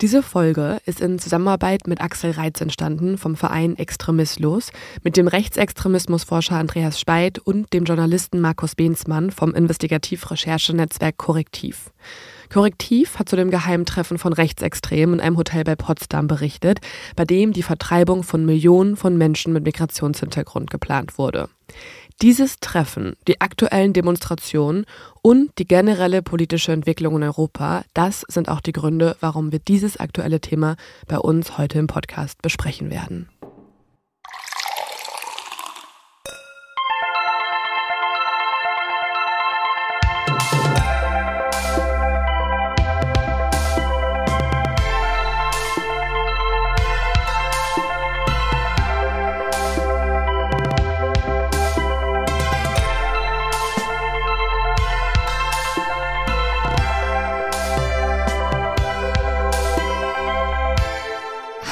Diese 0.00 0.22
Folge 0.22 0.80
ist 0.84 1.00
in 1.00 1.20
Zusammenarbeit 1.20 1.86
mit 1.86 2.00
Axel 2.00 2.32
Reitz 2.32 2.60
entstanden 2.60 3.18
vom 3.18 3.36
Verein 3.36 3.76
Extremislos, 3.76 4.72
mit 5.04 5.16
dem 5.16 5.28
Rechtsextremismusforscher 5.28 6.56
Andreas 6.56 6.98
Speit 6.98 7.38
und 7.38 7.72
dem 7.72 7.84
Journalisten 7.84 8.40
Markus 8.40 8.74
Behnsmann 8.74 9.30
vom 9.30 9.54
Investigativ-Recherchenetzwerk 9.54 11.16
Korrektiv. 11.18 11.92
Korrektiv 12.52 13.18
hat 13.18 13.28
zu 13.28 13.36
dem 13.36 13.50
Geheimtreffen 13.50 14.18
von 14.18 14.32
Rechtsextremen 14.32 15.14
in 15.14 15.20
einem 15.20 15.36
Hotel 15.36 15.64
bei 15.64 15.76
Potsdam 15.76 16.26
berichtet, 16.26 16.80
bei 17.14 17.24
dem 17.24 17.52
die 17.52 17.62
Vertreibung 17.62 18.24
von 18.24 18.44
Millionen 18.44 18.96
von 18.96 19.16
Menschen 19.16 19.52
mit 19.52 19.64
Migrationshintergrund 19.64 20.68
geplant 20.68 21.16
wurde. 21.16 21.48
Dieses 22.22 22.60
Treffen, 22.60 23.16
die 23.26 23.40
aktuellen 23.40 23.92
Demonstrationen 23.92 24.86
und 25.22 25.50
die 25.58 25.66
generelle 25.66 26.22
politische 26.22 26.70
Entwicklung 26.70 27.16
in 27.16 27.24
Europa, 27.24 27.82
das 27.94 28.24
sind 28.28 28.48
auch 28.48 28.60
die 28.60 28.70
Gründe, 28.70 29.16
warum 29.18 29.50
wir 29.50 29.58
dieses 29.58 29.96
aktuelle 29.96 30.40
Thema 30.40 30.76
bei 31.08 31.18
uns 31.18 31.58
heute 31.58 31.80
im 31.80 31.88
Podcast 31.88 32.40
besprechen 32.40 32.92
werden. 32.92 33.28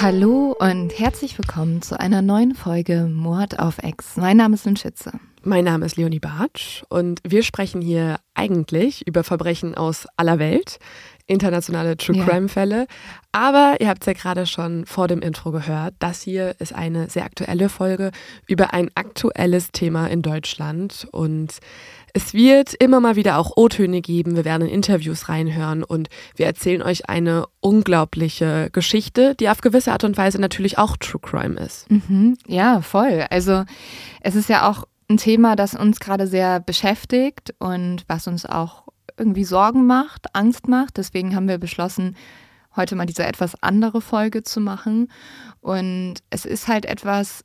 Hallo 0.03 0.57
und 0.59 0.99
herzlich 0.99 1.37
willkommen 1.37 1.83
zu 1.83 2.01
einer 2.01 2.23
neuen 2.23 2.55
Folge 2.55 3.07
Mord 3.13 3.59
auf 3.59 3.77
Ex. 3.83 4.17
Mein 4.17 4.39
Name 4.39 4.55
ist 4.55 4.67
Schütze. 4.79 5.13
Mein 5.43 5.65
Name 5.65 5.85
ist 5.85 5.99
Leonie 5.99 6.21
Bartsch 6.21 6.85
und 6.89 7.21
wir 7.23 7.43
sprechen 7.43 7.83
hier 7.83 8.17
eigentlich 8.33 9.07
über 9.07 9.25
Verbrechen 9.25 9.75
aus 9.75 10.07
aller 10.17 10.39
Welt, 10.39 10.79
internationale 11.27 11.99
True. 11.99 12.25
Crime 12.25 12.49
Fälle. 12.49 12.87
Aber 13.33 13.77
ihr 13.79 13.89
habt 13.89 14.03
es 14.03 14.07
ja 14.07 14.15
gerade 14.15 14.47
schon 14.47 14.87
vor 14.87 15.07
dem 15.07 15.21
Intro 15.21 15.51
gehört, 15.51 15.93
das 15.99 16.23
hier 16.23 16.55
ist 16.61 16.75
eine 16.75 17.11
sehr 17.11 17.25
aktuelle 17.25 17.69
Folge 17.69 18.11
über 18.47 18.73
ein 18.73 18.91
aktuelles 18.95 19.71
Thema 19.71 20.07
in 20.07 20.23
Deutschland 20.23 21.09
und 21.13 21.59
es 22.15 22.35
wird 22.35 22.75
immer 22.75 23.01
mal 23.01 23.17
wieder 23.17 23.39
auch 23.39 23.57
O-Töne 23.57 24.01
geben. 24.01 24.37
Wir 24.37 24.45
werden 24.45 24.69
in 24.69 24.75
Interviews 24.75 25.29
reinhören 25.29 25.83
und 25.83 26.09
wir 26.37 26.47
erzählen 26.47 26.83
euch 26.83 27.09
eine 27.09 27.47
unglaubliche 27.61 28.71
Geschichte, 28.73 29.35
die 29.35 29.49
auf 29.49 29.61
gewisse 29.61 29.93
Art 29.93 30.05
und 30.05 30.17
Weise 30.17 30.41
natürlich 30.41 30.79
auch 30.79 30.97
True 30.97 31.21
Crime 31.21 31.61
ist. 31.61 31.91
Mhm, 31.91 32.37
ja, 32.47 32.81
voll. 32.81 33.27
Also 33.31 33.65
es 34.21 34.35
ist 34.35 34.49
ja 34.49 34.69
auch 34.69 34.85
ein 35.09 35.17
Thema, 35.17 35.57
das 35.57 35.75
uns 35.75 36.01
gerade 36.01 36.27
sehr 36.27 36.61
beschäftigt 36.61 37.55
und 37.59 38.05
was 38.07 38.27
uns 38.27 38.47
auch 38.47 38.85
irgendwie 39.19 39.45
Sorgen 39.45 39.87
macht, 39.87 40.35
Angst 40.35 40.69
macht. 40.69 40.97
Deswegen 40.97 41.35
haben 41.35 41.49
wir 41.49 41.59
beschlossen, 41.59 42.17
heute 42.77 42.95
mal 42.95 43.07
diese 43.07 43.25
etwas 43.25 43.61
andere 43.63 44.01
Folge 44.01 44.43
zu 44.43 44.61
machen. 44.61 45.11
Und 45.61 46.15
es 46.31 46.45
ist 46.45 46.69
halt 46.69 46.87
etwas, 46.87 47.45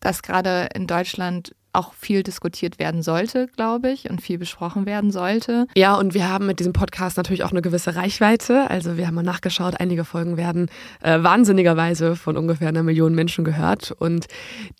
das 0.00 0.22
gerade 0.22 0.68
in 0.74 0.86
Deutschland 0.86 1.54
auch 1.76 1.94
viel 1.94 2.22
diskutiert 2.22 2.78
werden 2.78 3.02
sollte, 3.02 3.46
glaube 3.56 3.90
ich, 3.90 4.10
und 4.10 4.20
viel 4.20 4.38
besprochen 4.38 4.86
werden 4.86 5.10
sollte. 5.10 5.66
Ja, 5.76 5.94
und 5.94 6.14
wir 6.14 6.28
haben 6.28 6.46
mit 6.46 6.58
diesem 6.58 6.72
Podcast 6.72 7.16
natürlich 7.16 7.44
auch 7.44 7.50
eine 7.50 7.62
gewisse 7.62 7.94
Reichweite. 7.94 8.70
Also 8.70 8.96
wir 8.96 9.06
haben 9.06 9.14
mal 9.14 9.22
nachgeschaut, 9.22 9.78
einige 9.78 10.04
Folgen 10.04 10.36
werden 10.36 10.68
äh, 11.02 11.22
wahnsinnigerweise 11.22 12.16
von 12.16 12.36
ungefähr 12.36 12.68
einer 12.68 12.82
Million 12.82 13.14
Menschen 13.14 13.44
gehört. 13.44 13.92
Und 13.92 14.26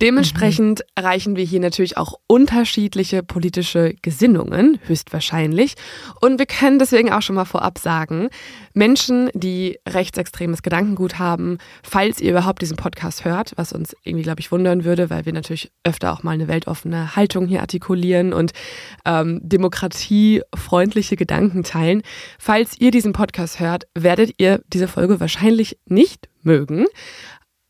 dementsprechend 0.00 0.84
erreichen 0.94 1.36
wir 1.36 1.44
hier 1.44 1.60
natürlich 1.60 1.96
auch 1.96 2.14
unterschiedliche 2.26 3.22
politische 3.22 3.94
Gesinnungen, 4.02 4.78
höchstwahrscheinlich. 4.86 5.74
Und 6.20 6.38
wir 6.38 6.46
können 6.46 6.78
deswegen 6.78 7.12
auch 7.12 7.22
schon 7.22 7.36
mal 7.36 7.44
vorab 7.44 7.78
sagen, 7.78 8.28
Menschen, 8.72 9.30
die 9.34 9.78
rechtsextremes 9.88 10.62
Gedankengut 10.62 11.18
haben, 11.18 11.58
falls 11.82 12.20
ihr 12.20 12.30
überhaupt 12.30 12.62
diesen 12.62 12.76
Podcast 12.76 13.24
hört, 13.24 13.52
was 13.56 13.72
uns 13.72 13.96
irgendwie, 14.04 14.22
glaube 14.22 14.40
ich, 14.40 14.52
wundern 14.52 14.84
würde, 14.84 15.10
weil 15.10 15.26
wir 15.26 15.32
natürlich 15.32 15.70
öfter 15.84 16.12
auch 16.12 16.22
mal 16.22 16.32
eine 16.32 16.48
weltoffene 16.48 16.85
Haltung 16.94 17.46
hier 17.46 17.60
artikulieren 17.60 18.32
und 18.32 18.52
ähm, 19.04 19.40
demokratiefreundliche 19.42 21.16
Gedanken 21.16 21.62
teilen. 21.62 22.02
Falls 22.38 22.78
ihr 22.78 22.90
diesen 22.90 23.12
Podcast 23.12 23.60
hört, 23.60 23.86
werdet 23.94 24.34
ihr 24.38 24.62
diese 24.72 24.88
Folge 24.88 25.20
wahrscheinlich 25.20 25.78
nicht 25.86 26.28
mögen. 26.42 26.86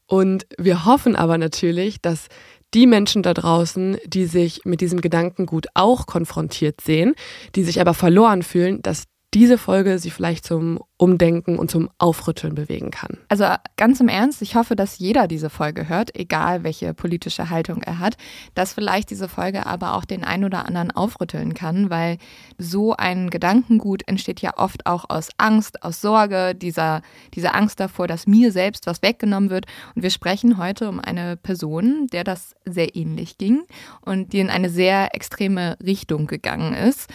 Und 0.07 0.47
wir 0.57 0.85
hoffen 0.85 1.17
aber 1.17 1.37
natürlich, 1.39 2.01
dass 2.01 2.29
die 2.75 2.87
Menschen 2.87 3.23
da 3.23 3.35
draußen, 3.35 3.97
die 4.07 4.27
sich 4.27 4.65
mit 4.65 4.81
diesem 4.81 5.01
Gedankengut 5.01 5.67
auch 5.75 6.07
konfrontiert 6.07 6.81
sehen, 6.81 7.15
die 7.55 7.65
sich 7.65 7.81
aber 7.81 7.95
verloren 7.95 8.43
fühlen, 8.43 8.83
dass 8.83 9.05
diese 9.37 9.59
Folge 9.59 9.99
sie 9.99 10.11
vielleicht 10.11 10.47
zum 10.47 10.81
Umdenken 10.97 11.59
und 11.59 11.71
zum 11.71 11.91
Aufrütteln 11.99 12.55
bewegen 12.55 12.91
kann. 12.91 13.19
Also 13.29 13.45
ganz 13.77 14.01
im 14.01 14.09
Ernst, 14.09 14.41
ich 14.41 14.57
hoffe, 14.57 14.77
dass 14.77 14.99
jeder 14.99 15.29
diese 15.29 15.51
Folge 15.51 15.91
hört, 15.91 16.17
egal 16.19 16.65
welche 16.65 16.95
politische 16.95 17.51
Haltung 17.51 17.83
er 17.83 17.99
hat, 17.99 18.17
dass 18.55 18.73
vielleicht 18.73 19.11
diese 19.11 19.29
Folge 19.29 19.67
aber 19.67 19.93
auch 19.93 20.07
den 20.07 20.25
ein 20.25 20.43
oder 20.43 20.65
anderen 20.65 20.91
aufrütteln 20.91 21.53
kann, 21.53 21.91
weil 21.91 22.17
so 22.57 22.95
ein 22.95 23.29
Gedankengut 23.29 24.09
entsteht 24.09 24.41
ja 24.41 24.57
oft 24.57 24.87
auch 24.87 25.05
aus 25.11 25.29
Angst, 25.37 25.83
aus 25.83 26.01
Sorge, 26.01 26.55
dieser, 26.55 27.03
diese 27.35 27.53
Angst 27.53 27.79
davor, 27.79 28.07
dass 28.07 28.27
mir 28.27 28.53
selbst 28.53 28.87
was 28.87 29.03
weggenommen 29.03 29.51
wird. 29.51 29.67
Und 29.95 30.03
wir 30.03 30.11
sprechen 30.11 30.57
heute 30.57 30.89
um 30.89 30.99
eine 30.99 31.37
Person, 31.37 32.07
der 32.07 32.25
das 32.25 32.55
sehr 32.65 32.97
ähnlich 32.97 33.37
ging 33.37 33.65
und 34.01 34.33
die 34.33 34.41
in 34.41 34.49
eine 34.49 34.71
sehr 34.71 35.15
extreme 35.15 35.77
Richtung 35.85 36.27
gegangen 36.27 36.73
ist. 36.73 37.11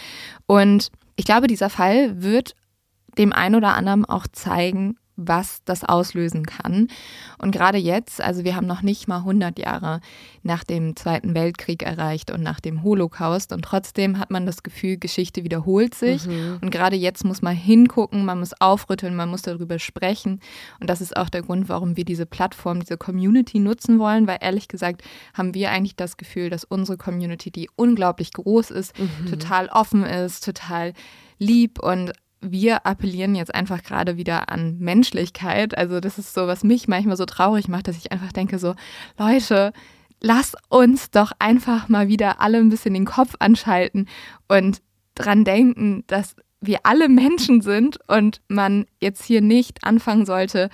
Und 0.46 0.92
ich 1.16 1.26
glaube, 1.26 1.48
dieser 1.48 1.70
Fall 1.70 2.22
wird 2.22 2.56
dem 3.18 3.34
einen 3.34 3.56
oder 3.56 3.76
anderen 3.76 4.06
auch 4.06 4.28
zeigen, 4.28 4.98
was 5.28 5.64
das 5.66 5.84
auslösen 5.84 6.46
kann. 6.46 6.88
Und 7.38 7.52
gerade 7.52 7.78
jetzt, 7.78 8.22
also 8.22 8.44
wir 8.44 8.56
haben 8.56 8.68
noch 8.68 8.82
nicht 8.82 9.08
mal 9.08 9.18
100 9.20 9.60
Jahre 9.60 10.02
nach 10.44 10.64
dem 10.64 10.96
Zweiten 10.96 11.36
Weltkrieg 11.36 11.84
erreicht 11.84 12.32
und 12.32 12.42
nach 12.42 12.60
dem 12.60 12.84
Holocaust 12.84 13.54
und 13.54 13.64
trotzdem 13.64 14.18
hat 14.20 14.32
man 14.32 14.46
das 14.46 14.64
Gefühl, 14.64 14.98
Geschichte 14.98 15.44
wiederholt 15.44 15.96
sich. 15.96 16.28
Und 16.62 16.72
gerade 16.72 16.96
jetzt 16.96 17.24
muss 17.24 17.42
man 17.42 17.56
hingucken, 17.56 18.26
man 18.26 18.40
muss 18.40 18.54
aufrütteln, 18.60 19.16
man 19.16 19.30
muss 19.30 19.42
darüber 19.42 19.80
sprechen. 19.80 20.40
Und 20.80 20.90
das 20.90 21.02
ist 21.02 21.16
auch 21.16 21.30
der 21.30 21.42
Grund, 21.42 21.70
warum 21.70 21.98
wir 21.98 22.06
diese 22.06 22.26
Plattform, 22.26 22.80
diese 22.80 22.98
Community 22.98 23.60
nutzen 23.60 24.00
wollen, 24.00 24.28
weil 24.28 24.40
ehrlich 24.42 24.68
gesagt 24.68 25.04
haben 25.34 25.54
wir 25.54 25.72
eigentlich 25.72 25.96
das 25.96 26.18
Gefühl, 26.18 26.50
dass 26.50 26.64
unsere 26.64 26.98
Community, 26.98 27.52
die 27.52 27.70
unglaublich 27.76 28.34
groß 28.34 28.72
ist, 28.72 28.94
total 29.30 29.68
offen 29.68 30.04
ist, 30.04 30.44
total 30.44 30.94
lieb 31.38 31.80
und 31.80 32.14
wir 32.42 32.86
appellieren 32.86 33.36
jetzt 33.36 33.54
einfach 33.54 33.84
gerade 33.84 34.18
wieder 34.18 34.50
an 34.50 34.78
Menschlichkeit. 34.80 35.78
Also 35.78 36.00
das 36.00 36.18
ist 36.18 36.34
so, 36.34 36.48
was 36.48 36.64
mich 36.64 36.88
manchmal 36.88 37.18
so 37.18 37.26
traurig 37.26 37.68
macht, 37.68 37.88
dass 37.88 37.98
ich 37.98 38.12
einfach 38.12 38.32
denke 38.32 38.60
so, 38.60 38.76
Leute, 39.18 39.74
lass 40.20 40.56
uns 40.70 41.12
doch 41.12 41.32
einfach 41.40 41.88
mal 41.88 42.08
wieder 42.08 42.42
alle 42.42 42.58
ein 42.58 42.70
bisschen 42.70 42.94
den 42.94 43.06
Kopf 43.06 43.36
anschalten 43.40 44.08
und 44.48 44.82
dran 45.16 45.44
denken, 45.44 46.04
dass 46.08 46.36
wir 46.62 46.80
alle 46.84 47.10
Menschen 47.10 47.62
sind 47.62 48.00
und 48.08 48.42
man 48.48 48.86
jetzt 49.00 49.24
hier 49.24 49.42
nicht 49.42 49.84
anfangen 49.84 50.26
sollte 50.26 50.70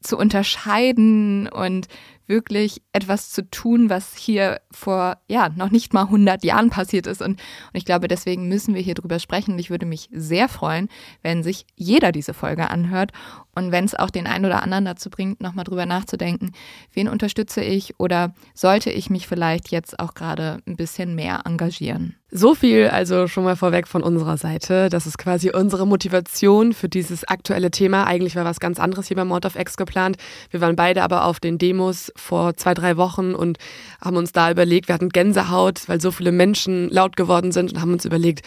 zu 0.00 0.16
unterscheiden 0.16 1.48
und 1.48 1.88
wirklich 2.26 2.82
etwas 2.92 3.30
zu 3.30 3.48
tun, 3.50 3.90
was 3.90 4.16
hier 4.16 4.60
vor, 4.70 5.18
ja, 5.28 5.48
noch 5.50 5.70
nicht 5.70 5.92
mal 5.92 6.04
100 6.04 6.44
Jahren 6.44 6.70
passiert 6.70 7.06
ist. 7.06 7.20
Und, 7.20 7.30
und 7.32 7.40
ich 7.74 7.84
glaube, 7.84 8.08
deswegen 8.08 8.48
müssen 8.48 8.74
wir 8.74 8.82
hier 8.82 8.94
drüber 8.94 9.18
sprechen. 9.18 9.58
Ich 9.58 9.70
würde 9.70 9.86
mich 9.86 10.08
sehr 10.12 10.48
freuen, 10.48 10.88
wenn 11.22 11.42
sich 11.42 11.66
jeder 11.74 12.12
diese 12.12 12.34
Folge 12.34 12.70
anhört 12.70 13.12
und 13.54 13.72
wenn 13.72 13.84
es 13.84 13.94
auch 13.94 14.10
den 14.10 14.26
einen 14.26 14.44
oder 14.46 14.62
anderen 14.62 14.84
dazu 14.84 15.10
bringt, 15.10 15.40
nochmal 15.40 15.64
drüber 15.64 15.86
nachzudenken, 15.86 16.52
wen 16.92 17.08
unterstütze 17.08 17.62
ich 17.62 17.98
oder 18.00 18.34
sollte 18.54 18.90
ich 18.90 19.10
mich 19.10 19.26
vielleicht 19.26 19.70
jetzt 19.70 19.98
auch 19.98 20.14
gerade 20.14 20.58
ein 20.66 20.76
bisschen 20.76 21.14
mehr 21.14 21.42
engagieren. 21.44 22.16
So 22.36 22.56
viel 22.56 22.88
also 22.88 23.28
schon 23.28 23.44
mal 23.44 23.54
vorweg 23.54 23.86
von 23.86 24.02
unserer 24.02 24.36
Seite. 24.36 24.88
Das 24.88 25.06
ist 25.06 25.18
quasi 25.18 25.50
unsere 25.50 25.86
Motivation 25.86 26.72
für 26.72 26.88
dieses 26.88 27.22
aktuelle 27.22 27.70
Thema. 27.70 28.08
Eigentlich 28.08 28.34
war 28.34 28.44
was 28.44 28.58
ganz 28.58 28.80
anderes 28.80 29.06
hier 29.06 29.16
beim 29.16 29.28
Mord 29.28 29.46
of 29.46 29.54
X 29.54 29.76
geplant. 29.76 30.16
Wir 30.50 30.60
waren 30.60 30.74
beide 30.74 31.04
aber 31.04 31.26
auf 31.26 31.38
den 31.38 31.58
Demos 31.58 32.12
vor 32.16 32.56
zwei, 32.56 32.74
drei 32.74 32.96
Wochen 32.96 33.36
und 33.36 33.58
haben 34.00 34.16
uns 34.16 34.32
da 34.32 34.50
überlegt, 34.50 34.88
wir 34.88 34.96
hatten 34.96 35.10
Gänsehaut, 35.10 35.88
weil 35.88 36.00
so 36.00 36.10
viele 36.10 36.32
Menschen 36.32 36.90
laut 36.90 37.16
geworden 37.16 37.52
sind 37.52 37.72
und 37.72 37.80
haben 37.80 37.92
uns 37.92 38.04
überlegt, 38.04 38.44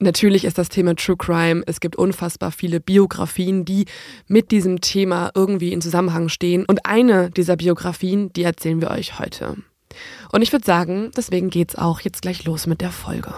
Natürlich 0.00 0.44
ist 0.44 0.58
das 0.58 0.68
Thema 0.68 0.94
True 0.94 1.16
Crime. 1.16 1.62
Es 1.66 1.80
gibt 1.80 1.96
unfassbar 1.96 2.52
viele 2.52 2.78
Biografien, 2.80 3.64
die 3.64 3.86
mit 4.28 4.52
diesem 4.52 4.80
Thema 4.80 5.32
irgendwie 5.34 5.72
in 5.72 5.80
Zusammenhang 5.80 6.28
stehen. 6.28 6.64
Und 6.66 6.86
eine 6.86 7.30
dieser 7.30 7.56
Biografien, 7.56 8.32
die 8.32 8.44
erzählen 8.44 8.80
wir 8.80 8.92
euch 8.92 9.18
heute. 9.18 9.56
Und 10.30 10.42
ich 10.42 10.52
würde 10.52 10.64
sagen, 10.64 11.10
deswegen 11.16 11.50
geht's 11.50 11.76
auch 11.76 12.00
jetzt 12.00 12.22
gleich 12.22 12.44
los 12.44 12.66
mit 12.66 12.80
der 12.80 12.90
Folge. 12.90 13.32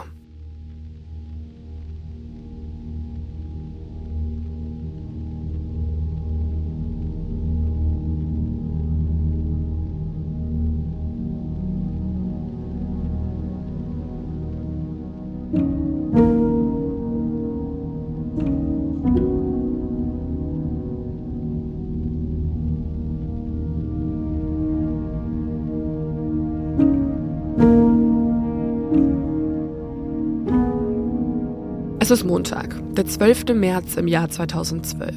Es 32.11 32.11
ist 32.11 32.25
Montag, 32.25 32.75
der 32.97 33.07
12. 33.07 33.55
März 33.55 33.97
im 33.97 34.09
Jahr 34.09 34.29
2012. 34.29 35.15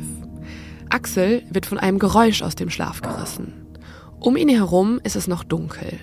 Axel 0.89 1.41
wird 1.49 1.65
von 1.65 1.79
einem 1.79 1.97
Geräusch 1.97 2.43
aus 2.43 2.53
dem 2.53 2.69
Schlaf 2.69 3.01
gerissen. 3.01 3.65
Um 4.19 4.37
ihn 4.37 4.47
herum 4.47 4.99
ist 5.03 5.15
es 5.15 5.27
noch 5.27 5.43
dunkel. 5.43 5.99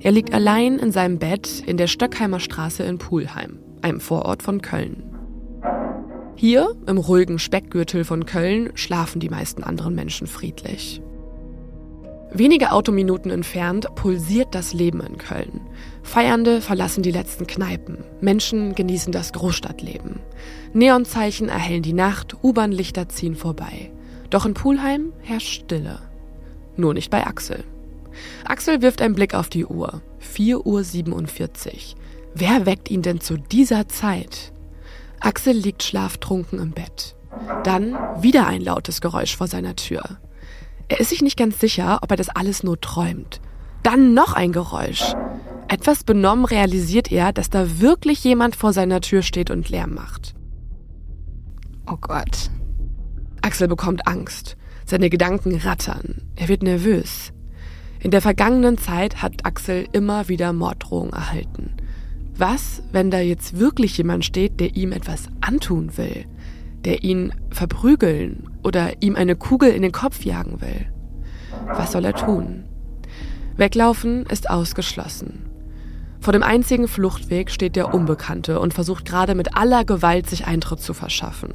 Er 0.00 0.12
liegt 0.12 0.32
allein 0.32 0.78
in 0.78 0.92
seinem 0.92 1.18
Bett 1.18 1.62
in 1.66 1.76
der 1.76 1.88
Stöckheimer 1.88 2.40
Straße 2.40 2.82
in 2.84 2.96
Pulheim, 2.96 3.58
einem 3.82 4.00
Vorort 4.00 4.42
von 4.42 4.62
Köln. 4.62 5.02
Hier, 6.36 6.74
im 6.86 6.96
ruhigen 6.96 7.38
Speckgürtel 7.38 8.04
von 8.04 8.24
Köln, 8.24 8.70
schlafen 8.76 9.20
die 9.20 9.28
meisten 9.28 9.62
anderen 9.62 9.94
Menschen 9.94 10.26
friedlich. 10.26 11.02
Wenige 12.32 12.70
Autominuten 12.70 13.30
entfernt 13.30 13.92
pulsiert 13.96 14.54
das 14.54 14.72
Leben 14.72 15.00
in 15.00 15.18
Köln. 15.18 15.60
Feiernde 16.02 16.60
verlassen 16.60 17.02
die 17.02 17.10
letzten 17.10 17.46
Kneipen. 17.46 17.98
Menschen 18.20 18.74
genießen 18.74 19.12
das 19.12 19.32
Großstadtleben. 19.32 20.20
Neonzeichen 20.72 21.48
erhellen 21.48 21.82
die 21.82 21.92
Nacht, 21.92 22.36
U-Bahn-Lichter 22.42 23.08
ziehen 23.08 23.34
vorbei. 23.34 23.90
Doch 24.30 24.46
in 24.46 24.54
Pulheim 24.54 25.12
herrscht 25.22 25.62
Stille. 25.62 25.98
Nur 26.76 26.94
nicht 26.94 27.10
bei 27.10 27.26
Axel. 27.26 27.64
Axel 28.44 28.80
wirft 28.80 29.02
einen 29.02 29.14
Blick 29.14 29.34
auf 29.34 29.48
die 29.48 29.66
Uhr. 29.66 30.00
4.47 30.34 30.54
Uhr. 31.14 32.00
Wer 32.34 32.64
weckt 32.64 32.90
ihn 32.90 33.02
denn 33.02 33.20
zu 33.20 33.38
dieser 33.38 33.88
Zeit? 33.88 34.52
Axel 35.18 35.54
liegt 35.54 35.82
schlaftrunken 35.82 36.60
im 36.60 36.70
Bett. 36.70 37.16
Dann 37.64 37.98
wieder 38.22 38.46
ein 38.46 38.62
lautes 38.62 39.00
Geräusch 39.00 39.36
vor 39.36 39.48
seiner 39.48 39.74
Tür. 39.74 40.02
Er 40.90 40.98
ist 40.98 41.10
sich 41.10 41.22
nicht 41.22 41.38
ganz 41.38 41.60
sicher, 41.60 42.00
ob 42.02 42.10
er 42.10 42.16
das 42.16 42.30
alles 42.30 42.64
nur 42.64 42.80
träumt. 42.80 43.40
Dann 43.84 44.12
noch 44.12 44.32
ein 44.32 44.50
Geräusch. 44.50 45.14
Etwas 45.68 46.02
benommen 46.02 46.44
realisiert 46.44 47.12
er, 47.12 47.32
dass 47.32 47.48
da 47.48 47.78
wirklich 47.78 48.24
jemand 48.24 48.56
vor 48.56 48.72
seiner 48.72 49.00
Tür 49.00 49.22
steht 49.22 49.52
und 49.52 49.68
Lärm 49.68 49.94
macht. 49.94 50.34
Oh 51.86 51.96
Gott. 52.00 52.50
Axel 53.40 53.68
bekommt 53.68 54.08
Angst. 54.08 54.56
Seine 54.84 55.10
Gedanken 55.10 55.54
rattern. 55.58 56.22
Er 56.34 56.48
wird 56.48 56.64
nervös. 56.64 57.32
In 58.00 58.10
der 58.10 58.20
vergangenen 58.20 58.76
Zeit 58.76 59.22
hat 59.22 59.46
Axel 59.46 59.86
immer 59.92 60.26
wieder 60.26 60.52
Morddrohungen 60.52 61.12
erhalten. 61.12 61.70
Was, 62.36 62.82
wenn 62.90 63.12
da 63.12 63.20
jetzt 63.20 63.60
wirklich 63.60 63.96
jemand 63.96 64.24
steht, 64.24 64.58
der 64.58 64.74
ihm 64.74 64.90
etwas 64.90 65.28
antun 65.40 65.96
will? 65.96 66.24
Der 66.84 67.02
ihn 67.02 67.32
verprügeln 67.50 68.48
oder 68.62 69.02
ihm 69.02 69.16
eine 69.16 69.36
Kugel 69.36 69.70
in 69.70 69.82
den 69.82 69.92
Kopf 69.92 70.24
jagen 70.24 70.60
will. 70.60 70.86
Was 71.66 71.92
soll 71.92 72.04
er 72.04 72.14
tun? 72.14 72.64
Weglaufen 73.56 74.24
ist 74.26 74.48
ausgeschlossen. 74.48 75.50
Vor 76.20 76.32
dem 76.32 76.42
einzigen 76.42 76.88
Fluchtweg 76.88 77.50
steht 77.50 77.76
der 77.76 77.94
Unbekannte 77.94 78.60
und 78.60 78.74
versucht 78.74 79.04
gerade 79.04 79.34
mit 79.34 79.56
aller 79.56 79.84
Gewalt 79.84 80.28
sich 80.28 80.46
Eintritt 80.46 80.80
zu 80.80 80.94
verschaffen. 80.94 81.54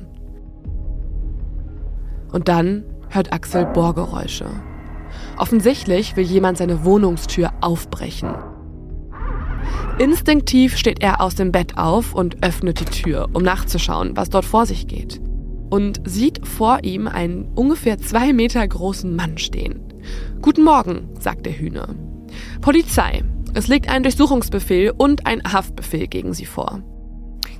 Und 2.32 2.48
dann 2.48 2.84
hört 3.10 3.32
Axel 3.32 3.66
Bohrgeräusche. 3.66 4.46
Offensichtlich 5.38 6.16
will 6.16 6.26
jemand 6.26 6.58
seine 6.58 6.84
Wohnungstür 6.84 7.52
aufbrechen. 7.62 8.36
Instinktiv 10.00 10.78
steht 10.78 11.02
er 11.02 11.22
aus 11.22 11.36
dem 11.36 11.52
Bett 11.52 11.78
auf 11.78 12.14
und 12.14 12.44
öffnet 12.44 12.80
die 12.80 12.86
Tür, 12.86 13.30
um 13.34 13.44
nachzuschauen, 13.44 14.16
was 14.18 14.30
dort 14.30 14.46
vor 14.46 14.66
sich 14.66 14.88
geht 14.88 15.22
und 15.70 16.02
sieht 16.06 16.48
vor 16.48 16.84
ihm 16.84 17.08
einen 17.08 17.52
ungefähr 17.56 17.98
zwei 17.98 18.34
Meter 18.34 18.66
großen 18.68 19.16
Mann 19.16 19.38
stehen. 19.38 19.82
Guten 20.42 20.64
Morgen, 20.64 21.10
sagt 21.20 21.46
der 21.46 21.58
Hühner. 21.58 21.96
Polizei. 22.62 23.24
Es 23.54 23.68
liegt 23.68 23.90
ein 23.90 24.04
Durchsuchungsbefehl 24.04 24.92
und 24.92 25.26
ein 25.26 25.42
Haftbefehl 25.52 26.08
gegen 26.08 26.34
Sie 26.34 26.46
vor. 26.46 26.82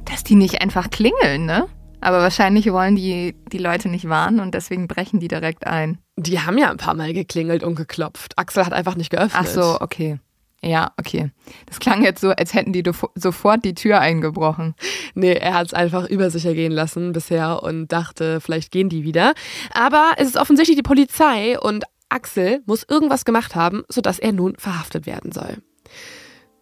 Dass 0.06 0.24
die 0.24 0.36
nicht 0.36 0.62
einfach 0.62 0.90
klingeln, 0.90 1.46
ne? 1.46 1.68
Aber 2.02 2.20
wahrscheinlich 2.20 2.72
wollen 2.72 2.96
die 2.96 3.36
die 3.52 3.58
Leute 3.58 3.90
nicht 3.90 4.08
warnen 4.08 4.40
und 4.40 4.54
deswegen 4.54 4.88
brechen 4.88 5.20
die 5.20 5.28
direkt 5.28 5.66
ein. 5.66 5.98
Die 6.18 6.40
haben 6.40 6.58
ja 6.58 6.70
ein 6.70 6.78
paar 6.78 6.94
Mal 6.94 7.14
geklingelt 7.14 7.64
und 7.64 7.76
geklopft. 7.76 8.38
Axel 8.38 8.66
hat 8.66 8.74
einfach 8.74 8.96
nicht 8.96 9.10
geöffnet. 9.10 9.46
Ach 9.46 9.48
so, 9.48 9.78
okay. 9.82 10.20
Ja, 10.64 10.94
okay. 10.98 11.32
Das 11.68 11.80
klang 11.80 12.04
jetzt 12.04 12.22
so, 12.22 12.32
als 12.32 12.54
hätten 12.54 12.74
die 12.74 12.84
sofort 13.16 13.64
die 13.64 13.76
Tür 13.76 14.00
eingebrochen. 14.00 14.74
Nee, 15.14 15.34
er 15.34 15.54
hat 15.54 15.68
es 15.68 15.74
einfach 15.74 16.10
über 16.10 16.30
sich 16.30 16.46
ergehen 16.46 16.72
lassen 16.72 17.12
bisher 17.12 17.62
und 17.62 17.92
dachte, 17.92 18.42
vielleicht 18.42 18.72
gehen 18.72 18.90
die 18.90 19.04
wieder. 19.04 19.34
Aber 19.74 20.14
es 20.18 20.28
ist 20.28 20.38
offensichtlich 20.38 20.78
die 20.78 20.84
Polizei 20.84 21.60
und 21.60 21.86
Axel 22.10 22.62
muss 22.66 22.86
irgendwas 22.88 23.26
gemacht 23.26 23.56
haben, 23.56 23.84
sodass 23.90 24.20
er 24.20 24.32
nun 24.32 24.56
verhaftet 24.58 25.06
werden 25.06 25.32
soll. 25.32 25.58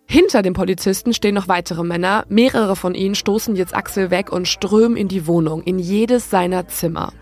Hinter 0.05 0.41
dem 0.41 0.53
Polizisten 0.53 1.13
stehen 1.13 1.35
noch 1.35 1.47
weitere 1.47 1.83
Männer. 1.83 2.25
Mehrere 2.27 2.75
von 2.75 2.93
ihnen 2.93 3.15
stoßen 3.15 3.55
jetzt 3.55 3.75
Axel 3.75 4.11
weg 4.11 4.31
und 4.31 4.47
strömen 4.47 4.97
in 4.97 5.07
die 5.07 5.27
Wohnung, 5.27 5.63
in 5.63 5.79
jedes 5.79 6.29
seiner 6.29 6.67
Zimmer. 6.67 7.13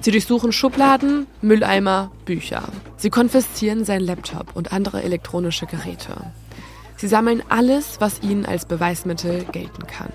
Sie 0.00 0.10
durchsuchen 0.10 0.52
Schubladen, 0.52 1.26
Mülleimer, 1.42 2.10
Bücher. 2.24 2.62
Sie 2.96 3.10
konfiszieren 3.10 3.84
seinen 3.84 4.04
Laptop 4.04 4.56
und 4.56 4.72
andere 4.72 5.02
elektronische 5.02 5.66
Geräte. 5.66 6.14
Sie 6.96 7.08
sammeln 7.08 7.42
alles, 7.48 8.00
was 8.00 8.22
ihnen 8.22 8.46
als 8.46 8.64
Beweismittel 8.64 9.44
gelten 9.52 9.86
kann. 9.86 10.12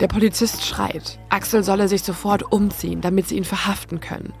Der 0.00 0.08
Polizist 0.08 0.64
schreit, 0.64 1.18
Axel 1.28 1.62
solle 1.62 1.88
sich 1.88 2.02
sofort 2.02 2.52
umziehen, 2.52 3.00
damit 3.00 3.28
sie 3.28 3.36
ihn 3.36 3.44
verhaften 3.44 4.00
können. 4.00 4.32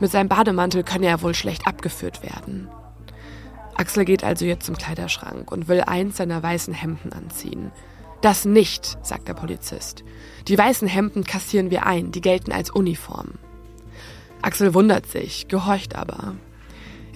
Mit 0.00 0.10
seinem 0.10 0.28
Bademantel 0.28 0.82
könne 0.82 1.06
er 1.06 1.22
wohl 1.22 1.34
schlecht 1.34 1.66
abgeführt 1.66 2.22
werden. 2.22 2.68
Axel 3.76 4.04
geht 4.04 4.24
also 4.24 4.44
jetzt 4.44 4.66
zum 4.66 4.76
Kleiderschrank 4.76 5.52
und 5.52 5.68
will 5.68 5.82
eins 5.82 6.16
seiner 6.16 6.42
weißen 6.42 6.74
Hemden 6.74 7.12
anziehen. 7.12 7.70
Das 8.20 8.44
nicht, 8.44 8.98
sagt 9.02 9.28
der 9.28 9.34
Polizist. 9.34 10.04
Die 10.48 10.58
weißen 10.58 10.88
Hemden 10.88 11.24
kassieren 11.24 11.70
wir 11.70 11.86
ein, 11.86 12.12
die 12.12 12.20
gelten 12.20 12.52
als 12.52 12.70
Uniform. 12.70 13.32
Axel 14.42 14.74
wundert 14.74 15.06
sich, 15.06 15.48
gehorcht 15.48 15.94
aber. 15.94 16.34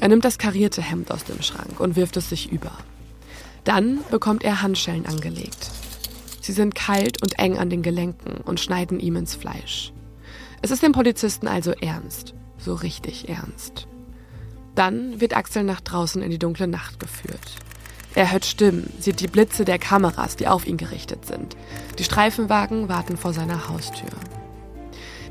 Er 0.00 0.08
nimmt 0.08 0.24
das 0.24 0.38
karierte 0.38 0.82
Hemd 0.82 1.10
aus 1.10 1.24
dem 1.24 1.42
Schrank 1.42 1.80
und 1.80 1.96
wirft 1.96 2.16
es 2.16 2.28
sich 2.28 2.50
über. 2.50 2.72
Dann 3.64 4.00
bekommt 4.10 4.44
er 4.44 4.62
Handschellen 4.62 5.06
angelegt. 5.06 5.70
Sie 6.40 6.52
sind 6.52 6.74
kalt 6.74 7.22
und 7.22 7.38
eng 7.38 7.58
an 7.58 7.70
den 7.70 7.82
Gelenken 7.82 8.36
und 8.44 8.60
schneiden 8.60 9.00
ihm 9.00 9.16
ins 9.16 9.34
Fleisch. 9.34 9.92
Es 10.60 10.70
ist 10.70 10.82
dem 10.82 10.92
Polizisten 10.92 11.48
also 11.48 11.72
ernst, 11.72 12.34
so 12.58 12.74
richtig 12.74 13.28
ernst. 13.28 13.86
Dann 14.74 15.20
wird 15.20 15.36
Axel 15.36 15.64
nach 15.64 15.80
draußen 15.80 16.22
in 16.22 16.30
die 16.30 16.38
dunkle 16.38 16.66
Nacht 16.66 17.00
geführt. 17.00 17.56
Er 18.14 18.30
hört 18.30 18.44
Stimmen, 18.44 18.92
sieht 19.00 19.20
die 19.20 19.26
Blitze 19.26 19.64
der 19.64 19.78
Kameras, 19.78 20.36
die 20.36 20.46
auf 20.46 20.66
ihn 20.66 20.76
gerichtet 20.76 21.26
sind. 21.26 21.56
Die 21.98 22.04
Streifenwagen 22.04 22.88
warten 22.88 23.16
vor 23.16 23.32
seiner 23.32 23.68
Haustür. 23.68 24.10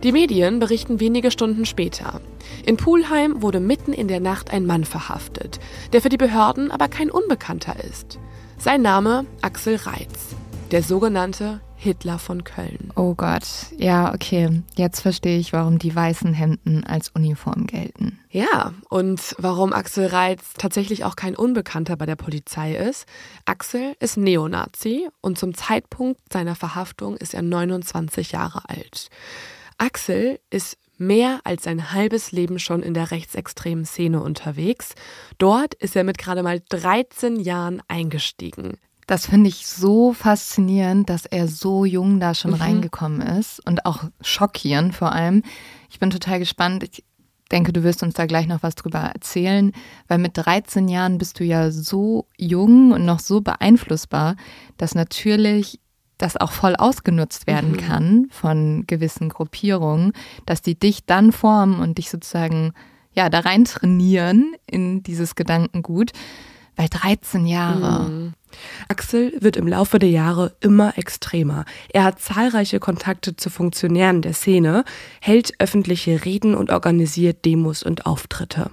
Die 0.03 0.11
Medien 0.11 0.59
berichten 0.59 0.99
wenige 0.99 1.31
Stunden 1.31 1.65
später. 1.65 2.19
In 2.65 2.75
Pulheim 2.75 3.41
wurde 3.41 3.61
mitten 3.61 3.93
in 3.93 4.09
der 4.09 4.19
Nacht 4.19 4.51
ein 4.51 4.65
Mann 4.65 4.83
verhaftet, 4.83 5.61
der 5.93 6.01
für 6.01 6.09
die 6.09 6.17
Behörden 6.17 6.71
aber 6.71 6.89
kein 6.89 7.09
Unbekannter 7.09 7.81
ist. 7.81 8.19
Sein 8.57 8.81
Name 8.81 9.25
Axel 9.41 9.77
Reitz, 9.77 10.35
der 10.71 10.83
sogenannte 10.83 11.61
Hitler 11.83 12.17
von 12.17 12.45
Köln. 12.45 12.93
Oh 12.95 13.13
Gott, 13.13 13.43
ja, 13.77 14.13
okay. 14.13 14.63
Jetzt 14.77 15.01
verstehe 15.01 15.37
ich, 15.37 15.51
warum 15.51 15.79
die 15.79 15.93
weißen 15.93 16.33
Hemden 16.33 16.85
als 16.85 17.09
Uniform 17.09 17.67
gelten. 17.67 18.19
Ja, 18.29 18.73
und 18.89 19.35
warum 19.37 19.73
Axel 19.73 20.07
Reitz 20.07 20.53
tatsächlich 20.57 21.03
auch 21.03 21.17
kein 21.17 21.35
Unbekannter 21.35 21.97
bei 21.97 22.05
der 22.05 22.15
Polizei 22.15 22.73
ist. 22.73 23.05
Axel 23.43 23.95
ist 23.99 24.15
Neonazi 24.15 25.09
und 25.19 25.37
zum 25.37 25.55
Zeitpunkt 25.55 26.21
seiner 26.31 26.55
Verhaftung 26.55 27.17
ist 27.17 27.33
er 27.33 27.41
29 27.41 28.31
Jahre 28.31 28.61
alt. 28.69 29.09
Axel 29.77 30.39
ist 30.49 30.77
mehr 30.97 31.41
als 31.43 31.67
ein 31.67 31.91
halbes 31.91 32.31
Leben 32.31 32.59
schon 32.59 32.81
in 32.81 32.93
der 32.93 33.11
rechtsextremen 33.11 33.83
Szene 33.83 34.23
unterwegs. 34.23 34.95
Dort 35.37 35.73
ist 35.73 35.97
er 35.97 36.05
mit 36.05 36.17
gerade 36.17 36.43
mal 36.43 36.61
13 36.69 37.41
Jahren 37.41 37.81
eingestiegen. 37.89 38.77
Das 39.07 39.25
finde 39.25 39.49
ich 39.49 39.67
so 39.67 40.13
faszinierend, 40.13 41.09
dass 41.09 41.25
er 41.25 41.47
so 41.47 41.85
jung 41.85 42.19
da 42.19 42.33
schon 42.33 42.51
mhm. 42.51 42.57
reingekommen 42.57 43.21
ist 43.21 43.65
und 43.65 43.85
auch 43.85 44.03
schockierend 44.21 44.95
vor 44.95 45.11
allem. 45.11 45.43
Ich 45.89 45.99
bin 45.99 46.09
total 46.09 46.39
gespannt. 46.39 46.83
Ich 46.83 47.03
denke, 47.51 47.73
du 47.73 47.83
wirst 47.83 48.03
uns 48.03 48.15
da 48.15 48.25
gleich 48.25 48.47
noch 48.47 48.63
was 48.63 48.75
drüber 48.75 48.99
erzählen, 48.99 49.73
weil 50.07 50.17
mit 50.17 50.31
13 50.35 50.87
Jahren 50.87 51.17
bist 51.17 51.39
du 51.39 51.43
ja 51.43 51.71
so 51.71 52.27
jung 52.37 52.91
und 52.91 53.05
noch 53.05 53.19
so 53.19 53.41
beeinflussbar, 53.41 54.35
dass 54.77 54.95
natürlich 54.95 55.79
das 56.17 56.37
auch 56.37 56.51
voll 56.51 56.75
ausgenutzt 56.75 57.47
werden 57.47 57.71
mhm. 57.71 57.77
kann 57.77 58.27
von 58.31 58.85
gewissen 58.87 59.29
Gruppierungen, 59.29 60.13
dass 60.45 60.61
die 60.61 60.79
dich 60.79 61.05
dann 61.05 61.31
formen 61.31 61.79
und 61.79 61.97
dich 61.97 62.09
sozusagen 62.09 62.73
ja 63.13 63.29
da 63.29 63.39
rein 63.39 63.65
trainieren 63.65 64.55
in 64.65 65.03
dieses 65.03 65.35
Gedankengut, 65.35 66.11
weil 66.75 66.87
13 66.89 67.45
Jahre. 67.45 68.09
Mhm. 68.09 68.33
Axel 68.87 69.33
wird 69.39 69.57
im 69.57 69.67
Laufe 69.67 69.99
der 69.99 70.09
Jahre 70.09 70.55
immer 70.61 70.97
extremer. 70.97 71.65
Er 71.89 72.03
hat 72.03 72.19
zahlreiche 72.19 72.79
Kontakte 72.79 73.35
zu 73.35 73.49
Funktionären 73.49 74.21
der 74.21 74.33
Szene, 74.33 74.83
hält 75.21 75.53
öffentliche 75.59 76.25
Reden 76.25 76.55
und 76.55 76.71
organisiert 76.71 77.45
Demos 77.45 77.83
und 77.83 78.05
Auftritte. 78.05 78.71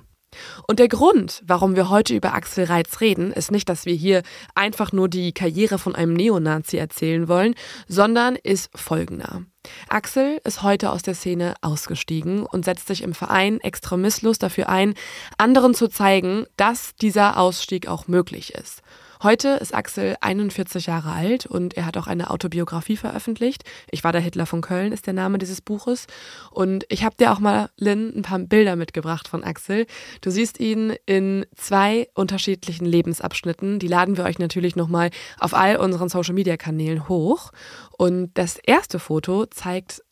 Und 0.66 0.78
der 0.78 0.88
Grund, 0.88 1.42
warum 1.46 1.74
wir 1.74 1.90
heute 1.90 2.14
über 2.14 2.34
Axel 2.34 2.64
Reitz 2.64 3.00
reden, 3.00 3.32
ist 3.32 3.50
nicht, 3.50 3.68
dass 3.68 3.84
wir 3.84 3.94
hier 3.94 4.22
einfach 4.54 4.92
nur 4.92 5.08
die 5.08 5.32
Karriere 5.32 5.78
von 5.78 5.94
einem 5.94 6.14
Neonazi 6.14 6.76
erzählen 6.76 7.28
wollen, 7.28 7.54
sondern 7.88 8.36
ist 8.36 8.70
folgender. 8.74 9.42
Axel 9.88 10.40
ist 10.44 10.62
heute 10.62 10.90
aus 10.92 11.02
der 11.02 11.14
Szene 11.14 11.54
ausgestiegen 11.60 12.46
und 12.46 12.64
setzt 12.64 12.86
sich 12.86 13.02
im 13.02 13.12
Verein 13.12 13.60
extremistlos 13.60 14.38
dafür 14.38 14.68
ein, 14.68 14.94
anderen 15.36 15.74
zu 15.74 15.88
zeigen, 15.88 16.46
dass 16.56 16.94
dieser 16.94 17.36
Ausstieg 17.38 17.88
auch 17.88 18.06
möglich 18.06 18.54
ist. 18.54 18.82
Heute 19.22 19.48
ist 19.50 19.74
Axel 19.74 20.16
41 20.22 20.86
Jahre 20.86 21.12
alt 21.12 21.44
und 21.44 21.76
er 21.76 21.84
hat 21.84 21.98
auch 21.98 22.06
eine 22.06 22.30
Autobiografie 22.30 22.96
veröffentlicht. 22.96 23.64
Ich 23.90 24.02
war 24.02 24.12
der 24.12 24.22
Hitler 24.22 24.46
von 24.46 24.62
Köln 24.62 24.92
ist 24.92 25.06
der 25.06 25.12
Name 25.12 25.36
dieses 25.36 25.60
Buches. 25.60 26.06
Und 26.50 26.86
ich 26.88 27.04
habe 27.04 27.16
dir 27.16 27.30
auch 27.30 27.38
mal, 27.38 27.68
Lynn, 27.76 28.14
ein 28.16 28.22
paar 28.22 28.38
Bilder 28.38 28.76
mitgebracht 28.76 29.28
von 29.28 29.44
Axel. 29.44 29.84
Du 30.22 30.30
siehst 30.30 30.58
ihn 30.58 30.94
in 31.04 31.44
zwei 31.54 32.08
unterschiedlichen 32.14 32.86
Lebensabschnitten. 32.86 33.78
Die 33.78 33.88
laden 33.88 34.16
wir 34.16 34.24
euch 34.24 34.38
natürlich 34.38 34.74
nochmal 34.74 35.10
auf 35.38 35.52
all 35.52 35.76
unseren 35.76 36.08
Social-Media-Kanälen 36.08 37.06
hoch. 37.06 37.52
Und 37.98 38.30
das 38.38 38.56
erste 38.56 38.98
Foto 38.98 39.44
zeigt 39.44 40.02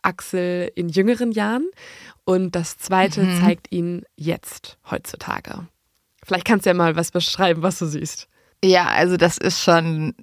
Axel 0.00 0.72
in 0.74 0.88
jüngeren 0.88 1.32
Jahren 1.32 1.68
und 2.24 2.56
das 2.56 2.78
zweite 2.78 3.24
mhm. 3.24 3.40
zeigt 3.40 3.70
ihn 3.72 4.04
jetzt, 4.16 4.78
heutzutage. 4.90 5.66
Vielleicht 6.24 6.46
kannst 6.46 6.64
du 6.64 6.70
ja 6.70 6.74
mal 6.74 6.96
was 6.96 7.10
beschreiben, 7.10 7.62
was 7.62 7.78
du 7.78 7.84
siehst. 7.84 8.28
Ja, 8.62 8.88
also 8.88 9.16
das 9.16 9.38
ist 9.38 9.62
schon, 9.62 10.14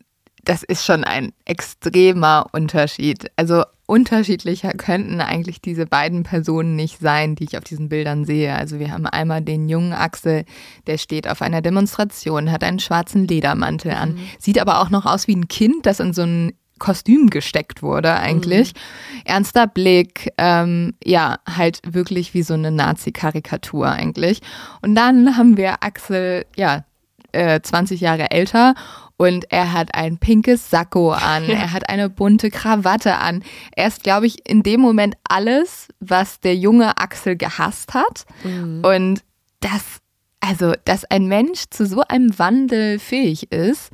das 0.43 0.63
ist 0.63 0.85
schon 0.85 1.03
ein 1.03 1.33
extremer 1.45 2.47
Unterschied. 2.51 3.31
Also 3.35 3.63
unterschiedlicher 3.91 4.71
könnten 4.71 5.19
eigentlich 5.19 5.61
diese 5.61 5.85
beiden 5.85 6.23
Personen 6.23 6.77
nicht 6.77 6.99
sein, 6.99 7.35
die 7.35 7.43
ich 7.43 7.57
auf 7.57 7.63
diesen 7.65 7.89
Bildern 7.89 8.23
sehe. 8.23 8.55
Also 8.55 8.79
wir 8.79 8.91
haben 8.91 9.05
einmal 9.05 9.41
den 9.41 9.67
jungen 9.67 9.91
Axel, 9.91 10.45
der 10.87 10.97
steht 10.97 11.27
auf 11.27 11.41
einer 11.41 11.61
Demonstration, 11.61 12.51
hat 12.51 12.63
einen 12.63 12.79
schwarzen 12.79 13.27
Ledermantel 13.27 13.91
an, 13.91 14.13
mhm. 14.13 14.19
sieht 14.39 14.59
aber 14.59 14.79
auch 14.79 14.89
noch 14.89 15.05
aus 15.05 15.27
wie 15.27 15.35
ein 15.35 15.49
Kind, 15.49 15.85
das 15.85 15.99
in 15.99 16.13
so 16.13 16.21
ein 16.21 16.53
Kostüm 16.79 17.29
gesteckt 17.29 17.83
wurde 17.83 18.13
eigentlich. 18.15 18.73
Mhm. 18.73 19.21
Ernster 19.25 19.67
Blick, 19.67 20.31
ähm, 20.37 20.95
ja, 21.03 21.39
halt 21.45 21.79
wirklich 21.85 22.33
wie 22.33 22.43
so 22.43 22.55
eine 22.55 22.71
Nazi-Karikatur 22.71 23.87
eigentlich. 23.87 24.41
Und 24.81 24.95
dann 24.95 25.37
haben 25.37 25.57
wir 25.57 25.83
Axel, 25.83 26.45
ja, 26.55 26.85
äh, 27.31 27.61
20 27.61 28.01
Jahre 28.01 28.31
älter 28.31 28.75
und 29.17 29.51
er 29.51 29.71
hat 29.71 29.93
ein 29.93 30.17
pinkes 30.17 30.71
Sakko 30.71 31.11
an, 31.11 31.43
er 31.49 31.71
hat 31.71 31.89
eine 31.89 32.09
bunte 32.09 32.49
Krawatte 32.49 33.17
an. 33.17 33.43
Er 33.75 33.87
ist, 33.87 34.03
glaube 34.03 34.25
ich, 34.25 34.49
in 34.49 34.63
dem 34.63 34.81
Moment 34.81 35.15
alles, 35.29 35.89
was 35.99 36.39
der 36.39 36.55
junge 36.55 36.97
Axel 36.97 37.35
gehasst 37.35 37.93
hat. 37.93 38.25
Mhm. 38.43 38.83
Und 38.83 39.23
das, 39.59 39.99
also, 40.39 40.73
dass 40.85 41.05
ein 41.05 41.27
Mensch 41.27 41.65
zu 41.69 41.85
so 41.85 42.01
einem 42.07 42.37
Wandel 42.39 42.97
fähig 42.97 43.51
ist, 43.51 43.91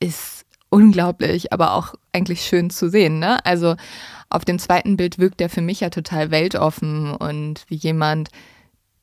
ist 0.00 0.44
unglaublich, 0.68 1.54
aber 1.54 1.72
auch 1.72 1.94
eigentlich 2.12 2.42
schön 2.42 2.68
zu 2.68 2.90
sehen. 2.90 3.18
Ne? 3.18 3.44
Also 3.46 3.76
auf 4.28 4.44
dem 4.44 4.58
zweiten 4.58 4.98
Bild 4.98 5.18
wirkt 5.18 5.40
er 5.40 5.48
für 5.48 5.62
mich 5.62 5.80
ja 5.80 5.88
total 5.88 6.30
weltoffen 6.30 7.14
und 7.14 7.64
wie 7.68 7.76
jemand, 7.76 8.28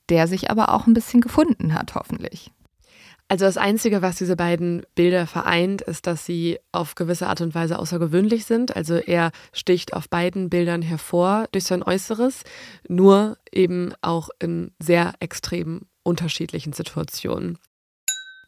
der 0.09 0.27
sich 0.27 0.51
aber 0.51 0.73
auch 0.73 0.85
ein 0.85 0.93
bisschen 0.93 1.21
gefunden 1.21 1.73
hat, 1.73 1.95
hoffentlich. 1.95 2.51
Also 3.33 3.45
das 3.45 3.57
Einzige, 3.57 4.03
was 4.03 4.17
diese 4.17 4.35
beiden 4.35 4.85
Bilder 4.93 5.25
vereint, 5.25 5.81
ist, 5.81 6.05
dass 6.05 6.23
sie 6.23 6.59
auf 6.71 6.93
gewisse 6.93 7.25
Art 7.25 7.41
und 7.41 7.55
Weise 7.55 7.79
außergewöhnlich 7.79 8.45
sind. 8.45 8.75
Also 8.75 8.93
er 8.93 9.31
sticht 9.53 9.93
auf 9.93 10.07
beiden 10.07 10.51
Bildern 10.51 10.83
hervor 10.83 11.47
durch 11.51 11.63
sein 11.63 11.81
Äußeres, 11.81 12.43
nur 12.87 13.39
eben 13.51 13.91
auch 14.01 14.29
in 14.37 14.69
sehr 14.77 15.15
extrem 15.19 15.87
unterschiedlichen 16.03 16.73
Situationen. 16.73 17.57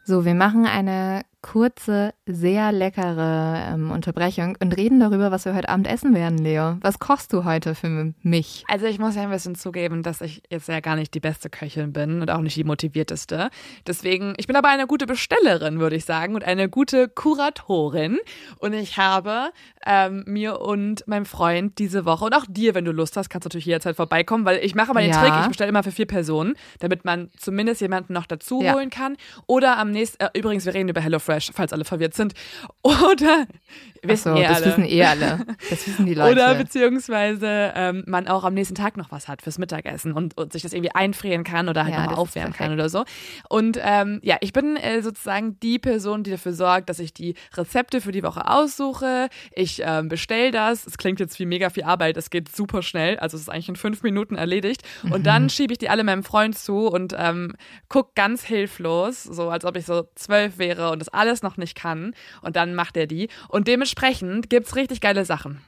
So, 0.03 0.23
wir 0.23 0.35
machen 0.35 0.67
eine 0.67 1.23
kurze, 1.45 2.11
sehr 2.25 2.71
leckere 2.71 3.67
ähm, 3.71 3.91
Unterbrechung 3.91 4.57
und 4.59 4.75
reden 4.75 4.99
darüber, 4.99 5.29
was 5.29 5.45
wir 5.45 5.53
heute 5.53 5.69
Abend 5.69 5.87
essen 5.87 6.15
werden, 6.15 6.39
Leo. 6.39 6.77
Was 6.81 6.97
kochst 6.97 7.31
du 7.33 7.43
heute 7.43 7.75
für 7.75 8.13
mich? 8.23 8.63
Also 8.67 8.87
ich 8.87 8.97
muss 8.97 9.15
ja 9.15 9.21
ein 9.21 9.29
bisschen 9.29 9.53
zugeben, 9.53 10.01
dass 10.01 10.21
ich 10.21 10.41
jetzt 10.49 10.67
ja 10.67 10.79
gar 10.79 10.95
nicht 10.95 11.13
die 11.13 11.19
beste 11.19 11.51
Köchin 11.51 11.93
bin 11.93 12.21
und 12.21 12.31
auch 12.31 12.41
nicht 12.41 12.57
die 12.57 12.63
motivierteste. 12.63 13.51
Deswegen, 13.85 14.33
ich 14.37 14.47
bin 14.47 14.55
aber 14.55 14.69
eine 14.69 14.87
gute 14.87 15.05
Bestellerin, 15.05 15.79
würde 15.79 15.95
ich 15.95 16.05
sagen, 16.05 16.33
und 16.33 16.43
eine 16.43 16.67
gute 16.67 17.09
Kuratorin. 17.09 18.17
Und 18.57 18.73
ich 18.73 18.97
habe 18.97 19.51
ähm, 19.85 20.23
mir 20.25 20.61
und 20.61 21.07
meinem 21.07 21.27
Freund 21.27 21.77
diese 21.77 22.05
Woche 22.05 22.25
und 22.25 22.33
auch 22.33 22.45
dir, 22.49 22.73
wenn 22.73 22.85
du 22.85 22.91
Lust 22.91 23.17
hast, 23.17 23.29
kannst 23.29 23.45
du 23.45 23.49
natürlich 23.49 23.67
jederzeit 23.67 23.97
vorbeikommen, 23.97 24.45
weil 24.45 24.65
ich 24.65 24.73
mache 24.73 24.95
mal 24.95 25.03
den 25.03 25.11
ja. 25.11 25.21
Trick, 25.21 25.33
ich 25.41 25.47
bestelle 25.49 25.69
immer 25.69 25.83
für 25.83 25.91
vier 25.91 26.07
Personen, 26.07 26.55
damit 26.79 27.05
man 27.05 27.29
zumindest 27.37 27.81
jemanden 27.81 28.13
noch 28.13 28.25
dazu 28.25 28.63
ja. 28.63 28.73
holen 28.73 28.89
kann. 28.89 29.15
Oder 29.45 29.77
am 29.77 29.91
nächsten, 29.91 30.23
äh, 30.23 30.29
übrigens, 30.33 30.65
wir 30.65 30.73
reden 30.73 30.89
über 30.89 31.01
HelloFresh 31.01 31.34
Fresh, 31.35 31.51
falls 31.53 31.73
alle 31.73 31.85
verwirrt 31.85 32.13
sind. 32.13 32.33
Oder 32.81 33.47
wissen 34.03 34.33
so, 34.33 34.39
eh 34.39 34.47
das 34.47 34.57
alle. 34.57 34.65
wissen 34.65 34.85
eh 34.85 35.03
alle. 35.03 35.45
Das 35.69 35.87
wissen 35.87 36.05
die 36.05 36.13
Leute. 36.13 36.31
Oder 36.31 36.55
beziehungsweise 36.55 37.73
ähm, 37.75 38.03
man 38.07 38.27
auch 38.27 38.43
am 38.43 38.53
nächsten 38.53 38.75
Tag 38.75 38.97
noch 38.97 39.11
was 39.11 39.27
hat 39.27 39.41
fürs 39.41 39.57
Mittagessen 39.57 40.13
und, 40.13 40.37
und 40.37 40.53
sich 40.53 40.61
das 40.61 40.73
irgendwie 40.73 40.93
einfrieren 40.93 41.43
kann 41.43 41.69
oder 41.69 41.83
halt 41.83 41.93
ja, 41.93 42.01
nochmal 42.01 42.15
aufwärmen 42.15 42.53
kann 42.53 42.71
oder 42.71 42.89
so. 42.89 43.03
Und 43.49 43.79
ähm, 43.81 44.19
ja, 44.23 44.37
ich 44.41 44.53
bin 44.53 44.77
äh, 44.77 45.01
sozusagen 45.01 45.59
die 45.59 45.79
Person, 45.79 46.23
die 46.23 46.31
dafür 46.31 46.53
sorgt, 46.53 46.89
dass 46.89 46.99
ich 46.99 47.13
die 47.13 47.35
Rezepte 47.55 48.01
für 48.01 48.11
die 48.11 48.23
Woche 48.23 48.47
aussuche. 48.49 49.29
Ich 49.51 49.81
ähm, 49.83 50.07
bestelle 50.07 50.51
das. 50.51 50.85
Es 50.85 50.97
klingt 50.97 51.19
jetzt 51.19 51.39
wie 51.39 51.45
mega 51.45 51.69
viel 51.69 51.83
Arbeit. 51.83 52.17
Es 52.17 52.29
geht 52.29 52.53
super 52.53 52.81
schnell. 52.81 53.17
Also 53.17 53.35
es 53.35 53.43
ist 53.43 53.49
eigentlich 53.49 53.69
in 53.69 53.75
fünf 53.75 54.03
Minuten 54.03 54.35
erledigt. 54.35 54.83
Mhm. 55.03 55.11
Und 55.11 55.25
dann 55.25 55.49
schiebe 55.49 55.73
ich 55.73 55.79
die 55.79 55.89
alle 55.89 56.03
meinem 56.03 56.23
Freund 56.23 56.57
zu 56.57 56.87
und 56.87 57.15
ähm, 57.17 57.55
gucke 57.89 58.11
ganz 58.15 58.43
hilflos, 58.43 59.23
so 59.23 59.49
als 59.49 59.65
ob 59.65 59.75
ich 59.77 59.85
so 59.85 60.07
zwölf 60.15 60.57
wäre 60.57 60.91
und 60.91 60.99
das 60.99 61.09
alles 61.09 61.24
noch 61.43 61.57
nicht 61.57 61.75
kann. 61.75 62.13
Und 62.41 62.55
dann 62.55 62.75
macht 62.75 62.97
er 62.97 63.07
die. 63.07 63.29
Und 63.47 63.67
dementsprechend 63.67 64.49
gibt 64.49 64.67
es 64.67 64.75
richtig 64.75 65.01
geile 65.01 65.25
Sachen. 65.25 65.61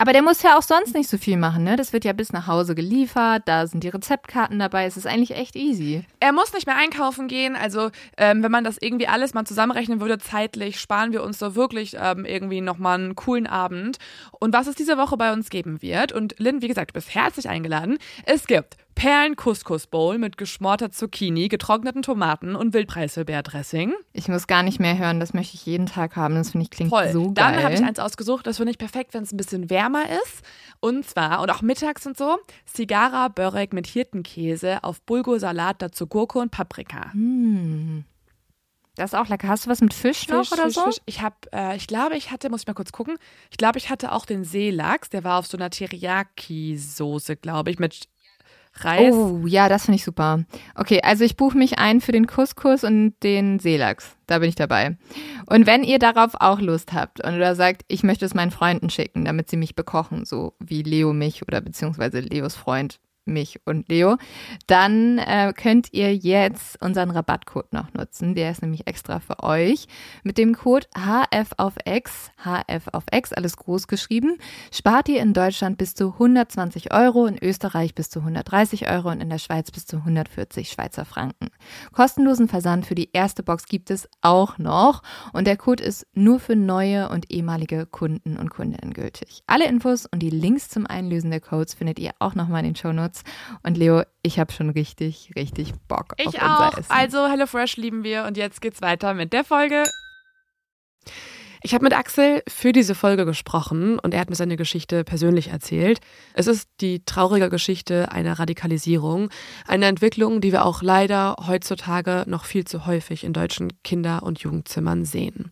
Aber 0.00 0.12
der 0.12 0.22
muss 0.22 0.44
ja 0.44 0.56
auch 0.56 0.62
sonst 0.62 0.94
nicht 0.94 1.10
so 1.10 1.18
viel 1.18 1.36
machen, 1.36 1.64
ne? 1.64 1.74
Das 1.74 1.92
wird 1.92 2.04
ja 2.04 2.12
bis 2.12 2.32
nach 2.32 2.46
Hause 2.46 2.76
geliefert, 2.76 3.42
da 3.46 3.66
sind 3.66 3.82
die 3.82 3.88
Rezeptkarten 3.88 4.56
dabei, 4.56 4.84
es 4.84 4.96
ist 4.96 5.08
eigentlich 5.08 5.36
echt 5.36 5.56
easy. 5.56 6.04
Er 6.20 6.32
muss 6.32 6.52
nicht 6.52 6.68
mehr 6.68 6.76
einkaufen 6.76 7.26
gehen, 7.26 7.56
also 7.56 7.90
ähm, 8.16 8.44
wenn 8.44 8.52
man 8.52 8.62
das 8.62 8.78
irgendwie 8.80 9.08
alles 9.08 9.34
mal 9.34 9.44
zusammenrechnen 9.44 10.00
würde, 10.00 10.18
zeitlich, 10.18 10.78
sparen 10.78 11.10
wir 11.10 11.24
uns 11.24 11.38
da 11.38 11.56
wirklich 11.56 11.96
ähm, 12.00 12.24
irgendwie 12.24 12.60
nochmal 12.60 13.00
einen 13.00 13.16
coolen 13.16 13.48
Abend. 13.48 13.98
Und 14.38 14.54
was 14.54 14.68
es 14.68 14.76
diese 14.76 14.98
Woche 14.98 15.16
bei 15.16 15.32
uns 15.32 15.50
geben 15.50 15.82
wird, 15.82 16.12
und 16.12 16.36
Lynn, 16.38 16.62
wie 16.62 16.68
gesagt, 16.68 16.90
du 16.90 16.94
bist 16.94 17.12
herzlich 17.12 17.48
eingeladen, 17.48 17.98
es 18.24 18.46
gibt 18.46 18.76
Perlen-Couscous-Bowl 18.98 20.18
mit 20.18 20.36
geschmorter 20.36 20.90
Zucchini, 20.90 21.46
getrockneten 21.46 22.02
Tomaten 22.02 22.56
und 22.56 22.74
Wildpreiselbeerdressing. 22.74 23.94
Ich 24.12 24.26
muss 24.26 24.48
gar 24.48 24.64
nicht 24.64 24.80
mehr 24.80 24.98
hören, 24.98 25.20
das 25.20 25.34
möchte 25.34 25.54
ich 25.54 25.64
jeden 25.66 25.86
Tag 25.86 26.16
haben. 26.16 26.34
Das 26.34 26.50
finde 26.50 26.64
ich 26.64 26.70
klingt 26.70 26.90
Voll. 26.90 27.12
so 27.12 27.26
geil. 27.26 27.34
Dann 27.34 27.62
habe 27.62 27.74
ich 27.74 27.84
eins 27.84 28.00
ausgesucht, 28.00 28.44
das 28.48 28.56
finde 28.56 28.72
ich 28.72 28.78
perfekt, 28.78 29.14
wenn 29.14 29.22
es 29.22 29.32
ein 29.32 29.36
bisschen 29.36 29.70
wärmer 29.70 30.02
ist. 30.24 30.42
Und 30.80 31.08
zwar, 31.08 31.42
und 31.42 31.50
auch 31.52 31.62
mittags 31.62 32.08
und 32.08 32.18
so, 32.18 32.38
Cigara 32.66 33.28
Börek 33.28 33.72
mit 33.72 33.86
Hirtenkäse 33.86 34.82
auf 34.82 35.00
Bulgursalat, 35.02 35.80
dazu 35.80 36.08
Gurke 36.08 36.40
und 36.40 36.50
Paprika. 36.50 37.12
Hm. 37.12 38.04
Das 38.96 39.12
ist 39.12 39.14
auch 39.14 39.28
lecker. 39.28 39.46
Hast 39.46 39.66
du 39.66 39.70
was 39.70 39.80
mit 39.80 39.94
Fisch, 39.94 40.26
Fisch, 40.26 40.28
noch 40.28 40.50
oder 40.50 40.64
Fisch, 40.64 40.74
so? 40.74 40.84
Fisch. 40.86 40.96
Ich 41.06 41.22
habe, 41.22 41.36
äh, 41.52 41.76
ich 41.76 41.86
glaube, 41.86 42.16
ich 42.16 42.32
hatte, 42.32 42.50
muss 42.50 42.62
ich 42.62 42.66
mal 42.66 42.74
kurz 42.74 42.90
gucken. 42.90 43.16
Ich 43.52 43.58
glaube, 43.58 43.78
ich 43.78 43.90
hatte 43.90 44.10
auch 44.10 44.26
den 44.26 44.42
Seelachs. 44.42 45.08
Der 45.08 45.22
war 45.22 45.38
auf 45.38 45.46
so 45.46 45.56
einer 45.56 45.70
Teriyaki-Soße, 45.70 47.36
glaube 47.36 47.70
ich, 47.70 47.78
mit 47.78 48.08
Reis. 48.84 49.14
Oh, 49.14 49.46
ja, 49.46 49.68
das 49.68 49.84
finde 49.84 49.96
ich 49.96 50.04
super. 50.04 50.44
Okay, 50.74 51.00
also 51.02 51.24
ich 51.24 51.36
buche 51.36 51.56
mich 51.56 51.78
ein 51.78 52.00
für 52.00 52.12
den 52.12 52.26
Couscous 52.26 52.84
und 52.84 53.14
den 53.22 53.58
Seelachs. 53.58 54.16
Da 54.26 54.38
bin 54.38 54.48
ich 54.48 54.54
dabei. 54.54 54.96
Und 55.46 55.66
wenn 55.66 55.82
ihr 55.82 55.98
darauf 55.98 56.32
auch 56.40 56.60
Lust 56.60 56.92
habt 56.92 57.24
und 57.24 57.34
oder 57.34 57.54
sagt, 57.54 57.82
ich 57.88 58.02
möchte 58.02 58.24
es 58.24 58.34
meinen 58.34 58.50
Freunden 58.50 58.90
schicken, 58.90 59.24
damit 59.24 59.48
sie 59.48 59.56
mich 59.56 59.74
bekochen, 59.74 60.24
so 60.24 60.54
wie 60.58 60.82
Leo 60.82 61.12
mich 61.12 61.42
oder 61.42 61.60
beziehungsweise 61.60 62.20
Leos 62.20 62.54
Freund 62.54 63.00
mich 63.28 63.60
und 63.64 63.88
Leo, 63.88 64.16
dann 64.66 65.18
äh, 65.18 65.52
könnt 65.56 65.92
ihr 65.92 66.14
jetzt 66.14 66.82
unseren 66.82 67.10
Rabattcode 67.10 67.72
noch 67.72 67.92
nutzen. 67.94 68.34
Der 68.34 68.50
ist 68.50 68.62
nämlich 68.62 68.86
extra 68.86 69.20
für 69.20 69.42
euch. 69.42 69.86
Mit 70.22 70.38
dem 70.38 70.54
Code 70.54 70.86
HF 70.96 71.50
auf 71.56 71.74
X, 71.84 72.30
HF 72.44 72.88
auf 72.92 73.04
X, 73.12 73.32
alles 73.32 73.56
groß 73.56 73.86
geschrieben, 73.86 74.38
spart 74.72 75.08
ihr 75.08 75.20
in 75.20 75.32
Deutschland 75.32 75.78
bis 75.78 75.94
zu 75.94 76.12
120 76.14 76.92
Euro, 76.92 77.26
in 77.26 77.38
Österreich 77.42 77.94
bis 77.94 78.10
zu 78.10 78.20
130 78.20 78.90
Euro 78.90 79.10
und 79.10 79.20
in 79.20 79.30
der 79.30 79.38
Schweiz 79.38 79.70
bis 79.70 79.86
zu 79.86 79.98
140 79.98 80.70
Schweizer 80.70 81.04
Franken. 81.04 81.48
Kostenlosen 81.92 82.48
Versand 82.48 82.86
für 82.86 82.94
die 82.94 83.10
erste 83.12 83.42
Box 83.42 83.66
gibt 83.66 83.90
es 83.90 84.08
auch 84.20 84.58
noch 84.58 85.02
und 85.32 85.46
der 85.46 85.56
Code 85.56 85.82
ist 85.84 86.06
nur 86.14 86.40
für 86.40 86.56
neue 86.56 87.08
und 87.08 87.30
ehemalige 87.30 87.86
Kunden 87.86 88.36
und 88.36 88.50
Kundinnen 88.50 88.92
gültig. 88.94 89.42
Alle 89.46 89.66
Infos 89.66 90.06
und 90.06 90.20
die 90.20 90.30
Links 90.30 90.68
zum 90.68 90.86
Einlösen 90.86 91.30
der 91.30 91.40
Codes 91.40 91.74
findet 91.74 91.98
ihr 91.98 92.12
auch 92.18 92.34
nochmal 92.34 92.60
in 92.60 92.72
den 92.72 92.76
Show 92.76 92.92
Notes. 93.22 93.60
Und 93.62 93.76
Leo, 93.76 94.02
ich 94.22 94.38
habe 94.38 94.52
schon 94.52 94.70
richtig, 94.70 95.32
richtig 95.36 95.72
Bock 95.88 96.12
auf 96.12 96.18
Ich 96.18 96.26
unser 96.26 96.68
auch. 96.68 96.78
Essen. 96.78 96.90
Also 96.90 97.26
HelloFresh 97.28 97.76
lieben 97.76 98.04
wir 98.04 98.24
und 98.24 98.36
jetzt 98.36 98.60
geht's 98.60 98.82
weiter 98.82 99.14
mit 99.14 99.32
der 99.32 99.44
Folge. 99.44 99.84
Ich 101.60 101.74
habe 101.74 101.82
mit 101.82 101.92
Axel 101.92 102.42
für 102.48 102.70
diese 102.72 102.94
Folge 102.94 103.24
gesprochen 103.24 103.98
und 103.98 104.14
er 104.14 104.20
hat 104.20 104.30
mir 104.30 104.36
seine 104.36 104.56
Geschichte 104.56 105.02
persönlich 105.02 105.48
erzählt. 105.48 105.98
Es 106.34 106.46
ist 106.46 106.68
die 106.80 107.04
traurige 107.04 107.48
Geschichte 107.48 108.12
einer 108.12 108.38
Radikalisierung, 108.38 109.28
eine 109.66 109.86
Entwicklung, 109.86 110.40
die 110.40 110.52
wir 110.52 110.64
auch 110.64 110.82
leider 110.82 111.34
heutzutage 111.48 112.22
noch 112.28 112.44
viel 112.44 112.64
zu 112.64 112.86
häufig 112.86 113.24
in 113.24 113.32
deutschen 113.32 113.72
Kinder- 113.82 114.22
und 114.22 114.38
Jugendzimmern 114.38 115.04
sehen. 115.04 115.50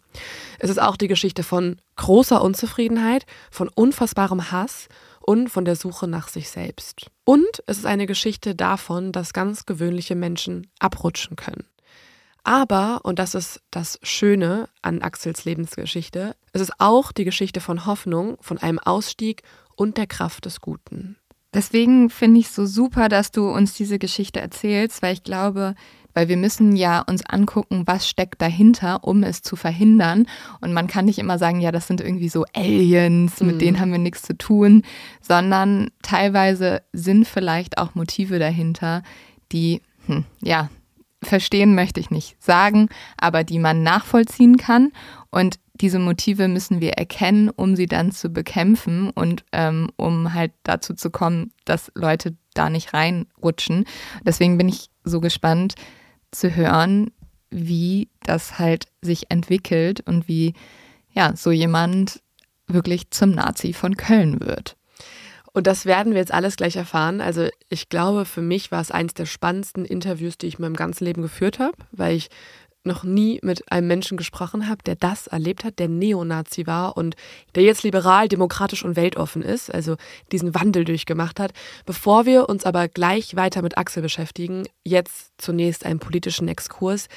Es 0.60 0.70
ist 0.70 0.80
auch 0.80 0.96
die 0.96 1.08
Geschichte 1.08 1.42
von 1.42 1.80
großer 1.96 2.40
Unzufriedenheit, 2.40 3.26
von 3.50 3.68
unfassbarem 3.68 4.52
Hass 4.52 4.86
und 5.26 5.50
von 5.50 5.64
der 5.64 5.76
Suche 5.76 6.06
nach 6.06 6.28
sich 6.28 6.48
selbst. 6.48 7.10
Und 7.24 7.62
es 7.66 7.78
ist 7.78 7.86
eine 7.86 8.06
Geschichte 8.06 8.54
davon, 8.54 9.12
dass 9.12 9.32
ganz 9.32 9.66
gewöhnliche 9.66 10.14
Menschen 10.14 10.68
abrutschen 10.78 11.36
können. 11.36 11.64
Aber, 12.44 13.00
und 13.02 13.18
das 13.18 13.34
ist 13.34 13.60
das 13.72 13.98
Schöne 14.04 14.68
an 14.80 15.02
Axels 15.02 15.44
Lebensgeschichte, 15.44 16.36
es 16.52 16.60
ist 16.60 16.74
auch 16.78 17.10
die 17.10 17.24
Geschichte 17.24 17.60
von 17.60 17.86
Hoffnung, 17.86 18.38
von 18.40 18.58
einem 18.58 18.78
Ausstieg 18.78 19.42
und 19.74 19.96
der 19.96 20.06
Kraft 20.06 20.44
des 20.44 20.60
Guten. 20.60 21.16
Deswegen 21.52 22.08
finde 22.08 22.38
ich 22.38 22.46
es 22.46 22.54
so 22.54 22.64
super, 22.64 23.08
dass 23.08 23.32
du 23.32 23.48
uns 23.48 23.74
diese 23.74 23.98
Geschichte 23.98 24.40
erzählst, 24.40 25.02
weil 25.02 25.14
ich 25.14 25.24
glaube, 25.24 25.74
weil 26.16 26.28
wir 26.28 26.38
müssen 26.38 26.74
ja 26.76 27.00
uns 27.00 27.22
angucken, 27.26 27.82
was 27.84 28.08
steckt 28.08 28.40
dahinter, 28.40 29.04
um 29.04 29.22
es 29.22 29.42
zu 29.42 29.54
verhindern. 29.54 30.26
Und 30.62 30.72
man 30.72 30.86
kann 30.86 31.04
nicht 31.04 31.18
immer 31.18 31.36
sagen, 31.38 31.60
ja, 31.60 31.72
das 31.72 31.86
sind 31.86 32.00
irgendwie 32.00 32.30
so 32.30 32.46
Aliens, 32.54 33.40
mit 33.40 33.56
Mhm. 33.56 33.58
denen 33.58 33.80
haben 33.80 33.92
wir 33.92 33.98
nichts 33.98 34.22
zu 34.22 34.34
tun, 34.36 34.82
sondern 35.20 35.90
teilweise 36.00 36.80
sind 36.94 37.28
vielleicht 37.28 37.76
auch 37.76 37.94
Motive 37.94 38.38
dahinter, 38.38 39.02
die, 39.52 39.82
hm, 40.06 40.24
ja, 40.40 40.70
verstehen 41.22 41.74
möchte 41.74 42.00
ich 42.00 42.10
nicht 42.10 42.42
sagen, 42.42 42.88
aber 43.18 43.44
die 43.44 43.58
man 43.58 43.82
nachvollziehen 43.82 44.56
kann. 44.56 44.92
Und 45.30 45.58
diese 45.74 45.98
Motive 45.98 46.48
müssen 46.48 46.80
wir 46.80 46.92
erkennen, 46.92 47.50
um 47.50 47.76
sie 47.76 47.86
dann 47.86 48.10
zu 48.10 48.30
bekämpfen 48.30 49.10
und 49.10 49.44
ähm, 49.52 49.90
um 49.96 50.32
halt 50.32 50.52
dazu 50.62 50.94
zu 50.94 51.10
kommen, 51.10 51.52
dass 51.66 51.92
Leute 51.94 52.36
da 52.54 52.70
nicht 52.70 52.94
reinrutschen. 52.94 53.84
Deswegen 54.24 54.56
bin 54.56 54.70
ich 54.70 54.88
so 55.04 55.20
gespannt 55.20 55.74
zu 56.30 56.54
hören, 56.54 57.10
wie 57.50 58.08
das 58.22 58.58
halt 58.58 58.86
sich 59.00 59.30
entwickelt 59.30 60.00
und 60.06 60.28
wie 60.28 60.54
ja 61.12 61.34
so 61.36 61.50
jemand 61.50 62.20
wirklich 62.66 63.10
zum 63.10 63.30
Nazi 63.30 63.72
von 63.72 63.96
Köln 63.96 64.40
wird. 64.40 64.76
Und 65.52 65.66
das 65.66 65.86
werden 65.86 66.12
wir 66.12 66.20
jetzt 66.20 66.34
alles 66.34 66.56
gleich 66.56 66.76
erfahren. 66.76 67.22
Also 67.22 67.48
ich 67.70 67.88
glaube, 67.88 68.26
für 68.26 68.42
mich 68.42 68.70
war 68.72 68.82
es 68.82 68.90
eines 68.90 69.14
der 69.14 69.24
spannendsten 69.24 69.86
Interviews, 69.86 70.36
die 70.36 70.48
ich 70.48 70.56
in 70.58 70.62
meinem 70.62 70.76
ganzen 70.76 71.04
Leben 71.04 71.22
geführt 71.22 71.58
habe, 71.58 71.76
weil 71.92 72.14
ich 72.14 72.28
noch 72.86 73.04
nie 73.04 73.38
mit 73.42 73.70
einem 73.70 73.88
Menschen 73.88 74.16
gesprochen 74.16 74.68
habe, 74.68 74.82
der 74.84 74.96
das 74.96 75.26
erlebt 75.26 75.64
hat, 75.64 75.78
der 75.78 75.88
Neonazi 75.88 76.66
war 76.66 76.96
und 76.96 77.16
der 77.54 77.62
jetzt 77.62 77.82
liberal, 77.82 78.28
demokratisch 78.28 78.84
und 78.84 78.96
weltoffen 78.96 79.42
ist, 79.42 79.72
also 79.72 79.96
diesen 80.32 80.54
Wandel 80.54 80.84
durchgemacht 80.84 81.40
hat. 81.40 81.52
Bevor 81.84 82.26
wir 82.26 82.48
uns 82.48 82.64
aber 82.64 82.88
gleich 82.88 83.36
weiter 83.36 83.62
mit 83.62 83.76
Axel 83.76 84.02
beschäftigen, 84.02 84.66
jetzt 84.84 85.32
zunächst 85.38 85.84
einen 85.84 85.98
politischen 85.98 86.48
Exkurs, 86.48 87.08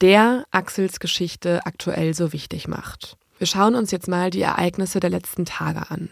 der 0.00 0.44
Axels 0.50 1.00
Geschichte 1.00 1.66
aktuell 1.66 2.14
so 2.14 2.32
wichtig 2.32 2.68
macht. 2.68 3.16
Wir 3.38 3.46
schauen 3.46 3.74
uns 3.74 3.90
jetzt 3.90 4.08
mal 4.08 4.30
die 4.30 4.42
Ereignisse 4.42 5.00
der 5.00 5.10
letzten 5.10 5.44
Tage 5.44 5.90
an. 5.90 6.08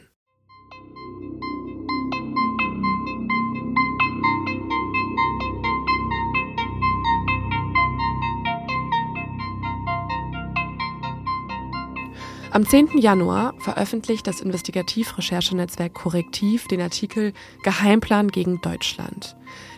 Am 12.56 12.66
10. 12.66 12.96
Januar 12.96 13.52
veröffentlicht 13.58 14.26
das 14.26 14.40
Investigativrecherchenetzwerk 14.40 15.92
Korrektiv 15.92 16.66
den 16.68 16.80
Artikel 16.80 17.34
Geheimplan 17.62 18.28
gegen 18.28 18.62
Deutschland. 18.62 19.36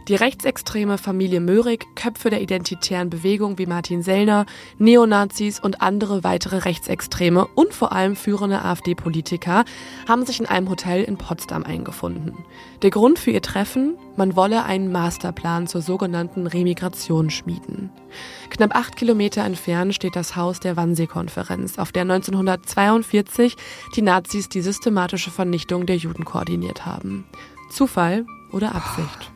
Die 0.09 0.15
rechtsextreme 0.15 0.99
Familie 0.99 1.41
Möhrig, 1.41 1.87
Köpfe 1.95 2.31
der 2.31 2.41
identitären 2.41 3.11
Bewegung 3.11 3.59
wie 3.59 3.67
Martin 3.67 4.03
Sellner, 4.03 4.47
Neonazis 4.79 5.61
und 5.61 5.83
andere 5.83 6.25
weitere 6.25 6.59
Rechtsextreme 6.59 7.47
und 7.55 7.75
vor 7.75 7.93
allem 7.93 8.17
führende 8.17 8.65
AfD-Politiker 8.65 9.65
haben 10.09 10.25
sich 10.25 10.41
in 10.41 10.47
einem 10.47 10.69
Hotel 10.71 11.05
in 11.05 11.19
Potsdam 11.19 11.65
eingefunden. 11.65 12.45
Der 12.83 12.91
Grund 12.91 13.19
für 13.19 13.31
ihr 13.31 13.43
Treffen? 13.43 13.97
Man 14.17 14.35
wolle 14.35 14.65
einen 14.65 14.91
Masterplan 14.91 15.67
zur 15.67 15.83
sogenannten 15.83 16.47
Remigration 16.47 17.31
schmieden. 17.31 17.91
Knapp 18.51 18.75
acht 18.75 18.97
Kilometer 18.97 19.45
entfernt 19.45 19.95
steht 19.95 20.17
das 20.17 20.35
Haus 20.35 20.59
der 20.59 20.77
Wannsee-Konferenz, 20.77 21.79
auf 21.79 21.93
der 21.93 22.03
1942 22.03 23.57
die 23.95 24.03
Nazis 24.03 24.49
die 24.49 24.63
systematische 24.63 25.31
Vernichtung 25.31 25.87
der 25.87 25.97
Juden 25.97 26.25
koordiniert 26.25 26.87
haben. 26.87 27.27
Zufall 27.71 28.27
oder 28.53 28.75
Absicht? 28.75 29.31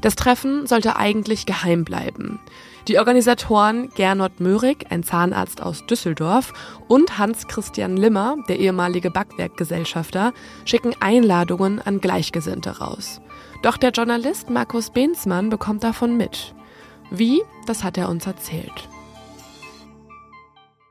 Das 0.00 0.16
Treffen 0.16 0.66
sollte 0.66 0.96
eigentlich 0.96 1.44
geheim 1.44 1.84
bleiben. 1.84 2.40
Die 2.88 2.98
Organisatoren 2.98 3.90
Gernot 3.94 4.40
Möhrig, 4.40 4.86
ein 4.90 5.02
Zahnarzt 5.02 5.62
aus 5.62 5.84
Düsseldorf, 5.86 6.54
und 6.88 7.18
Hans-Christian 7.18 7.96
Limmer, 7.96 8.36
der 8.48 8.58
ehemalige 8.58 9.10
Backwerkgesellschafter, 9.10 10.32
schicken 10.64 10.94
Einladungen 11.00 11.80
an 11.82 12.00
Gleichgesinnte 12.00 12.78
raus. 12.78 13.20
Doch 13.62 13.76
der 13.76 13.90
Journalist 13.90 14.48
Markus 14.48 14.90
Behnsmann 14.90 15.50
bekommt 15.50 15.84
davon 15.84 16.16
mit. 16.16 16.54
Wie? 17.10 17.42
Das 17.66 17.84
hat 17.84 17.98
er 17.98 18.08
uns 18.08 18.26
erzählt. 18.26 18.88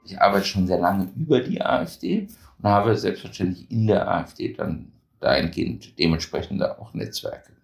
Ich 0.06 0.22
arbeite 0.22 0.46
schon 0.46 0.68
sehr 0.68 0.80
lange 0.80 1.12
über 1.16 1.40
die 1.40 1.62
AfD 1.62 2.28
und 2.62 2.70
habe 2.70 2.96
selbstverständlich 2.96 3.70
in 3.72 3.88
der 3.88 4.08
AfD 4.08 4.54
dann 4.54 4.92
dahingehend 5.20 5.98
dementsprechende 5.98 6.80
auch 6.80 6.94
Netzwerke. 6.94 7.59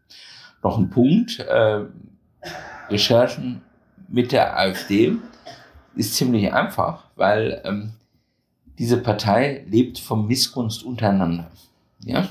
Noch 0.65 0.79
ein 0.79 0.89
Punkt, 0.89 1.37
äh, 1.41 1.81
Recherchen 2.89 3.61
mit 4.07 4.31
der 4.31 4.57
AfD 4.57 5.13
ist 5.95 6.15
ziemlich 6.15 6.51
einfach, 6.51 7.03
weil 7.15 7.61
ähm, 7.63 7.91
diese 8.79 8.97
Partei 8.97 9.63
lebt 9.69 9.99
vom 9.99 10.25
Missgunst 10.25 10.83
untereinander. 10.83 11.51
Ja? 11.99 12.29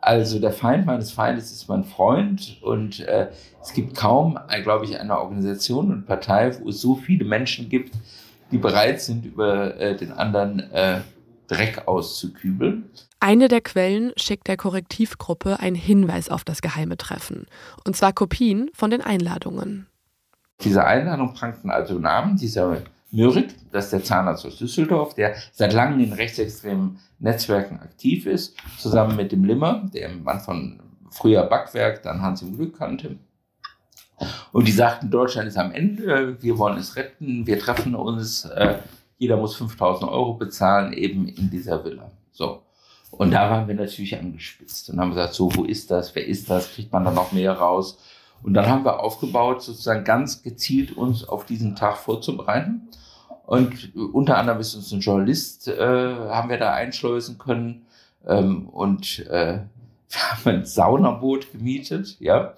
Also 0.00 0.38
der 0.38 0.52
Feind 0.52 0.86
meines 0.86 1.10
Feindes 1.10 1.50
ist 1.50 1.68
mein 1.68 1.82
Freund 1.82 2.58
und 2.62 3.00
äh, 3.00 3.26
es 3.60 3.72
gibt 3.72 3.96
kaum, 3.96 4.38
äh, 4.48 4.62
glaube 4.62 4.84
ich, 4.84 4.96
eine 4.96 5.18
Organisation 5.18 5.90
und 5.90 6.06
Partei, 6.06 6.56
wo 6.60 6.68
es 6.68 6.80
so 6.80 6.94
viele 6.94 7.24
Menschen 7.24 7.68
gibt, 7.68 7.92
die 8.52 8.58
bereit 8.58 9.00
sind, 9.00 9.24
über 9.24 9.76
äh, 9.80 9.96
den 9.96 10.12
anderen 10.12 10.60
äh, 10.72 11.00
Dreck 11.48 11.88
auszukübeln. 11.88 12.88
Eine 13.20 13.48
der 13.48 13.60
Quellen 13.60 14.12
schickt 14.16 14.46
der 14.46 14.56
Korrektivgruppe 14.56 15.58
einen 15.58 15.74
Hinweis 15.74 16.28
auf 16.28 16.44
das 16.44 16.62
geheime 16.62 16.96
Treffen. 16.96 17.46
Und 17.84 17.96
zwar 17.96 18.12
Kopien 18.12 18.70
von 18.74 18.90
den 18.90 19.00
Einladungen. 19.00 19.86
Diese 20.60 20.84
Einladung 20.84 21.34
prangten 21.34 21.70
also 21.70 21.98
Namen 21.98 22.36
dieser 22.36 22.82
Mürit, 23.10 23.54
das 23.72 23.86
ist 23.86 23.92
der 23.92 24.04
Zahnarzt 24.04 24.44
aus 24.44 24.58
Düsseldorf, 24.58 25.14
der 25.14 25.34
seit 25.52 25.72
langem 25.72 26.00
in 26.00 26.12
rechtsextremen 26.12 26.98
Netzwerken 27.18 27.80
aktiv 27.80 28.26
ist, 28.26 28.56
zusammen 28.78 29.16
mit 29.16 29.32
dem 29.32 29.44
Limmer, 29.44 29.88
der 29.94 30.10
Mann 30.10 30.40
von 30.40 30.80
früher 31.10 31.44
Backwerk, 31.44 32.02
dann 32.02 32.20
Hans 32.20 32.42
im 32.42 32.56
Glück 32.56 32.76
kannte. 32.76 33.16
Und 34.52 34.66
die 34.66 34.72
sagten, 34.72 35.10
Deutschland 35.10 35.48
ist 35.48 35.56
am 35.56 35.72
Ende, 35.72 36.36
wir 36.42 36.58
wollen 36.58 36.78
es 36.78 36.96
retten, 36.96 37.46
wir 37.46 37.58
treffen 37.58 37.94
uns, 37.94 38.44
äh, 38.44 38.78
jeder 39.18 39.36
muss 39.36 39.56
5000 39.56 40.10
Euro 40.10 40.34
bezahlen, 40.34 40.92
eben 40.92 41.28
in 41.28 41.50
dieser 41.50 41.84
Villa. 41.84 42.10
So. 42.32 42.62
Und 43.10 43.32
da 43.32 43.50
waren 43.50 43.66
wir 43.68 43.74
natürlich 43.74 44.16
angespitzt 44.16 44.90
und 44.90 45.00
haben 45.00 45.10
gesagt, 45.10 45.34
so, 45.34 45.50
wo 45.54 45.64
ist 45.64 45.90
das, 45.90 46.14
wer 46.14 46.26
ist 46.26 46.50
das, 46.50 46.72
kriegt 46.72 46.92
man 46.92 47.04
da 47.04 47.10
noch 47.10 47.32
mehr 47.32 47.52
raus? 47.52 47.98
Und 48.42 48.54
dann 48.54 48.66
haben 48.66 48.84
wir 48.84 49.00
aufgebaut, 49.00 49.62
sozusagen 49.62 50.04
ganz 50.04 50.42
gezielt 50.42 50.96
uns 50.96 51.24
auf 51.24 51.44
diesen 51.44 51.74
Tag 51.74 51.96
vorzubereiten. 51.96 52.88
Und 53.46 53.94
unter 53.96 54.36
anderem 54.36 54.60
ist 54.60 54.74
uns 54.74 54.92
ein 54.92 55.00
Journalist, 55.00 55.68
äh, 55.68 55.78
haben 55.78 56.50
wir 56.50 56.58
da 56.58 56.74
einschleusen 56.74 57.38
können. 57.38 57.86
Ähm, 58.26 58.68
und 58.68 59.26
äh, 59.26 59.60
wir 60.10 60.20
haben 60.20 60.46
ein 60.46 60.64
Saunaboot 60.64 61.52
gemietet, 61.52 62.16
ja, 62.20 62.54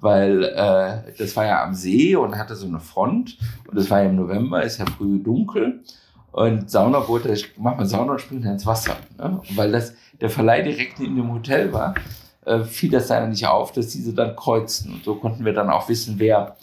weil 0.00 0.44
äh, 0.44 1.12
das 1.18 1.36
war 1.36 1.46
ja 1.46 1.62
am 1.62 1.74
See 1.74 2.16
und 2.16 2.38
hatte 2.38 2.56
so 2.56 2.66
eine 2.66 2.80
Front. 2.80 3.38
Und 3.68 3.76
es 3.76 3.90
war 3.90 4.02
ja 4.02 4.08
im 4.08 4.16
November, 4.16 4.62
ist 4.62 4.78
ja 4.78 4.86
früh 4.86 5.22
dunkel. 5.22 5.82
Und 6.32 6.70
Saunaboote, 6.70 7.36
macht 7.56 7.78
man 7.78 7.86
Sauna 7.86 8.12
und 8.12 8.20
springt 8.20 8.44
ins 8.44 8.66
Wasser. 8.66 8.96
Ne? 9.18 9.40
Und 9.40 9.56
weil 9.56 9.72
das 9.72 9.94
der 10.20 10.30
Verleih 10.30 10.62
direkt 10.62 11.00
in 11.00 11.16
dem 11.16 11.32
Hotel 11.32 11.72
war, 11.72 11.94
äh, 12.44 12.60
fiel 12.60 12.90
das 12.90 13.08
leider 13.08 13.26
nicht 13.26 13.46
auf, 13.46 13.72
dass 13.72 13.88
diese 13.88 14.14
dann 14.14 14.36
kreuzten. 14.36 14.94
Und 14.94 15.04
so 15.04 15.14
konnten 15.16 15.44
wir 15.44 15.52
dann 15.52 15.70
auch 15.70 15.88
wissen, 15.88 16.18
wer 16.18 16.56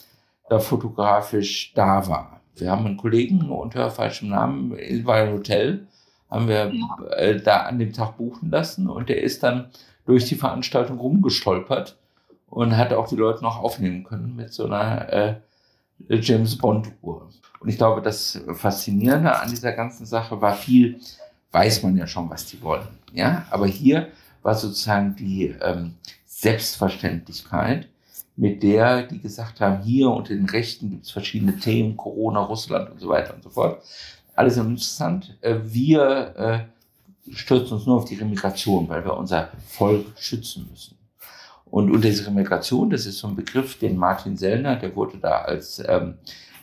da 0.49 0.59
fotografisch 0.59 1.73
da 1.73 2.07
war. 2.07 2.41
Wir 2.55 2.71
haben 2.71 2.85
einen 2.85 2.97
Kollegen 2.97 3.49
unter 3.51 3.91
falschem 3.91 4.29
Namen 4.29 4.73
in 4.73 5.07
ein 5.07 5.33
Hotel, 5.33 5.87
haben 6.29 6.47
wir 6.47 6.71
äh, 7.15 7.39
da 7.39 7.63
an 7.63 7.79
dem 7.79 7.93
Tag 7.93 8.17
buchen 8.17 8.49
lassen 8.49 8.89
und 8.89 9.09
der 9.09 9.21
ist 9.21 9.43
dann 9.43 9.69
durch 10.05 10.25
die 10.25 10.35
Veranstaltung 10.35 10.97
rumgestolpert 10.99 11.97
und 12.49 12.75
hat 12.77 12.93
auch 12.93 13.07
die 13.07 13.15
Leute 13.15 13.43
noch 13.43 13.61
aufnehmen 13.61 14.03
können 14.03 14.35
mit 14.35 14.53
so 14.53 14.65
einer 14.65 15.11
äh, 15.11 15.35
James 16.09 16.57
Bond 16.57 16.91
Uhr. 17.01 17.29
Und 17.59 17.69
ich 17.69 17.77
glaube, 17.77 18.01
das 18.01 18.39
Faszinierende 18.53 19.39
an 19.39 19.49
dieser 19.49 19.73
ganzen 19.73 20.05
Sache 20.05 20.39
war 20.41 20.53
viel, 20.53 20.99
weiß 21.51 21.83
man 21.83 21.97
ja 21.97 22.07
schon, 22.07 22.29
was 22.29 22.45
die 22.45 22.61
wollen. 22.61 22.87
Ja, 23.13 23.45
aber 23.49 23.67
hier 23.67 24.09
war 24.43 24.55
sozusagen 24.55 25.15
die 25.15 25.55
ähm, 25.61 25.95
Selbstverständlichkeit, 26.25 27.87
mit 28.35 28.61
der 28.61 29.03
die 29.03 29.19
gesagt 29.19 29.59
haben, 29.59 29.81
hier 29.81 30.09
unter 30.09 30.35
den 30.35 30.47
Rechten 30.47 30.91
gibt 30.91 31.05
es 31.05 31.11
verschiedene 31.11 31.57
Themen, 31.57 31.97
Corona, 31.97 32.41
Russland 32.41 32.91
und 32.91 32.99
so 32.99 33.09
weiter 33.09 33.33
und 33.33 33.43
so 33.43 33.49
fort. 33.49 33.81
Alles 34.35 34.57
interessant. 34.57 35.35
Äh, 35.41 35.55
wir 35.63 36.35
äh, 36.37 37.33
stürzen 37.33 37.77
uns 37.77 37.87
nur 37.87 37.97
auf 37.97 38.05
die 38.05 38.15
Remigration, 38.15 38.87
weil 38.87 39.03
wir 39.03 39.17
unser 39.17 39.49
Volk 39.67 40.05
schützen 40.17 40.67
müssen. 40.69 40.96
Und 41.71 41.91
unter 41.91 42.07
dieser 42.07 42.27
Remigration, 42.27 42.89
das 42.89 43.05
ist 43.05 43.19
so 43.19 43.27
ein 43.27 43.35
Begriff, 43.35 43.77
den 43.77 43.97
Martin 43.97 44.37
Sellner, 44.37 44.75
der 44.75 44.95
wurde 44.95 45.17
da 45.17 45.41
als 45.41 45.83
ähm, 45.87 46.15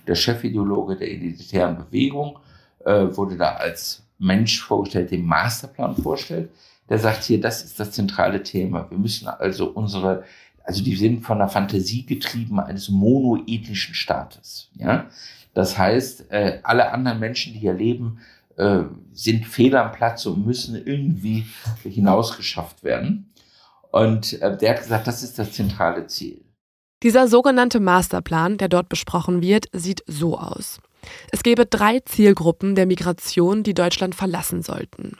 der 0.06 0.14
Chefideologe 0.14 0.96
der 0.96 1.10
identitären 1.10 1.76
Bewegung, 1.76 2.38
äh, 2.84 3.06
wurde 3.16 3.36
da 3.36 3.54
als 3.54 4.02
Mensch 4.18 4.62
vorgestellt, 4.62 5.10
den 5.10 5.24
Masterplan 5.24 5.96
vorstellt 5.96 6.50
der 6.88 6.98
sagt 6.98 7.24
hier, 7.24 7.40
das 7.40 7.64
ist 7.64 7.80
das 7.80 7.92
zentrale 7.92 8.42
Thema. 8.42 8.90
Wir 8.90 8.98
müssen 8.98 9.28
also 9.28 9.66
unsere, 9.66 10.24
also 10.64 10.82
die 10.82 10.96
sind 10.96 11.24
von 11.24 11.38
der 11.38 11.48
Fantasie 11.48 12.04
getrieben 12.04 12.60
eines 12.60 12.88
monoethnischen 12.88 13.94
Staates. 13.94 14.70
Ja, 14.74 15.06
das 15.54 15.78
heißt, 15.78 16.30
äh, 16.30 16.60
alle 16.62 16.92
anderen 16.92 17.20
Menschen, 17.20 17.52
die 17.52 17.60
hier 17.60 17.74
leben, 17.74 18.18
äh, 18.56 18.80
sind 19.12 19.46
fehl 19.46 19.76
am 19.76 19.92
Platz 19.92 20.26
und 20.26 20.46
müssen 20.46 20.74
irgendwie 20.74 21.46
hinausgeschafft 21.82 22.84
werden. 22.84 23.30
Und 23.94 24.42
äh, 24.42 24.56
der 24.56 24.70
hat 24.70 24.82
gesagt, 24.82 25.06
das 25.06 25.22
ist 25.22 25.38
das 25.38 25.52
zentrale 25.52 26.08
Ziel. 26.08 26.44
Dieser 27.04 27.28
sogenannte 27.28 27.78
Masterplan, 27.78 28.58
der 28.58 28.68
dort 28.68 28.88
besprochen 28.88 29.40
wird, 29.40 29.66
sieht 29.72 30.02
so 30.08 30.36
aus. 30.36 30.80
Es 31.30 31.44
gäbe 31.44 31.64
drei 31.64 32.00
Zielgruppen 32.00 32.74
der 32.74 32.86
Migration, 32.86 33.62
die 33.62 33.72
Deutschland 33.72 34.16
verlassen 34.16 34.62
sollten. 34.62 35.16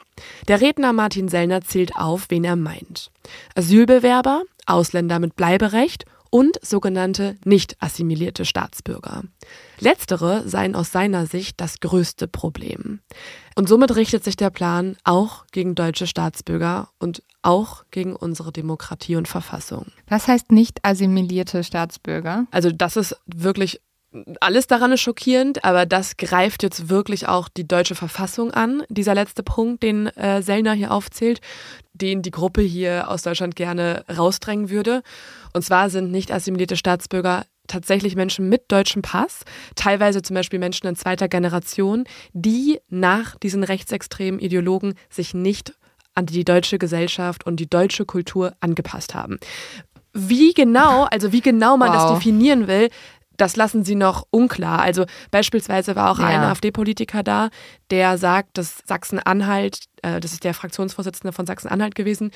Der 0.49 0.59
Redner 0.59 0.91
Martin 0.91 1.29
Sellner 1.29 1.61
zählt 1.61 1.95
auf, 1.95 2.25
wen 2.27 2.43
er 2.43 2.57
meint. 2.57 3.11
Asylbewerber, 3.55 4.43
Ausländer 4.65 5.19
mit 5.19 5.37
Bleiberecht 5.37 6.03
und 6.29 6.57
sogenannte 6.61 7.37
nicht 7.45 7.81
assimilierte 7.81 8.43
Staatsbürger. 8.43 9.23
Letztere 9.79 10.43
seien 10.49 10.75
aus 10.75 10.91
seiner 10.91 11.27
Sicht 11.27 11.61
das 11.61 11.79
größte 11.79 12.27
Problem. 12.27 12.99
Und 13.55 13.69
somit 13.69 13.95
richtet 13.95 14.25
sich 14.25 14.35
der 14.35 14.49
Plan 14.49 14.97
auch 15.05 15.45
gegen 15.53 15.75
deutsche 15.75 16.07
Staatsbürger 16.07 16.89
und 16.99 17.23
auch 17.45 17.85
gegen 17.91 18.15
unsere 18.15 18.51
Demokratie 18.51 19.15
und 19.15 19.27
Verfassung. 19.27 19.87
Was 20.07 20.27
heißt 20.27 20.51
nicht 20.51 20.79
assimilierte 20.83 21.63
Staatsbürger? 21.63 22.45
Also 22.51 22.71
das 22.71 22.97
ist 22.97 23.15
wirklich 23.25 23.81
alles 24.39 24.67
daran 24.67 24.93
ist 24.93 25.01
schockierend, 25.01 25.65
aber 25.65 25.85
das 25.85 26.15
greift 26.15 26.63
jetzt 26.63 26.89
wirklich 26.89 27.27
auch 27.27 27.49
die 27.49 27.67
deutsche 27.67 27.95
Verfassung 27.95 28.51
an. 28.51 28.83
Dieser 28.87 29.13
letzte 29.13 29.43
Punkt, 29.43 29.83
den 29.83 30.07
äh, 30.07 30.41
Sellner 30.41 30.71
hier 30.71 30.91
aufzählt, 30.91 31.41
den 31.93 32.21
die 32.21 32.31
Gruppe 32.31 32.61
hier 32.61 33.09
aus 33.09 33.23
Deutschland 33.23 33.57
gerne 33.57 34.05
rausdrängen 34.09 34.69
würde. 34.69 35.01
Und 35.53 35.63
zwar 35.63 35.89
sind 35.89 36.11
nicht 36.11 36.31
assimilierte 36.31 36.77
Staatsbürger 36.77 37.45
tatsächlich 37.67 38.15
Menschen 38.15 38.47
mit 38.47 38.71
deutschem 38.71 39.01
Pass, 39.01 39.43
teilweise 39.75 40.21
zum 40.21 40.35
Beispiel 40.35 40.59
Menschen 40.59 40.87
in 40.87 40.95
zweiter 40.95 41.27
Generation, 41.27 42.05
die 42.33 42.79
nach 42.89 43.35
diesen 43.37 43.63
rechtsextremen 43.63 44.39
Ideologen 44.39 44.93
sich 45.09 45.33
nicht 45.33 45.73
an 46.15 46.25
die 46.25 46.45
deutsche 46.45 46.77
Gesellschaft 46.77 47.45
und 47.45 47.57
die 47.57 47.69
deutsche 47.69 48.05
Kultur 48.05 48.53
angepasst 48.59 49.13
haben. 49.13 49.39
Wie 50.13 50.53
genau, 50.53 51.03
also 51.03 51.31
wie 51.31 51.41
genau 51.41 51.77
man 51.77 51.89
wow. 51.89 51.97
das 51.97 52.13
definieren 52.13 52.67
will, 52.67 52.89
das 53.37 53.55
lassen 53.55 53.83
sie 53.83 53.95
noch 53.95 54.25
unklar. 54.31 54.81
Also 54.81 55.05
beispielsweise 55.31 55.95
war 55.95 56.11
auch 56.11 56.19
ja. 56.19 56.27
ein 56.27 56.41
AfD-Politiker 56.41 57.23
da, 57.23 57.49
der 57.91 58.17
sagt, 58.17 58.57
dass 58.57 58.77
Sachsen-Anhalt, 58.85 59.79
äh, 60.01 60.19
das 60.19 60.33
ist 60.33 60.43
der 60.43 60.53
Fraktionsvorsitzende 60.53 61.33
von 61.33 61.45
Sachsen-Anhalt 61.45 61.95
gewesen, 61.95 62.31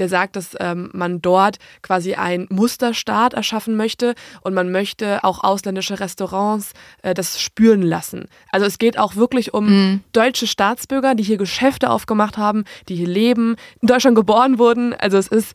der 0.00 0.08
sagt, 0.08 0.36
dass 0.36 0.56
ähm, 0.58 0.90
man 0.92 1.22
dort 1.22 1.58
quasi 1.82 2.14
einen 2.14 2.46
Musterstaat 2.50 3.34
erschaffen 3.34 3.76
möchte 3.76 4.14
und 4.42 4.54
man 4.54 4.72
möchte 4.72 5.22
auch 5.24 5.44
ausländische 5.44 6.00
Restaurants 6.00 6.72
äh, 7.02 7.14
das 7.14 7.40
spüren 7.40 7.82
lassen. 7.82 8.26
Also 8.50 8.66
es 8.66 8.78
geht 8.78 8.98
auch 8.98 9.16
wirklich 9.16 9.54
um 9.54 9.66
mhm. 9.66 10.00
deutsche 10.12 10.46
Staatsbürger, 10.46 11.14
die 11.14 11.22
hier 11.22 11.36
Geschäfte 11.36 11.90
aufgemacht 11.90 12.38
haben, 12.38 12.64
die 12.88 12.96
hier 12.96 13.08
leben, 13.08 13.56
in 13.80 13.88
Deutschland 13.88 14.16
geboren 14.16 14.58
wurden. 14.58 14.94
Also 14.94 15.18
es 15.18 15.28
ist 15.28 15.54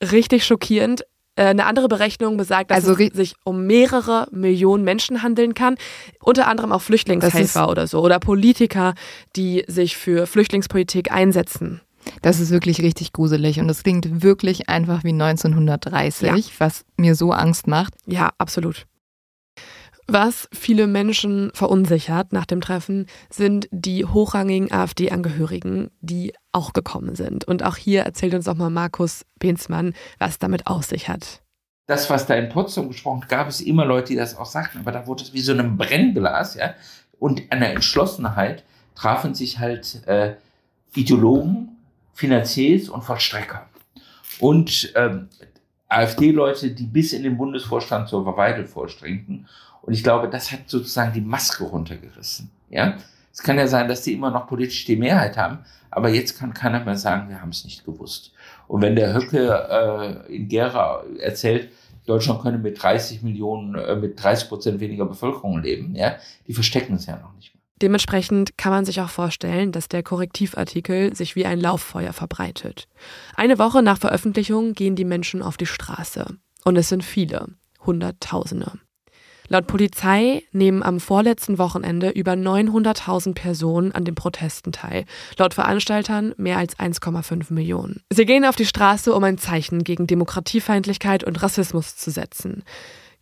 richtig 0.00 0.44
schockierend. 0.44 1.04
Äh, 1.34 1.46
eine 1.46 1.64
andere 1.64 1.88
Berechnung 1.88 2.36
besagt, 2.36 2.70
dass 2.70 2.86
also, 2.86 3.02
es 3.02 3.14
sich 3.14 3.34
um 3.44 3.66
mehrere 3.66 4.28
Millionen 4.32 4.84
Menschen 4.84 5.22
handeln 5.22 5.54
kann, 5.54 5.76
unter 6.20 6.46
anderem 6.46 6.72
auch 6.72 6.82
Flüchtlingshelfer 6.82 7.68
oder 7.68 7.86
so 7.86 8.00
oder 8.00 8.18
Politiker, 8.18 8.94
die 9.36 9.64
sich 9.66 9.96
für 9.96 10.26
Flüchtlingspolitik 10.26 11.10
einsetzen. 11.10 11.80
Das 12.22 12.40
ist 12.40 12.50
wirklich 12.50 12.82
richtig 12.82 13.12
gruselig 13.12 13.60
und 13.60 13.68
das 13.68 13.82
klingt 13.82 14.22
wirklich 14.22 14.68
einfach 14.68 15.04
wie 15.04 15.12
1930, 15.12 16.28
ja. 16.28 16.36
was 16.58 16.84
mir 16.96 17.14
so 17.14 17.32
Angst 17.32 17.66
macht. 17.66 17.94
Ja, 18.06 18.30
absolut. 18.38 18.86
Was 20.08 20.48
viele 20.52 20.88
Menschen 20.88 21.50
verunsichert 21.54 22.32
nach 22.32 22.44
dem 22.44 22.60
Treffen, 22.60 23.06
sind 23.30 23.68
die 23.70 24.04
hochrangigen 24.04 24.72
AfD-Angehörigen, 24.72 25.90
die 26.00 26.34
auch 26.50 26.72
gekommen 26.72 27.14
sind. 27.14 27.46
Und 27.46 27.62
auch 27.62 27.76
hier 27.76 28.02
erzählt 28.02 28.34
uns 28.34 28.48
auch 28.48 28.56
mal 28.56 28.70
Markus 28.70 29.24
Benzmann, 29.38 29.94
was 30.18 30.38
damit 30.38 30.66
auf 30.66 30.84
sich 30.84 31.08
hat. 31.08 31.42
Das, 31.86 32.10
was 32.10 32.26
da 32.26 32.34
in 32.34 32.48
Potsdam 32.48 32.88
gesprochen 32.88 33.24
gab 33.28 33.48
es 33.48 33.60
immer 33.60 33.84
Leute, 33.84 34.08
die 34.08 34.16
das 34.16 34.36
auch 34.36 34.46
sagten, 34.46 34.78
aber 34.78 34.92
da 34.92 35.06
wurde 35.06 35.22
es 35.22 35.32
wie 35.32 35.40
so 35.40 35.52
ein 35.52 35.76
Brennglas, 35.76 36.54
ja. 36.54 36.74
Und 37.18 37.42
an 37.50 37.60
der 37.60 37.72
Entschlossenheit 37.72 38.64
trafen 38.94 39.34
sich 39.34 39.60
halt 39.60 40.06
äh, 40.06 40.34
Ideologen, 40.94 41.71
Finanziers 42.12 42.88
und 42.88 43.02
Vollstrecker. 43.02 43.68
Und 44.38 44.92
ähm, 44.96 45.28
AfD-Leute, 45.88 46.70
die 46.70 46.84
bis 46.84 47.12
in 47.12 47.22
den 47.22 47.36
Bundesvorstand 47.36 48.08
zur 48.08 48.24
Verweidel 48.24 48.66
vorstrengten 48.66 49.46
und 49.82 49.92
ich 49.92 50.02
glaube, 50.02 50.28
das 50.28 50.50
hat 50.50 50.68
sozusagen 50.68 51.12
die 51.12 51.20
Maske 51.20 51.64
runtergerissen. 51.64 52.50
Ja, 52.70 52.96
es 53.32 53.42
kann 53.42 53.58
ja 53.58 53.66
sein, 53.66 53.88
dass 53.88 54.02
die 54.02 54.14
immer 54.14 54.30
noch 54.30 54.46
politisch 54.46 54.84
die 54.84 54.96
Mehrheit 54.96 55.36
haben, 55.36 55.58
aber 55.90 56.08
jetzt 56.08 56.38
kann 56.38 56.54
keiner 56.54 56.82
mehr 56.84 56.96
sagen, 56.96 57.28
wir 57.28 57.40
haben 57.40 57.50
es 57.50 57.64
nicht 57.64 57.84
gewusst. 57.84 58.32
Und 58.68 58.80
wenn 58.80 58.96
der 58.96 59.12
Höcke 59.12 60.26
äh, 60.28 60.34
in 60.34 60.48
Gera 60.48 61.02
erzählt, 61.18 61.70
Deutschland 62.06 62.40
könne 62.42 62.58
mit 62.58 62.82
30 62.82 63.22
Millionen, 63.22 63.74
äh, 63.74 63.96
mit 63.96 64.22
30 64.22 64.48
Prozent 64.48 64.80
weniger 64.80 65.04
Bevölkerung 65.04 65.60
leben, 65.60 65.94
ja, 65.94 66.16
die 66.46 66.54
verstecken 66.54 66.94
es 66.94 67.06
ja 67.06 67.16
noch 67.16 67.34
nicht. 67.34 67.51
Dementsprechend 67.82 68.56
kann 68.56 68.70
man 68.70 68.84
sich 68.84 69.00
auch 69.00 69.10
vorstellen, 69.10 69.72
dass 69.72 69.88
der 69.88 70.04
Korrektivartikel 70.04 71.16
sich 71.16 71.34
wie 71.34 71.44
ein 71.44 71.60
Lauffeuer 71.60 72.12
verbreitet. 72.12 72.86
Eine 73.34 73.58
Woche 73.58 73.82
nach 73.82 73.98
Veröffentlichung 73.98 74.74
gehen 74.74 74.94
die 74.94 75.04
Menschen 75.04 75.42
auf 75.42 75.56
die 75.56 75.66
Straße. 75.66 76.26
Und 76.64 76.76
es 76.76 76.88
sind 76.88 77.02
viele, 77.02 77.48
Hunderttausende. 77.84 78.72
Laut 79.48 79.66
Polizei 79.66 80.44
nehmen 80.52 80.84
am 80.84 81.00
vorletzten 81.00 81.58
Wochenende 81.58 82.10
über 82.10 82.32
900.000 82.32 83.34
Personen 83.34 83.90
an 83.90 84.04
den 84.04 84.14
Protesten 84.14 84.70
teil. 84.70 85.04
Laut 85.36 85.52
Veranstaltern 85.52 86.32
mehr 86.36 86.58
als 86.58 86.78
1,5 86.78 87.52
Millionen. 87.52 88.00
Sie 88.10 88.24
gehen 88.24 88.44
auf 88.44 88.54
die 88.54 88.64
Straße, 88.64 89.12
um 89.12 89.24
ein 89.24 89.38
Zeichen 89.38 89.82
gegen 89.82 90.06
Demokratiefeindlichkeit 90.06 91.24
und 91.24 91.42
Rassismus 91.42 91.96
zu 91.96 92.12
setzen. 92.12 92.62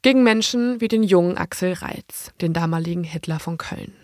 Gegen 0.02 0.22
Menschen 0.22 0.82
wie 0.82 0.88
den 0.88 1.02
jungen 1.02 1.38
Axel 1.38 1.72
Reitz, 1.72 2.32
den 2.42 2.52
damaligen 2.52 3.04
Hitler 3.04 3.38
von 3.38 3.56
Köln. 3.56 3.94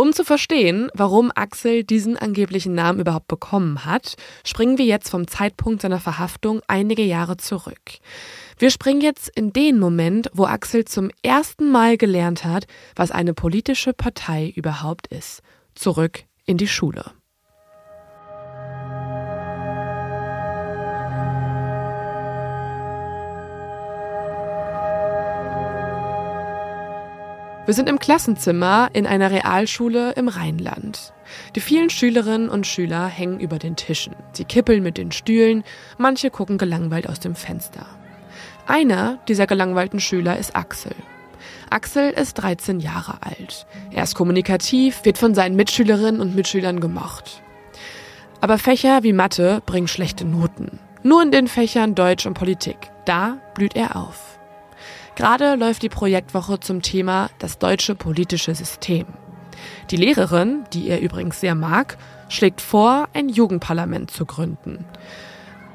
Um 0.00 0.12
zu 0.12 0.22
verstehen, 0.22 0.92
warum 0.94 1.32
Axel 1.34 1.82
diesen 1.82 2.16
angeblichen 2.16 2.72
Namen 2.72 3.00
überhaupt 3.00 3.26
bekommen 3.26 3.84
hat, 3.84 4.14
springen 4.44 4.78
wir 4.78 4.84
jetzt 4.84 5.10
vom 5.10 5.26
Zeitpunkt 5.26 5.82
seiner 5.82 5.98
Verhaftung 5.98 6.60
einige 6.68 7.02
Jahre 7.02 7.36
zurück. 7.36 7.98
Wir 8.60 8.70
springen 8.70 9.00
jetzt 9.00 9.28
in 9.28 9.52
den 9.52 9.80
Moment, 9.80 10.30
wo 10.32 10.44
Axel 10.44 10.84
zum 10.84 11.10
ersten 11.24 11.72
Mal 11.72 11.96
gelernt 11.96 12.44
hat, 12.44 12.68
was 12.94 13.10
eine 13.10 13.34
politische 13.34 13.92
Partei 13.92 14.52
überhaupt 14.54 15.08
ist. 15.08 15.42
Zurück 15.74 16.22
in 16.46 16.58
die 16.58 16.68
Schule. 16.68 17.17
Wir 27.68 27.74
sind 27.74 27.90
im 27.90 27.98
Klassenzimmer 27.98 28.88
in 28.94 29.06
einer 29.06 29.30
Realschule 29.30 30.12
im 30.12 30.28
Rheinland. 30.28 31.12
Die 31.54 31.60
vielen 31.60 31.90
Schülerinnen 31.90 32.48
und 32.48 32.66
Schüler 32.66 33.08
hängen 33.08 33.40
über 33.40 33.58
den 33.58 33.76
Tischen. 33.76 34.16
Sie 34.32 34.46
kippeln 34.46 34.82
mit 34.82 34.96
den 34.96 35.12
Stühlen, 35.12 35.64
manche 35.98 36.30
gucken 36.30 36.56
gelangweilt 36.56 37.06
aus 37.10 37.20
dem 37.20 37.34
Fenster. 37.34 37.84
Einer 38.66 39.18
dieser 39.28 39.46
gelangweilten 39.46 40.00
Schüler 40.00 40.38
ist 40.38 40.56
Axel. 40.56 40.94
Axel 41.68 42.10
ist 42.12 42.36
13 42.36 42.80
Jahre 42.80 43.18
alt. 43.20 43.66
Er 43.90 44.04
ist 44.04 44.14
kommunikativ, 44.14 45.04
wird 45.04 45.18
von 45.18 45.34
seinen 45.34 45.54
Mitschülerinnen 45.54 46.22
und 46.22 46.34
Mitschülern 46.34 46.80
gemocht. 46.80 47.42
Aber 48.40 48.56
Fächer 48.56 49.02
wie 49.02 49.12
Mathe 49.12 49.60
bringen 49.66 49.88
schlechte 49.88 50.24
Noten. 50.24 50.78
Nur 51.02 51.22
in 51.22 51.32
den 51.32 51.48
Fächern 51.48 51.94
Deutsch 51.94 52.24
und 52.24 52.32
Politik. 52.32 52.78
Da 53.04 53.36
blüht 53.52 53.76
er 53.76 53.94
auf. 53.96 54.37
Gerade 55.18 55.56
läuft 55.56 55.82
die 55.82 55.88
Projektwoche 55.88 56.60
zum 56.60 56.80
Thema 56.80 57.28
das 57.40 57.58
deutsche 57.58 57.96
politische 57.96 58.54
System. 58.54 59.04
Die 59.90 59.96
Lehrerin, 59.96 60.62
die 60.72 60.88
er 60.88 61.00
übrigens 61.00 61.40
sehr 61.40 61.56
mag, 61.56 61.98
schlägt 62.28 62.60
vor, 62.60 63.08
ein 63.14 63.28
Jugendparlament 63.28 64.12
zu 64.12 64.26
gründen. 64.26 64.84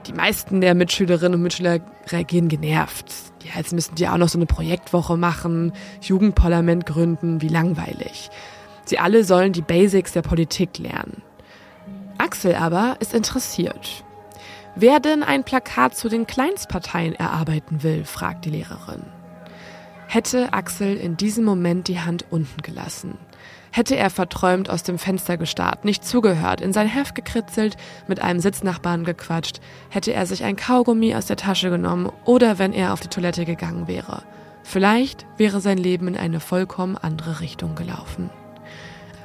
Die 0.08 0.14
meisten 0.14 0.62
der 0.62 0.76
Mitschülerinnen 0.76 1.34
und 1.34 1.42
Mitschüler 1.42 1.82
reagieren 2.08 2.48
genervt. 2.48 3.08
Ja, 3.44 3.58
jetzt 3.58 3.74
müssen 3.74 3.96
die 3.96 4.08
auch 4.08 4.16
noch 4.16 4.30
so 4.30 4.38
eine 4.38 4.46
Projektwoche 4.46 5.18
machen, 5.18 5.74
Jugendparlament 6.00 6.86
gründen, 6.86 7.42
wie 7.42 7.50
langweilig. 7.50 8.30
Sie 8.86 8.98
alle 8.98 9.26
sollen 9.26 9.52
die 9.52 9.62
Basics 9.62 10.14
der 10.14 10.22
Politik 10.22 10.78
lernen. 10.78 11.22
Axel 12.18 12.56
aber 12.56 12.96
ist 13.02 13.14
interessiert. 13.14 14.06
Wer 14.78 15.02
denn 15.02 15.22
ein 15.22 15.44
Plakat 15.44 15.98
zu 15.98 16.08
den 16.08 16.28
Kleinstparteien 16.28 17.14
erarbeiten 17.14 17.84
will, 17.84 18.06
fragt 18.06 18.46
die 18.46 18.52
Lehrerin. 18.52 19.04
Hätte 20.13 20.54
Axel 20.54 20.95
in 20.95 21.17
diesem 21.17 21.43
Moment 21.43 21.88
die 21.88 21.99
Hand 21.99 22.26
unten 22.30 22.62
gelassen, 22.62 23.17
hätte 23.71 23.95
er 23.95 24.12
verträumt 24.12 24.69
aus 24.69 24.84
dem 24.84 24.99
Fenster 24.99 25.38
gestarrt, 25.38 25.86
nicht 25.86 26.06
zugehört, 26.06 26.62
in 26.62 26.71
sein 26.71 26.88
Heft 26.88 27.15
gekritzelt, 27.15 27.78
mit 28.08 28.21
einem 28.21 28.39
Sitznachbarn 28.39 29.06
gequatscht, 29.06 29.60
hätte 29.89 30.13
er 30.13 30.28
sich 30.28 30.43
ein 30.43 30.56
Kaugummi 30.56 31.15
aus 31.15 31.26
der 31.26 31.38
Tasche 31.38 31.71
genommen 31.71 32.12
oder 32.26 32.60
wenn 32.60 32.73
er 32.73 32.93
auf 32.93 32.99
die 32.99 33.08
Toilette 33.08 33.43
gegangen 33.43 33.88
wäre. 33.88 34.21
Vielleicht 34.62 35.26
wäre 35.38 35.60
sein 35.62 35.80
Leben 35.80 36.08
in 36.08 36.15
eine 36.15 36.39
vollkommen 36.39 36.95
andere 36.95 37.39
Richtung 37.39 37.73
gelaufen. 37.73 38.30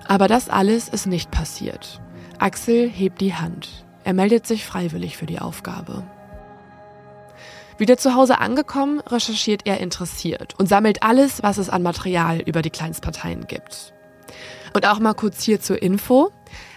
Aber 0.06 0.26
das 0.26 0.48
alles 0.48 0.88
ist 0.88 1.06
nicht 1.06 1.30
passiert. 1.30 2.00
Axel 2.38 2.88
hebt 2.88 3.20
die 3.20 3.34
Hand. 3.34 3.84
Er 4.04 4.14
meldet 4.14 4.46
sich 4.46 4.64
freiwillig 4.64 5.18
für 5.18 5.26
die 5.26 5.38
Aufgabe. 5.38 6.02
Wieder 7.78 7.96
zu 7.96 8.16
Hause 8.16 8.40
angekommen, 8.40 9.00
recherchiert 9.06 9.62
er 9.64 9.78
interessiert 9.78 10.54
und 10.58 10.68
sammelt 10.68 11.04
alles, 11.04 11.44
was 11.44 11.58
es 11.58 11.70
an 11.70 11.84
Material 11.84 12.40
über 12.40 12.60
die 12.60 12.70
Kleinstparteien 12.70 13.46
gibt. 13.46 13.94
Und 14.74 14.84
auch 14.86 14.98
mal 14.98 15.14
kurz 15.14 15.44
hier 15.44 15.60
zur 15.60 15.80
Info. 15.80 16.32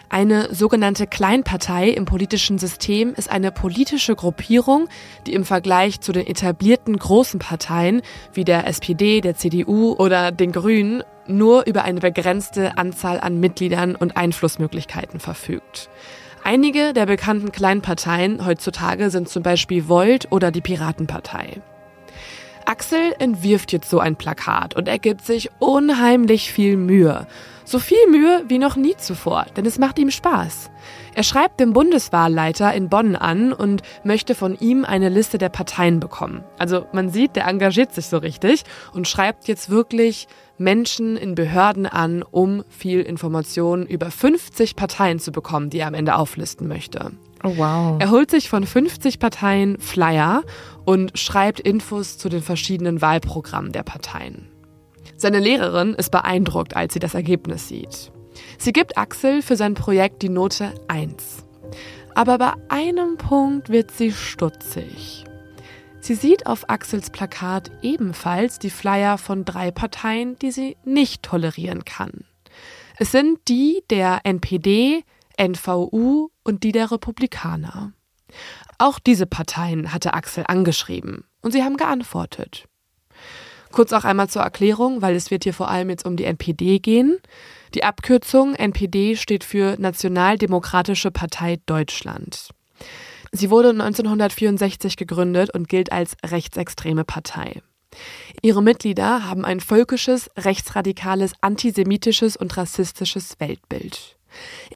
Eine 0.10 0.54
sogenannte 0.54 1.08
Kleinpartei 1.08 1.90
im 1.90 2.06
politischen 2.06 2.60
System 2.60 3.16
ist 3.16 3.32
eine 3.32 3.52
politische 3.52 4.16
Gruppierung, 4.16 4.90
die 5.26 5.34
im 5.34 5.44
Vergleich 5.44 6.02
zu 6.02 6.12
den 6.12 6.28
etablierten 6.28 6.98
großen 7.00 7.40
Parteien 7.40 8.02
wie 8.34 8.44
der 8.44 8.68
SPD, 8.68 9.22
der 9.22 9.36
CDU 9.36 9.94
oder 9.94 10.32
den 10.32 10.52
Grünen 10.52 11.02
nur 11.28 11.66
über 11.66 11.84
eine 11.84 12.02
begrenzte 12.02 12.78
Anzahl 12.78 13.20
an 13.20 13.40
Mitgliedern 13.40 13.96
und 13.96 14.18
Einflussmöglichkeiten 14.18 15.20
verfügt. 15.20 15.90
Einige 16.44 16.94
der 16.94 17.06
bekannten 17.06 17.52
Kleinparteien 17.52 18.46
heutzutage 18.46 19.12
sind 19.12 19.30
zum 19.30 19.44
Beispiel 19.44 19.88
Volt 19.88 20.32
oder 20.32 20.52
die 20.52 20.62
Piratenpartei. 20.62 21.62
Axel 22.66 23.14
entwirft 23.20 23.72
jetzt 23.72 23.90
so 23.90 24.00
ein 24.00 24.16
Plakat 24.16 24.76
und 24.76 24.88
er 24.88 24.98
gibt 24.98 25.24
sich 25.24 25.50
unheimlich 25.60 26.52
viel 26.52 26.78
Mühe. 26.78 27.28
So 27.64 27.80
viel 27.80 28.10
Mühe 28.10 28.44
wie 28.48 28.58
noch 28.58 28.76
nie 28.76 28.96
zuvor, 28.98 29.46
denn 29.56 29.66
es 29.66 29.78
macht 29.78 30.00
ihm 30.00 30.10
Spaß. 30.10 30.72
Er 31.14 31.24
schreibt 31.24 31.60
dem 31.60 31.74
Bundeswahlleiter 31.74 32.74
in 32.74 32.88
Bonn 32.88 33.18
an 33.18 33.52
und 33.52 33.82
möchte 34.06 34.34
von 34.34 34.58
ihm 34.58 34.86
eine 34.86 35.10
Liste 35.10 35.38
der 35.38 35.50
Parteien 35.50 36.00
bekommen. 36.00 36.44
Also 36.58 36.86
man 36.94 37.10
sieht, 37.10 37.36
der 37.36 37.48
engagiert 37.48 37.94
sich 37.94 38.06
so 38.08 38.18
richtig 38.18 38.64
und 38.94 39.08
schreibt 39.08 39.48
jetzt 39.48 39.70
wirklich 39.70 40.28
Menschen 40.58 41.18
in 41.18 41.36
Behörden 41.36 41.86
an, 41.86 42.24
um 42.24 42.64
viel 42.70 43.02
Informationen 43.02 43.86
über 43.86 44.10
50 44.10 44.78
Parteien 44.78 45.20
zu 45.20 45.32
bekommen, 45.34 45.70
die 45.70 45.80
er 45.80 45.88
am 45.88 45.96
Ende 45.96 46.16
auflisten 46.16 46.68
möchte. 46.68 47.12
Oh 47.44 47.58
wow. 47.58 47.98
Er 48.00 48.10
holt 48.12 48.32
sich 48.32 48.50
von 48.50 48.66
50 48.66 49.20
Parteien 49.20 49.80
Flyer 49.80 50.44
und 50.86 51.18
schreibt 51.18 51.60
Infos 51.60 52.18
zu 52.18 52.30
den 52.30 52.42
verschiedenen 52.42 53.02
Wahlprogrammen 53.02 53.74
der 53.74 53.84
Parteien. 53.84 54.48
Seine 55.18 55.40
Lehrerin 55.40 55.94
ist 55.94 56.12
beeindruckt, 56.12 56.76
als 56.76 56.94
sie 56.94 57.00
das 57.00 57.16
Ergebnis 57.16 57.68
sieht. 57.68 58.12
Sie 58.62 58.74
gibt 58.74 58.96
Axel 58.96 59.42
für 59.42 59.56
sein 59.56 59.74
Projekt 59.74 60.22
die 60.22 60.30
Note 60.30 60.76
1. 60.88 61.44
Aber 62.14 62.38
bei 62.38 62.54
einem 62.70 63.18
Punkt 63.18 63.70
wird 63.70 63.90
sie 63.90 64.12
stutzig. 64.12 65.26
Sie 66.00 66.14
sieht 66.14 66.46
auf 66.46 66.70
Axels 66.70 67.10
Plakat 67.10 67.72
ebenfalls 67.82 68.60
die 68.60 68.70
Flyer 68.70 69.18
von 69.18 69.46
drei 69.46 69.72
Parteien, 69.72 70.38
die 70.38 70.52
sie 70.52 70.78
nicht 70.86 71.24
tolerieren 71.24 71.86
kann. 71.86 72.24
Es 73.00 73.12
sind 73.12 73.40
die 73.48 73.82
der 73.90 74.22
NPD, 74.26 75.06
NVU 75.40 76.30
und 76.44 76.64
die 76.64 76.72
der 76.72 76.92
Republikaner. 76.92 77.94
Auch 78.78 79.00
diese 79.00 79.26
Parteien 79.26 79.92
hatte 79.92 80.14
Axel 80.14 80.44
angeschrieben 80.48 81.24
und 81.42 81.52
sie 81.52 81.64
haben 81.64 81.78
geantwortet. 81.78 82.68
Kurz 83.72 83.92
auch 83.92 84.04
einmal 84.04 84.30
zur 84.30 84.44
Erklärung, 84.44 85.02
weil 85.02 85.16
es 85.16 85.32
wird 85.32 85.46
hier 85.46 85.56
vor 85.56 85.70
allem 85.70 85.90
jetzt 85.90 86.06
um 86.06 86.16
die 86.16 86.26
NPD 86.26 86.78
gehen. 86.78 87.18
Die 87.74 87.86
Abkürzung 87.86 88.54
NPD 88.56 89.16
steht 89.16 89.46
für 89.46 89.76
Nationaldemokratische 89.80 91.10
Partei 91.10 91.60
Deutschland. 91.66 92.50
Sie 93.32 93.50
wurde 93.50 93.70
1964 93.70 94.98
gegründet 94.98 95.54
und 95.54 95.70
gilt 95.70 95.92
als 95.92 96.18
rechtsextreme 96.26 97.06
Partei. 97.06 97.62
Ihre 98.42 98.62
Mitglieder 98.62 99.26
haben 99.26 99.46
ein 99.46 99.62
völkisches, 99.62 100.30
rechtsradikales, 100.38 101.34
antisemitisches 101.40 102.36
und 102.36 102.58
rassistisches 102.58 103.40
Weltbild. 103.40 104.18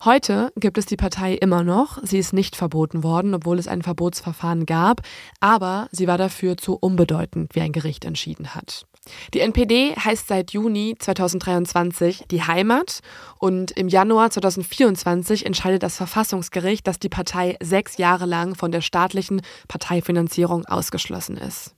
Heute 0.04 0.52
gibt 0.56 0.78
es 0.78 0.86
die 0.86 0.98
Partei 0.98 1.34
immer 1.34 1.64
noch. 1.64 2.00
Sie 2.04 2.18
ist 2.18 2.34
nicht 2.34 2.56
verboten 2.56 3.04
worden, 3.04 3.34
obwohl 3.34 3.60
es 3.60 3.68
ein 3.68 3.82
Verbotsverfahren 3.82 4.66
gab, 4.66 5.02
aber 5.40 5.88
sie 5.92 6.08
war 6.08 6.18
dafür 6.18 6.58
zu 6.58 6.76
unbedeutend, 6.76 7.56
wie 7.56 7.62
ein 7.62 7.72
Gericht 7.72 8.06
entschieden 8.06 8.56
hat. 8.56 8.86
Die 9.34 9.40
NPD 9.40 9.96
heißt 9.96 10.28
seit 10.28 10.52
Juni 10.52 10.96
2023 10.98 12.26
die 12.32 12.44
Heimat 12.44 13.02
und 13.38 13.72
im 13.72 13.88
Januar 13.88 14.32
2024 14.32 15.46
entscheidet 15.46 15.84
das 15.84 15.98
Verfassungsgericht, 15.98 16.88
dass 16.88 17.00
die 17.00 17.10
Partei 17.10 17.58
sechs 17.62 17.98
Jahre 17.98 18.26
lang 18.26 18.56
von 18.56 18.72
der 18.72 18.82
staatlichen 18.82 19.42
Parteifinanzierung 19.68 20.66
ausgeschlossen 20.66 21.38
ist. 21.38 21.76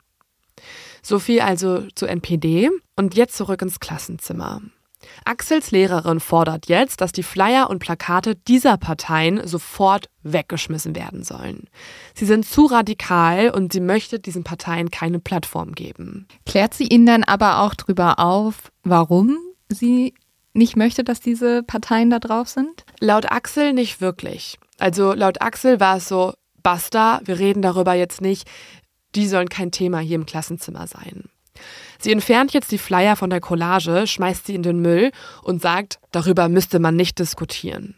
So 1.01 1.19
viel 1.19 1.41
also 1.41 1.87
zur 1.95 2.09
NPD 2.09 2.69
und 2.95 3.15
jetzt 3.15 3.37
zurück 3.37 3.61
ins 3.61 3.79
Klassenzimmer. 3.79 4.61
Axels 5.25 5.71
Lehrerin 5.71 6.19
fordert 6.19 6.67
jetzt, 6.67 7.01
dass 7.01 7.11
die 7.11 7.23
Flyer 7.23 7.69
und 7.69 7.79
Plakate 7.79 8.35
dieser 8.35 8.77
Parteien 8.77 9.45
sofort 9.47 10.09
weggeschmissen 10.23 10.95
werden 10.95 11.23
sollen. 11.23 11.69
Sie 12.13 12.25
sind 12.25 12.45
zu 12.45 12.65
radikal 12.65 13.49
und 13.49 13.73
sie 13.73 13.79
möchte 13.79 14.19
diesen 14.19 14.43
Parteien 14.43 14.91
keine 14.91 15.19
Plattform 15.19 15.73
geben. 15.73 16.27
Klärt 16.45 16.73
sie 16.73 16.87
ihnen 16.87 17.05
dann 17.05 17.23
aber 17.23 17.61
auch 17.61 17.73
darüber 17.73 18.19
auf, 18.19 18.71
warum 18.83 19.37
sie 19.69 20.13
nicht 20.53 20.75
möchte, 20.75 21.03
dass 21.03 21.19
diese 21.19 21.63
Parteien 21.63 22.09
da 22.09 22.19
drauf 22.19 22.49
sind? 22.49 22.85
Laut 22.99 23.31
Axel 23.31 23.73
nicht 23.73 24.01
wirklich. 24.01 24.57
Also 24.79 25.13
laut 25.13 25.41
Axel 25.41 25.79
war 25.79 25.97
es 25.97 26.07
so, 26.07 26.33
basta, 26.63 27.21
wir 27.23 27.39
reden 27.39 27.61
darüber 27.61 27.93
jetzt 27.93 28.21
nicht, 28.21 28.47
die 29.15 29.27
sollen 29.27 29.49
kein 29.49 29.71
Thema 29.71 29.99
hier 29.99 30.15
im 30.15 30.25
Klassenzimmer 30.25 30.87
sein. 30.87 31.29
Sie 31.99 32.11
entfernt 32.11 32.53
jetzt 32.53 32.71
die 32.71 32.77
Flyer 32.77 33.15
von 33.15 33.29
der 33.29 33.41
Collage, 33.41 34.07
schmeißt 34.07 34.45
sie 34.45 34.55
in 34.55 34.63
den 34.63 34.81
Müll 34.81 35.11
und 35.43 35.61
sagt, 35.61 35.99
darüber 36.11 36.49
müsste 36.49 36.79
man 36.79 36.95
nicht 36.95 37.19
diskutieren. 37.19 37.95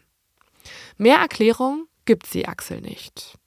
Mehr 0.96 1.16
Erklärung 1.16 1.86
gibt 2.04 2.26
sie 2.26 2.46
Axel 2.46 2.80
nicht. 2.80 3.38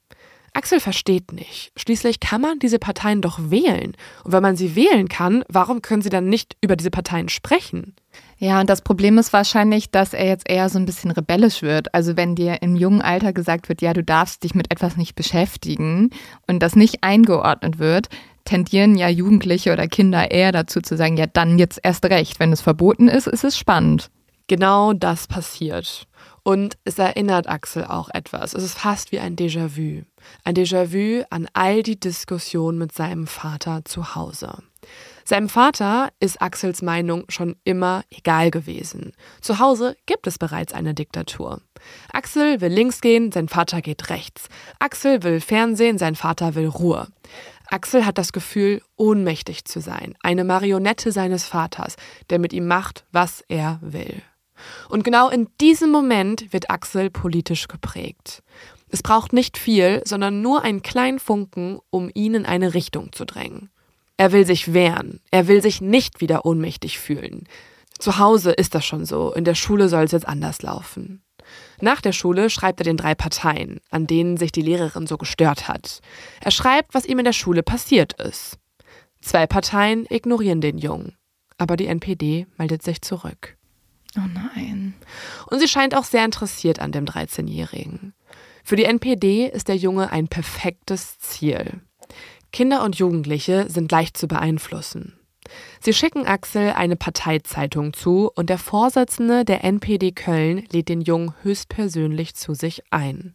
Axel 0.56 0.78
versteht 0.78 1.32
nicht. 1.32 1.72
Schließlich 1.76 2.20
kann 2.20 2.40
man 2.40 2.60
diese 2.60 2.78
Parteien 2.78 3.20
doch 3.20 3.38
wählen. 3.50 3.96
Und 4.22 4.32
wenn 4.32 4.42
man 4.42 4.56
sie 4.56 4.76
wählen 4.76 5.08
kann, 5.08 5.44
warum 5.48 5.82
können 5.82 6.00
sie 6.00 6.10
dann 6.10 6.28
nicht 6.28 6.56
über 6.60 6.76
diese 6.76 6.92
Parteien 6.92 7.28
sprechen? 7.28 7.96
Ja, 8.38 8.60
und 8.60 8.70
das 8.70 8.82
Problem 8.82 9.18
ist 9.18 9.32
wahrscheinlich, 9.32 9.90
dass 9.90 10.14
er 10.14 10.26
jetzt 10.26 10.48
eher 10.48 10.68
so 10.68 10.78
ein 10.78 10.86
bisschen 10.86 11.10
rebellisch 11.10 11.62
wird. 11.62 11.92
Also 11.92 12.16
wenn 12.16 12.36
dir 12.36 12.62
im 12.62 12.76
jungen 12.76 13.02
Alter 13.02 13.32
gesagt 13.32 13.68
wird, 13.68 13.82
ja, 13.82 13.92
du 13.92 14.04
darfst 14.04 14.44
dich 14.44 14.54
mit 14.54 14.70
etwas 14.70 14.96
nicht 14.96 15.16
beschäftigen 15.16 16.10
und 16.46 16.60
das 16.60 16.76
nicht 16.76 17.02
eingeordnet 17.02 17.80
wird, 17.80 18.08
tendieren 18.44 18.96
ja 18.96 19.08
Jugendliche 19.08 19.72
oder 19.72 19.88
Kinder 19.88 20.30
eher 20.30 20.52
dazu 20.52 20.80
zu 20.80 20.96
sagen, 20.96 21.16
ja, 21.16 21.26
dann 21.26 21.58
jetzt 21.58 21.80
erst 21.82 22.04
recht. 22.04 22.40
Wenn 22.40 22.52
es 22.52 22.60
verboten 22.60 23.08
ist, 23.08 23.26
ist 23.26 23.44
es 23.44 23.58
spannend. 23.58 24.10
Genau 24.46 24.92
das 24.92 25.26
passiert. 25.26 26.06
Und 26.42 26.76
es 26.84 26.98
erinnert 26.98 27.48
Axel 27.48 27.84
auch 27.84 28.10
etwas. 28.10 28.52
Es 28.52 28.62
ist 28.62 28.78
fast 28.78 29.12
wie 29.12 29.18
ein 29.18 29.36
Déjà-vu. 29.36 30.02
Ein 30.44 30.54
Déjà-vu 30.54 31.24
an 31.30 31.48
all 31.54 31.82
die 31.82 31.98
Diskussionen 31.98 32.76
mit 32.76 32.92
seinem 32.92 33.26
Vater 33.26 33.84
zu 33.86 34.14
Hause. 34.14 34.58
Seinem 35.24 35.48
Vater 35.48 36.10
ist 36.20 36.42
Axels 36.42 36.82
Meinung 36.82 37.24
schon 37.30 37.56
immer 37.64 38.04
egal 38.10 38.50
gewesen. 38.50 39.12
Zu 39.40 39.58
Hause 39.58 39.96
gibt 40.04 40.26
es 40.26 40.36
bereits 40.36 40.74
eine 40.74 40.92
Diktatur. 40.92 41.62
Axel 42.12 42.60
will 42.60 42.72
links 42.72 43.00
gehen, 43.00 43.32
sein 43.32 43.48
Vater 43.48 43.80
geht 43.80 44.10
rechts. 44.10 44.48
Axel 44.78 45.22
will 45.22 45.40
Fernsehen, 45.40 45.96
sein 45.96 46.14
Vater 46.14 46.54
will 46.54 46.68
Ruhe. 46.68 47.08
Axel 47.74 48.06
hat 48.06 48.18
das 48.18 48.32
Gefühl, 48.32 48.82
ohnmächtig 48.94 49.64
zu 49.64 49.80
sein, 49.80 50.14
eine 50.22 50.44
Marionette 50.44 51.10
seines 51.10 51.44
Vaters, 51.44 51.96
der 52.30 52.38
mit 52.38 52.52
ihm 52.52 52.68
macht, 52.68 53.04
was 53.10 53.42
er 53.48 53.80
will. 53.82 54.22
Und 54.88 55.02
genau 55.02 55.28
in 55.28 55.48
diesem 55.60 55.90
Moment 55.90 56.52
wird 56.52 56.70
Axel 56.70 57.10
politisch 57.10 57.66
geprägt. 57.66 58.44
Es 58.90 59.02
braucht 59.02 59.32
nicht 59.32 59.58
viel, 59.58 60.02
sondern 60.04 60.40
nur 60.40 60.62
einen 60.62 60.82
kleinen 60.82 61.18
Funken, 61.18 61.80
um 61.90 62.12
ihn 62.14 62.34
in 62.34 62.46
eine 62.46 62.74
Richtung 62.74 63.12
zu 63.12 63.24
drängen. 63.24 63.70
Er 64.16 64.30
will 64.30 64.46
sich 64.46 64.72
wehren, 64.72 65.20
er 65.32 65.48
will 65.48 65.60
sich 65.60 65.80
nicht 65.80 66.20
wieder 66.20 66.46
ohnmächtig 66.46 67.00
fühlen. 67.00 67.48
Zu 67.98 68.18
Hause 68.18 68.52
ist 68.52 68.76
das 68.76 68.86
schon 68.86 69.04
so, 69.04 69.32
in 69.32 69.42
der 69.42 69.56
Schule 69.56 69.88
soll 69.88 70.04
es 70.04 70.12
jetzt 70.12 70.28
anders 70.28 70.62
laufen. 70.62 71.23
Nach 71.80 72.00
der 72.00 72.12
Schule 72.12 72.50
schreibt 72.50 72.80
er 72.80 72.84
den 72.84 72.96
drei 72.96 73.14
Parteien, 73.14 73.80
an 73.90 74.06
denen 74.06 74.36
sich 74.36 74.52
die 74.52 74.62
Lehrerin 74.62 75.06
so 75.06 75.16
gestört 75.16 75.68
hat. 75.68 76.00
Er 76.40 76.50
schreibt, 76.50 76.94
was 76.94 77.06
ihm 77.06 77.18
in 77.18 77.24
der 77.24 77.32
Schule 77.32 77.62
passiert 77.62 78.14
ist. 78.20 78.58
Zwei 79.20 79.46
Parteien 79.46 80.06
ignorieren 80.10 80.60
den 80.60 80.78
Jungen, 80.78 81.16
aber 81.58 81.76
die 81.76 81.86
NPD 81.86 82.46
meldet 82.56 82.82
sich 82.82 83.00
zurück. 83.02 83.56
Oh 84.16 84.28
nein. 84.32 84.94
Und 85.50 85.58
sie 85.58 85.68
scheint 85.68 85.96
auch 85.96 86.04
sehr 86.04 86.24
interessiert 86.24 86.78
an 86.78 86.92
dem 86.92 87.04
13-Jährigen. 87.04 88.14
Für 88.62 88.76
die 88.76 88.84
NPD 88.84 89.46
ist 89.46 89.68
der 89.68 89.76
Junge 89.76 90.10
ein 90.10 90.28
perfektes 90.28 91.18
Ziel. 91.18 91.80
Kinder 92.52 92.84
und 92.84 92.96
Jugendliche 92.96 93.68
sind 93.68 93.90
leicht 93.90 94.16
zu 94.16 94.28
beeinflussen. 94.28 95.18
Sie 95.80 95.92
schicken 95.92 96.26
Axel 96.26 96.72
eine 96.72 96.96
Parteizeitung 96.96 97.92
zu 97.92 98.30
und 98.34 98.50
der 98.50 98.58
Vorsitzende 98.58 99.44
der 99.44 99.64
NPD 99.64 100.12
Köln 100.12 100.66
lädt 100.72 100.88
den 100.88 101.00
Jungen 101.00 101.34
höchstpersönlich 101.42 102.34
zu 102.34 102.54
sich 102.54 102.82
ein. 102.90 103.34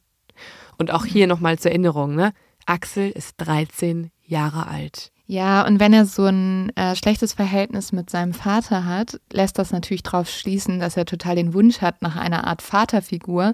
Und 0.78 0.92
auch 0.92 1.06
hier 1.06 1.28
nochmal 1.28 1.60
zur 1.60 1.72
Erinnerung, 1.72 2.16
ne? 2.16 2.34
Axel 2.66 3.10
ist 3.10 3.36
13 3.38 4.12
Jahre 4.24 4.68
alt. 4.68 5.12
Ja, 5.32 5.64
und 5.68 5.80
wenn 5.80 5.94
er 5.94 6.08
so 6.08 6.26
ein 6.26 6.76
äh, 6.76 6.96
schlechtes 6.96 7.34
Verhältnis 7.34 7.92
mit 7.92 8.10
seinem 8.10 8.34
Vater 8.34 8.86
hat, 8.86 9.22
lässt 9.32 9.60
das 9.60 9.72
natürlich 9.72 10.02
darauf 10.02 10.28
schließen, 10.28 10.80
dass 10.80 10.98
er 10.98 11.06
total 11.06 11.36
den 11.36 11.54
Wunsch 11.54 11.82
hat 11.82 12.02
nach 12.02 12.16
einer 12.16 12.48
Art 12.48 12.64
Vaterfigur, 12.64 13.54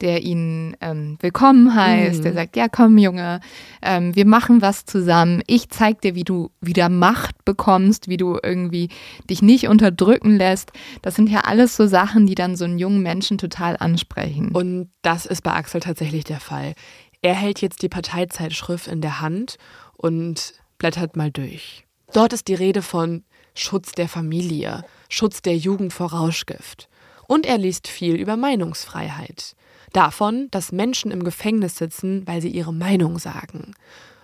der 0.00 0.22
ihn 0.22 0.76
ähm, 0.80 1.18
willkommen 1.18 1.74
heißt, 1.74 2.20
mhm. 2.20 2.22
der 2.22 2.32
sagt, 2.32 2.54
ja 2.54 2.68
komm 2.68 2.96
Junge, 2.96 3.40
ähm, 3.82 4.14
wir 4.14 4.24
machen 4.24 4.62
was 4.62 4.84
zusammen, 4.84 5.42
ich 5.48 5.68
zeig 5.68 6.00
dir, 6.00 6.14
wie 6.14 6.22
du 6.22 6.52
wieder 6.60 6.88
Macht 6.88 7.44
bekommst, 7.44 8.06
wie 8.06 8.18
du 8.18 8.38
irgendwie 8.40 8.88
dich 9.28 9.42
nicht 9.42 9.66
unterdrücken 9.66 10.36
lässt. 10.36 10.70
Das 11.02 11.16
sind 11.16 11.28
ja 11.28 11.40
alles 11.40 11.74
so 11.74 11.88
Sachen, 11.88 12.28
die 12.28 12.36
dann 12.36 12.54
so 12.54 12.64
einen 12.64 12.78
jungen 12.78 13.02
Menschen 13.02 13.36
total 13.36 13.76
ansprechen. 13.80 14.52
Und 14.52 14.90
das 15.02 15.26
ist 15.26 15.42
bei 15.42 15.54
Axel 15.54 15.80
tatsächlich 15.80 16.22
der 16.22 16.38
Fall. 16.38 16.74
Er 17.20 17.34
hält 17.34 17.60
jetzt 17.62 17.82
die 17.82 17.88
Parteizeitschrift 17.88 18.86
in 18.86 19.00
der 19.00 19.20
Hand 19.20 19.56
und 19.96 20.54
blättert 20.78 21.16
mal 21.16 21.30
durch. 21.30 21.86
Dort 22.12 22.32
ist 22.32 22.48
die 22.48 22.54
Rede 22.54 22.82
von 22.82 23.24
Schutz 23.54 23.92
der 23.92 24.08
Familie, 24.08 24.84
Schutz 25.08 25.42
der 25.42 25.56
Jugend 25.56 25.92
vor 25.92 26.12
Rauschgift. 26.12 26.88
Und 27.26 27.46
er 27.46 27.58
liest 27.58 27.88
viel 27.88 28.14
über 28.14 28.36
Meinungsfreiheit. 28.36 29.56
Davon, 29.92 30.48
dass 30.50 30.72
Menschen 30.72 31.10
im 31.10 31.24
Gefängnis 31.24 31.76
sitzen, 31.76 32.26
weil 32.26 32.40
sie 32.40 32.50
ihre 32.50 32.72
Meinung 32.72 33.18
sagen. 33.18 33.74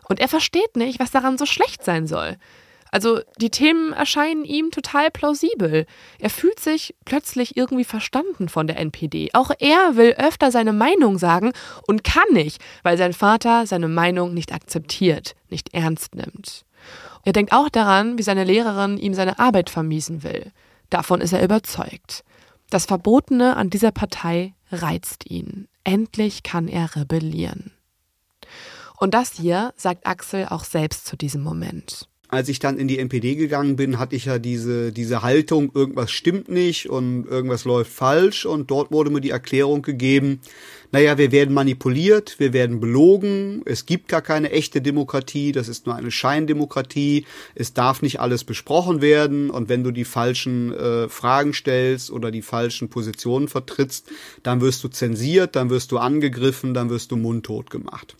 Und 0.08 0.20
er 0.20 0.28
versteht 0.28 0.76
nicht, 0.76 1.00
was 1.00 1.10
daran 1.10 1.38
so 1.38 1.46
schlecht 1.46 1.84
sein 1.84 2.06
soll. 2.06 2.36
Also 2.92 3.20
die 3.38 3.48
Themen 3.48 3.94
erscheinen 3.94 4.44
ihm 4.44 4.70
total 4.70 5.10
plausibel. 5.10 5.86
Er 6.18 6.30
fühlt 6.30 6.60
sich 6.60 6.94
plötzlich 7.06 7.56
irgendwie 7.56 7.84
verstanden 7.84 8.50
von 8.50 8.66
der 8.66 8.76
NPD. 8.76 9.30
Auch 9.32 9.50
er 9.58 9.96
will 9.96 10.12
öfter 10.18 10.50
seine 10.50 10.74
Meinung 10.74 11.16
sagen 11.16 11.52
und 11.88 12.04
kann 12.04 12.30
nicht, 12.32 12.62
weil 12.82 12.98
sein 12.98 13.14
Vater 13.14 13.66
seine 13.66 13.88
Meinung 13.88 14.34
nicht 14.34 14.52
akzeptiert, 14.52 15.34
nicht 15.48 15.72
ernst 15.72 16.14
nimmt. 16.14 16.66
Er 17.24 17.32
denkt 17.32 17.54
auch 17.54 17.70
daran, 17.70 18.18
wie 18.18 18.22
seine 18.22 18.44
Lehrerin 18.44 18.98
ihm 18.98 19.14
seine 19.14 19.38
Arbeit 19.38 19.70
vermiesen 19.70 20.22
will. 20.22 20.52
Davon 20.90 21.22
ist 21.22 21.32
er 21.32 21.42
überzeugt. 21.42 22.24
Das 22.68 22.84
Verbotene 22.84 23.56
an 23.56 23.70
dieser 23.70 23.90
Partei 23.90 24.52
reizt 24.70 25.30
ihn. 25.30 25.66
Endlich 25.82 26.42
kann 26.42 26.68
er 26.68 26.94
rebellieren. 26.94 27.72
Und 28.98 29.14
das 29.14 29.32
hier 29.32 29.72
sagt 29.76 30.06
Axel 30.06 30.46
auch 30.50 30.64
selbst 30.64 31.06
zu 31.06 31.16
diesem 31.16 31.42
Moment 31.42 32.06
als 32.32 32.48
ich 32.48 32.60
dann 32.60 32.78
in 32.78 32.88
die 32.88 32.98
NPD 32.98 33.34
gegangen 33.34 33.76
bin, 33.76 33.98
hatte 33.98 34.16
ich 34.16 34.24
ja 34.24 34.38
diese, 34.38 34.90
diese 34.90 35.20
Haltung, 35.20 35.70
irgendwas 35.74 36.10
stimmt 36.10 36.48
nicht 36.48 36.88
und 36.88 37.26
irgendwas 37.26 37.66
läuft 37.66 37.92
falsch. 37.92 38.46
Und 38.46 38.70
dort 38.70 38.90
wurde 38.90 39.10
mir 39.10 39.20
die 39.20 39.28
Erklärung 39.28 39.82
gegeben, 39.82 40.40
naja, 40.92 41.18
wir 41.18 41.30
werden 41.30 41.52
manipuliert, 41.52 42.36
wir 42.38 42.54
werden 42.54 42.80
belogen, 42.80 43.60
es 43.66 43.84
gibt 43.84 44.08
gar 44.08 44.22
keine 44.22 44.50
echte 44.50 44.80
Demokratie, 44.80 45.52
das 45.52 45.68
ist 45.68 45.84
nur 45.84 45.94
eine 45.94 46.10
Scheindemokratie, 46.10 47.26
es 47.54 47.74
darf 47.74 48.00
nicht 48.00 48.18
alles 48.18 48.44
besprochen 48.44 49.02
werden. 49.02 49.50
Und 49.50 49.68
wenn 49.68 49.84
du 49.84 49.90
die 49.90 50.06
falschen 50.06 50.72
äh, 50.72 51.10
Fragen 51.10 51.52
stellst 51.52 52.10
oder 52.10 52.30
die 52.30 52.42
falschen 52.42 52.88
Positionen 52.88 53.48
vertrittst, 53.48 54.10
dann 54.42 54.62
wirst 54.62 54.82
du 54.84 54.88
zensiert, 54.88 55.54
dann 55.54 55.68
wirst 55.68 55.92
du 55.92 55.98
angegriffen, 55.98 56.72
dann 56.72 56.88
wirst 56.88 57.10
du 57.10 57.16
mundtot 57.16 57.68
gemacht 57.68 58.16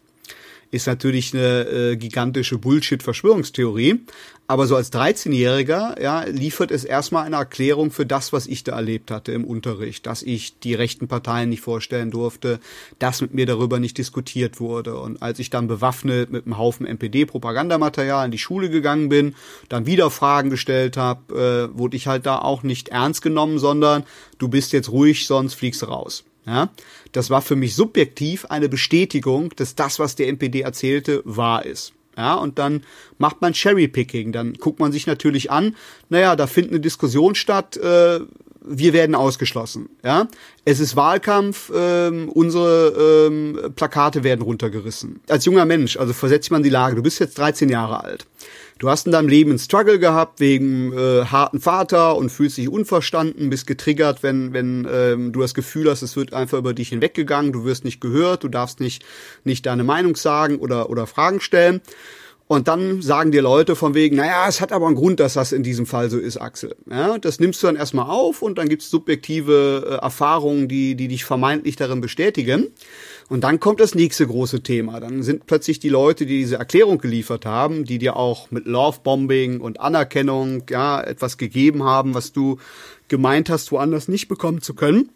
ist 0.72 0.86
natürlich 0.86 1.34
eine 1.34 1.68
äh, 1.68 1.96
gigantische 1.96 2.58
Bullshit-Verschwörungstheorie. 2.58 4.00
Aber 4.48 4.66
so 4.66 4.74
als 4.74 4.92
13-Jähriger 4.92 6.00
ja, 6.02 6.24
liefert 6.24 6.70
es 6.70 6.84
erstmal 6.84 7.24
eine 7.24 7.36
Erklärung 7.36 7.90
für 7.90 8.06
das, 8.06 8.32
was 8.32 8.46
ich 8.46 8.64
da 8.64 8.76
erlebt 8.76 9.10
hatte 9.10 9.32
im 9.32 9.44
Unterricht, 9.44 10.06
dass 10.06 10.22
ich 10.22 10.58
die 10.58 10.74
rechten 10.74 11.08
Parteien 11.08 11.50
nicht 11.50 11.60
vorstellen 11.60 12.10
durfte, 12.10 12.58
dass 12.98 13.20
mit 13.20 13.34
mir 13.34 13.46
darüber 13.46 13.78
nicht 13.80 13.98
diskutiert 13.98 14.60
wurde. 14.60 14.98
Und 14.98 15.22
als 15.22 15.38
ich 15.38 15.50
dann 15.50 15.68
bewaffnet 15.68 16.30
mit 16.30 16.46
einem 16.46 16.58
Haufen 16.58 16.86
NPD-Propagandamaterial 16.86 18.24
in 18.24 18.30
die 18.30 18.38
Schule 18.38 18.70
gegangen 18.70 19.10
bin, 19.10 19.34
dann 19.68 19.86
wieder 19.86 20.10
Fragen 20.10 20.50
gestellt 20.50 20.96
habe, 20.96 21.70
äh, 21.74 21.78
wurde 21.78 21.96
ich 21.96 22.06
halt 22.06 22.24
da 22.24 22.38
auch 22.38 22.62
nicht 22.62 22.88
ernst 22.88 23.20
genommen, 23.20 23.58
sondern 23.58 24.04
du 24.38 24.48
bist 24.48 24.72
jetzt 24.72 24.90
ruhig, 24.90 25.26
sonst 25.26 25.54
fliegst 25.54 25.82
du 25.82 25.86
raus. 25.86 26.24
Ja, 26.46 26.70
das 27.12 27.30
war 27.30 27.40
für 27.40 27.54
mich 27.54 27.74
subjektiv 27.74 28.46
eine 28.46 28.68
Bestätigung, 28.68 29.50
dass 29.56 29.76
das, 29.76 29.98
was 29.98 30.16
der 30.16 30.28
NPD 30.28 30.62
erzählte, 30.62 31.22
wahr 31.24 31.64
ist. 31.64 31.92
Ja, 32.16 32.34
und 32.34 32.58
dann 32.58 32.82
macht 33.18 33.40
man 33.40 33.54
Cherrypicking. 33.54 34.32
Dann 34.32 34.54
guckt 34.54 34.80
man 34.80 34.92
sich 34.92 35.06
natürlich 35.06 35.50
an, 35.50 35.76
naja, 36.08 36.36
da 36.36 36.46
findet 36.46 36.72
eine 36.72 36.80
Diskussion 36.80 37.34
statt, 37.34 37.76
äh, 37.76 38.20
wir 38.64 38.92
werden 38.92 39.14
ausgeschlossen. 39.14 39.88
Ja, 40.04 40.28
es 40.64 40.78
ist 40.78 40.94
Wahlkampf, 40.94 41.72
ähm, 41.74 42.28
unsere 42.28 43.26
ähm, 43.28 43.72
Plakate 43.74 44.22
werden 44.24 44.42
runtergerissen. 44.42 45.20
Als 45.28 45.44
junger 45.44 45.64
Mensch, 45.64 45.96
also 45.96 46.12
versetzt 46.12 46.50
man 46.50 46.62
die 46.62 46.70
Lage, 46.70 46.96
du 46.96 47.02
bist 47.02 47.18
jetzt 47.18 47.38
13 47.38 47.68
Jahre 47.68 48.04
alt. 48.04 48.26
Du 48.82 48.90
hast 48.90 49.06
in 49.06 49.12
deinem 49.12 49.28
Leben 49.28 49.50
einen 49.52 49.60
Struggle 49.60 50.00
gehabt 50.00 50.40
wegen 50.40 50.92
äh, 50.92 51.24
harten 51.26 51.60
Vater 51.60 52.16
und 52.16 52.30
fühlst 52.30 52.56
dich 52.56 52.68
unverstanden, 52.68 53.48
bist 53.48 53.68
getriggert, 53.68 54.24
wenn, 54.24 54.52
wenn 54.52 54.88
ähm, 54.92 55.30
du 55.32 55.40
das 55.40 55.54
Gefühl 55.54 55.88
hast, 55.88 56.02
es 56.02 56.16
wird 56.16 56.34
einfach 56.34 56.58
über 56.58 56.74
dich 56.74 56.88
hinweggegangen, 56.88 57.52
du 57.52 57.64
wirst 57.64 57.84
nicht 57.84 58.00
gehört, 58.00 58.42
du 58.42 58.48
darfst 58.48 58.80
nicht, 58.80 59.04
nicht 59.44 59.66
deine 59.66 59.84
Meinung 59.84 60.16
sagen 60.16 60.56
oder, 60.56 60.90
oder 60.90 61.06
Fragen 61.06 61.40
stellen. 61.40 61.80
Und 62.48 62.66
dann 62.66 63.02
sagen 63.02 63.30
dir 63.30 63.40
Leute 63.40 63.76
von 63.76 63.94
wegen, 63.94 64.16
naja, 64.16 64.46
es 64.48 64.60
hat 64.60 64.72
aber 64.72 64.86
einen 64.86 64.96
Grund, 64.96 65.20
dass 65.20 65.34
das 65.34 65.52
in 65.52 65.62
diesem 65.62 65.86
Fall 65.86 66.10
so 66.10 66.18
ist, 66.18 66.38
Axel. 66.38 66.74
Ja, 66.90 67.18
das 67.18 67.38
nimmst 67.38 67.62
du 67.62 67.68
dann 67.68 67.76
erstmal 67.76 68.10
auf 68.10 68.42
und 68.42 68.58
dann 68.58 68.68
gibt's 68.68 68.90
subjektive 68.90 69.86
äh, 69.86 70.04
Erfahrungen, 70.04 70.66
die, 70.66 70.96
die 70.96 71.06
dich 71.06 71.24
vermeintlich 71.24 71.76
darin 71.76 72.00
bestätigen. 72.00 72.66
Und 73.28 73.42
dann 73.44 73.60
kommt 73.60 73.80
das 73.80 73.94
nächste 73.94 74.26
große 74.26 74.62
Thema. 74.62 75.00
Dann 75.00 75.22
sind 75.22 75.46
plötzlich 75.46 75.80
die 75.80 75.88
Leute, 75.88 76.26
die 76.26 76.38
diese 76.38 76.56
Erklärung 76.56 76.98
geliefert 76.98 77.46
haben, 77.46 77.84
die 77.84 77.98
dir 77.98 78.16
auch 78.16 78.50
mit 78.50 78.66
Lovebombing 78.66 79.60
und 79.60 79.80
Anerkennung 79.80 80.64
ja 80.68 81.00
etwas 81.00 81.38
gegeben 81.38 81.84
haben, 81.84 82.14
was 82.14 82.32
du 82.32 82.58
gemeint 83.08 83.50
hast, 83.50 83.72
woanders 83.72 84.08
nicht 84.08 84.28
bekommen 84.28 84.62
zu 84.62 84.74
können 84.74 85.10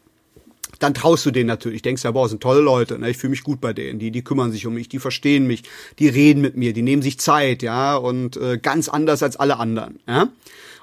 dann 0.79 0.95
traust 0.95 1.25
du 1.27 1.31
denen 1.31 1.47
natürlich. 1.47 1.83
Denkst 1.83 2.05
ja, 2.05 2.11
boah, 2.11 2.29
sind 2.29 2.43
tolle 2.43 2.61
Leute, 2.61 2.99
ne? 2.99 3.11
ich 3.11 3.17
fühle 3.17 3.31
mich 3.31 3.43
gut 3.43 3.61
bei 3.61 3.73
denen. 3.73 3.99
Die, 3.99 4.11
die 4.11 4.23
kümmern 4.23 4.53
sich 4.53 4.67
um 4.67 4.75
mich, 4.75 4.89
die 4.89 4.99
verstehen 4.99 5.47
mich, 5.47 5.63
die 5.99 6.09
reden 6.09 6.41
mit 6.41 6.57
mir, 6.57 6.73
die 6.73 6.83
nehmen 6.83 7.03
sich 7.03 7.19
Zeit, 7.19 7.63
ja, 7.63 7.97
und 7.97 8.37
äh, 8.37 8.59
ganz 8.59 8.89
anders 8.89 9.23
als 9.23 9.37
alle 9.37 9.59
anderen. 9.59 10.01
Ja? 10.07 10.29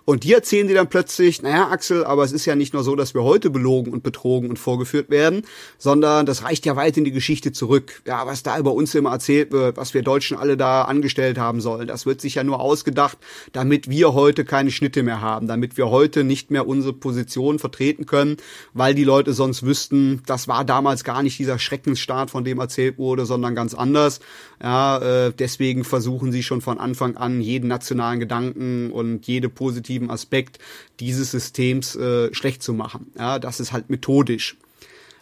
Und 0.06 0.26
die 0.26 0.34
erzählen 0.34 0.68
dir 0.68 0.76
dann 0.76 0.89
plötzlich, 0.89 1.41
naja, 1.41 1.70
Axel, 1.70 2.04
aber 2.04 2.24
es 2.24 2.34
ist 2.34 2.45
ja 2.45 2.56
nicht 2.56 2.74
nur 2.74 2.84
so, 2.84 2.95
dass 2.95 3.14
wir 3.14 3.24
heute 3.24 3.49
belogen 3.49 3.93
und 3.93 4.04
betrogen 4.04 4.49
und 4.49 4.60
vorgeführt 4.60 5.10
werden, 5.10 5.43
sondern 5.78 6.26
das 6.26 6.43
reicht 6.43 6.66
ja 6.66 6.76
weit 6.76 6.97
in 6.97 7.06
die 7.06 7.12
Geschichte 7.12 7.54
zurück. 7.54 8.01
Ja, 8.06 8.28
was 8.28 8.43
da 8.43 8.60
über 8.60 8.74
uns 8.74 8.93
immer 8.95 9.12
erzählt 9.12 9.54
wird, 9.54 9.78
was 9.78 9.93
wir 9.93 10.01
Deutschen 10.01 10.36
alle 10.36 10.58
da 10.58 10.82
angestellt 10.84 11.38
haben 11.38 11.62
sollen, 11.62 11.88
das 11.88 12.06
wird 12.06 12.20
sich 12.20 12.36
ja 12.36 12.43
nur 12.43 12.60
ausgedacht, 12.60 13.18
damit 13.54 13.89
wir 13.89 14.14
heute 14.14 14.43
keine 14.43 14.72
Schnitte 14.72 15.04
mehr 15.04 15.22
haben, 15.22 15.47
damit 15.47 15.78
wir 15.78 15.89
heute 15.89 16.26
nicht 16.26 16.51
mehr 16.51 16.68
unsere 16.68 16.93
Position 16.93 17.58
vertreten 17.58 18.06
können, 18.06 18.36
weil 18.74 18.95
die 18.95 19.06
Leute 19.06 19.32
sonst 19.32 19.64
wüssten, 19.64 20.22
das 20.26 20.49
war 20.49 20.66
damals 20.66 21.06
gar 21.06 21.24
nicht 21.24 21.39
dieser 21.39 21.60
Schreckensstaat, 21.60 22.30
von 22.30 22.43
dem 22.43 22.60
erzählt 22.60 22.97
wurde, 22.97 23.26
sondern 23.26 23.56
ganz 23.56 23.74
anders. 23.74 24.20
Ja, 24.64 25.28
äh, 25.28 25.34
deswegen 25.38 25.84
versuchen 25.84 26.32
sie 26.32 26.41
schon 26.41 26.61
von 26.61 26.80
Anfang 26.80 27.18
an 27.18 27.41
jeden 27.41 27.68
nationalen 27.68 28.22
Gedanken 28.22 28.91
und 28.91 29.28
jede 29.28 29.49
positiven 29.49 30.09
Aspekt 30.09 30.57
dieses 31.01 31.32
Systems 31.32 31.97
äh, 31.97 32.34
schlecht 32.34 32.64
zu 32.64 32.74
machen. 32.74 33.11
Ja, 33.18 33.39
das 33.39 33.59
ist 33.59 33.74
halt 33.74 33.89
methodisch. 33.89 34.55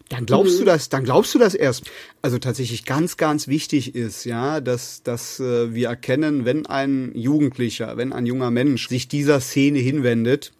Dann 0.09 0.27
glaubst 0.27 0.55
mhm. 0.55 0.59
du 0.59 0.65
das, 0.65 0.89
dann 0.89 1.05
glaubst 1.05 1.33
du 1.33 1.39
das 1.39 1.55
erst. 1.55 1.89
Also 2.21 2.37
tatsächlich 2.37 2.85
ganz, 2.85 3.17
ganz 3.17 3.47
wichtig 3.47 3.95
ist, 3.95 4.25
ja, 4.25 4.61
dass, 4.61 5.01
dass 5.01 5.39
äh, 5.39 5.73
wir 5.73 5.87
erkennen, 5.87 6.45
wenn 6.45 6.67
ein 6.67 7.11
Jugendlicher, 7.15 7.97
wenn 7.97 8.13
ein 8.13 8.27
junger 8.27 8.51
Mensch 8.51 8.89
sich 8.89 9.07
dieser 9.07 9.39
Szene 9.39 9.79
hinwendet, 9.79 10.51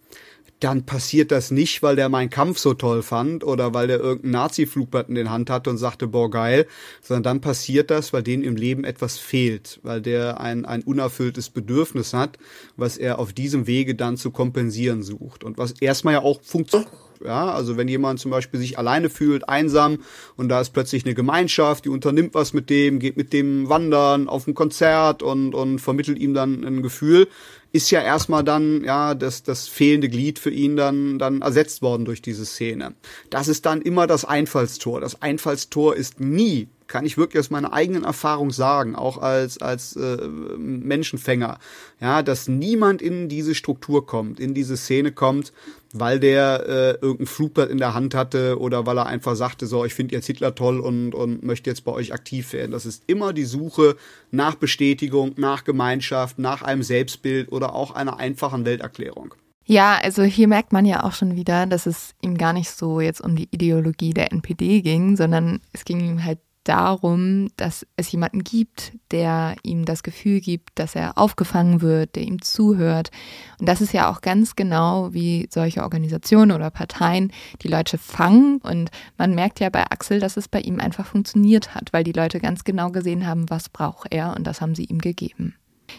dann 0.62 0.86
passiert 0.86 1.32
das 1.32 1.50
nicht, 1.50 1.82
weil 1.82 1.96
der 1.96 2.08
meinen 2.08 2.30
Kampf 2.30 2.58
so 2.58 2.74
toll 2.74 3.02
fand 3.02 3.44
oder 3.44 3.74
weil 3.74 3.88
der 3.88 3.98
irgendeinen 3.98 4.32
Nazi-Flugblatt 4.32 5.08
in 5.08 5.14
den 5.14 5.30
Hand 5.30 5.50
hatte 5.50 5.70
und 5.70 5.78
sagte, 5.78 6.06
boah, 6.06 6.30
geil, 6.30 6.66
sondern 7.02 7.22
dann 7.22 7.40
passiert 7.40 7.90
das, 7.90 8.12
weil 8.12 8.22
denen 8.22 8.44
im 8.44 8.56
Leben 8.56 8.84
etwas 8.84 9.18
fehlt, 9.18 9.80
weil 9.82 10.00
der 10.00 10.40
ein, 10.40 10.64
ein 10.64 10.82
unerfülltes 10.82 11.50
Bedürfnis 11.50 12.14
hat, 12.14 12.38
was 12.76 12.96
er 12.96 13.18
auf 13.18 13.32
diesem 13.32 13.66
Wege 13.66 13.94
dann 13.94 14.16
zu 14.16 14.30
kompensieren 14.30 15.02
sucht 15.02 15.42
und 15.42 15.58
was 15.58 15.72
erstmal 15.80 16.14
ja 16.14 16.22
auch 16.22 16.40
funktioniert. 16.42 16.90
Ja, 17.24 17.52
also 17.52 17.76
wenn 17.76 17.86
jemand 17.86 18.18
zum 18.18 18.30
Beispiel 18.30 18.58
sich 18.58 18.78
alleine 18.78 19.08
fühlt, 19.08 19.48
einsam 19.48 19.98
und 20.36 20.48
da 20.48 20.60
ist 20.60 20.70
plötzlich 20.70 21.04
eine 21.04 21.14
Gemeinschaft, 21.14 21.84
die 21.84 21.88
unternimmt 21.88 22.34
was 22.34 22.52
mit 22.52 22.68
dem, 22.68 22.98
geht 22.98 23.16
mit 23.16 23.32
dem 23.32 23.68
wandern 23.68 24.28
auf 24.28 24.46
ein 24.46 24.54
Konzert 24.54 25.22
und, 25.22 25.54
und 25.54 25.78
vermittelt 25.78 26.18
ihm 26.18 26.34
dann 26.34 26.64
ein 26.64 26.82
Gefühl, 26.82 27.28
ist 27.72 27.90
ja 27.90 28.00
erstmal 28.00 28.44
dann 28.44 28.84
ja 28.84 29.14
das 29.14 29.42
das 29.42 29.68
fehlende 29.68 30.08
Glied 30.08 30.38
für 30.38 30.50
ihn 30.50 30.76
dann 30.76 31.18
dann 31.18 31.42
ersetzt 31.42 31.82
worden 31.82 32.04
durch 32.04 32.22
diese 32.22 32.44
Szene. 32.44 32.94
Das 33.30 33.48
ist 33.48 33.66
dann 33.66 33.82
immer 33.82 34.06
das 34.06 34.24
Einfallstor. 34.24 35.00
Das 35.00 35.20
Einfallstor 35.22 35.96
ist 35.96 36.20
nie 36.20 36.68
kann 36.92 37.06
ich 37.06 37.16
wirklich 37.16 37.40
aus 37.40 37.48
meiner 37.48 37.72
eigenen 37.72 38.04
Erfahrung 38.04 38.50
sagen, 38.50 38.94
auch 38.94 39.16
als 39.16 39.56
als 39.62 39.96
äh, 39.96 40.28
Menschenfänger, 40.58 41.58
ja, 42.00 42.22
dass 42.22 42.48
niemand 42.48 43.00
in 43.00 43.30
diese 43.30 43.54
Struktur 43.54 44.04
kommt, 44.04 44.38
in 44.38 44.52
diese 44.52 44.76
Szene 44.76 45.10
kommt, 45.10 45.54
weil 45.92 46.20
der 46.20 46.64
äh, 46.66 46.90
irgendein 47.00 47.26
Flugblatt 47.26 47.70
in 47.70 47.78
der 47.78 47.94
Hand 47.94 48.14
hatte 48.14 48.58
oder 48.58 48.86
weil 48.86 48.98
er 48.98 49.06
einfach 49.06 49.36
sagte, 49.36 49.66
so, 49.66 49.84
ich 49.84 49.94
finde 49.94 50.14
jetzt 50.14 50.26
Hitler 50.26 50.54
toll 50.54 50.80
und, 50.80 51.14
und 51.14 51.42
möchte 51.42 51.70
jetzt 51.70 51.84
bei 51.84 51.92
euch 51.92 52.12
aktiv 52.12 52.52
werden. 52.52 52.72
Das 52.72 52.86
ist 52.86 53.04
immer 53.06 53.32
die 53.32 53.44
Suche 53.44 53.96
nach 54.30 54.54
Bestätigung, 54.54 55.32
nach 55.36 55.64
Gemeinschaft, 55.64 56.38
nach 56.38 56.62
einem 56.62 56.82
Selbstbild 56.82 57.52
oder 57.52 57.74
auch 57.74 57.92
einer 57.92 58.18
einfachen 58.18 58.64
Welterklärung. 58.64 59.34
Ja, 59.64 59.98
also 60.02 60.22
hier 60.22 60.48
merkt 60.48 60.72
man 60.72 60.84
ja 60.84 61.04
auch 61.04 61.12
schon 61.12 61.36
wieder, 61.36 61.66
dass 61.66 61.86
es 61.86 62.14
ihm 62.20 62.36
gar 62.36 62.52
nicht 62.52 62.70
so 62.70 63.00
jetzt 63.00 63.20
um 63.20 63.36
die 63.36 63.48
Ideologie 63.52 64.12
der 64.12 64.32
NPD 64.32 64.80
ging, 64.82 65.16
sondern 65.16 65.60
es 65.72 65.84
ging 65.84 66.00
ihm 66.00 66.24
halt 66.24 66.38
darum, 66.64 67.48
dass 67.56 67.86
es 67.96 68.10
jemanden 68.12 68.44
gibt, 68.44 68.92
der 69.10 69.56
ihm 69.62 69.84
das 69.84 70.02
Gefühl 70.02 70.40
gibt, 70.40 70.78
dass 70.78 70.94
er 70.94 71.18
aufgefangen 71.18 71.80
wird, 71.80 72.16
der 72.16 72.22
ihm 72.22 72.40
zuhört. 72.42 73.10
Und 73.58 73.68
das 73.68 73.80
ist 73.80 73.92
ja 73.92 74.10
auch 74.10 74.20
ganz 74.20 74.56
genau 74.56 75.12
wie 75.12 75.48
solche 75.50 75.82
Organisationen 75.82 76.52
oder 76.52 76.70
Parteien 76.70 77.32
die 77.62 77.68
Leute 77.68 77.98
fangen. 77.98 78.58
Und 78.58 78.90
man 79.18 79.34
merkt 79.34 79.60
ja 79.60 79.70
bei 79.70 79.84
Axel, 79.90 80.20
dass 80.20 80.36
es 80.36 80.48
bei 80.48 80.60
ihm 80.60 80.80
einfach 80.80 81.06
funktioniert 81.06 81.74
hat, 81.74 81.92
weil 81.92 82.04
die 82.04 82.12
Leute 82.12 82.40
ganz 82.40 82.64
genau 82.64 82.90
gesehen 82.90 83.26
haben, 83.26 83.50
was 83.50 83.68
braucht 83.68 84.08
er 84.10 84.34
und 84.36 84.46
das 84.46 84.60
haben 84.60 84.74
sie 84.74 84.84
ihm 84.84 84.98
gegeben. 84.98 85.54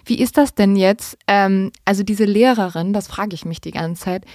Wie 0.05 0.19
ist 0.19 0.37
das 0.37 0.55
denn 0.55 0.75
jetzt? 0.75 1.17
Ähm, 1.27 1.71
also 1.85 2.03
diese 2.03 2.25
Lehrerin, 2.25 2.93
das 2.93 3.07
frage 3.07 3.35
ich 3.35 3.45
mich 3.45 3.61
die 3.61 3.71
ganze 3.71 4.03
Zeit, 4.03 4.25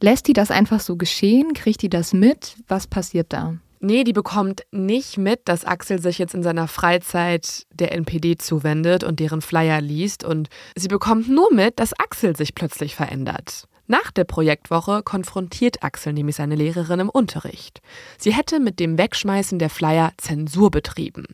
lässt 0.00 0.26
die 0.28 0.32
das 0.32 0.50
einfach 0.50 0.80
so 0.80 0.96
geschehen? 0.96 1.52
Kriegt 1.54 1.82
die 1.82 1.90
das 1.90 2.12
mit? 2.12 2.56
Was 2.68 2.86
passiert 2.86 3.32
da? 3.32 3.56
Nee, 3.84 4.04
die 4.04 4.12
bekommt 4.12 4.62
nicht 4.70 5.18
mit, 5.18 5.40
dass 5.46 5.64
Axel 5.64 6.00
sich 6.00 6.18
jetzt 6.18 6.34
in 6.34 6.44
seiner 6.44 6.68
Freizeit 6.68 7.66
der 7.72 7.90
NPD 7.90 8.38
zuwendet 8.38 9.02
und 9.02 9.18
deren 9.18 9.40
Flyer 9.42 9.80
liest. 9.80 10.22
Und 10.22 10.48
sie 10.76 10.86
bekommt 10.86 11.28
nur 11.28 11.52
mit, 11.52 11.80
dass 11.80 11.92
Axel 11.98 12.36
sich 12.36 12.54
plötzlich 12.54 12.94
verändert. 12.94 13.66
Nach 13.88 14.12
der 14.12 14.22
Projektwoche 14.22 15.02
konfrontiert 15.02 15.82
Axel 15.82 16.12
nämlich 16.12 16.36
seine 16.36 16.54
Lehrerin 16.54 17.00
im 17.00 17.08
Unterricht. 17.08 17.80
Sie 18.18 18.32
hätte 18.32 18.60
mit 18.60 18.78
dem 18.78 18.98
Wegschmeißen 18.98 19.58
der 19.58 19.68
Flyer 19.68 20.12
Zensur 20.16 20.70
betrieben. 20.70 21.26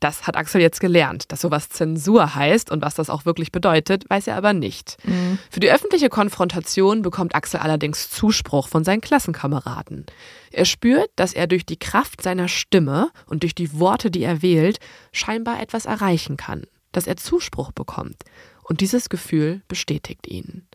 Das 0.00 0.26
hat 0.26 0.36
Axel 0.36 0.60
jetzt 0.60 0.80
gelernt. 0.80 1.30
Dass 1.32 1.40
sowas 1.40 1.68
Zensur 1.68 2.34
heißt 2.34 2.70
und 2.70 2.82
was 2.82 2.94
das 2.94 3.10
auch 3.10 3.24
wirklich 3.24 3.52
bedeutet, 3.52 4.08
weiß 4.08 4.26
er 4.26 4.36
aber 4.36 4.52
nicht. 4.52 4.96
Mhm. 5.04 5.38
Für 5.50 5.60
die 5.60 5.70
öffentliche 5.70 6.08
Konfrontation 6.08 7.02
bekommt 7.02 7.34
Axel 7.34 7.60
allerdings 7.60 8.10
Zuspruch 8.10 8.68
von 8.68 8.84
seinen 8.84 9.00
Klassenkameraden. 9.00 10.06
Er 10.50 10.64
spürt, 10.64 11.10
dass 11.16 11.32
er 11.32 11.46
durch 11.46 11.66
die 11.66 11.78
Kraft 11.78 12.22
seiner 12.22 12.48
Stimme 12.48 13.10
und 13.26 13.42
durch 13.42 13.54
die 13.54 13.78
Worte, 13.78 14.10
die 14.10 14.22
er 14.22 14.42
wählt, 14.42 14.78
scheinbar 15.12 15.60
etwas 15.60 15.86
erreichen 15.86 16.36
kann, 16.36 16.64
dass 16.92 17.06
er 17.06 17.16
Zuspruch 17.16 17.72
bekommt. 17.72 18.22
Und 18.62 18.80
dieses 18.80 19.08
Gefühl 19.08 19.62
bestätigt 19.68 20.26
ihn. 20.26 20.66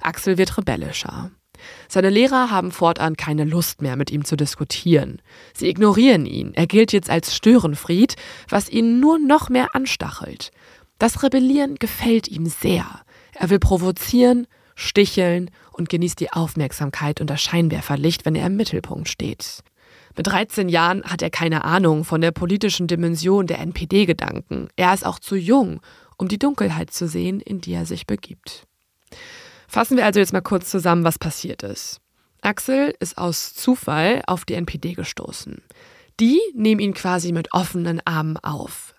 Axel 0.00 0.38
wird 0.38 0.56
rebellischer. 0.56 1.30
Seine 1.88 2.10
Lehrer 2.10 2.50
haben 2.50 2.70
fortan 2.70 3.16
keine 3.16 3.44
Lust 3.44 3.82
mehr, 3.82 3.96
mit 3.96 4.10
ihm 4.10 4.24
zu 4.24 4.36
diskutieren. 4.36 5.20
Sie 5.54 5.68
ignorieren 5.68 6.26
ihn. 6.26 6.52
Er 6.54 6.66
gilt 6.66 6.92
jetzt 6.92 7.10
als 7.10 7.34
Störenfried, 7.34 8.16
was 8.48 8.68
ihn 8.68 9.00
nur 9.00 9.18
noch 9.18 9.48
mehr 9.48 9.74
anstachelt. 9.74 10.50
Das 10.98 11.22
Rebellieren 11.22 11.76
gefällt 11.76 12.28
ihm 12.28 12.46
sehr. 12.46 12.86
Er 13.34 13.50
will 13.50 13.58
provozieren, 13.58 14.46
sticheln 14.74 15.50
und 15.72 15.88
genießt 15.88 16.20
die 16.20 16.32
Aufmerksamkeit 16.32 17.20
und 17.20 17.28
das 17.28 17.42
Scheinwerferlicht, 17.42 18.24
wenn 18.24 18.36
er 18.36 18.46
im 18.46 18.56
Mittelpunkt 18.56 19.08
steht. 19.08 19.62
Mit 20.16 20.28
13 20.28 20.68
Jahren 20.68 21.02
hat 21.02 21.22
er 21.22 21.30
keine 21.30 21.64
Ahnung 21.64 22.04
von 22.04 22.20
der 22.20 22.30
politischen 22.30 22.86
Dimension 22.86 23.48
der 23.48 23.58
NPD-Gedanken. 23.58 24.68
Er 24.76 24.94
ist 24.94 25.04
auch 25.04 25.18
zu 25.18 25.34
jung, 25.34 25.80
um 26.16 26.28
die 26.28 26.38
Dunkelheit 26.38 26.92
zu 26.92 27.08
sehen, 27.08 27.40
in 27.40 27.60
die 27.60 27.72
er 27.72 27.86
sich 27.86 28.06
begibt. 28.06 28.66
Fassen 29.74 29.96
wir 29.96 30.04
also 30.04 30.20
jetzt 30.20 30.32
mal 30.32 30.40
kurz 30.40 30.70
zusammen, 30.70 31.02
was 31.02 31.18
passiert 31.18 31.64
ist. 31.64 32.00
Axel 32.42 32.94
ist 33.00 33.18
aus 33.18 33.54
Zufall 33.54 34.22
auf 34.28 34.44
die 34.44 34.54
NPD 34.54 34.92
gestoßen. 34.92 35.62
Die 36.20 36.40
nehmen 36.54 36.80
ihn 36.80 36.94
quasi 36.94 37.32
mit 37.32 37.52
offenen 37.52 38.00
Armen 38.04 38.36
auf 38.36 38.94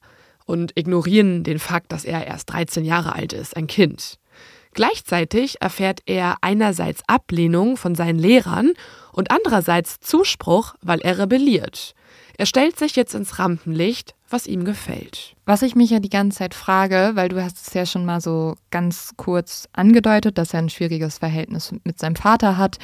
und 0.45 0.77
ignorieren 0.77 1.45
den 1.45 1.59
Fakt, 1.59 1.93
dass 1.93 2.03
er 2.03 2.27
erst 2.27 2.51
13 2.51 2.83
Jahre 2.83 3.15
alt 3.15 3.31
ist, 3.31 3.55
ein 3.55 3.67
Kind. 3.67 4.19
Gleichzeitig 4.73 5.61
erfährt 5.61 6.01
er 6.07 6.35
einerseits 6.41 7.03
Ablehnung 7.07 7.77
von 7.77 7.95
seinen 7.95 8.19
Lehrern 8.19 8.73
und 9.13 9.31
andererseits 9.31 10.01
Zuspruch, 10.01 10.75
weil 10.81 10.99
er 10.99 11.19
rebelliert. 11.19 11.95
Er 12.37 12.47
stellt 12.47 12.77
sich 12.77 12.97
jetzt 12.97 13.15
ins 13.15 13.39
Rampenlicht, 13.39 14.13
was 14.35 14.47
ihm 14.47 14.65
gefällt. 14.65 15.33
Was 15.45 15.61
ich 15.61 15.75
mich 15.75 15.91
ja 15.91 15.99
die 15.99 16.09
ganze 16.09 16.39
Zeit 16.39 16.53
frage, 16.53 17.11
weil 17.13 17.29
du 17.29 17.41
hast 17.41 17.65
es 17.65 17.73
ja 17.73 17.85
schon 17.85 18.03
mal 18.03 18.19
so 18.19 18.55
ganz 18.69 19.13
kurz 19.15 19.69
angedeutet, 19.71 20.37
dass 20.37 20.53
er 20.53 20.59
ein 20.59 20.69
schwieriges 20.69 21.19
Verhältnis 21.19 21.73
mit 21.85 21.99
seinem 21.99 22.17
Vater 22.17 22.57
hat. 22.57 22.77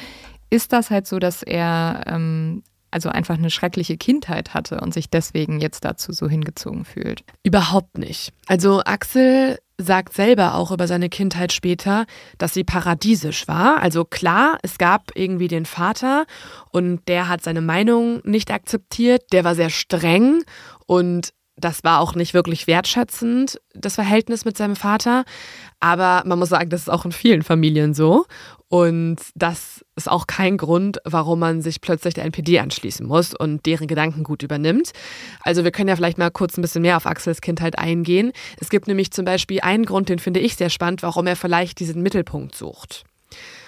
Ist 0.48 0.72
das 0.72 0.90
halt 0.90 1.06
so, 1.06 1.18
dass 1.18 1.42
er 1.42 2.04
ähm, 2.06 2.62
also 2.90 3.10
einfach 3.10 3.36
eine 3.36 3.50
schreckliche 3.50 3.98
Kindheit 3.98 4.54
hatte 4.54 4.80
und 4.80 4.94
sich 4.94 5.10
deswegen 5.10 5.60
jetzt 5.60 5.84
dazu 5.84 6.12
so 6.12 6.26
hingezogen 6.26 6.86
fühlt? 6.86 7.22
Überhaupt 7.42 7.98
nicht. 7.98 8.32
Also 8.46 8.82
Axel 8.84 9.58
sagt 9.78 10.14
selber 10.14 10.54
auch 10.54 10.70
über 10.70 10.86
seine 10.86 11.10
Kindheit 11.10 11.52
später, 11.52 12.06
dass 12.38 12.54
sie 12.54 12.64
paradiesisch 12.64 13.46
war. 13.46 13.82
Also 13.82 14.06
klar, 14.06 14.58
es 14.62 14.78
gab 14.78 15.10
irgendwie 15.14 15.48
den 15.48 15.66
Vater 15.66 16.24
und 16.70 17.06
der 17.08 17.28
hat 17.28 17.42
seine 17.42 17.60
Meinung 17.60 18.20
nicht 18.24 18.50
akzeptiert, 18.50 19.32
der 19.32 19.44
war 19.44 19.54
sehr 19.54 19.70
streng 19.70 20.44
und 20.86 21.32
das 21.56 21.84
war 21.84 22.00
auch 22.00 22.14
nicht 22.14 22.34
wirklich 22.34 22.66
wertschätzend, 22.66 23.60
das 23.74 23.96
Verhältnis 23.96 24.44
mit 24.44 24.56
seinem 24.56 24.76
Vater. 24.76 25.24
Aber 25.80 26.22
man 26.26 26.38
muss 26.38 26.48
sagen, 26.48 26.70
das 26.70 26.82
ist 26.82 26.88
auch 26.88 27.04
in 27.04 27.12
vielen 27.12 27.42
Familien 27.42 27.94
so. 27.94 28.24
Und 28.68 29.18
das 29.34 29.84
ist 29.96 30.10
auch 30.10 30.26
kein 30.26 30.56
Grund, 30.56 30.98
warum 31.04 31.40
man 31.40 31.60
sich 31.60 31.82
plötzlich 31.82 32.14
der 32.14 32.24
NPD 32.24 32.58
anschließen 32.58 33.06
muss 33.06 33.34
und 33.34 33.66
deren 33.66 33.86
Gedanken 33.86 34.24
gut 34.24 34.42
übernimmt. 34.42 34.92
Also 35.42 35.62
wir 35.62 35.72
können 35.72 35.90
ja 35.90 35.96
vielleicht 35.96 36.16
mal 36.16 36.30
kurz 36.30 36.56
ein 36.56 36.62
bisschen 36.62 36.80
mehr 36.80 36.96
auf 36.96 37.06
Axels 37.06 37.42
Kindheit 37.42 37.78
eingehen. 37.78 38.32
Es 38.58 38.70
gibt 38.70 38.88
nämlich 38.88 39.10
zum 39.10 39.26
Beispiel 39.26 39.60
einen 39.60 39.84
Grund, 39.84 40.08
den 40.08 40.18
finde 40.18 40.40
ich 40.40 40.56
sehr 40.56 40.70
spannend, 40.70 41.02
warum 41.02 41.26
er 41.26 41.36
vielleicht 41.36 41.80
diesen 41.80 42.02
Mittelpunkt 42.02 42.54
sucht. 42.54 43.04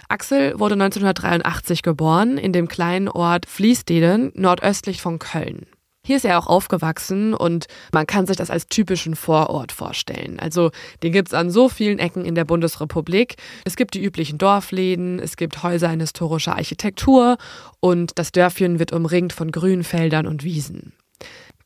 Axel 0.09 0.59
wurde 0.59 0.75
1983 0.75 1.83
geboren 1.83 2.39
in 2.39 2.53
dem 2.53 2.69
kleinen 2.69 3.09
Ort 3.09 3.47
Fließdelen 3.47 4.33
nordöstlich 4.35 5.03
von 5.03 5.19
Köln. 5.19 5.67
Hier 6.07 6.17
ist 6.17 6.27
er 6.27 6.39
auch 6.39 6.47
aufgewachsen 6.47 7.33
und 7.33 7.67
man 7.93 8.07
kann 8.07 8.27
sich 8.27 8.37
das 8.37 8.51
als 8.51 8.67
typischen 8.67 9.17
Vorort 9.17 9.73
vorstellen. 9.73 10.39
Also 10.39 10.71
den 11.03 11.13
gibt 11.13 11.29
es 11.29 11.35
an 11.35 11.51
so 11.51 11.71
vielen 11.71 11.99
Ecken 11.99 12.27
in 12.27 12.35
der 12.35 12.45
Bundesrepublik. 12.45 13.37
Es 13.65 13.75
gibt 13.75 13.95
die 13.95 14.05
üblichen 14.05 14.37
Dorfläden, 14.37 15.19
es 15.19 15.39
gibt 15.39 15.63
Häuser 15.63 15.91
in 15.91 16.01
historischer 16.01 16.57
Architektur 16.57 17.39
und 17.81 18.19
das 18.19 18.33
Dörfchen 18.33 18.79
wird 18.79 18.93
umringt 18.93 19.33
von 19.33 19.51
Grünfeldern 19.51 20.27
und 20.27 20.45
Wiesen. 20.45 20.93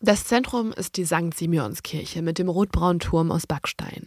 Das 0.01 0.25
Zentrum 0.25 0.73
ist 0.73 0.97
die 0.97 1.05
St. 1.05 1.35
Simeonskirche 1.35 2.23
mit 2.23 2.39
dem 2.39 2.49
rotbraunen 2.49 3.01
Turm 3.01 3.33
aus 3.33 3.49
Backstein. 3.49 4.07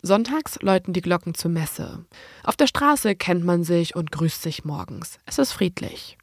Sonntags 0.00 0.62
läuten 0.62 0.92
die 0.92 1.00
Glocken 1.00 1.34
zur 1.34 1.50
Messe. 1.50 2.04
Auf 2.44 2.54
der 2.54 2.68
Straße 2.68 3.16
kennt 3.16 3.44
man 3.44 3.64
sich 3.64 3.96
und 3.96 4.12
grüßt 4.12 4.40
sich 4.40 4.64
morgens. 4.64 5.18
Es 5.26 5.38
ist 5.38 5.50
friedlich. 5.50 6.16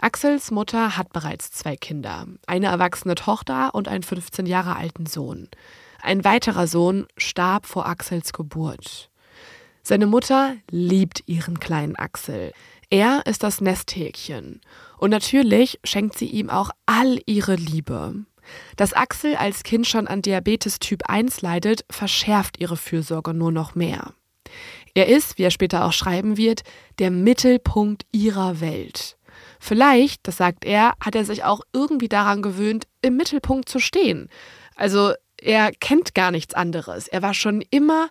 Axels 0.00 0.50
Mutter 0.50 0.96
hat 0.96 1.12
bereits 1.12 1.50
zwei 1.50 1.76
Kinder, 1.76 2.26
eine 2.46 2.66
erwachsene 2.66 3.14
Tochter 3.14 3.74
und 3.74 3.88
einen 3.88 4.02
15 4.02 4.46
Jahre 4.46 4.76
alten 4.76 5.06
Sohn. 5.06 5.48
Ein 6.02 6.24
weiterer 6.24 6.66
Sohn 6.66 7.06
starb 7.16 7.66
vor 7.66 7.86
Axels 7.86 8.32
Geburt. 8.32 9.10
Seine 9.82 10.06
Mutter 10.06 10.56
liebt 10.70 11.22
ihren 11.26 11.60
kleinen 11.60 11.96
Axel. 11.96 12.52
Er 12.90 13.22
ist 13.26 13.42
das 13.42 13.60
Nesthäkchen. 13.60 14.60
Und 14.98 15.10
natürlich 15.10 15.78
schenkt 15.84 16.18
sie 16.18 16.26
ihm 16.26 16.50
auch 16.50 16.70
all 16.86 17.20
ihre 17.26 17.56
Liebe. 17.56 18.24
Dass 18.76 18.92
Axel 18.92 19.36
als 19.36 19.62
Kind 19.62 19.86
schon 19.86 20.06
an 20.06 20.22
Diabetes 20.22 20.78
Typ 20.78 21.08
1 21.08 21.42
leidet, 21.42 21.84
verschärft 21.90 22.60
ihre 22.60 22.76
Fürsorge 22.76 23.34
nur 23.34 23.52
noch 23.52 23.74
mehr. 23.74 24.12
Er 24.94 25.08
ist, 25.08 25.38
wie 25.38 25.42
er 25.42 25.50
später 25.50 25.84
auch 25.84 25.92
schreiben 25.92 26.36
wird, 26.36 26.62
der 26.98 27.10
Mittelpunkt 27.10 28.06
ihrer 28.12 28.60
Welt. 28.60 29.15
Vielleicht, 29.66 30.28
das 30.28 30.36
sagt 30.36 30.64
er, 30.64 30.92
hat 31.00 31.16
er 31.16 31.24
sich 31.24 31.42
auch 31.42 31.60
irgendwie 31.72 32.08
daran 32.08 32.40
gewöhnt, 32.40 32.86
im 33.02 33.16
Mittelpunkt 33.16 33.68
zu 33.68 33.80
stehen. 33.80 34.28
Also 34.76 35.12
er 35.40 35.72
kennt 35.72 36.14
gar 36.14 36.30
nichts 36.30 36.54
anderes. 36.54 37.08
Er 37.08 37.20
war 37.20 37.34
schon 37.34 37.64
immer 37.70 38.08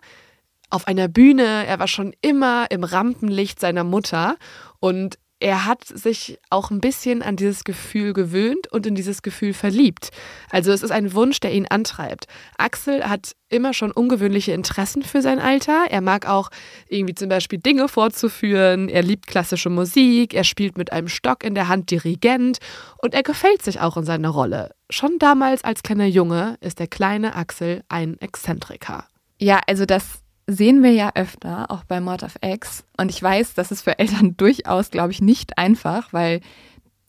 auf 0.68 0.86
einer 0.86 1.08
Bühne, 1.08 1.64
er 1.64 1.78
war 1.78 1.88
schon 1.88 2.14
immer 2.20 2.66
im 2.70 2.84
Rampenlicht 2.84 3.58
seiner 3.58 3.84
Mutter 3.84 4.36
und 4.80 5.18
er 5.38 5.66
hat 5.66 5.84
sich 5.84 6.38
auch 6.48 6.70
ein 6.70 6.80
bisschen 6.80 7.22
an 7.22 7.36
dieses 7.36 7.64
Gefühl 7.64 8.14
gewöhnt 8.14 8.72
und 8.72 8.86
in 8.86 8.94
dieses 8.94 9.20
Gefühl 9.20 9.52
verliebt. 9.52 10.10
Also 10.50 10.72
es 10.72 10.82
ist 10.82 10.90
ein 10.90 11.12
Wunsch, 11.12 11.40
der 11.40 11.52
ihn 11.52 11.66
antreibt. 11.68 12.26
Axel 12.56 13.04
hat 13.04 13.32
immer 13.50 13.74
schon 13.74 13.92
ungewöhnliche 13.92 14.52
Interessen 14.52 15.02
für 15.02 15.20
sein 15.20 15.38
Alter. 15.38 15.86
Er 15.90 16.00
mag 16.00 16.26
auch 16.26 16.48
irgendwie 16.88 17.14
zum 17.14 17.28
Beispiel 17.28 17.58
Dinge 17.58 17.88
fortzuführen. 17.88 18.88
Er 18.88 19.02
liebt 19.02 19.26
klassische 19.26 19.68
Musik. 19.68 20.32
Er 20.32 20.44
spielt 20.44 20.78
mit 20.78 20.90
einem 20.90 21.08
Stock 21.08 21.44
in 21.44 21.54
der 21.54 21.68
Hand 21.68 21.90
Dirigent 21.90 22.58
und 23.02 23.12
er 23.12 23.22
gefällt 23.22 23.62
sich 23.62 23.80
auch 23.80 23.98
in 23.98 24.04
seiner 24.04 24.30
Rolle. 24.30 24.74
Schon 24.88 25.18
damals 25.18 25.64
als 25.64 25.82
kleiner 25.82 26.06
Junge 26.06 26.56
ist 26.60 26.78
der 26.78 26.86
kleine 26.86 27.36
Axel 27.36 27.82
ein 27.88 28.18
Exzentriker. 28.20 29.06
Ja, 29.38 29.60
also 29.66 29.84
das 29.84 30.22
sehen 30.46 30.82
wir 30.82 30.92
ja 30.92 31.12
öfter, 31.14 31.70
auch 31.70 31.84
bei 31.84 32.00
Mord 32.00 32.22
of 32.22 32.36
X. 32.40 32.84
Und 32.96 33.10
ich 33.10 33.22
weiß, 33.22 33.54
das 33.54 33.70
ist 33.72 33.82
für 33.82 33.98
Eltern 33.98 34.34
durchaus, 34.36 34.90
glaube 34.90 35.12
ich, 35.12 35.20
nicht 35.20 35.58
einfach, 35.58 36.12
weil 36.12 36.40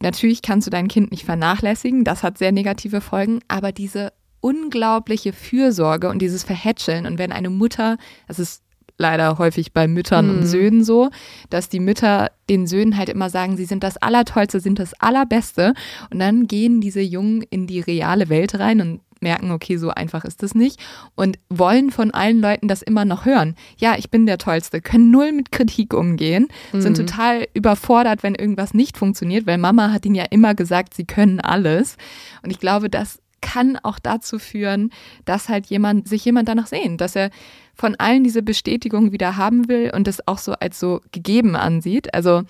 natürlich 0.01 0.41
kannst 0.41 0.67
du 0.67 0.71
dein 0.71 0.87
Kind 0.87 1.11
nicht 1.11 1.25
vernachlässigen. 1.25 2.03
Das 2.03 2.23
hat 2.23 2.37
sehr 2.37 2.51
negative 2.51 3.01
Folgen. 3.01 3.39
Aber 3.47 3.71
diese 3.71 4.13
unglaubliche 4.39 5.33
Fürsorge 5.33 6.09
und 6.09 6.19
dieses 6.19 6.43
Verhätscheln 6.43 7.05
und 7.05 7.17
wenn 7.17 7.31
eine 7.31 7.49
Mutter, 7.49 7.97
das 8.27 8.39
ist 8.39 8.63
leider 8.97 9.37
häufig 9.37 9.73
bei 9.73 9.87
Müttern 9.87 10.27
mhm. 10.27 10.37
und 10.37 10.47
Söhnen 10.47 10.83
so, 10.83 11.09
dass 11.49 11.69
die 11.69 11.79
Mütter 11.79 12.31
den 12.49 12.65
Söhnen 12.67 12.97
halt 12.97 13.09
immer 13.09 13.29
sagen, 13.29 13.57
sie 13.57 13.65
sind 13.65 13.83
das 13.83 13.97
Allertollste, 13.97 14.59
sind 14.59 14.79
das 14.79 14.93
Allerbeste. 14.95 15.73
Und 16.11 16.19
dann 16.19 16.47
gehen 16.47 16.81
diese 16.81 17.01
Jungen 17.01 17.41
in 17.43 17.67
die 17.67 17.79
reale 17.79 18.29
Welt 18.29 18.57
rein 18.57 18.81
und 18.81 19.01
merken, 19.21 19.51
okay, 19.51 19.77
so 19.77 19.89
einfach 19.89 20.25
ist 20.25 20.43
es 20.43 20.55
nicht 20.55 20.79
und 21.15 21.37
wollen 21.49 21.91
von 21.91 22.11
allen 22.11 22.39
Leuten 22.39 22.67
das 22.67 22.81
immer 22.81 23.05
noch 23.05 23.25
hören. 23.25 23.55
Ja, 23.77 23.95
ich 23.97 24.09
bin 24.09 24.25
der 24.25 24.37
Tollste, 24.37 24.81
können 24.81 25.11
null 25.11 25.31
mit 25.31 25.51
Kritik 25.51 25.93
umgehen, 25.93 26.47
mhm. 26.71 26.81
sind 26.81 26.97
total 26.97 27.47
überfordert, 27.53 28.23
wenn 28.23 28.35
irgendwas 28.35 28.73
nicht 28.73 28.97
funktioniert, 28.97 29.47
weil 29.47 29.57
Mama 29.57 29.91
hat 29.91 30.05
ihnen 30.05 30.15
ja 30.15 30.25
immer 30.29 30.55
gesagt, 30.55 30.93
sie 30.93 31.05
können 31.05 31.39
alles. 31.39 31.97
Und 32.43 32.51
ich 32.51 32.59
glaube, 32.59 32.89
das 32.89 33.19
kann 33.41 33.77
auch 33.77 33.99
dazu 33.99 34.39
führen, 34.39 34.91
dass 35.25 35.49
halt 35.49 35.67
jemand, 35.67 36.07
sich 36.07 36.25
jemand 36.25 36.49
danach 36.49 36.67
sehnt, 36.67 37.01
dass 37.01 37.15
er 37.15 37.29
von 37.75 37.95
allen 37.95 38.23
diese 38.23 38.41
Bestätigung 38.41 39.11
wieder 39.11 39.37
haben 39.37 39.67
will 39.67 39.91
und 39.93 40.07
das 40.07 40.27
auch 40.27 40.39
so 40.39 40.53
als 40.53 40.79
so 40.79 41.01
gegeben 41.11 41.55
ansieht. 41.55 42.13
Also 42.13 42.43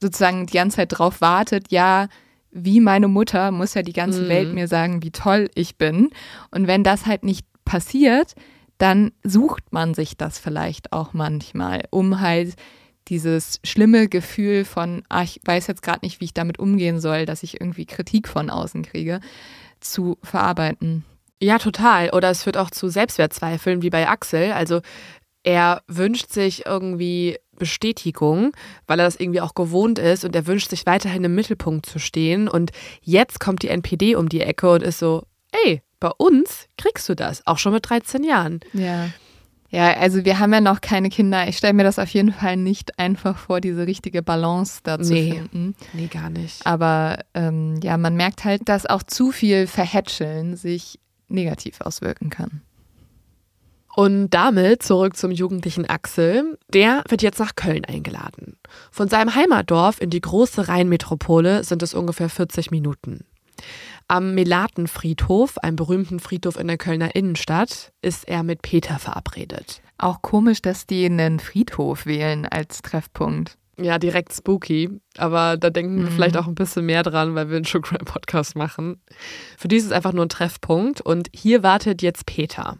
sozusagen 0.00 0.46
die 0.46 0.54
ganze 0.54 0.78
Zeit 0.78 0.98
drauf 0.98 1.20
wartet, 1.20 1.70
ja, 1.70 2.08
wie 2.56 2.80
meine 2.80 3.08
Mutter 3.08 3.50
muss 3.50 3.74
ja 3.74 3.82
die 3.82 3.92
ganze 3.92 4.22
mhm. 4.22 4.28
Welt 4.28 4.54
mir 4.54 4.68
sagen, 4.68 5.02
wie 5.02 5.10
toll 5.10 5.48
ich 5.54 5.76
bin. 5.76 6.10
Und 6.50 6.66
wenn 6.66 6.82
das 6.82 7.06
halt 7.06 7.22
nicht 7.22 7.46
passiert, 7.64 8.34
dann 8.78 9.12
sucht 9.22 9.72
man 9.72 9.94
sich 9.94 10.16
das 10.16 10.38
vielleicht 10.38 10.92
auch 10.92 11.12
manchmal, 11.12 11.84
um 11.90 12.20
halt 12.20 12.54
dieses 13.08 13.60
schlimme 13.62 14.08
Gefühl 14.08 14.64
von, 14.64 15.02
ah, 15.08 15.22
ich 15.22 15.40
weiß 15.44 15.66
jetzt 15.68 15.82
gerade 15.82 16.04
nicht, 16.04 16.20
wie 16.20 16.26
ich 16.26 16.34
damit 16.34 16.58
umgehen 16.58 17.00
soll, 17.00 17.26
dass 17.26 17.42
ich 17.42 17.60
irgendwie 17.60 17.86
Kritik 17.86 18.26
von 18.28 18.50
außen 18.50 18.82
kriege, 18.82 19.20
zu 19.80 20.18
verarbeiten. 20.22 21.04
Ja, 21.40 21.58
total. 21.58 22.10
Oder 22.10 22.30
es 22.30 22.42
führt 22.42 22.56
auch 22.56 22.70
zu 22.70 22.88
Selbstwertzweifeln, 22.88 23.82
wie 23.82 23.90
bei 23.90 24.08
Axel. 24.08 24.52
Also 24.52 24.80
er 25.42 25.82
wünscht 25.86 26.32
sich 26.32 26.66
irgendwie 26.66 27.36
Bestätigung, 27.58 28.52
weil 28.86 29.00
er 29.00 29.04
das 29.04 29.16
irgendwie 29.16 29.40
auch 29.40 29.54
gewohnt 29.54 29.98
ist 29.98 30.24
und 30.24 30.34
er 30.34 30.46
wünscht 30.46 30.70
sich 30.70 30.86
weiterhin 30.86 31.24
im 31.24 31.34
Mittelpunkt 31.34 31.86
zu 31.86 31.98
stehen. 31.98 32.48
Und 32.48 32.70
jetzt 33.02 33.40
kommt 33.40 33.62
die 33.62 33.68
NPD 33.68 34.16
um 34.16 34.28
die 34.28 34.40
Ecke 34.40 34.70
und 34.70 34.82
ist 34.82 34.98
so, 34.98 35.24
ey, 35.64 35.82
bei 36.00 36.10
uns 36.16 36.66
kriegst 36.76 37.08
du 37.08 37.14
das, 37.14 37.46
auch 37.46 37.58
schon 37.58 37.72
mit 37.72 37.88
13 37.88 38.24
Jahren. 38.24 38.60
Ja. 38.72 39.10
Ja, 39.68 39.94
also 39.94 40.24
wir 40.24 40.38
haben 40.38 40.52
ja 40.52 40.60
noch 40.60 40.80
keine 40.80 41.08
Kinder. 41.08 41.48
Ich 41.48 41.58
stelle 41.58 41.74
mir 41.74 41.82
das 41.82 41.98
auf 41.98 42.08
jeden 42.10 42.32
Fall 42.32 42.56
nicht 42.56 42.98
einfach 42.98 43.36
vor, 43.36 43.60
diese 43.60 43.86
richtige 43.86 44.22
Balance 44.22 44.80
da 44.82 44.98
zu 44.98 45.12
nee, 45.12 45.32
finden. 45.32 45.74
Nee, 45.92 46.06
gar 46.06 46.30
nicht. 46.30 46.64
Aber 46.64 47.18
ähm, 47.34 47.80
ja, 47.82 47.98
man 47.98 48.14
merkt 48.14 48.44
halt, 48.44 48.68
dass 48.68 48.86
auch 48.86 49.02
zu 49.02 49.32
viel 49.32 49.66
Verhätscheln 49.66 50.56
sich 50.56 51.00
negativ 51.28 51.80
auswirken 51.80 52.30
kann. 52.30 52.62
Und 53.96 54.28
damit 54.28 54.82
zurück 54.82 55.16
zum 55.16 55.30
jugendlichen 55.30 55.86
Axel. 55.86 56.58
Der 56.70 57.02
wird 57.08 57.22
jetzt 57.22 57.38
nach 57.38 57.56
Köln 57.56 57.86
eingeladen. 57.86 58.58
Von 58.90 59.08
seinem 59.08 59.34
Heimatdorf 59.34 60.02
in 60.02 60.10
die 60.10 60.20
große 60.20 60.68
Rheinmetropole 60.68 61.64
sind 61.64 61.82
es 61.82 61.94
ungefähr 61.94 62.28
40 62.28 62.70
Minuten. 62.70 63.24
Am 64.06 64.34
Melatenfriedhof, 64.34 65.56
einem 65.56 65.76
berühmten 65.76 66.20
Friedhof 66.20 66.58
in 66.58 66.66
der 66.66 66.76
Kölner 66.76 67.16
Innenstadt, 67.16 67.94
ist 68.02 68.28
er 68.28 68.42
mit 68.42 68.60
Peter 68.60 68.98
verabredet. 68.98 69.80
Auch 69.96 70.20
komisch, 70.20 70.60
dass 70.60 70.86
die 70.86 71.06
einen 71.06 71.40
Friedhof 71.40 72.04
wählen 72.04 72.44
als 72.44 72.82
Treffpunkt. 72.82 73.56
Ja, 73.80 73.98
direkt 73.98 74.34
spooky. 74.34 74.90
Aber 75.16 75.56
da 75.56 75.70
denken 75.70 75.96
wir 75.96 76.10
mhm. 76.10 76.14
vielleicht 76.14 76.36
auch 76.36 76.46
ein 76.46 76.54
bisschen 76.54 76.84
mehr 76.84 77.02
dran, 77.02 77.34
weil 77.34 77.48
wir 77.48 77.56
einen 77.56 77.64
True 77.64 77.80
Crime 77.80 78.04
Podcast 78.04 78.56
machen. 78.56 79.00
Für 79.56 79.68
die 79.68 79.76
ist 79.76 79.86
es 79.86 79.92
einfach 79.92 80.12
nur 80.12 80.26
ein 80.26 80.30
Treffpunkt. 80.30 81.00
Und 81.00 81.28
hier 81.32 81.62
wartet 81.62 82.02
jetzt 82.02 82.26
Peter. 82.26 82.76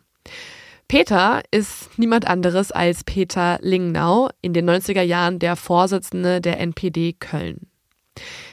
Peter 0.89 1.43
ist 1.51 1.99
niemand 1.99 2.29
anderes 2.29 2.71
als 2.71 3.03
Peter 3.03 3.59
Lingnau, 3.61 4.31
in 4.41 4.53
den 4.53 4.71
90er 4.71 5.03
Jahren 5.03 5.41
der 5.41 5.57
Vorsitzende 5.57 6.41
der 6.41 6.61
NPD 6.61 7.13
Köln. 7.13 7.67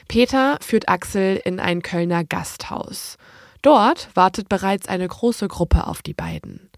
Peter 0.08 0.58
führt 0.60 0.88
Axel 0.88 1.40
in 1.44 1.60
ein 1.60 1.82
Kölner 1.82 2.24
Gasthaus. 2.24 3.18
Dort 3.62 4.08
wartet 4.14 4.48
bereits 4.48 4.88
eine 4.88 5.06
große 5.06 5.46
Gruppe 5.46 5.86
auf 5.86 6.02
die 6.02 6.12
beiden. 6.12 6.70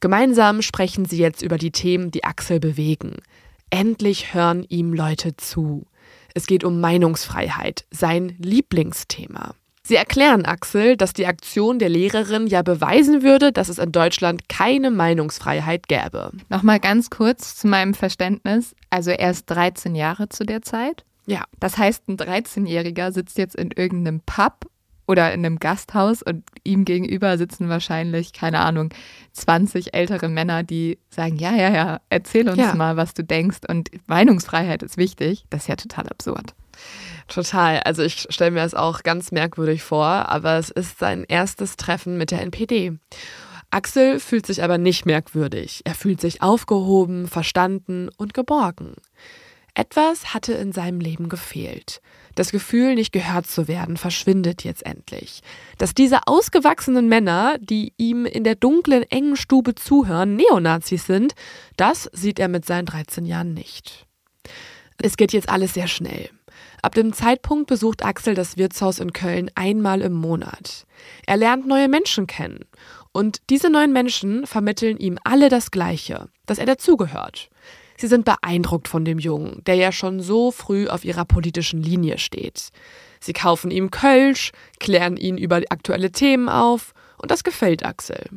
Gemeinsam 0.00 0.62
sprechen 0.62 1.04
sie 1.04 1.18
jetzt 1.18 1.42
über 1.42 1.58
die 1.58 1.70
Themen, 1.70 2.10
die 2.10 2.24
Axel 2.24 2.58
bewegen. 2.58 3.16
Endlich 3.70 4.34
hören 4.34 4.66
ihm 4.68 4.92
Leute 4.92 5.36
zu. 5.36 5.86
Es 6.34 6.46
geht 6.46 6.64
um 6.64 6.80
Meinungsfreiheit, 6.80 7.86
sein 7.90 8.36
Lieblingsthema. 8.38 9.54
Sie 9.86 9.96
erklären 9.96 10.46
Axel, 10.46 10.96
dass 10.96 11.12
die 11.12 11.26
Aktion 11.26 11.78
der 11.78 11.90
Lehrerin 11.90 12.46
ja 12.46 12.62
beweisen 12.62 13.22
würde, 13.22 13.52
dass 13.52 13.68
es 13.68 13.78
in 13.78 13.92
Deutschland 13.92 14.48
keine 14.48 14.90
Meinungsfreiheit 14.90 15.88
gäbe. 15.88 16.30
Nochmal 16.48 16.80
ganz 16.80 17.10
kurz 17.10 17.54
zu 17.54 17.68
meinem 17.68 17.92
Verständnis. 17.92 18.74
Also 18.88 19.10
er 19.10 19.30
ist 19.30 19.44
13 19.46 19.94
Jahre 19.94 20.30
zu 20.30 20.44
der 20.44 20.62
Zeit. 20.62 21.04
Ja. 21.26 21.44
Das 21.60 21.76
heißt, 21.76 22.08
ein 22.08 22.16
13-Jähriger 22.16 23.12
sitzt 23.12 23.36
jetzt 23.36 23.56
in 23.56 23.72
irgendeinem 23.72 24.22
Pub 24.24 24.66
oder 25.06 25.34
in 25.34 25.44
einem 25.44 25.58
Gasthaus 25.58 26.22
und 26.22 26.44
ihm 26.64 26.86
gegenüber 26.86 27.36
sitzen 27.36 27.68
wahrscheinlich, 27.68 28.32
keine 28.32 28.60
Ahnung, 28.60 28.88
20 29.32 29.92
ältere 29.92 30.30
Männer, 30.30 30.62
die 30.62 30.98
sagen, 31.10 31.36
ja, 31.36 31.54
ja, 31.54 31.70
ja, 31.70 32.00
erzähl 32.08 32.48
uns 32.48 32.58
ja. 32.58 32.74
mal, 32.74 32.96
was 32.96 33.12
du 33.12 33.22
denkst 33.22 33.60
und 33.68 33.90
Meinungsfreiheit 34.06 34.82
ist 34.82 34.96
wichtig. 34.96 35.44
Das 35.50 35.62
ist 35.62 35.68
ja 35.68 35.76
total 35.76 36.08
absurd. 36.08 36.54
Total. 37.28 37.80
Also 37.80 38.02
ich 38.02 38.26
stelle 38.30 38.50
mir 38.50 38.62
das 38.62 38.74
auch 38.74 39.02
ganz 39.02 39.32
merkwürdig 39.32 39.82
vor, 39.82 40.04
aber 40.06 40.58
es 40.58 40.70
ist 40.70 40.98
sein 40.98 41.24
erstes 41.26 41.76
Treffen 41.76 42.18
mit 42.18 42.30
der 42.30 42.42
NPD. 42.42 42.98
Axel 43.70 44.20
fühlt 44.20 44.46
sich 44.46 44.62
aber 44.62 44.78
nicht 44.78 45.04
merkwürdig. 45.04 45.82
Er 45.84 45.94
fühlt 45.94 46.20
sich 46.20 46.42
aufgehoben, 46.42 47.26
verstanden 47.26 48.08
und 48.16 48.32
geborgen. 48.32 48.94
Etwas 49.74 50.32
hatte 50.32 50.52
in 50.52 50.70
seinem 50.70 51.00
Leben 51.00 51.28
gefehlt. 51.28 52.00
Das 52.36 52.52
Gefühl, 52.52 52.94
nicht 52.94 53.12
gehört 53.12 53.48
zu 53.48 53.66
werden, 53.66 53.96
verschwindet 53.96 54.62
jetzt 54.62 54.86
endlich. 54.86 55.40
Dass 55.78 55.94
diese 55.94 56.26
ausgewachsenen 56.26 57.08
Männer, 57.08 57.56
die 57.58 57.92
ihm 57.96 58.26
in 58.26 58.44
der 58.44 58.54
dunklen, 58.54 59.02
engen 59.10 59.36
Stube 59.36 59.74
zuhören, 59.74 60.36
Neonazis 60.36 61.06
sind, 61.06 61.34
das 61.76 62.08
sieht 62.12 62.38
er 62.38 62.46
mit 62.46 62.64
seinen 62.64 62.86
13 62.86 63.26
Jahren 63.26 63.54
nicht. 63.54 64.06
Es 65.02 65.16
geht 65.16 65.32
jetzt 65.32 65.48
alles 65.48 65.74
sehr 65.74 65.88
schnell. 65.88 66.30
Ab 66.84 66.94
dem 66.94 67.14
Zeitpunkt 67.14 67.66
besucht 67.66 68.04
Axel 68.04 68.34
das 68.34 68.58
Wirtshaus 68.58 68.98
in 68.98 69.14
Köln 69.14 69.50
einmal 69.54 70.02
im 70.02 70.12
Monat. 70.12 70.84
Er 71.26 71.38
lernt 71.38 71.66
neue 71.66 71.88
Menschen 71.88 72.26
kennen. 72.26 72.66
Und 73.10 73.38
diese 73.48 73.70
neuen 73.70 73.90
Menschen 73.90 74.46
vermitteln 74.46 74.98
ihm 74.98 75.18
alle 75.24 75.48
das 75.48 75.70
Gleiche, 75.70 76.28
dass 76.44 76.58
er 76.58 76.66
dazugehört. 76.66 77.48
Sie 77.96 78.06
sind 78.06 78.26
beeindruckt 78.26 78.86
von 78.86 79.06
dem 79.06 79.18
Jungen, 79.18 79.62
der 79.64 79.76
ja 79.76 79.92
schon 79.92 80.20
so 80.20 80.50
früh 80.50 80.86
auf 80.86 81.06
ihrer 81.06 81.24
politischen 81.24 81.82
Linie 81.82 82.18
steht. 82.18 82.68
Sie 83.18 83.32
kaufen 83.32 83.70
ihm 83.70 83.90
Kölsch, 83.90 84.52
klären 84.78 85.16
ihn 85.16 85.38
über 85.38 85.62
aktuelle 85.70 86.12
Themen 86.12 86.50
auf 86.50 86.92
und 87.16 87.30
das 87.30 87.44
gefällt 87.44 87.82
Axel. 87.82 88.28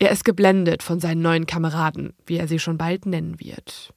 Er 0.00 0.10
ist 0.10 0.24
geblendet 0.24 0.82
von 0.82 0.98
seinen 0.98 1.22
neuen 1.22 1.46
Kameraden, 1.46 2.14
wie 2.26 2.38
er 2.38 2.48
sie 2.48 2.58
schon 2.58 2.76
bald 2.76 3.06
nennen 3.06 3.38
wird. 3.38 3.94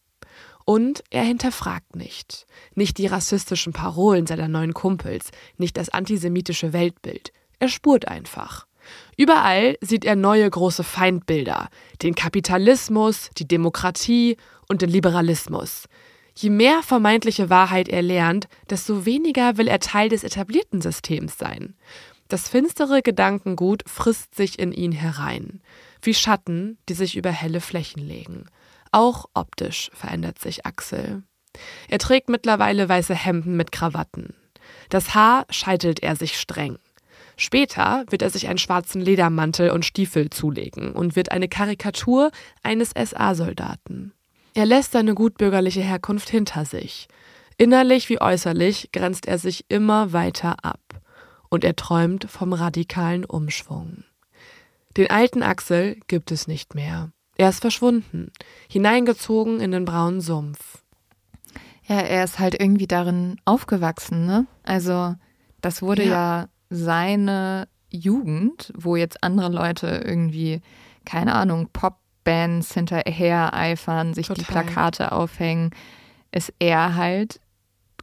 Und 0.71 1.03
er 1.09 1.23
hinterfragt 1.23 1.97
nicht. 1.97 2.47
Nicht 2.75 2.97
die 2.97 3.07
rassistischen 3.07 3.73
Parolen 3.73 4.25
seiner 4.25 4.47
neuen 4.47 4.73
Kumpels, 4.73 5.31
nicht 5.57 5.75
das 5.75 5.89
antisemitische 5.89 6.71
Weltbild. 6.71 7.33
Er 7.59 7.67
spurt 7.67 8.07
einfach. 8.07 8.67
Überall 9.17 9.77
sieht 9.81 10.05
er 10.05 10.15
neue 10.15 10.49
große 10.49 10.85
Feindbilder. 10.85 11.67
Den 12.01 12.15
Kapitalismus, 12.15 13.31
die 13.37 13.49
Demokratie 13.49 14.37
und 14.69 14.81
den 14.81 14.89
Liberalismus. 14.89 15.89
Je 16.37 16.49
mehr 16.49 16.83
vermeintliche 16.83 17.49
Wahrheit 17.49 17.89
er 17.89 18.01
lernt, 18.01 18.47
desto 18.69 19.05
weniger 19.05 19.57
will 19.57 19.67
er 19.67 19.81
Teil 19.81 20.07
des 20.07 20.23
etablierten 20.23 20.79
Systems 20.79 21.37
sein. 21.37 21.75
Das 22.29 22.47
finstere 22.47 23.01
Gedankengut 23.01 23.83
frisst 23.87 24.35
sich 24.35 24.57
in 24.57 24.71
ihn 24.71 24.93
herein, 24.93 25.59
wie 26.01 26.13
Schatten, 26.13 26.77
die 26.87 26.93
sich 26.93 27.17
über 27.17 27.29
helle 27.29 27.59
Flächen 27.59 28.07
legen. 28.07 28.45
Auch 28.91 29.25
optisch 29.33 29.89
verändert 29.93 30.39
sich 30.39 30.65
Axel. 30.65 31.23
Er 31.89 31.99
trägt 31.99 32.29
mittlerweile 32.29 32.87
weiße 32.87 33.15
Hemden 33.15 33.55
mit 33.55 33.71
Krawatten. 33.71 34.33
Das 34.89 35.15
Haar 35.15 35.45
scheitelt 35.49 36.01
er 36.01 36.15
sich 36.15 36.39
streng. 36.39 36.77
Später 37.37 38.05
wird 38.09 38.21
er 38.21 38.29
sich 38.29 38.47
einen 38.47 38.57
schwarzen 38.57 39.01
Ledermantel 39.01 39.71
und 39.71 39.85
Stiefel 39.85 40.29
zulegen 40.29 40.91
und 40.91 41.15
wird 41.15 41.31
eine 41.31 41.47
Karikatur 41.47 42.31
eines 42.61 42.91
SA-Soldaten. 42.91 44.13
Er 44.53 44.65
lässt 44.65 44.91
seine 44.91 45.15
gutbürgerliche 45.15 45.81
Herkunft 45.81 46.29
hinter 46.29 46.65
sich. 46.65 47.07
Innerlich 47.57 48.09
wie 48.09 48.19
äußerlich 48.19 48.91
grenzt 48.91 49.27
er 49.27 49.37
sich 49.37 49.65
immer 49.69 50.13
weiter 50.13 50.63
ab. 50.63 50.81
Und 51.49 51.63
er 51.63 51.75
träumt 51.75 52.25
vom 52.29 52.53
radikalen 52.53 53.25
Umschwung. 53.25 54.03
Den 54.97 55.09
alten 55.09 55.41
Axel 55.41 55.99
gibt 56.07 56.31
es 56.31 56.47
nicht 56.47 56.75
mehr. 56.75 57.11
Er 57.41 57.49
ist 57.49 57.61
verschwunden, 57.61 58.31
hineingezogen 58.69 59.59
in 59.59 59.71
den 59.71 59.85
braunen 59.85 60.21
Sumpf. 60.21 60.83
Ja, 61.87 61.99
er 61.99 62.23
ist 62.23 62.39
halt 62.39 62.59
irgendwie 62.59 62.87
darin 62.87 63.37
aufgewachsen, 63.45 64.25
ne? 64.25 64.45
Also, 64.63 65.15
das 65.61 65.81
wurde 65.81 66.03
ja, 66.03 66.11
ja 66.11 66.47
seine 66.69 67.67
Jugend, 67.89 68.71
wo 68.77 68.95
jetzt 68.95 69.23
andere 69.23 69.49
Leute 69.49 70.03
irgendwie, 70.05 70.61
keine 71.03 71.33
Ahnung, 71.33 71.69
Popbands 71.73 72.73
hinterher 72.73 73.53
eifern, 73.55 74.13
sich 74.13 74.27
Total. 74.27 74.43
die 74.43 74.51
Plakate 74.51 75.11
aufhängen, 75.11 75.71
ist 76.31 76.53
er 76.59 76.95
halt 76.95 77.41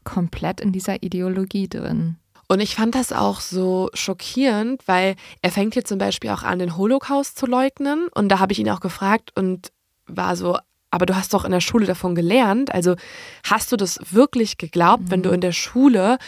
komplett 0.04 0.60
in 0.60 0.72
dieser 0.72 1.02
Ideologie 1.02 1.68
drin. 1.68 2.16
Und 2.48 2.60
ich 2.60 2.74
fand 2.74 2.94
das 2.94 3.12
auch 3.12 3.40
so 3.40 3.90
schockierend, 3.92 4.82
weil 4.86 5.16
er 5.42 5.50
fängt 5.50 5.74
hier 5.74 5.84
zum 5.84 5.98
Beispiel 5.98 6.30
auch 6.30 6.42
an, 6.42 6.58
den 6.58 6.76
Holocaust 6.76 7.38
zu 7.38 7.46
leugnen. 7.46 8.08
Und 8.14 8.30
da 8.30 8.38
habe 8.38 8.52
ich 8.52 8.58
ihn 8.58 8.70
auch 8.70 8.80
gefragt 8.80 9.32
und 9.34 9.68
war 10.06 10.34
so, 10.34 10.58
aber 10.90 11.04
du 11.04 11.14
hast 11.14 11.34
doch 11.34 11.44
in 11.44 11.52
der 11.52 11.60
Schule 11.60 11.84
davon 11.84 12.14
gelernt. 12.14 12.72
Also 12.72 12.96
hast 13.44 13.70
du 13.70 13.76
das 13.76 14.00
wirklich 14.10 14.56
geglaubt, 14.56 15.04
mhm. 15.04 15.10
wenn 15.10 15.22
du 15.22 15.28
mhm. 15.28 15.34
in 15.36 15.40
der 15.42 15.52
Schule 15.52 16.18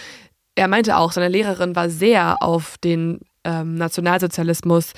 er 0.61 0.69
meinte 0.69 0.97
auch, 0.97 1.13
seine 1.13 1.29
Lehrerin 1.29 1.75
war 1.75 1.89
sehr 1.89 2.43
auf 2.43 2.77
den 2.79 3.21
ähm, 3.45 3.77
Nationalsozialismus 3.77 4.93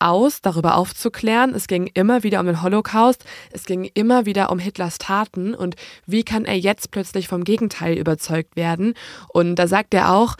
aus, 0.00 0.40
darüber 0.42 0.76
aufzuklären. 0.76 1.54
Es 1.54 1.68
ging 1.68 1.88
immer 1.94 2.24
wieder 2.24 2.40
um 2.40 2.46
den 2.46 2.62
Holocaust, 2.62 3.24
es 3.52 3.64
ging 3.64 3.88
immer 3.94 4.26
wieder 4.26 4.50
um 4.50 4.58
Hitlers 4.58 4.98
Taten 4.98 5.54
und 5.54 5.76
wie 6.04 6.24
kann 6.24 6.44
er 6.44 6.58
jetzt 6.58 6.90
plötzlich 6.90 7.28
vom 7.28 7.44
Gegenteil 7.44 7.96
überzeugt 7.96 8.56
werden? 8.56 8.94
Und 9.28 9.54
da 9.54 9.68
sagt 9.68 9.94
er 9.94 10.12
auch, 10.12 10.34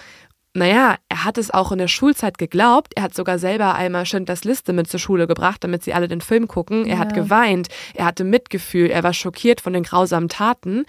naja, 0.57 0.97
er 1.09 1.25
hat 1.25 1.37
es 1.37 1.51
auch 1.51 1.73
in 1.73 1.79
der 1.79 1.89
Schulzeit 1.89 2.39
geglaubt. 2.39 2.93
Er 2.95 3.03
hat 3.03 3.15
sogar 3.15 3.41
selber 3.41 3.75
einmal 3.75 4.07
Schindlers 4.07 4.45
Liste 4.45 4.73
mit 4.73 4.89
zur 4.89 5.01
Schule 5.01 5.27
gebracht, 5.27 5.65
damit 5.65 5.83
sie 5.83 5.95
alle 5.95 6.07
den 6.07 6.21
Film 6.21 6.47
gucken. 6.47 6.87
Er 6.87 6.95
ja. 6.95 6.99
hat 6.99 7.13
geweint, 7.13 7.69
er 7.95 8.05
hatte 8.07 8.23
Mitgefühl, 8.23 8.89
er 8.89 9.03
war 9.03 9.13
schockiert 9.13 9.61
von 9.61 9.73
den 9.73 9.83
grausamen 9.83 10.29
Taten. 10.29 10.85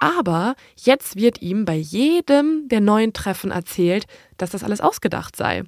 Aber 0.00 0.56
jetzt 0.76 1.14
wird 1.14 1.40
ihm 1.42 1.64
bei 1.64 1.76
jedem 1.76 2.66
der 2.68 2.80
neuen 2.80 3.12
Treffen 3.12 3.52
erzählt, 3.52 4.06
dass 4.36 4.50
das 4.50 4.64
alles 4.64 4.80
ausgedacht 4.80 5.36
sei. 5.36 5.62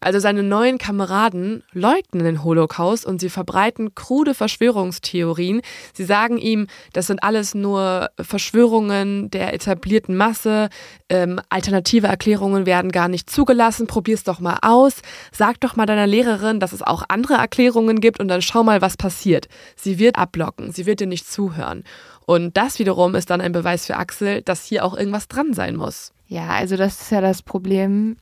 Also 0.00 0.20
seine 0.20 0.42
neuen 0.42 0.78
Kameraden 0.78 1.64
leugnen 1.72 2.24
den 2.24 2.44
Holocaust 2.44 3.04
und 3.04 3.20
sie 3.20 3.30
verbreiten 3.30 3.94
krude 3.94 4.34
Verschwörungstheorien. 4.34 5.60
Sie 5.92 6.04
sagen 6.04 6.38
ihm, 6.38 6.68
das 6.92 7.08
sind 7.08 7.22
alles 7.22 7.54
nur 7.54 8.10
Verschwörungen 8.20 9.30
der 9.30 9.52
etablierten 9.54 10.16
Masse, 10.16 10.68
ähm, 11.08 11.40
alternative 11.48 12.06
Erklärungen 12.06 12.66
werden 12.66 12.92
gar 12.92 13.08
nicht 13.08 13.28
zugelassen, 13.28 13.86
probier's 13.86 14.24
doch 14.24 14.40
mal 14.40 14.58
aus, 14.62 15.02
sag 15.32 15.60
doch 15.60 15.76
mal 15.76 15.86
deiner 15.86 16.06
Lehrerin, 16.06 16.60
dass 16.60 16.72
es 16.72 16.82
auch 16.82 17.04
andere 17.08 17.34
Erklärungen 17.34 18.00
gibt 18.00 18.20
und 18.20 18.28
dann 18.28 18.42
schau 18.42 18.62
mal, 18.62 18.80
was 18.80 18.96
passiert. 18.96 19.48
Sie 19.76 19.98
wird 19.98 20.16
abblocken, 20.16 20.72
sie 20.72 20.86
wird 20.86 21.00
dir 21.00 21.06
nicht 21.06 21.30
zuhören. 21.30 21.84
Und 22.26 22.56
das 22.56 22.78
wiederum 22.78 23.14
ist 23.14 23.30
dann 23.30 23.40
ein 23.40 23.52
Beweis 23.52 23.86
für 23.86 23.96
Axel, 23.96 24.42
dass 24.42 24.64
hier 24.64 24.84
auch 24.84 24.96
irgendwas 24.96 25.28
dran 25.28 25.54
sein 25.54 25.76
muss. 25.76 26.12
Ja, 26.26 26.48
also 26.48 26.76
das 26.76 27.00
ist 27.00 27.10
ja 27.10 27.22
das 27.22 27.42
Problem 27.42 28.16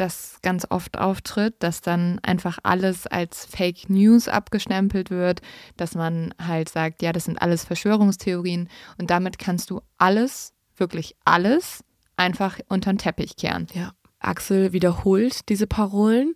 das 0.00 0.38
ganz 0.42 0.66
oft 0.70 0.98
auftritt, 0.98 1.56
dass 1.60 1.80
dann 1.80 2.18
einfach 2.22 2.58
alles 2.62 3.06
als 3.06 3.44
Fake 3.44 3.88
News 3.88 4.28
abgestempelt 4.28 5.10
wird, 5.10 5.40
dass 5.76 5.94
man 5.94 6.34
halt 6.40 6.68
sagt, 6.68 7.02
ja, 7.02 7.12
das 7.12 7.24
sind 7.24 7.40
alles 7.42 7.64
Verschwörungstheorien 7.64 8.68
und 8.98 9.10
damit 9.10 9.38
kannst 9.38 9.70
du 9.70 9.80
alles, 9.98 10.52
wirklich 10.76 11.16
alles, 11.24 11.84
einfach 12.16 12.58
unter 12.68 12.92
den 12.92 12.98
Teppich 12.98 13.36
kehren. 13.36 13.66
Ja. 13.74 13.92
Axel 14.20 14.72
wiederholt 14.72 15.48
diese 15.48 15.66
Parolen. 15.66 16.34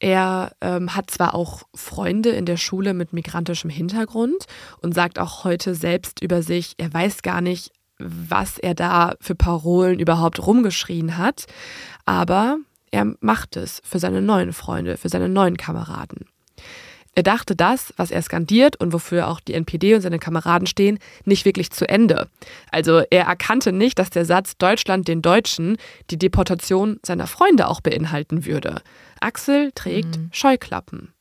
Er 0.00 0.52
ähm, 0.60 0.94
hat 0.94 1.10
zwar 1.10 1.34
auch 1.34 1.64
Freunde 1.74 2.30
in 2.30 2.46
der 2.46 2.56
Schule 2.56 2.94
mit 2.94 3.12
migrantischem 3.12 3.68
Hintergrund 3.68 4.44
und 4.80 4.94
sagt 4.94 5.18
auch 5.18 5.44
heute 5.44 5.74
selbst 5.74 6.22
über 6.22 6.42
sich, 6.42 6.74
er 6.78 6.92
weiß 6.92 7.22
gar 7.22 7.40
nicht, 7.40 7.72
was 7.98 8.58
er 8.58 8.74
da 8.74 9.16
für 9.20 9.34
Parolen 9.34 9.98
überhaupt 9.98 10.44
rumgeschrien 10.46 11.18
hat. 11.18 11.46
Aber 12.04 12.58
er 12.90 13.14
macht 13.20 13.56
es 13.56 13.80
für 13.84 13.98
seine 13.98 14.22
neuen 14.22 14.52
Freunde, 14.52 14.96
für 14.96 15.08
seine 15.08 15.28
neuen 15.28 15.56
Kameraden. 15.56 16.26
Er 17.14 17.24
dachte 17.24 17.56
das, 17.56 17.92
was 17.96 18.12
er 18.12 18.22
skandiert 18.22 18.76
und 18.76 18.92
wofür 18.92 19.26
auch 19.26 19.40
die 19.40 19.54
NPD 19.54 19.96
und 19.96 20.02
seine 20.02 20.20
Kameraden 20.20 20.68
stehen, 20.68 21.00
nicht 21.24 21.44
wirklich 21.44 21.72
zu 21.72 21.88
Ende. 21.88 22.28
Also 22.70 23.02
er 23.10 23.24
erkannte 23.24 23.72
nicht, 23.72 23.98
dass 23.98 24.10
der 24.10 24.24
Satz 24.24 24.56
Deutschland 24.56 25.08
den 25.08 25.20
Deutschen 25.20 25.78
die 26.10 26.18
Deportation 26.18 27.00
seiner 27.04 27.26
Freunde 27.26 27.66
auch 27.66 27.80
beinhalten 27.80 28.46
würde. 28.46 28.82
Axel 29.20 29.72
trägt 29.72 30.16
mhm. 30.16 30.28
Scheuklappen. 30.30 31.12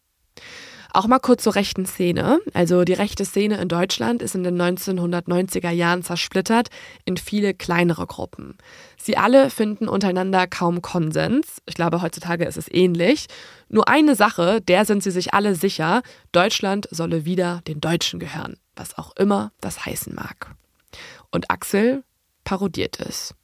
Auch 0.97 1.05
mal 1.05 1.19
kurz 1.19 1.43
zur 1.43 1.53
rechten 1.53 1.85
Szene. 1.85 2.39
Also 2.55 2.83
die 2.83 2.93
rechte 2.93 3.23
Szene 3.23 3.57
in 3.61 3.67
Deutschland 3.67 4.23
ist 4.23 4.33
in 4.33 4.41
den 4.43 4.59
1990er 4.59 5.69
Jahren 5.69 6.01
zersplittert 6.01 6.69
in 7.05 7.17
viele 7.17 7.53
kleinere 7.53 8.07
Gruppen. 8.07 8.57
Sie 8.97 9.15
alle 9.15 9.51
finden 9.51 9.87
untereinander 9.87 10.47
kaum 10.47 10.81
Konsens. 10.81 11.61
Ich 11.67 11.75
glaube, 11.75 12.01
heutzutage 12.01 12.45
ist 12.45 12.57
es 12.57 12.65
ähnlich. 12.73 13.27
Nur 13.69 13.87
eine 13.87 14.15
Sache, 14.15 14.59
der 14.59 14.85
sind 14.85 15.03
sie 15.03 15.11
sich 15.11 15.35
alle 15.35 15.53
sicher, 15.53 16.01
Deutschland 16.31 16.87
solle 16.89 17.25
wieder 17.25 17.61
den 17.67 17.79
Deutschen 17.79 18.19
gehören, 18.19 18.57
was 18.75 18.97
auch 18.97 19.15
immer 19.17 19.51
das 19.61 19.85
heißen 19.85 20.15
mag. 20.15 20.55
Und 21.29 21.51
Axel 21.51 22.01
parodiert 22.43 22.99
es. 22.99 23.35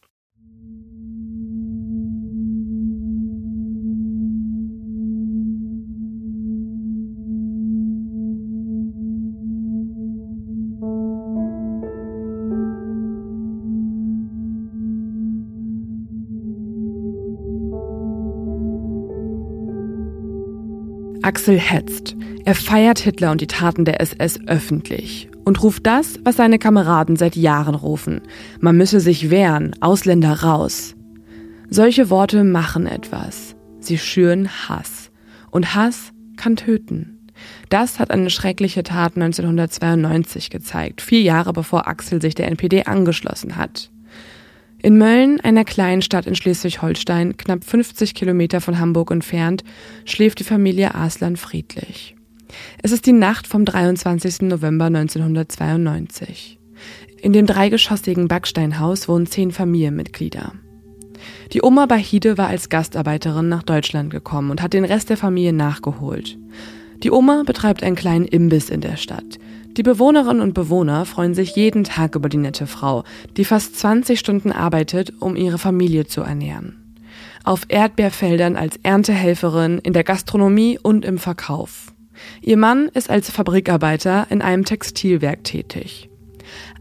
Axel 21.24 21.58
hetzt. 21.58 22.18
Er 22.44 22.54
feiert 22.54 23.00
Hitler 23.00 23.32
und 23.32 23.40
die 23.40 23.48
Taten 23.48 23.86
der 23.86 24.02
SS 24.02 24.40
öffentlich 24.48 25.30
und 25.46 25.64
ruft 25.64 25.88
das, 25.88 26.20
was 26.26 26.36
seine 26.36 26.60
Kameraden 26.60 27.16
seit 27.16 27.38
Jahren 27.38 27.76
rufen. 27.76 28.22
Man 28.60 28.76
müsse 28.76 29.00
sich 29.00 29.30
wehren, 29.30 29.74
Ausländer 29.80 30.42
raus. 30.42 30.96
Solche 31.70 32.10
Worte 32.10 32.44
machen 32.44 32.88
etwas. 32.88 33.56
Sie 33.80 33.98
schüren 33.98 34.50
Hass. 34.50 35.12
Und 35.50 35.76
Hass 35.76 36.12
kann 36.36 36.58
töten. 36.58 37.20
Das 37.70 38.00
hat 38.00 38.12
eine 38.12 38.30
schreckliche 38.30 38.84
Tat 38.84 39.16
1992 39.16 40.50
gezeigt, 40.50 41.02
vier 41.02 41.22
Jahre 41.22 41.54
bevor 41.54 41.88
Axel 41.88 42.22
sich 42.22 42.36
der 42.36 42.48
NPD 42.48 42.84
angeschlossen 42.84 43.56
hat. 43.56 43.93
In 44.84 44.98
Mölln, 44.98 45.40
einer 45.40 45.64
kleinen 45.64 46.02
Stadt 46.02 46.28
in 46.28 46.36
Schleswig-Holstein, 46.36 47.38
knapp 47.38 47.64
50 47.64 48.14
Kilometer 48.14 48.60
von 48.60 48.80
Hamburg 48.80 49.12
entfernt, 49.12 49.64
schläft 50.04 50.40
die 50.40 50.44
Familie 50.44 50.94
Aslan 50.94 51.38
friedlich. 51.38 52.18
Es 52.82 52.92
ist 52.92 53.06
die 53.06 53.14
Nacht 53.14 53.48
vom 53.48 53.64
23. 53.64 54.42
November 54.42 54.88
1992. 54.88 56.60
In 57.22 57.32
dem 57.32 57.46
dreigeschossigen 57.46 58.28
Backsteinhaus 58.28 59.08
wohnen 59.08 59.26
zehn 59.26 59.52
Familienmitglieder. 59.52 60.52
Die 61.54 61.64
Oma 61.64 61.86
Bahide 61.86 62.38
war 62.38 62.48
als 62.48 62.68
Gastarbeiterin 62.68 63.48
nach 63.48 63.64
Deutschland 63.64 64.10
gekommen 64.10 64.52
und 64.52 64.62
hat 64.62 64.74
den 64.74 64.84
Rest 64.84 65.10
der 65.10 65.16
Familie 65.16 65.54
nachgeholt. 65.54 66.38
Die 67.04 67.12
Oma 67.12 67.44
betreibt 67.46 67.84
einen 67.84 67.96
kleinen 67.96 68.26
Imbiss 68.26 68.70
in 68.70 68.82
der 68.82 68.98
Stadt. 68.98 69.40
Die 69.76 69.84
Bewohnerinnen 69.84 70.42
und 70.44 70.54
Bewohner 70.54 71.04
freuen 71.06 71.34
sich 71.34 71.56
jeden 71.56 71.84
Tag 71.84 72.14
über 72.14 72.30
die 72.30 72.38
nette 72.38 72.68
Frau, 72.68 73.04
die 73.38 73.46
fast 73.46 73.80
20 73.80 74.20
Stunden 74.20 74.52
arbeitet, 74.52 75.14
um 75.20 75.36
ihre 75.36 75.58
Familie 75.58 76.06
zu 76.06 76.22
ernähren. 76.22 76.96
Auf 77.44 77.64
Erdbeerfeldern 77.70 78.56
als 78.56 78.78
Erntehelferin, 78.84 79.80
in 79.80 79.94
der 79.94 80.04
Gastronomie 80.04 80.78
und 80.82 81.04
im 81.04 81.18
Verkauf. 81.18 81.92
Ihr 82.42 82.58
Mann 82.58 82.88
ist 82.90 83.10
als 83.10 83.32
Fabrikarbeiter 83.32 84.28
in 84.30 84.44
einem 84.44 84.64
Textilwerk 84.64 85.44
tätig. 85.44 86.08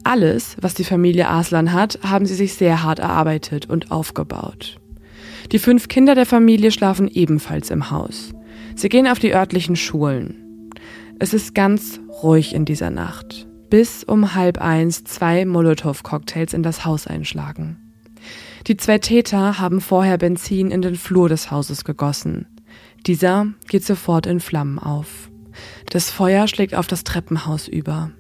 Alles, 0.04 0.56
was 0.60 0.74
die 0.74 0.84
Familie 0.84 1.30
Aslan 1.30 1.72
hat, 1.72 1.98
haben 2.02 2.26
sie 2.26 2.34
sich 2.34 2.54
sehr 2.54 2.82
hart 2.82 2.98
erarbeitet 2.98 3.70
und 3.70 3.90
aufgebaut. 3.90 4.76
Die 5.50 5.58
fünf 5.58 5.88
Kinder 5.88 6.14
der 6.14 6.26
Familie 6.26 6.70
schlafen 6.70 7.08
ebenfalls 7.08 7.70
im 7.70 7.90
Haus. 7.90 8.34
Sie 8.74 8.90
gehen 8.90 9.08
auf 9.08 9.18
die 9.18 9.34
örtlichen 9.34 9.76
Schulen. 9.76 10.41
Es 11.22 11.32
ist 11.32 11.54
ganz 11.54 12.00
ruhig 12.24 12.52
in 12.52 12.64
dieser 12.64 12.90
Nacht, 12.90 13.46
bis 13.70 14.02
um 14.02 14.34
halb 14.34 14.58
eins 14.58 15.04
zwei 15.04 15.44
Molotow-Cocktails 15.44 16.52
in 16.52 16.64
das 16.64 16.84
Haus 16.84 17.06
einschlagen. 17.06 17.76
Die 18.66 18.76
zwei 18.76 18.98
Täter 18.98 19.60
haben 19.60 19.80
vorher 19.80 20.18
Benzin 20.18 20.72
in 20.72 20.82
den 20.82 20.96
Flur 20.96 21.28
des 21.28 21.52
Hauses 21.52 21.84
gegossen. 21.84 22.48
Dieser 23.06 23.46
geht 23.68 23.84
sofort 23.84 24.26
in 24.26 24.40
Flammen 24.40 24.80
auf. 24.80 25.30
Das 25.90 26.10
Feuer 26.10 26.48
schlägt 26.48 26.74
auf 26.74 26.88
das 26.88 27.04
Treppenhaus 27.04 27.68
über. 27.68 28.10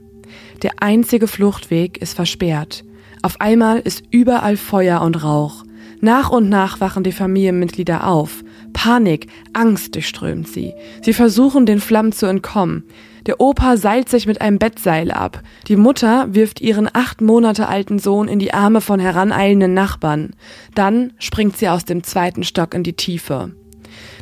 Der 0.62 0.74
einzige 0.80 1.26
Fluchtweg 1.26 1.98
ist 1.98 2.14
versperrt. 2.14 2.84
Auf 3.22 3.40
einmal 3.40 3.80
ist 3.80 4.04
überall 4.12 4.56
Feuer 4.56 5.00
und 5.00 5.24
Rauch. 5.24 5.64
Nach 6.04 6.30
und 6.30 6.48
nach 6.48 6.80
wachen 6.80 7.04
die 7.04 7.12
Familienmitglieder 7.12 8.08
auf. 8.08 8.42
Panik, 8.72 9.28
Angst 9.52 9.94
durchströmt 9.94 10.48
sie. 10.48 10.74
Sie 11.00 11.12
versuchen, 11.12 11.64
den 11.64 11.78
Flammen 11.78 12.10
zu 12.10 12.26
entkommen. 12.26 12.82
Der 13.26 13.40
Opa 13.40 13.76
seilt 13.76 14.08
sich 14.08 14.26
mit 14.26 14.40
einem 14.40 14.58
Bettseil 14.58 15.12
ab. 15.12 15.44
Die 15.68 15.76
Mutter 15.76 16.34
wirft 16.34 16.60
ihren 16.60 16.90
acht 16.92 17.20
Monate 17.20 17.68
alten 17.68 18.00
Sohn 18.00 18.26
in 18.26 18.40
die 18.40 18.52
Arme 18.52 18.80
von 18.80 18.98
heraneilenden 18.98 19.74
Nachbarn. 19.74 20.30
Dann 20.74 21.12
springt 21.20 21.56
sie 21.56 21.68
aus 21.68 21.84
dem 21.84 22.02
zweiten 22.02 22.42
Stock 22.42 22.74
in 22.74 22.82
die 22.82 22.94
Tiefe. 22.94 23.52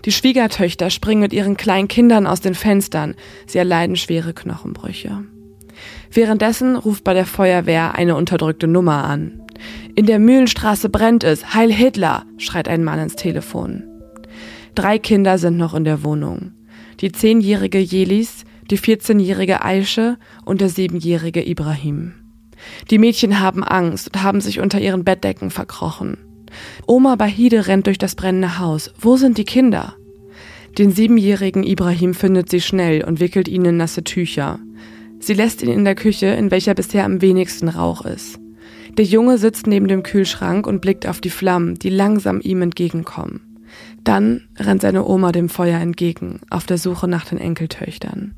Die 0.05 0.13
Schwiegertöchter 0.13 0.91
springen 0.91 1.23
mit 1.23 1.33
ihren 1.33 1.57
kleinen 1.57 1.89
Kindern 1.89 2.27
aus 2.27 2.43
den 2.43 2.55
Fenstern. 2.55 3.15
Sie 3.47 3.57
erleiden 3.57 3.97
schwere 3.97 4.35
Knochenbrüche. 4.35 5.25
Währenddessen 6.13 6.77
ruft 6.77 7.05
bei 7.05 7.15
der 7.15 7.25
Feuerwehr 7.25 7.95
eine 7.95 8.17
unterdrückte 8.17 8.67
Nummer 8.67 9.05
an. 9.05 9.41
In 9.95 10.07
der 10.07 10.19
Mühlenstraße 10.19 10.89
brennt 10.89 11.25
es. 11.25 11.55
Heil 11.55 11.73
Hitler, 11.73 12.25
schreit 12.39 12.69
ein 12.69 12.85
Mann 12.85 12.99
ins 12.99 13.17
Telefon. 13.17 13.85
Drei 14.75 14.99
Kinder 14.99 15.39
sind 15.39 15.57
noch 15.57 15.75
in 15.75 15.85
der 15.85 16.05
Wohnung. 16.05 16.53
Die 17.01 17.13
zehnjährige 17.13 17.79
Jelis, 17.79 18.45
die 18.71 18.79
14-jährige 18.79 19.65
Aische 19.65 20.17
und 20.45 20.61
der 20.61 20.69
siebenjährige 20.69 21.47
Ibrahim. 21.47 22.15
Die 22.91 22.99
Mädchen 22.99 23.41
haben 23.41 23.65
Angst 23.65 24.09
und 24.09 24.23
haben 24.23 24.41
sich 24.41 24.61
unter 24.61 24.81
ihren 24.81 25.05
Bettdecken 25.05 25.51
verkrochen. 25.51 26.19
Oma 26.87 27.17
Bahide 27.17 27.67
rennt 27.67 27.87
durch 27.87 27.99
das 27.99 28.15
brennende 28.15 28.59
Haus. 28.59 28.93
Wo 28.99 29.17
sind 29.17 29.39
die 29.39 29.45
Kinder? 29.45 29.95
Den 30.79 30.93
siebenjährigen 30.93 31.65
Ibrahim 31.65 32.15
findet 32.15 32.49
sie 32.49 32.61
schnell 32.61 33.03
und 33.05 33.21
wickelt 33.21 33.49
ihn 33.49 33.65
in 33.65 33.77
nasse 33.77 34.05
Tücher. 34.05 34.59
Sie 35.19 35.35
lässt 35.35 35.63
ihn 35.63 35.71
in 35.71 35.85
der 35.85 35.95
Küche, 35.95 36.27
in 36.27 36.51
welcher 36.51 36.75
bisher 36.75 37.05
am 37.05 37.21
wenigsten 37.21 37.69
Rauch 37.69 38.05
ist. 38.05 38.39
Der 38.97 39.05
Junge 39.05 39.39
sitzt 39.39 39.67
neben 39.67 39.89
dem 39.89 40.03
Kühlschrank 40.03 40.67
und 40.67 40.81
blickt 40.81 41.07
auf 41.07 41.21
die 41.21 41.31
Flammen, 41.31 41.77
die 41.77 41.91
langsam 41.91 42.41
ihm 42.41 42.63
entgegenkommen. 42.63 43.41
Dann 44.03 44.49
rennt 44.59 44.83
seine 44.83 45.05
Oma 45.07 45.33
dem 45.33 45.49
Feuer 45.49 45.79
entgegen, 45.79 46.41
auf 46.51 46.67
der 46.67 46.79
Suche 46.79 47.07
nach 47.07 47.25
den 47.25 47.39
Enkeltöchtern. 47.39 48.35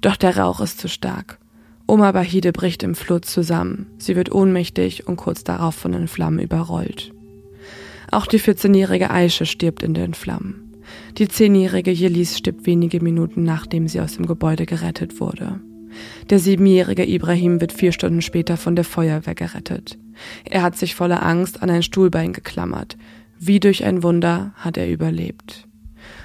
Doch 0.00 0.16
der 0.16 0.36
Rauch 0.36 0.60
ist 0.60 0.80
zu 0.80 0.88
stark. 0.88 1.38
Oma 1.86 2.12
Bahide 2.12 2.52
bricht 2.52 2.82
im 2.82 2.94
Flur 2.94 3.22
zusammen. 3.22 3.86
Sie 3.98 4.16
wird 4.16 4.32
ohnmächtig 4.32 5.06
und 5.06 5.16
kurz 5.16 5.44
darauf 5.44 5.74
von 5.74 5.92
den 5.92 6.08
Flammen 6.08 6.38
überrollt. 6.38 7.12
Auch 8.10 8.26
die 8.26 8.40
14-jährige 8.40 9.10
Aische 9.10 9.46
stirbt 9.46 9.82
in 9.82 9.94
den 9.94 10.14
Flammen. 10.14 10.74
Die 11.18 11.26
10-jährige 11.26 11.90
Jelis 11.90 12.38
stirbt 12.38 12.66
wenige 12.66 13.00
Minuten 13.00 13.44
nachdem 13.44 13.88
sie 13.88 14.00
aus 14.00 14.16
dem 14.16 14.26
Gebäude 14.26 14.66
gerettet 14.66 15.20
wurde. 15.20 15.60
Der 16.28 16.38
siebenjährige 16.38 17.04
Ibrahim 17.04 17.60
wird 17.60 17.72
vier 17.72 17.92
Stunden 17.92 18.22
später 18.22 18.56
von 18.56 18.76
der 18.76 18.84
Feuerwehr 18.84 19.34
gerettet. 19.34 19.98
Er 20.44 20.62
hat 20.62 20.76
sich 20.76 20.94
voller 20.94 21.24
Angst 21.24 21.62
an 21.62 21.70
ein 21.70 21.82
Stuhlbein 21.82 22.32
geklammert. 22.32 22.96
Wie 23.38 23.60
durch 23.60 23.84
ein 23.84 24.02
Wunder 24.02 24.52
hat 24.56 24.76
er 24.76 24.90
überlebt. 24.90 25.66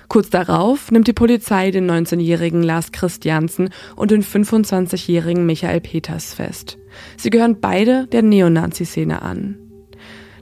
Kurz 0.08 0.30
darauf 0.30 0.92
nimmt 0.92 1.08
die 1.08 1.14
Polizei 1.14 1.72
den 1.72 1.90
19-jährigen 1.90 2.64
Lars 2.64 2.92
Christiansen 2.92 3.70
und 3.96 4.12
den 4.12 4.24
25-jährigen 4.24 5.46
Michael 5.46 5.82
Peters 5.82 6.34
fest. 6.34 6.78
Sie 7.18 7.30
gehören 7.30 7.60
beide 7.60 8.08
der 8.08 8.22
Neonazi-Szene 8.22 9.22
an. 9.22 9.58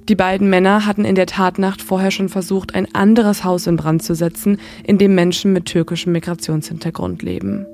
Die 0.10 0.16
beiden 0.16 0.50
Männer 0.50 0.86
hatten 0.86 1.06
in 1.06 1.16
der 1.16 1.28
Tatnacht 1.28 1.82
vorher 1.82 2.12
schon 2.12 2.28
versucht, 2.28 2.76
ein 2.76 2.94
anderes 2.94 3.46
Haus 3.46 3.68
in 3.68 3.78
Brand 3.78 4.04
zu 4.04 4.16
setzen, 4.16 4.58
in 4.84 4.98
dem 4.98 5.16
Menschen 5.16 5.54
mit 5.54 5.66
türkischem 5.66 6.12
Migrationshintergrund 6.12 7.24
leben. 7.24 7.66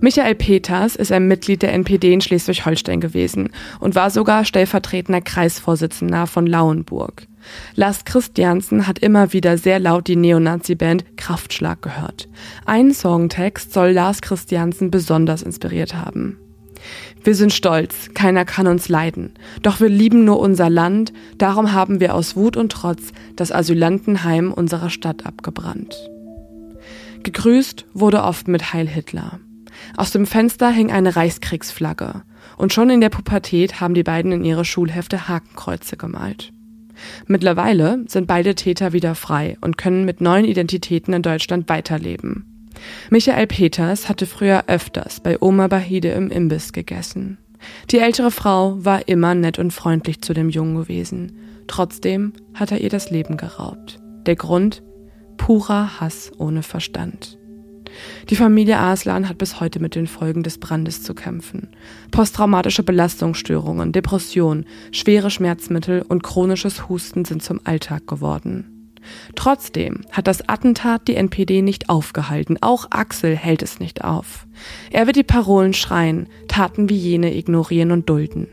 Michael 0.00 0.34
Peters 0.34 0.96
ist 0.96 1.12
ein 1.12 1.28
Mitglied 1.28 1.62
der 1.62 1.72
NPD 1.72 2.12
in 2.12 2.20
Schleswig-Holstein 2.20 3.00
gewesen 3.00 3.50
und 3.80 3.94
war 3.94 4.10
sogar 4.10 4.44
stellvertretender 4.44 5.20
Kreisvorsitzender 5.20 6.26
von 6.26 6.46
Lauenburg. 6.46 7.26
Lars 7.74 8.04
Christiansen 8.04 8.86
hat 8.86 8.98
immer 8.98 9.32
wieder 9.32 9.58
sehr 9.58 9.78
laut 9.78 10.08
die 10.08 10.16
Neonazi-Band 10.16 11.16
Kraftschlag 11.16 11.82
gehört. 11.82 12.28
Ein 12.66 12.92
Songtext 12.92 13.72
soll 13.72 13.90
Lars 13.90 14.20
Christiansen 14.20 14.90
besonders 14.90 15.42
inspiriert 15.42 15.94
haben. 15.94 16.38
Wir 17.22 17.34
sind 17.34 17.52
stolz, 17.52 18.10
keiner 18.14 18.44
kann 18.44 18.66
uns 18.66 18.88
leiden. 18.88 19.34
Doch 19.62 19.80
wir 19.80 19.88
lieben 19.88 20.24
nur 20.24 20.40
unser 20.40 20.70
Land, 20.70 21.12
darum 21.36 21.72
haben 21.72 22.00
wir 22.00 22.14
aus 22.14 22.36
Wut 22.36 22.56
und 22.56 22.72
Trotz 22.72 23.12
das 23.36 23.52
Asylantenheim 23.52 24.52
unserer 24.52 24.88
Stadt 24.88 25.26
abgebrannt. 25.26 25.94
Gegrüßt 27.22 27.84
wurde 27.92 28.22
oft 28.22 28.48
mit 28.48 28.72
Heil 28.72 28.88
Hitler. 28.88 29.40
Aus 29.96 30.10
dem 30.10 30.26
Fenster 30.26 30.70
hing 30.70 30.90
eine 30.90 31.16
Reichskriegsflagge. 31.16 32.22
Und 32.56 32.72
schon 32.72 32.90
in 32.90 33.00
der 33.00 33.08
Pubertät 33.08 33.80
haben 33.80 33.94
die 33.94 34.02
beiden 34.02 34.32
in 34.32 34.44
ihre 34.44 34.64
Schulhefte 34.64 35.28
Hakenkreuze 35.28 35.96
gemalt. 35.96 36.52
Mittlerweile 37.26 38.04
sind 38.06 38.26
beide 38.26 38.54
Täter 38.54 38.92
wieder 38.92 39.14
frei 39.14 39.56
und 39.60 39.78
können 39.78 40.04
mit 40.04 40.20
neuen 40.20 40.44
Identitäten 40.44 41.14
in 41.14 41.22
Deutschland 41.22 41.68
weiterleben. 41.68 42.44
Michael 43.10 43.46
Peters 43.46 44.08
hatte 44.08 44.26
früher 44.26 44.64
öfters 44.66 45.20
bei 45.20 45.38
Oma 45.40 45.68
Bahide 45.68 46.10
im 46.10 46.30
Imbiss 46.30 46.72
gegessen. 46.72 47.38
Die 47.90 47.98
ältere 47.98 48.30
Frau 48.30 48.82
war 48.84 49.08
immer 49.08 49.34
nett 49.34 49.58
und 49.58 49.72
freundlich 49.72 50.22
zu 50.22 50.32
dem 50.32 50.48
Jungen 50.48 50.76
gewesen. 50.76 51.32
Trotzdem 51.66 52.32
hat 52.54 52.72
er 52.72 52.80
ihr 52.80 52.88
das 52.88 53.10
Leben 53.10 53.36
geraubt. 53.36 54.00
Der 54.26 54.36
Grund? 54.36 54.82
Purer 55.36 56.00
Hass 56.00 56.32
ohne 56.38 56.62
Verstand. 56.62 57.38
Die 58.28 58.36
Familie 58.36 58.78
Aslan 58.78 59.28
hat 59.28 59.38
bis 59.38 59.60
heute 59.60 59.80
mit 59.80 59.94
den 59.94 60.06
Folgen 60.06 60.42
des 60.42 60.58
Brandes 60.58 61.02
zu 61.02 61.14
kämpfen. 61.14 61.68
Posttraumatische 62.10 62.82
Belastungsstörungen, 62.82 63.92
Depression, 63.92 64.64
schwere 64.92 65.30
Schmerzmittel 65.30 66.02
und 66.02 66.22
chronisches 66.22 66.88
Husten 66.88 67.24
sind 67.24 67.42
zum 67.42 67.60
Alltag 67.64 68.06
geworden. 68.06 68.76
Trotzdem 69.34 70.02
hat 70.12 70.26
das 70.26 70.48
Attentat 70.48 71.08
die 71.08 71.16
NPD 71.16 71.62
nicht 71.62 71.88
aufgehalten. 71.88 72.58
Auch 72.60 72.86
Axel 72.90 73.36
hält 73.36 73.62
es 73.62 73.80
nicht 73.80 74.04
auf. 74.04 74.46
Er 74.90 75.06
wird 75.06 75.16
die 75.16 75.22
Parolen 75.22 75.72
schreien, 75.72 76.28
Taten 76.48 76.88
wie 76.88 76.96
jene 76.96 77.34
ignorieren 77.34 77.92
und 77.92 78.08
dulden. 78.08 78.48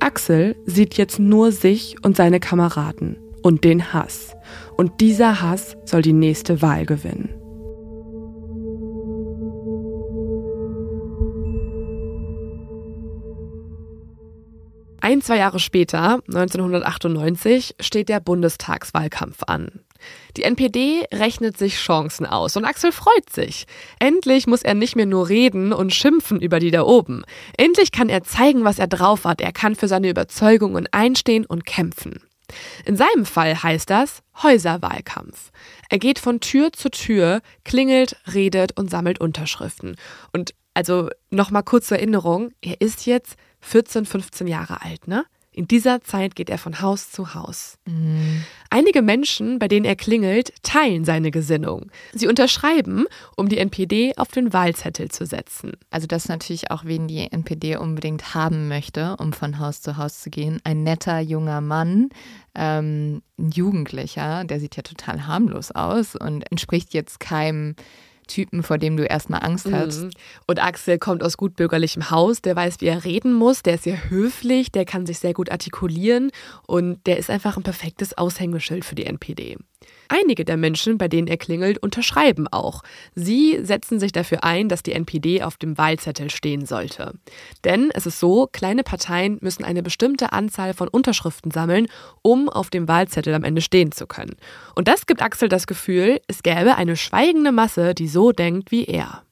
Axel 0.00 0.56
sieht 0.66 0.94
jetzt 0.94 1.18
nur 1.18 1.52
sich 1.52 1.96
und 2.02 2.16
seine 2.16 2.40
Kameraden 2.40 3.16
und 3.42 3.64
den 3.64 3.92
Hass. 3.92 4.34
Und 4.76 5.00
dieser 5.00 5.42
Hass 5.42 5.76
soll 5.84 6.02
die 6.02 6.12
nächste 6.12 6.62
Wahl 6.62 6.86
gewinnen. 6.86 7.41
Ein, 15.02 15.20
zwei 15.20 15.38
Jahre 15.38 15.58
später, 15.58 16.20
1998, 16.28 17.74
steht 17.80 18.08
der 18.08 18.20
Bundestagswahlkampf 18.20 19.42
an. 19.48 19.80
Die 20.36 20.44
NPD 20.44 21.08
rechnet 21.12 21.58
sich 21.58 21.74
Chancen 21.74 22.24
aus 22.24 22.56
und 22.56 22.64
Axel 22.64 22.92
freut 22.92 23.28
sich. 23.28 23.66
Endlich 23.98 24.46
muss 24.46 24.62
er 24.62 24.74
nicht 24.74 24.94
mehr 24.94 25.06
nur 25.06 25.28
reden 25.28 25.72
und 25.72 25.92
schimpfen 25.92 26.40
über 26.40 26.60
die 26.60 26.70
da 26.70 26.84
oben. 26.84 27.24
Endlich 27.58 27.90
kann 27.90 28.08
er 28.08 28.22
zeigen, 28.22 28.62
was 28.62 28.78
er 28.78 28.86
drauf 28.86 29.24
hat. 29.24 29.40
Er 29.40 29.50
kann 29.50 29.74
für 29.74 29.88
seine 29.88 30.08
Überzeugungen 30.08 30.86
einstehen 30.92 31.46
und 31.46 31.66
kämpfen. 31.66 32.20
In 32.84 32.96
seinem 32.96 33.26
Fall 33.26 33.60
heißt 33.60 33.90
das 33.90 34.22
Häuserwahlkampf. 34.40 35.50
Er 35.88 35.98
geht 35.98 36.20
von 36.20 36.38
Tür 36.38 36.72
zu 36.72 36.90
Tür, 36.90 37.40
klingelt, 37.64 38.18
redet 38.32 38.78
und 38.78 38.88
sammelt 38.88 39.20
Unterschriften. 39.20 39.96
Und 40.32 40.54
also 40.74 41.08
nochmal 41.30 41.64
kurz 41.64 41.88
zur 41.88 41.98
Erinnerung, 41.98 42.52
er 42.60 42.80
ist 42.80 43.04
jetzt 43.06 43.36
14, 43.62 44.04
15 44.04 44.46
Jahre 44.46 44.82
alt, 44.82 45.08
ne? 45.08 45.24
In 45.54 45.68
dieser 45.68 46.00
Zeit 46.00 46.34
geht 46.34 46.48
er 46.48 46.56
von 46.56 46.80
Haus 46.80 47.10
zu 47.10 47.34
Haus. 47.34 47.76
Mhm. 47.84 48.42
Einige 48.70 49.02
Menschen, 49.02 49.58
bei 49.58 49.68
denen 49.68 49.84
er 49.84 49.96
klingelt, 49.96 50.54
teilen 50.62 51.04
seine 51.04 51.30
Gesinnung. 51.30 51.90
Sie 52.14 52.26
unterschreiben, 52.26 53.04
um 53.36 53.50
die 53.50 53.58
NPD 53.58 54.14
auf 54.16 54.28
den 54.28 54.54
Wahlzettel 54.54 55.10
zu 55.10 55.26
setzen. 55.26 55.72
Also 55.90 56.06
das 56.06 56.24
ist 56.24 56.28
natürlich 56.30 56.70
auch, 56.70 56.86
wen 56.86 57.06
die 57.06 57.30
NPD 57.30 57.76
unbedingt 57.76 58.34
haben 58.34 58.68
möchte, 58.68 59.16
um 59.18 59.34
von 59.34 59.58
Haus 59.58 59.82
zu 59.82 59.98
Haus 59.98 60.20
zu 60.20 60.30
gehen. 60.30 60.58
Ein 60.64 60.84
netter 60.84 61.20
junger 61.20 61.60
Mann, 61.60 62.08
ähm, 62.54 63.20
ein 63.38 63.50
Jugendlicher, 63.50 64.44
der 64.44 64.58
sieht 64.58 64.76
ja 64.76 64.82
total 64.82 65.26
harmlos 65.26 65.70
aus 65.70 66.16
und 66.16 66.50
entspricht 66.50 66.94
jetzt 66.94 67.20
keinem 67.20 67.76
Typen, 68.26 68.62
vor 68.62 68.78
dem 68.78 68.96
du 68.96 69.04
erstmal 69.04 69.42
Angst 69.42 69.70
hast. 69.70 70.02
Mhm. 70.02 70.10
Und 70.46 70.62
Axel 70.62 70.98
kommt 70.98 71.22
aus 71.22 71.36
gutbürgerlichem 71.36 72.10
Haus, 72.10 72.42
der 72.42 72.56
weiß, 72.56 72.80
wie 72.80 72.86
er 72.86 73.04
reden 73.04 73.32
muss, 73.32 73.62
der 73.62 73.74
ist 73.74 73.84
sehr 73.84 74.10
höflich, 74.10 74.72
der 74.72 74.84
kann 74.84 75.06
sich 75.06 75.18
sehr 75.18 75.34
gut 75.34 75.50
artikulieren 75.50 76.30
und 76.66 77.06
der 77.06 77.18
ist 77.18 77.30
einfach 77.30 77.56
ein 77.56 77.62
perfektes 77.62 78.16
Aushängeschild 78.16 78.84
für 78.84 78.94
die 78.94 79.06
NPD. 79.06 79.56
Einige 80.12 80.44
der 80.44 80.58
Menschen, 80.58 80.98
bei 80.98 81.08
denen 81.08 81.26
er 81.26 81.38
klingelt, 81.38 81.78
unterschreiben 81.78 82.46
auch. 82.46 82.82
Sie 83.14 83.58
setzen 83.62 83.98
sich 83.98 84.12
dafür 84.12 84.44
ein, 84.44 84.68
dass 84.68 84.82
die 84.82 84.92
NPD 84.92 85.42
auf 85.42 85.56
dem 85.56 85.78
Wahlzettel 85.78 86.28
stehen 86.28 86.66
sollte. 86.66 87.14
Denn 87.64 87.90
es 87.94 88.04
ist 88.04 88.20
so, 88.20 88.46
kleine 88.52 88.82
Parteien 88.82 89.38
müssen 89.40 89.64
eine 89.64 89.82
bestimmte 89.82 90.32
Anzahl 90.32 90.74
von 90.74 90.88
Unterschriften 90.88 91.50
sammeln, 91.50 91.86
um 92.20 92.50
auf 92.50 92.68
dem 92.68 92.88
Wahlzettel 92.88 93.32
am 93.32 93.42
Ende 93.42 93.62
stehen 93.62 93.90
zu 93.90 94.06
können. 94.06 94.36
Und 94.74 94.86
das 94.86 95.06
gibt 95.06 95.22
Axel 95.22 95.48
das 95.48 95.66
Gefühl, 95.66 96.20
es 96.26 96.42
gäbe 96.42 96.76
eine 96.76 96.96
schweigende 96.96 97.50
Masse, 97.50 97.94
die 97.94 98.08
so 98.08 98.32
denkt 98.32 98.70
wie 98.70 98.84
er. 98.84 99.22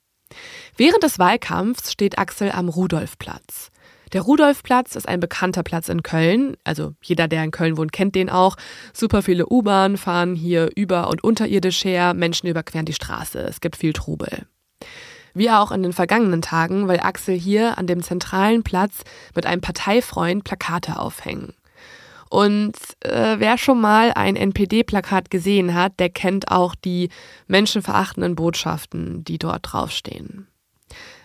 Während 0.79 1.03
des 1.03 1.19
Wahlkampfs 1.19 1.93
steht 1.93 2.19
Axel 2.19 2.51
am 2.51 2.71
Rudolfplatz. 2.71 3.71
Der 4.13 4.23
Rudolfplatz 4.23 4.97
ist 4.97 5.09
ein 5.09 5.21
bekannter 5.21 5.63
Platz 5.63 5.89
in 5.89 6.03
Köln. 6.03 6.57
Also 6.65 6.95
jeder, 7.03 7.29
der 7.29 7.45
in 7.45 7.53
Köln 7.53 7.77
wohnt, 7.77 7.93
kennt 7.93 8.15
den 8.15 8.29
auch. 8.29 8.57
Super 8.93 9.23
viele 9.23 9.47
U-Bahnen 9.49 9.97
fahren 9.97 10.35
hier 10.35 10.71
über- 10.75 11.09
und 11.09 11.23
unterirdisch 11.23 11.85
her. 11.85 12.13
Menschen 12.15 12.49
überqueren 12.49 12.87
die 12.87 12.93
Straße. 12.93 13.39
Es 13.39 13.61
gibt 13.61 13.77
viel 13.77 13.93
Trubel. 13.93 14.47
Wie 15.33 15.51
auch 15.51 15.71
in 15.71 15.85
den 15.85 15.93
vergangenen 15.93 16.43
Tagen, 16.43 16.89
weil 16.89 16.99
Axel 16.99 17.39
hier 17.39 17.79
an 17.79 17.87
dem 17.87 18.03
zentralen 18.03 18.65
Platz 18.65 19.03
mit 19.37 19.47
einem 19.47 19.61
Parteifreund 19.61 20.43
Plakate 20.43 20.99
aufhängen. 20.99 21.55
Und 22.31 22.77
äh, 23.01 23.37
wer 23.39 23.59
schon 23.59 23.81
mal 23.81 24.13
ein 24.15 24.37
NPD-Plakat 24.37 25.31
gesehen 25.31 25.75
hat, 25.75 25.99
der 25.99 26.11
kennt 26.11 26.51
auch 26.51 26.75
die 26.75 27.11
menschenverachtenden 27.49 28.37
Botschaften, 28.37 29.25
die 29.25 29.39
dort 29.39 29.73
draufstehen. 29.73 30.47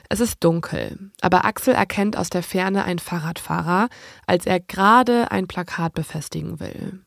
Es 0.09 0.19
ist 0.19 0.43
dunkel, 0.43 1.11
aber 1.21 1.45
Axel 1.45 1.73
erkennt 1.73 2.17
aus 2.17 2.29
der 2.29 2.43
Ferne 2.43 2.83
einen 2.83 2.99
Fahrradfahrer, 2.99 3.89
als 4.27 4.45
er 4.45 4.59
gerade 4.59 5.31
ein 5.31 5.47
Plakat 5.47 5.93
befestigen 5.93 6.59
will. 6.59 7.01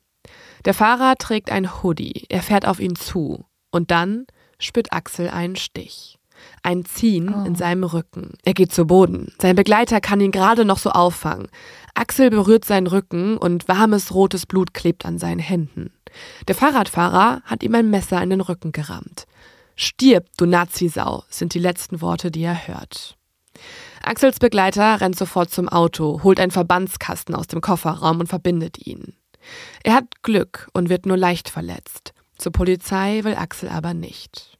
Der 0.64 0.74
Fahrer 0.74 1.14
trägt 1.16 1.50
ein 1.50 1.82
Hoodie, 1.82 2.26
er 2.28 2.42
fährt 2.42 2.66
auf 2.66 2.80
ihn 2.80 2.96
zu 2.96 3.44
und 3.70 3.90
dann 3.90 4.26
spürt 4.58 4.92
Axel 4.92 5.28
einen 5.28 5.56
Stich. 5.56 6.18
Ein 6.62 6.84
Ziehen 6.84 7.34
oh. 7.34 7.44
in 7.44 7.56
seinem 7.56 7.82
Rücken. 7.82 8.34
Er 8.44 8.54
geht 8.54 8.72
zu 8.72 8.86
Boden. 8.86 9.32
Sein 9.40 9.56
Begleiter 9.56 10.00
kann 10.00 10.20
ihn 10.20 10.30
gerade 10.30 10.64
noch 10.64 10.78
so 10.78 10.90
auffangen. 10.90 11.48
Axel 11.94 12.30
berührt 12.30 12.64
seinen 12.64 12.86
Rücken 12.86 13.36
und 13.36 13.66
warmes 13.66 14.14
rotes 14.14 14.46
Blut 14.46 14.72
klebt 14.72 15.04
an 15.04 15.18
seinen 15.18 15.40
Händen. 15.40 15.90
Der 16.46 16.54
Fahrradfahrer 16.54 17.42
hat 17.44 17.62
ihm 17.62 17.74
ein 17.74 17.90
Messer 17.90 18.22
in 18.22 18.30
den 18.30 18.40
Rücken 18.40 18.72
gerammt. 18.72 19.26
Stirb, 19.80 20.26
du 20.36 20.44
Nazisau, 20.44 21.22
sind 21.30 21.54
die 21.54 21.60
letzten 21.60 22.00
Worte, 22.00 22.32
die 22.32 22.42
er 22.42 22.66
hört. 22.66 23.16
Axels 24.02 24.40
Begleiter 24.40 25.00
rennt 25.00 25.16
sofort 25.16 25.50
zum 25.50 25.68
Auto, 25.68 26.24
holt 26.24 26.40
einen 26.40 26.50
Verbandskasten 26.50 27.32
aus 27.36 27.46
dem 27.46 27.60
Kofferraum 27.60 28.18
und 28.18 28.26
verbindet 28.26 28.84
ihn. 28.84 29.14
Er 29.84 29.94
hat 29.94 30.24
Glück 30.24 30.68
und 30.72 30.88
wird 30.88 31.06
nur 31.06 31.16
leicht 31.16 31.48
verletzt. 31.48 32.12
Zur 32.38 32.50
Polizei 32.50 33.22
will 33.22 33.36
Axel 33.36 33.68
aber 33.68 33.94
nicht. 33.94 34.58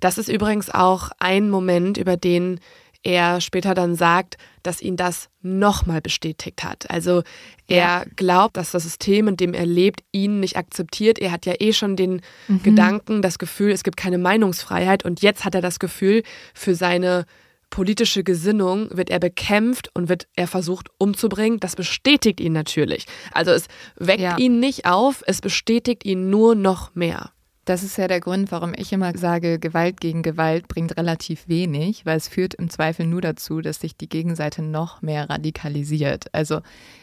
Das 0.00 0.18
ist 0.18 0.28
übrigens 0.28 0.68
auch 0.68 1.08
ein 1.18 1.48
Moment, 1.48 1.96
über 1.96 2.18
den 2.18 2.60
er 3.02 3.40
später 3.40 3.74
dann 3.74 3.94
sagt, 3.94 4.36
dass 4.62 4.80
ihn 4.80 4.96
das 4.96 5.28
nochmal 5.40 6.00
bestätigt 6.00 6.62
hat. 6.62 6.88
Also 6.90 7.22
er 7.66 7.76
ja. 7.76 8.04
glaubt, 8.16 8.56
dass 8.56 8.70
das 8.70 8.84
System, 8.84 9.28
in 9.28 9.36
dem 9.36 9.54
er 9.54 9.66
lebt, 9.66 10.02
ihn 10.12 10.40
nicht 10.40 10.56
akzeptiert. 10.56 11.18
Er 11.18 11.32
hat 11.32 11.46
ja 11.46 11.54
eh 11.58 11.72
schon 11.72 11.96
den 11.96 12.22
mhm. 12.48 12.62
Gedanken, 12.62 13.22
das 13.22 13.38
Gefühl, 13.38 13.72
es 13.72 13.82
gibt 13.82 13.96
keine 13.96 14.18
Meinungsfreiheit 14.18 15.04
und 15.04 15.22
jetzt 15.22 15.44
hat 15.44 15.54
er 15.54 15.62
das 15.62 15.78
Gefühl, 15.78 16.22
für 16.54 16.74
seine 16.74 17.26
politische 17.70 18.22
Gesinnung 18.22 18.88
wird 18.96 19.10
er 19.10 19.18
bekämpft 19.18 19.88
und 19.94 20.08
wird 20.08 20.28
er 20.36 20.46
versucht 20.46 20.88
umzubringen. 20.98 21.58
Das 21.58 21.74
bestätigt 21.74 22.38
ihn 22.38 22.52
natürlich. 22.52 23.06
Also 23.32 23.50
es 23.50 23.66
weckt 23.96 24.20
ja. 24.20 24.36
ihn 24.36 24.60
nicht 24.60 24.84
auf, 24.84 25.24
es 25.26 25.40
bestätigt 25.40 26.04
ihn 26.04 26.30
nur 26.30 26.54
noch 26.54 26.94
mehr. 26.94 27.32
Das 27.64 27.84
ist 27.84 27.96
ja 27.96 28.08
der 28.08 28.18
Grund, 28.18 28.50
warum 28.50 28.74
ich 28.76 28.92
immer 28.92 29.16
sage, 29.16 29.60
Gewalt 29.60 30.00
gegen 30.00 30.22
Gewalt 30.22 30.66
bringt 30.66 30.96
relativ 30.96 31.46
wenig, 31.46 32.04
weil 32.04 32.16
es 32.16 32.26
führt 32.26 32.54
im 32.54 32.70
Zweifel 32.70 33.06
nur 33.06 33.20
dazu, 33.20 33.60
dass 33.60 33.78
sich 33.78 33.96
die 33.96 34.08
Gegenseite 34.08 34.62
noch 34.62 35.00
mehr 35.00 35.30
radikalisiert. 35.30 36.26
Also 36.34 36.60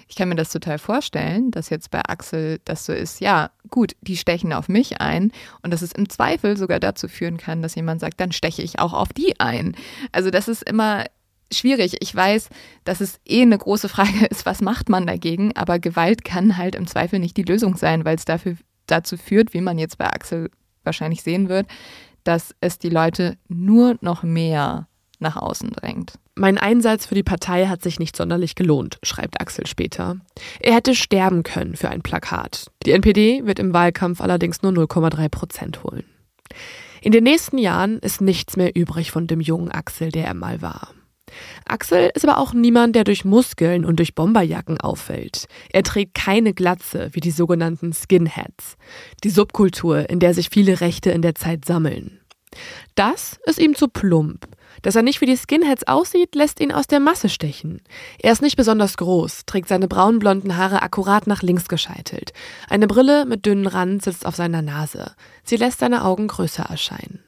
ich 0.09 0.17
kann 0.17 0.27
mir 0.27 0.35
das 0.35 0.51
total 0.51 0.77
vorstellen, 0.77 1.51
dass 1.51 1.69
jetzt 1.69 1.91
bei 1.91 2.01
Axel 2.01 2.59
das 2.65 2.85
so 2.85 2.91
ist, 2.91 3.21
ja, 3.21 3.51
gut, 3.69 3.95
die 4.01 4.17
stechen 4.17 4.51
auf 4.51 4.67
mich 4.67 4.99
ein 4.99 5.31
und 5.61 5.71
dass 5.71 5.81
es 5.81 5.93
im 5.93 6.09
Zweifel 6.09 6.57
sogar 6.57 6.81
dazu 6.81 7.07
führen 7.07 7.37
kann, 7.37 7.61
dass 7.61 7.75
jemand 7.75 8.01
sagt, 8.01 8.19
dann 8.19 8.33
steche 8.33 8.61
ich 8.61 8.79
auch 8.79 8.93
auf 8.93 9.13
die 9.13 9.39
ein. 9.39 9.77
Also 10.11 10.29
das 10.29 10.49
ist 10.49 10.69
immer 10.69 11.05
schwierig. 11.53 11.97
Ich 12.01 12.13
weiß, 12.13 12.49
dass 12.83 12.99
es 12.99 13.21
eh 13.25 13.43
eine 13.43 13.57
große 13.57 13.87
Frage 13.87 14.25
ist, 14.29 14.45
was 14.45 14.59
macht 14.59 14.89
man 14.89 15.07
dagegen, 15.07 15.55
aber 15.55 15.79
Gewalt 15.79 16.25
kann 16.25 16.57
halt 16.57 16.75
im 16.75 16.85
Zweifel 16.85 17.19
nicht 17.19 17.37
die 17.37 17.43
Lösung 17.43 17.77
sein, 17.77 18.03
weil 18.03 18.17
es 18.17 18.25
dafür 18.25 18.57
dazu 18.91 19.17
führt, 19.17 19.53
wie 19.53 19.61
man 19.61 19.77
jetzt 19.77 19.97
bei 19.97 20.05
Axel 20.05 20.49
wahrscheinlich 20.83 21.23
sehen 21.23 21.49
wird, 21.49 21.67
dass 22.23 22.55
es 22.61 22.79
die 22.79 22.89
Leute 22.89 23.37
nur 23.47 23.97
noch 24.01 24.23
mehr 24.23 24.87
nach 25.19 25.35
außen 25.35 25.71
drängt. 25.71 26.13
Mein 26.35 26.57
Einsatz 26.57 27.05
für 27.05 27.15
die 27.15 27.23
Partei 27.23 27.67
hat 27.67 27.81
sich 27.81 27.99
nicht 27.99 28.15
sonderlich 28.15 28.55
gelohnt, 28.55 28.97
schreibt 29.03 29.41
Axel 29.41 29.67
später. 29.67 30.15
Er 30.61 30.73
hätte 30.73 30.95
sterben 30.95 31.43
können 31.43 31.75
für 31.75 31.89
ein 31.89 32.01
Plakat. 32.01 32.71
Die 32.85 32.91
NPD 32.91 33.45
wird 33.45 33.59
im 33.59 33.73
Wahlkampf 33.73 34.21
allerdings 34.21 34.61
nur 34.61 34.71
0,3 34.71 35.27
Prozent 35.27 35.83
holen. 35.83 36.05
In 37.01 37.11
den 37.11 37.25
nächsten 37.25 37.57
Jahren 37.57 37.99
ist 37.99 38.21
nichts 38.21 38.55
mehr 38.55 38.75
übrig 38.75 39.11
von 39.11 39.27
dem 39.27 39.41
jungen 39.41 39.71
Axel, 39.71 40.11
der 40.11 40.25
er 40.25 40.33
mal 40.33 40.61
war. 40.61 40.93
Axel 41.65 42.11
ist 42.13 42.27
aber 42.27 42.37
auch 42.37 42.53
niemand, 42.53 42.95
der 42.95 43.03
durch 43.03 43.25
Muskeln 43.25 43.85
und 43.85 43.97
durch 43.97 44.15
Bomberjacken 44.15 44.79
auffällt. 44.79 45.47
Er 45.71 45.83
trägt 45.83 46.13
keine 46.13 46.53
Glatze 46.53 47.09
wie 47.13 47.19
die 47.19 47.31
sogenannten 47.31 47.93
Skinheads, 47.93 48.77
die 49.23 49.29
Subkultur, 49.29 50.09
in 50.09 50.19
der 50.19 50.33
sich 50.33 50.49
viele 50.49 50.81
Rechte 50.81 51.11
in 51.11 51.21
der 51.21 51.35
Zeit 51.35 51.65
sammeln. 51.65 52.19
Das 52.95 53.39
ist 53.45 53.59
ihm 53.59 53.75
zu 53.75 53.87
plump. 53.87 54.47
Dass 54.81 54.95
er 54.95 55.01
nicht 55.01 55.21
wie 55.21 55.25
die 55.25 55.37
Skinheads 55.37 55.87
aussieht, 55.87 56.35
lässt 56.35 56.59
ihn 56.59 56.71
aus 56.71 56.87
der 56.87 56.99
Masse 56.99 57.29
stechen. 57.29 57.81
Er 58.19 58.31
ist 58.31 58.41
nicht 58.41 58.55
besonders 58.55 58.97
groß, 58.97 59.45
trägt 59.45 59.67
seine 59.67 59.87
braunblonden 59.87 60.57
Haare 60.57 60.81
akkurat 60.81 61.27
nach 61.27 61.41
links 61.41 61.67
gescheitelt. 61.67 62.31
Eine 62.69 62.87
Brille 62.87 63.25
mit 63.25 63.45
dünnen 63.45 63.67
Rand 63.67 64.03
sitzt 64.03 64.25
auf 64.25 64.35
seiner 64.35 64.61
Nase. 64.61 65.13
Sie 65.43 65.57
lässt 65.57 65.79
seine 65.79 66.05
Augen 66.05 66.27
größer 66.27 66.63
erscheinen. 66.63 67.23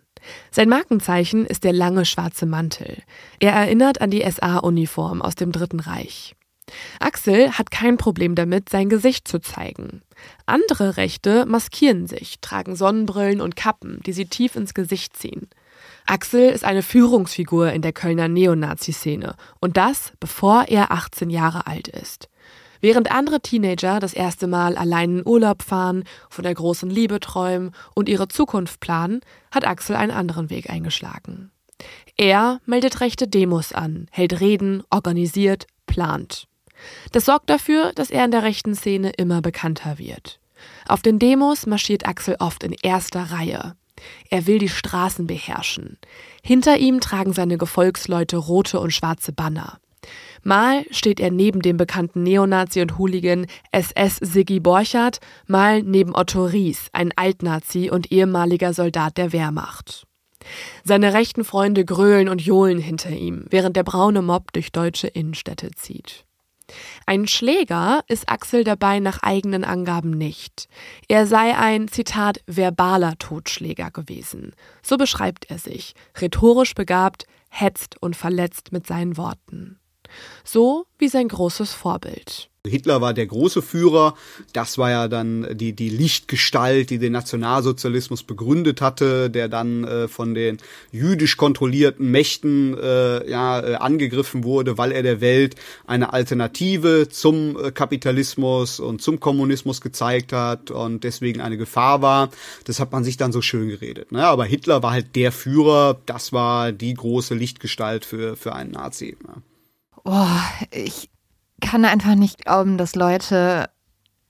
Sein 0.51 0.69
Markenzeichen 0.69 1.45
ist 1.45 1.63
der 1.63 1.73
lange 1.73 2.05
schwarze 2.05 2.45
Mantel. 2.45 3.01
Er 3.39 3.53
erinnert 3.53 4.01
an 4.01 4.11
die 4.11 4.23
SA-Uniform 4.29 5.21
aus 5.21 5.35
dem 5.35 5.51
Dritten 5.51 5.79
Reich. 5.79 6.35
Axel 6.99 7.51
hat 7.51 7.71
kein 7.71 7.97
Problem 7.97 8.35
damit, 8.35 8.69
sein 8.69 8.89
Gesicht 8.89 9.27
zu 9.27 9.39
zeigen. 9.39 10.01
Andere 10.45 10.97
Rechte 10.97 11.45
maskieren 11.45 12.07
sich, 12.07 12.39
tragen 12.41 12.75
Sonnenbrillen 12.75 13.41
und 13.41 13.55
Kappen, 13.55 13.99
die 14.05 14.13
sie 14.13 14.25
tief 14.25 14.55
ins 14.55 14.73
Gesicht 14.73 15.17
ziehen. 15.17 15.49
Axel 16.05 16.49
ist 16.49 16.63
eine 16.63 16.83
Führungsfigur 16.83 17.71
in 17.71 17.81
der 17.81 17.93
Kölner 17.93 18.27
Neonazi-Szene 18.27 19.35
und 19.59 19.77
das, 19.77 20.13
bevor 20.19 20.65
er 20.67 20.91
18 20.91 21.29
Jahre 21.29 21.67
alt 21.67 21.87
ist. 21.87 22.29
Während 22.81 23.11
andere 23.11 23.41
Teenager 23.41 23.99
das 23.99 24.13
erste 24.13 24.47
Mal 24.47 24.75
allein 24.75 25.19
in 25.19 25.27
Urlaub 25.27 25.61
fahren, 25.61 26.03
von 26.29 26.43
der 26.43 26.55
großen 26.55 26.89
Liebe 26.89 27.19
träumen 27.19 27.71
und 27.93 28.09
ihre 28.09 28.27
Zukunft 28.27 28.79
planen, 28.79 29.21
hat 29.51 29.65
Axel 29.65 29.95
einen 29.95 30.11
anderen 30.11 30.49
Weg 30.49 30.69
eingeschlagen. 30.69 31.51
Er 32.17 32.59
meldet 32.65 32.99
rechte 32.99 33.27
Demos 33.27 33.71
an, 33.71 34.07
hält 34.11 34.39
Reden, 34.39 34.83
organisiert, 34.89 35.67
plant. 35.85 36.47
Das 37.11 37.25
sorgt 37.25 37.49
dafür, 37.49 37.91
dass 37.93 38.09
er 38.09 38.25
in 38.25 38.31
der 38.31 38.43
rechten 38.43 38.75
Szene 38.75 39.11
immer 39.11 39.41
bekannter 39.41 39.99
wird. 39.99 40.39
Auf 40.87 41.01
den 41.01 41.19
Demos 41.19 41.65
marschiert 41.65 42.07
Axel 42.07 42.35
oft 42.39 42.63
in 42.63 42.73
erster 42.81 43.31
Reihe. 43.31 43.75
Er 44.29 44.47
will 44.47 44.57
die 44.57 44.69
Straßen 44.69 45.27
beherrschen. 45.27 45.97
Hinter 46.43 46.77
ihm 46.77 47.01
tragen 47.01 47.33
seine 47.33 47.57
Gefolgsleute 47.57 48.37
rote 48.37 48.79
und 48.79 48.91
schwarze 48.91 49.31
Banner. 49.31 49.79
Mal 50.43 50.85
steht 50.91 51.19
er 51.19 51.31
neben 51.31 51.61
dem 51.61 51.77
bekannten 51.77 52.23
Neonazi 52.23 52.81
und 52.81 52.97
Hooligan 52.97 53.45
SS 53.71 54.17
Siggi 54.17 54.59
Borchardt, 54.59 55.19
mal 55.47 55.83
neben 55.83 56.15
Otto 56.15 56.45
Ries, 56.45 56.87
ein 56.93 57.11
Altnazi 57.15 57.89
und 57.91 58.11
ehemaliger 58.11 58.73
Soldat 58.73 59.17
der 59.17 59.33
Wehrmacht. 59.33 60.07
Seine 60.83 61.13
rechten 61.13 61.43
Freunde 61.43 61.85
grölen 61.85 62.27
und 62.27 62.41
johlen 62.41 62.79
hinter 62.79 63.11
ihm, 63.11 63.45
während 63.49 63.75
der 63.75 63.83
braune 63.83 64.23
Mob 64.23 64.51
durch 64.53 64.71
deutsche 64.71 65.07
Innenstädte 65.07 65.71
zieht. 65.71 66.25
Ein 67.05 67.27
Schläger 67.27 68.01
ist 68.07 68.29
Axel 68.29 68.63
dabei 68.63 68.99
nach 68.99 69.21
eigenen 69.21 69.63
Angaben 69.63 70.11
nicht. 70.11 70.67
Er 71.07 71.27
sei 71.27 71.57
ein, 71.57 71.89
Zitat, 71.89 72.41
verbaler 72.47 73.17
Totschläger 73.19 73.91
gewesen. 73.91 74.53
So 74.81 74.97
beschreibt 74.97 75.49
er 75.49 75.59
sich, 75.59 75.93
rhetorisch 76.19 76.73
begabt, 76.73 77.25
hetzt 77.49 78.01
und 78.01 78.15
verletzt 78.15 78.71
mit 78.71 78.87
seinen 78.87 79.17
Worten. 79.17 79.80
So 80.43 80.85
wie 80.97 81.07
sein 81.07 81.27
großes 81.27 81.73
Vorbild. 81.73 82.51
Hitler 82.67 83.01
war 83.01 83.15
der 83.15 83.25
große 83.25 83.63
Führer. 83.63 84.13
Das 84.53 84.77
war 84.77 84.91
ja 84.91 85.07
dann 85.07 85.47
die, 85.57 85.73
die 85.73 85.89
Lichtgestalt, 85.89 86.91
die 86.91 86.99
den 86.99 87.11
Nationalsozialismus 87.13 88.21
begründet 88.21 88.81
hatte, 88.81 89.31
der 89.31 89.49
dann 89.49 89.83
äh, 89.83 90.07
von 90.07 90.35
den 90.35 90.57
jüdisch 90.91 91.37
kontrollierten 91.37 92.11
Mächten 92.11 92.77
äh, 92.77 93.27
ja, 93.29 93.59
äh, 93.61 93.75
angegriffen 93.75 94.43
wurde, 94.43 94.77
weil 94.77 94.91
er 94.91 95.01
der 95.01 95.21
Welt 95.21 95.55
eine 95.87 96.13
Alternative 96.13 97.09
zum 97.09 97.57
äh, 97.57 97.71
Kapitalismus 97.71 98.79
und 98.79 99.01
zum 99.01 99.19
Kommunismus 99.19 99.81
gezeigt 99.81 100.31
hat 100.31 100.69
und 100.69 101.03
deswegen 101.03 101.41
eine 101.41 101.57
Gefahr 101.57 102.03
war. 102.03 102.29
Das 102.65 102.79
hat 102.79 102.91
man 102.91 103.03
sich 103.03 103.17
dann 103.17 103.31
so 103.31 103.41
schön 103.41 103.69
geredet. 103.69 104.11
Ne? 104.11 104.23
Aber 104.23 104.45
Hitler 104.45 104.83
war 104.83 104.91
halt 104.91 105.15
der 105.15 105.31
Führer. 105.31 105.99
Das 106.05 106.31
war 106.31 106.71
die 106.71 106.93
große 106.93 107.33
Lichtgestalt 107.33 108.05
für, 108.05 108.35
für 108.35 108.53
einen 108.53 108.71
Nazi. 108.71 109.17
Ne? 109.25 109.41
Oh, 110.03 110.27
ich 110.71 111.09
kann 111.61 111.85
einfach 111.85 112.15
nicht 112.15 112.45
glauben, 112.45 112.77
dass 112.77 112.95
Leute 112.95 113.69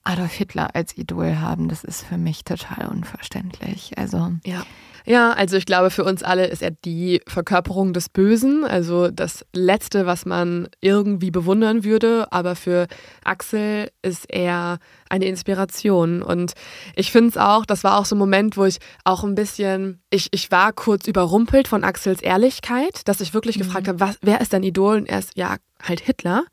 Adolf 0.03 0.33
Hitler 0.33 0.75
als 0.75 0.97
Idol 0.97 1.39
haben. 1.39 1.69
Das 1.69 1.83
ist 1.83 2.03
für 2.03 2.17
mich 2.17 2.43
total 2.43 2.87
unverständlich. 2.87 3.97
Also. 3.97 4.31
Ja. 4.45 4.63
Ja, 5.05 5.31
also 5.31 5.57
ich 5.57 5.65
glaube, 5.65 5.89
für 5.89 6.03
uns 6.03 6.23
alle 6.23 6.47
ist 6.47 6.61
er 6.61 6.71
die 6.71 7.21
Verkörperung 7.27 7.93
des 7.93 8.09
Bösen, 8.09 8.63
also 8.65 9.09
das 9.09 9.45
Letzte, 9.53 10.05
was 10.05 10.25
man 10.25 10.67
irgendwie 10.79 11.31
bewundern 11.31 11.83
würde. 11.83 12.31
Aber 12.31 12.55
für 12.55 12.87
Axel 13.23 13.89
ist 14.01 14.25
er 14.29 14.79
eine 15.09 15.25
Inspiration. 15.25 16.21
Und 16.21 16.53
ich 16.95 17.11
finde 17.11 17.29
es 17.29 17.37
auch, 17.37 17.65
das 17.65 17.83
war 17.83 17.97
auch 17.97 18.05
so 18.05 18.15
ein 18.15 18.19
Moment, 18.19 18.57
wo 18.57 18.65
ich 18.65 18.77
auch 19.03 19.23
ein 19.23 19.35
bisschen, 19.35 20.01
ich, 20.09 20.29
ich 20.31 20.51
war 20.51 20.73
kurz 20.73 21.07
überrumpelt 21.07 21.67
von 21.67 21.83
Axels 21.83 22.21
Ehrlichkeit, 22.21 23.07
dass 23.07 23.21
ich 23.21 23.33
wirklich 23.33 23.57
mhm. 23.57 23.63
gefragt 23.63 23.87
habe, 23.87 23.99
was, 23.99 24.17
wer 24.21 24.41
ist 24.41 24.53
dein 24.53 24.63
Idol? 24.63 24.97
Und 24.97 25.09
er 25.09 25.19
ist 25.19 25.31
ja 25.35 25.57
halt 25.81 26.01
Hitler. 26.01 26.43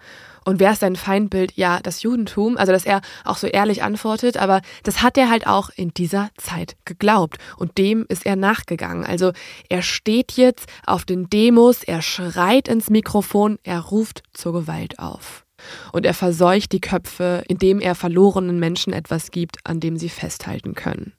Und 0.48 0.60
wer 0.60 0.72
ist 0.72 0.80
dein 0.80 0.96
Feindbild? 0.96 1.52
Ja, 1.56 1.78
das 1.82 2.02
Judentum. 2.02 2.56
Also, 2.56 2.72
dass 2.72 2.86
er 2.86 3.02
auch 3.26 3.36
so 3.36 3.46
ehrlich 3.46 3.82
antwortet, 3.82 4.38
aber 4.38 4.62
das 4.82 5.02
hat 5.02 5.18
er 5.18 5.28
halt 5.28 5.46
auch 5.46 5.68
in 5.76 5.92
dieser 5.92 6.30
Zeit 6.38 6.74
geglaubt. 6.86 7.36
Und 7.58 7.76
dem 7.76 8.06
ist 8.08 8.24
er 8.24 8.34
nachgegangen. 8.34 9.04
Also, 9.04 9.32
er 9.68 9.82
steht 9.82 10.32
jetzt 10.32 10.66
auf 10.86 11.04
den 11.04 11.28
Demos, 11.28 11.82
er 11.82 12.00
schreit 12.00 12.66
ins 12.66 12.88
Mikrofon, 12.88 13.58
er 13.62 13.80
ruft 13.80 14.22
zur 14.32 14.54
Gewalt 14.54 14.98
auf. 14.98 15.44
Und 15.92 16.06
er 16.06 16.14
verseucht 16.14 16.72
die 16.72 16.80
Köpfe, 16.80 17.44
indem 17.46 17.78
er 17.78 17.94
verlorenen 17.94 18.58
Menschen 18.58 18.94
etwas 18.94 19.30
gibt, 19.30 19.58
an 19.64 19.80
dem 19.80 19.98
sie 19.98 20.08
festhalten 20.08 20.74
können. 20.74 21.12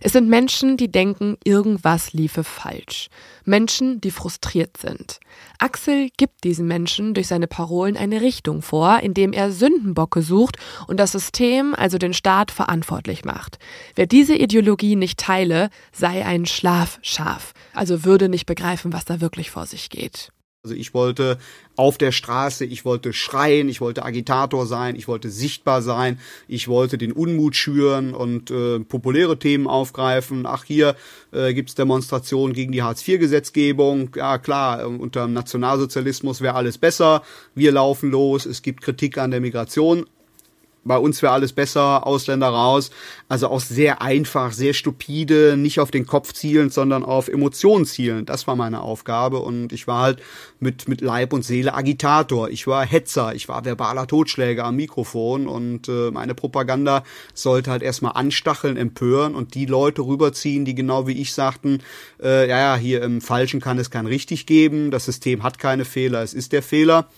Es 0.00 0.12
sind 0.12 0.28
Menschen, 0.28 0.76
die 0.76 0.90
denken, 0.90 1.36
irgendwas 1.44 2.12
liefe 2.12 2.44
falsch. 2.44 3.08
Menschen, 3.44 4.00
die 4.00 4.10
frustriert 4.10 4.76
sind. 4.76 5.18
Axel 5.58 6.10
gibt 6.16 6.44
diesen 6.44 6.66
Menschen 6.66 7.14
durch 7.14 7.28
seine 7.28 7.46
Parolen 7.46 7.96
eine 7.96 8.20
Richtung 8.20 8.62
vor, 8.62 9.00
indem 9.00 9.32
er 9.32 9.50
Sündenbocke 9.50 10.22
sucht 10.22 10.56
und 10.86 10.98
das 10.98 11.12
System, 11.12 11.74
also 11.74 11.98
den 11.98 12.14
Staat, 12.14 12.50
verantwortlich 12.50 13.24
macht. 13.24 13.58
Wer 13.94 14.06
diese 14.06 14.34
Ideologie 14.34 14.96
nicht 14.96 15.18
teile, 15.18 15.70
sei 15.92 16.24
ein 16.24 16.46
Schlafschaf, 16.46 17.52
also 17.74 18.04
würde 18.04 18.28
nicht 18.28 18.46
begreifen, 18.46 18.92
was 18.92 19.04
da 19.04 19.20
wirklich 19.20 19.50
vor 19.50 19.66
sich 19.66 19.90
geht. 19.90 20.32
Also 20.64 20.76
ich 20.76 20.94
wollte 20.94 21.38
auf 21.74 21.98
der 21.98 22.12
Straße, 22.12 22.64
ich 22.64 22.84
wollte 22.84 23.12
schreien, 23.12 23.68
ich 23.68 23.80
wollte 23.80 24.04
Agitator 24.04 24.64
sein, 24.64 24.94
ich 24.94 25.08
wollte 25.08 25.28
sichtbar 25.28 25.82
sein, 25.82 26.20
ich 26.46 26.68
wollte 26.68 26.98
den 26.98 27.10
Unmut 27.10 27.56
schüren 27.56 28.14
und 28.14 28.52
äh, 28.52 28.78
populäre 28.78 29.40
Themen 29.40 29.66
aufgreifen. 29.66 30.46
Ach, 30.46 30.62
hier 30.62 30.94
äh, 31.32 31.52
gibt 31.52 31.76
Demonstrationen 31.76 32.54
gegen 32.54 32.70
die 32.70 32.84
Hartz-IV-Gesetzgebung. 32.84 34.10
Ja 34.14 34.38
klar, 34.38 34.84
ähm, 34.84 35.00
unter 35.00 35.24
dem 35.24 35.32
Nationalsozialismus 35.32 36.40
wäre 36.40 36.54
alles 36.54 36.78
besser. 36.78 37.24
Wir 37.56 37.72
laufen 37.72 38.12
los, 38.12 38.46
es 38.46 38.62
gibt 38.62 38.82
Kritik 38.82 39.18
an 39.18 39.32
der 39.32 39.40
Migration 39.40 40.06
bei 40.84 40.98
uns 40.98 41.22
wäre 41.22 41.32
alles 41.32 41.52
besser, 41.52 42.06
Ausländer 42.06 42.48
raus. 42.48 42.90
Also 43.28 43.48
auch 43.48 43.60
sehr 43.60 44.02
einfach, 44.02 44.52
sehr 44.52 44.74
stupide, 44.74 45.56
nicht 45.56 45.80
auf 45.80 45.90
den 45.90 46.06
Kopf 46.06 46.32
zielen, 46.32 46.70
sondern 46.70 47.04
auf 47.04 47.28
Emotionen 47.28 47.84
zielen. 47.84 48.26
Das 48.26 48.46
war 48.46 48.56
meine 48.56 48.82
Aufgabe 48.82 49.38
und 49.38 49.72
ich 49.72 49.86
war 49.86 50.02
halt 50.02 50.22
mit, 50.60 50.88
mit 50.88 51.00
Leib 51.00 51.32
und 51.32 51.44
Seele 51.44 51.74
Agitator. 51.74 52.48
Ich 52.50 52.66
war 52.66 52.84
Hetzer, 52.84 53.34
ich 53.34 53.48
war 53.48 53.64
verbaler 53.64 54.06
Totschläger 54.06 54.64
am 54.64 54.76
Mikrofon 54.76 55.46
und 55.46 55.88
äh, 55.88 56.10
meine 56.10 56.34
Propaganda 56.34 57.04
sollte 57.32 57.70
halt 57.70 57.82
erstmal 57.82 58.12
anstacheln, 58.12 58.76
empören 58.76 59.34
und 59.34 59.54
die 59.54 59.66
Leute 59.66 60.02
rüberziehen, 60.02 60.64
die 60.64 60.74
genau 60.74 61.06
wie 61.06 61.20
ich 61.20 61.32
sagten, 61.32 61.80
äh, 62.22 62.48
ja, 62.48 62.58
ja, 62.58 62.76
hier 62.76 63.02
im 63.02 63.20
Falschen 63.20 63.60
kann 63.60 63.78
es 63.78 63.90
kein 63.90 64.06
richtig 64.06 64.46
geben, 64.46 64.90
das 64.90 65.04
System 65.04 65.42
hat 65.42 65.58
keine 65.58 65.84
Fehler, 65.84 66.22
es 66.22 66.34
ist 66.34 66.52
der 66.52 66.62
Fehler. 66.62 67.08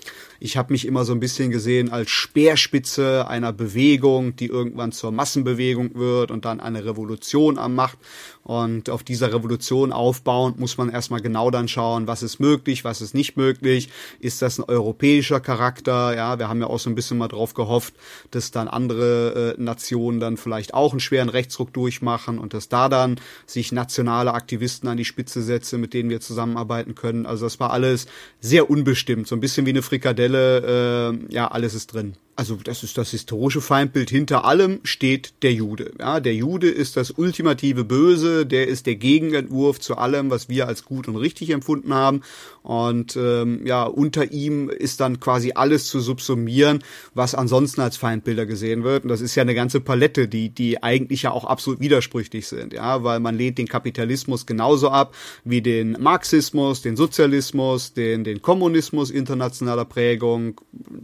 Ich 0.40 0.56
habe 0.56 0.72
mich 0.72 0.86
immer 0.86 1.04
so 1.04 1.12
ein 1.12 1.20
bisschen 1.20 1.50
gesehen 1.50 1.90
als 1.90 2.10
Speerspitze 2.10 3.28
einer 3.28 3.52
Bewegung, 3.52 4.36
die 4.36 4.46
irgendwann 4.46 4.92
zur 4.92 5.12
Massenbewegung 5.12 5.94
wird 5.94 6.30
und 6.30 6.44
dann 6.44 6.60
eine 6.60 6.84
Revolution 6.84 7.58
am 7.58 7.74
Macht. 7.74 7.98
Und 8.44 8.90
auf 8.90 9.02
dieser 9.02 9.32
Revolution 9.32 9.90
aufbauend 9.90 10.60
muss 10.60 10.76
man 10.76 10.90
erstmal 10.90 11.22
genau 11.22 11.50
dann 11.50 11.66
schauen, 11.66 12.06
was 12.06 12.22
ist 12.22 12.40
möglich, 12.40 12.84
was 12.84 13.00
ist 13.00 13.14
nicht 13.14 13.38
möglich. 13.38 13.88
Ist 14.20 14.42
das 14.42 14.58
ein 14.58 14.64
europäischer 14.64 15.40
Charakter? 15.40 16.14
Ja, 16.14 16.38
wir 16.38 16.48
haben 16.48 16.60
ja 16.60 16.66
auch 16.66 16.78
so 16.78 16.90
ein 16.90 16.94
bisschen 16.94 17.16
mal 17.16 17.28
drauf 17.28 17.54
gehofft, 17.54 17.94
dass 18.30 18.50
dann 18.50 18.68
andere 18.68 19.54
äh, 19.56 19.60
Nationen 19.62 20.20
dann 20.20 20.36
vielleicht 20.36 20.74
auch 20.74 20.92
einen 20.92 21.00
schweren 21.00 21.30
Rechtsruck 21.30 21.72
durchmachen 21.72 22.38
und 22.38 22.52
dass 22.52 22.68
da 22.68 22.90
dann 22.90 23.18
sich 23.46 23.72
nationale 23.72 24.34
Aktivisten 24.34 24.90
an 24.90 24.98
die 24.98 25.06
Spitze 25.06 25.42
setzen, 25.42 25.80
mit 25.80 25.94
denen 25.94 26.10
wir 26.10 26.20
zusammenarbeiten 26.20 26.94
können. 26.94 27.24
Also 27.24 27.46
das 27.46 27.58
war 27.60 27.70
alles 27.70 28.06
sehr 28.40 28.68
unbestimmt, 28.68 29.26
so 29.26 29.34
ein 29.34 29.40
bisschen 29.40 29.64
wie 29.64 29.70
eine 29.70 29.82
Frikadelle. 29.82 31.14
Äh, 31.30 31.34
ja, 31.34 31.48
alles 31.48 31.74
ist 31.74 31.94
drin 31.94 32.14
also 32.36 32.56
das 32.56 32.82
ist 32.82 32.98
das 32.98 33.10
historische 33.10 33.60
Feindbild. 33.60 34.10
Hinter 34.10 34.44
allem 34.44 34.80
steht 34.82 35.34
der 35.42 35.52
Jude. 35.52 35.92
Ja, 35.98 36.20
der 36.20 36.34
Jude 36.34 36.68
ist 36.68 36.96
das 36.96 37.12
ultimative 37.12 37.84
Böse, 37.84 38.44
der 38.46 38.68
ist 38.68 38.86
der 38.86 38.96
Gegenentwurf 38.96 39.80
zu 39.80 39.96
allem, 39.96 40.30
was 40.30 40.48
wir 40.48 40.66
als 40.66 40.84
gut 40.84 41.08
und 41.08 41.16
richtig 41.16 41.50
empfunden 41.50 41.94
haben. 41.94 42.22
Und 42.62 43.16
ähm, 43.16 43.66
ja, 43.66 43.84
unter 43.84 44.32
ihm 44.32 44.70
ist 44.70 45.00
dann 45.00 45.20
quasi 45.20 45.52
alles 45.54 45.86
zu 45.86 46.00
subsumieren, 46.00 46.82
was 47.12 47.34
ansonsten 47.34 47.82
als 47.82 47.98
Feindbilder 47.98 48.46
gesehen 48.46 48.84
wird. 48.84 49.04
Und 49.04 49.10
das 49.10 49.20
ist 49.20 49.34
ja 49.34 49.42
eine 49.42 49.54
ganze 49.54 49.80
Palette, 49.80 50.28
die, 50.28 50.48
die 50.48 50.82
eigentlich 50.82 51.22
ja 51.22 51.30
auch 51.30 51.44
absolut 51.44 51.80
widersprüchlich 51.80 52.48
sind, 52.48 52.72
ja, 52.72 53.04
weil 53.04 53.20
man 53.20 53.36
lehnt 53.36 53.58
den 53.58 53.68
Kapitalismus 53.68 54.46
genauso 54.46 54.88
ab 54.88 55.14
wie 55.44 55.60
den 55.60 55.96
Marxismus, 56.00 56.80
den 56.80 56.96
Sozialismus, 56.96 57.92
den, 57.92 58.24
den 58.24 58.40
Kommunismus 58.40 59.10
internationaler 59.10 59.84
Prägung. 59.84 60.60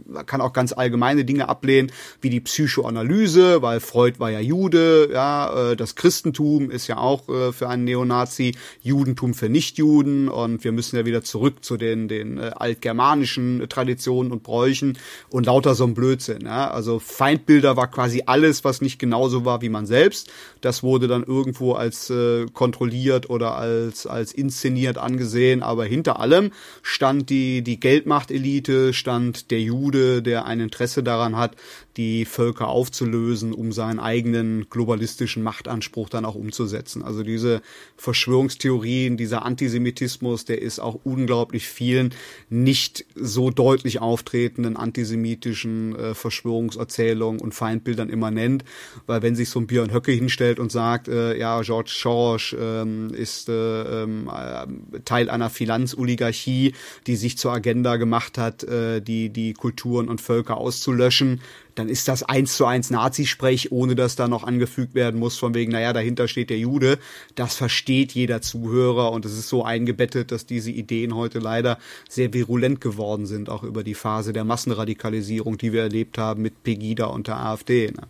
Man 0.07 0.25
kann 0.25 0.41
auch 0.41 0.53
ganz 0.53 0.73
allgemeine 0.73 1.20
Dinge 1.25 1.49
ablehnen, 1.49 1.91
wie 2.21 2.29
die 2.29 2.39
Psychoanalyse, 2.39 3.61
weil 3.61 3.79
Freud 3.79 4.19
war 4.19 4.31
ja 4.31 4.39
Jude, 4.39 5.09
ja, 5.11 5.71
äh, 5.71 5.75
das 5.75 5.95
Christentum 5.95 6.71
ist 6.71 6.87
ja 6.87 6.97
auch 6.97 7.29
äh, 7.29 7.51
für 7.51 7.69
einen 7.69 7.83
Neonazi, 7.83 8.55
Judentum 8.81 9.33
für 9.33 9.49
Nichtjuden 9.49 10.29
und 10.29 10.63
wir 10.63 10.71
müssen 10.71 10.95
ja 10.95 11.05
wieder 11.05 11.23
zurück 11.23 11.41
zurück 11.41 11.63
zu 11.63 11.77
den, 11.77 12.07
den 12.07 12.37
äh, 12.37 12.51
altgermanischen 12.55 13.67
Traditionen 13.67 14.31
und 14.31 14.43
Bräuchen 14.43 14.97
und 15.29 15.47
lauter 15.47 15.75
so 15.75 15.85
ein 15.85 15.93
Blödsinn. 15.93 16.45
Ja? 16.45 16.69
Also 16.69 16.99
Feindbilder 16.99 17.77
war 17.77 17.89
quasi 17.89 18.23
alles, 18.25 18.63
was 18.63 18.81
nicht 18.81 18.99
genauso 18.99 19.43
war 19.45 19.61
wie 19.61 19.69
man 19.69 19.85
selbst. 19.85 20.29
Das 20.61 20.83
wurde 20.83 21.07
dann 21.07 21.23
irgendwo 21.23 21.73
als 21.73 22.09
äh, 22.09 22.45
kontrolliert 22.53 23.29
oder 23.29 23.55
als, 23.55 24.05
als 24.05 24.33
inszeniert 24.33 24.97
angesehen. 24.97 25.63
Aber 25.63 25.85
hinter 25.85 26.19
allem 26.19 26.51
stand 26.83 27.29
die, 27.29 27.63
die 27.63 27.79
Geldmachtelite, 27.79 28.93
stand 28.93 29.51
der 29.51 29.61
Jude, 29.61 30.21
der 30.21 30.45
ein 30.45 30.59
Interesse 30.59 31.01
daran 31.01 31.10
hat, 31.35 31.55
die 31.97 32.25
Völker 32.25 32.67
aufzulösen, 32.67 33.53
um 33.53 33.71
seinen 33.71 33.99
eigenen 33.99 34.67
globalistischen 34.69 35.43
Machtanspruch 35.43 36.09
dann 36.09 36.25
auch 36.25 36.35
umzusetzen. 36.35 37.03
Also 37.03 37.23
diese 37.23 37.61
Verschwörungstheorien, 37.97 39.17
dieser 39.17 39.45
Antisemitismus, 39.45 40.45
der 40.45 40.61
ist 40.61 40.79
auch 40.79 40.99
unglaublich 41.03 41.67
vielen 41.67 42.13
nicht 42.49 43.05
so 43.15 43.49
deutlich 43.49 43.99
auftretenden 43.99 44.77
antisemitischen 44.77 45.95
äh, 45.95 46.13
Verschwörungserzählungen 46.13 47.41
und 47.41 47.53
Feindbildern 47.53 48.09
immanent, 48.09 48.63
weil 49.05 49.21
wenn 49.21 49.35
sich 49.35 49.49
so 49.49 49.59
ein 49.59 49.67
Björn 49.67 49.93
Höcke 49.93 50.11
hinstellt 50.11 50.59
und 50.59 50.71
sagt, 50.71 51.07
äh, 51.07 51.37
ja, 51.37 51.61
George 51.61 51.91
Soros 51.93 52.55
ähm, 52.57 53.13
ist 53.13 53.49
äh, 53.49 54.03
ähm, 54.03 54.29
äh, 54.29 54.99
Teil 55.01 55.29
einer 55.29 55.49
Finanzoligarchie, 55.49 56.73
die 57.07 57.15
sich 57.15 57.37
zur 57.37 57.51
Agenda 57.51 57.97
gemacht 57.97 58.37
hat, 58.37 58.63
äh, 58.63 59.01
die, 59.01 59.29
die 59.29 59.53
Kulturen 59.53 60.07
und 60.07 60.21
Völker 60.21 60.57
auszulöschen, 60.57 61.41
dann 61.75 61.89
ist 61.89 62.07
das 62.07 62.23
eins 62.23 62.57
zu 62.57 62.65
eins 62.65 62.89
Nazisprech, 62.89 63.71
ohne 63.71 63.95
dass 63.95 64.15
da 64.15 64.27
noch 64.27 64.43
angefügt 64.43 64.95
werden 64.95 65.19
muss, 65.19 65.37
von 65.37 65.53
wegen, 65.53 65.71
naja, 65.71 65.93
dahinter 65.93 66.27
steht 66.27 66.49
der 66.49 66.59
Jude. 66.59 66.99
Das 67.35 67.55
versteht 67.55 68.11
jeder 68.13 68.41
Zuhörer 68.41 69.11
und 69.11 69.25
es 69.25 69.37
ist 69.37 69.49
so 69.49 69.63
eingebettet, 69.63 70.31
dass 70.31 70.45
diese 70.45 70.71
Ideen 70.71 71.15
heute 71.15 71.39
leider 71.39 71.77
sehr 72.09 72.33
virulent 72.33 72.81
geworden 72.81 73.25
sind, 73.25 73.49
auch 73.49 73.63
über 73.63 73.83
die 73.83 73.95
Phase 73.95 74.33
der 74.33 74.43
Massenradikalisierung, 74.43 75.57
die 75.57 75.73
wir 75.73 75.83
erlebt 75.83 76.17
haben 76.17 76.41
mit 76.41 76.63
Pegida 76.63 77.05
und 77.05 77.27
der 77.27 77.37
AfD. 77.37 77.87
Ne? 77.87 78.03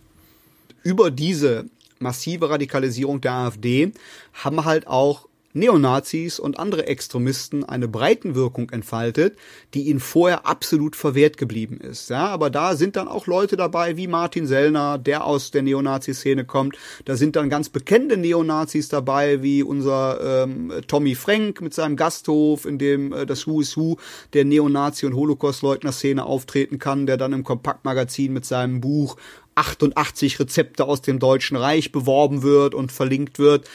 Über 0.82 1.10
diese 1.10 1.66
massive 1.98 2.50
Radikalisierung 2.50 3.20
der 3.20 3.32
AfD 3.32 3.92
haben 4.32 4.64
halt 4.64 4.86
auch 4.86 5.28
Neonazis 5.54 6.38
und 6.38 6.58
andere 6.58 6.86
Extremisten 6.86 7.64
eine 7.64 7.88
Breitenwirkung 7.88 8.70
entfaltet, 8.70 9.36
die 9.74 9.82
ihnen 9.82 10.00
vorher 10.00 10.46
absolut 10.46 10.96
verwehrt 10.96 11.36
geblieben 11.36 11.78
ist. 11.78 12.10
Ja, 12.10 12.26
aber 12.28 12.50
da 12.50 12.74
sind 12.76 12.96
dann 12.96 13.08
auch 13.08 13.26
Leute 13.26 13.56
dabei 13.56 13.96
wie 13.96 14.06
Martin 14.06 14.46
Sellner, 14.46 14.98
der 14.98 15.24
aus 15.24 15.50
der 15.50 15.62
Neonazi-Szene 15.62 16.44
kommt. 16.44 16.76
Da 17.04 17.16
sind 17.16 17.36
dann 17.36 17.50
ganz 17.50 17.68
bekannte 17.68 18.16
Neonazis 18.16 18.88
dabei, 18.88 19.42
wie 19.42 19.62
unser 19.62 20.44
ähm, 20.44 20.72
Tommy 20.86 21.14
Frank 21.14 21.60
mit 21.60 21.74
seinem 21.74 21.96
Gasthof, 21.96 22.64
in 22.64 22.78
dem 22.78 23.12
äh, 23.12 23.26
das 23.26 23.46
Who 23.46 23.60
is 23.60 23.76
Who 23.76 23.98
der 24.32 24.44
Neonazi- 24.44 25.06
und 25.06 25.14
Holocaust-Leugner-Szene 25.14 26.24
auftreten 26.24 26.78
kann, 26.78 27.06
der 27.06 27.16
dann 27.16 27.32
im 27.32 27.44
Kompaktmagazin 27.44 28.32
mit 28.32 28.46
seinem 28.46 28.80
Buch 28.80 29.16
88 29.54 30.40
Rezepte 30.40 30.86
aus 30.86 31.02
dem 31.02 31.18
Deutschen 31.18 31.56
Reich 31.56 31.92
beworben 31.92 32.42
wird 32.42 32.74
und 32.74 32.90
verlinkt 32.90 33.38
wird 33.38 33.68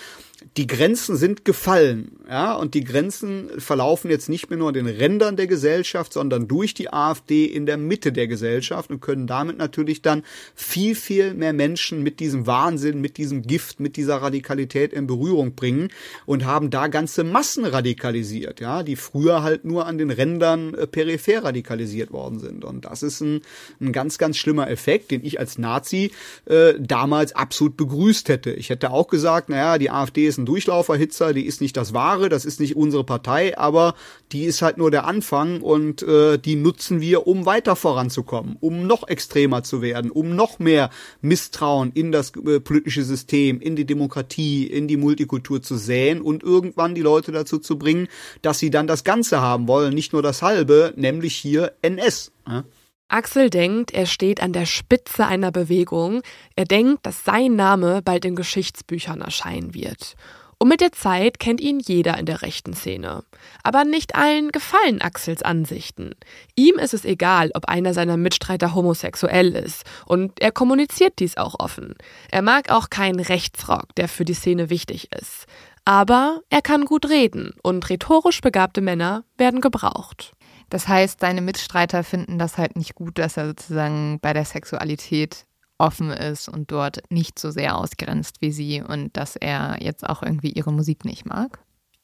die 0.56 0.68
Grenzen 0.68 1.16
sind 1.16 1.46
gefallen, 1.46 2.12
ja, 2.30 2.54
und 2.54 2.76
die 2.76 2.84
Grenzen 2.84 3.50
verlaufen 3.58 4.12
jetzt 4.12 4.30
nicht 4.30 4.50
mehr 4.50 4.60
nur 4.60 4.68
an 4.68 4.76
den 4.76 4.88
Rändern 4.88 5.36
der 5.36 5.48
Gesellschaft, 5.48 6.14
sondern 6.14 6.48
durch 6.48 6.76
die 6.76 6.94
AfD 6.94 7.46
in 7.46 7.66
der 7.66 7.78
Mitte 7.78 8.12
der 8.12 8.28
Gesellschaft 8.28 8.92
und 8.92 9.00
können 9.00 9.26
damit 9.26 9.58
natürlich 9.58 10.04
dann 10.04 10.24
viel, 10.54 10.94
viel 10.94 11.34
mehr 11.34 11.54
Menschen 11.54 12.04
mit 12.04 12.20
diesem 12.20 12.46
Wahnsinn, 12.46 13.02
mit 13.02 13.18
diesem 13.18 13.42
Gift, 13.42 13.80
mit 13.80 13.98
dieser 13.98 14.18
Radikalität 14.18 14.94
in 14.94 15.08
Berührung 15.08 15.56
bringen 15.56 15.90
und 16.28 16.46
haben 16.46 16.70
da 16.70 16.88
ganze 16.88 17.24
Massen 17.24 17.66
radikalisiert, 17.66 18.60
ja, 18.60 18.84
die 18.84 18.96
früher 18.96 19.42
halt 19.42 19.66
nur 19.66 19.88
an 19.88 19.98
den 19.98 20.12
Rändern 20.12 20.76
äh, 20.76 20.86
peripher 20.86 21.46
radikalisiert 21.46 22.12
worden 22.12 22.40
sind. 22.40 22.64
Und 22.64 22.86
das 22.86 23.02
ist 23.02 23.22
ein, 23.22 23.42
ein 23.82 23.92
ganz, 23.92 24.20
ganz 24.20 24.38
schlimmer 24.38 24.70
Effekt, 24.70 25.10
den 25.10 25.26
ich 25.26 25.40
als 25.40 25.58
Nazi 25.58 26.12
äh, 26.46 26.76
damals 26.80 27.36
absolut 27.36 27.76
begrüßt 27.76 28.30
hätte. 28.30 28.52
Ich 28.52 28.70
hätte 28.70 28.92
auch 28.92 29.08
gesagt, 29.08 29.50
naja, 29.50 29.80
die 29.80 29.90
AfD 29.90 30.27
ist 30.28 30.38
ein 30.38 30.46
Durchlauferhitzer, 30.46 31.34
die 31.34 31.46
ist 31.46 31.62
nicht 31.62 31.78
das 31.78 31.94
Wahre, 31.94 32.30
das 32.30 32.46
ist 32.46 32.60
nicht 32.60 32.76
unsere 32.76 33.04
Partei, 33.04 33.58
aber 33.58 33.96
die 34.32 34.44
ist 34.44 34.62
halt 34.62 34.78
nur 34.78 34.92
der 34.92 35.06
Anfang 35.06 35.62
und 35.62 36.04
äh, 36.04 36.38
die 36.38 36.56
nutzen 36.56 37.02
wir, 37.02 37.28
um 37.28 37.46
weiter 37.46 37.76
voranzukommen, 37.76 38.58
um 38.60 38.88
noch 38.88 39.08
extremer 39.08 39.64
zu 39.64 39.82
werden, 39.82 40.12
um 40.12 40.36
noch 40.36 40.60
mehr 40.60 40.90
Misstrauen 41.22 41.92
in 41.94 42.12
das 42.12 42.32
äh, 42.36 42.60
politische 42.60 43.04
System, 43.04 43.60
in 43.62 43.76
die 43.76 43.86
Demokratie, 43.86 44.68
in 44.68 44.88
die 44.88 44.98
Multikultur 44.98 45.62
zu 45.62 45.78
säen 45.78 46.22
und 46.22 46.44
irgendwann 46.44 46.96
die 46.96 47.02
Leute 47.02 47.32
dazu 47.32 47.60
zu 47.60 47.78
bringen, 47.78 48.08
dass 48.42 48.60
sie 48.60 48.70
dann 48.70 48.88
das 48.88 49.04
Ganze 49.04 49.42
haben 49.42 49.68
wollen, 49.68 49.94
nicht 49.94 50.14
nur 50.14 50.22
das 50.22 50.42
halbe, 50.42 50.94
nämlich 50.96 51.36
hier 51.36 51.74
NS. 51.82 52.32
Ja? 52.48 52.64
Axel 53.10 53.50
denkt, 53.50 53.92
er 53.92 54.06
steht 54.06 54.42
an 54.42 54.52
der 54.52 54.66
Spitze 54.66 55.26
einer 55.26 55.52
Bewegung. 55.52 56.22
Er 56.56 56.66
denkt, 56.66 57.06
dass 57.06 57.24
sein 57.24 57.56
Name 57.56 58.02
bald 58.02 58.26
in 58.26 58.36
Geschichtsbüchern 58.36 59.22
erscheinen 59.22 59.74
wird. 59.74 60.16
Und 60.60 60.70
mit 60.70 60.82
der 60.82 60.92
Zeit 60.92 61.40
kennt 61.40 61.62
ihn 61.62 61.80
jeder 61.80 62.18
in 62.18 62.26
der 62.26 62.42
rechten 62.42 62.74
Szene. 62.74 63.24
Aber 63.64 63.86
nicht 63.86 64.16
allen 64.16 64.50
gefallen 64.52 65.02
Axels 65.02 65.44
Ansichten. 65.44 66.16
Ihm 66.56 66.80
ist 66.80 66.96
es 66.96 67.06
egal, 67.06 67.52
ob 67.54 67.66
einer 67.66 67.94
seiner 67.94 68.18
Mitstreiter 68.18 68.74
homosexuell 68.74 69.56
ist. 69.56 69.84
Und 70.06 70.42
er 70.42 70.52
kommuniziert 70.52 71.20
dies 71.20 71.38
auch 71.38 71.56
offen. 71.60 71.94
Er 72.32 72.42
mag 72.42 72.72
auch 72.72 72.90
keinen 72.90 73.20
Rechtsrock, 73.20 73.94
der 73.96 74.08
für 74.08 74.26
die 74.26 74.34
Szene 74.34 74.70
wichtig 74.70 75.10
ist. 75.14 75.46
Aber 75.86 76.42
er 76.50 76.62
kann 76.62 76.86
gut 76.86 77.08
reden 77.08 77.54
und 77.62 77.90
rhetorisch 77.90 78.42
begabte 78.42 78.82
Männer 78.82 79.24
werden 79.38 79.62
gebraucht. 79.62 80.34
Das 80.70 80.88
heißt, 80.88 81.20
seine 81.22 81.42
Mitstreiter 81.42 82.04
finden 82.04 82.38
das 82.38 82.58
halt 82.58 82.76
nicht 82.76 82.96
gut, 82.96 83.18
dass 83.18 83.38
er 83.38 83.48
sozusagen 83.48 84.20
bei 84.22 84.34
der 84.34 84.46
Sexualität 84.46 85.46
offen 85.78 86.10
ist 86.10 86.50
und 86.50 86.72
dort 86.72 87.02
nicht 87.10 87.40
so 87.40 87.52
sehr 87.52 87.78
ausgrenzt 87.78 88.38
wie 88.42 88.52
sie 88.52 88.82
und 88.82 89.16
dass 89.16 89.36
er 89.36 89.78
jetzt 89.80 90.08
auch 90.08 90.24
irgendwie 90.24 90.52
ihre 90.52 90.74
Musik 90.74 91.06
nicht 91.06 91.26
mag. 91.26 91.60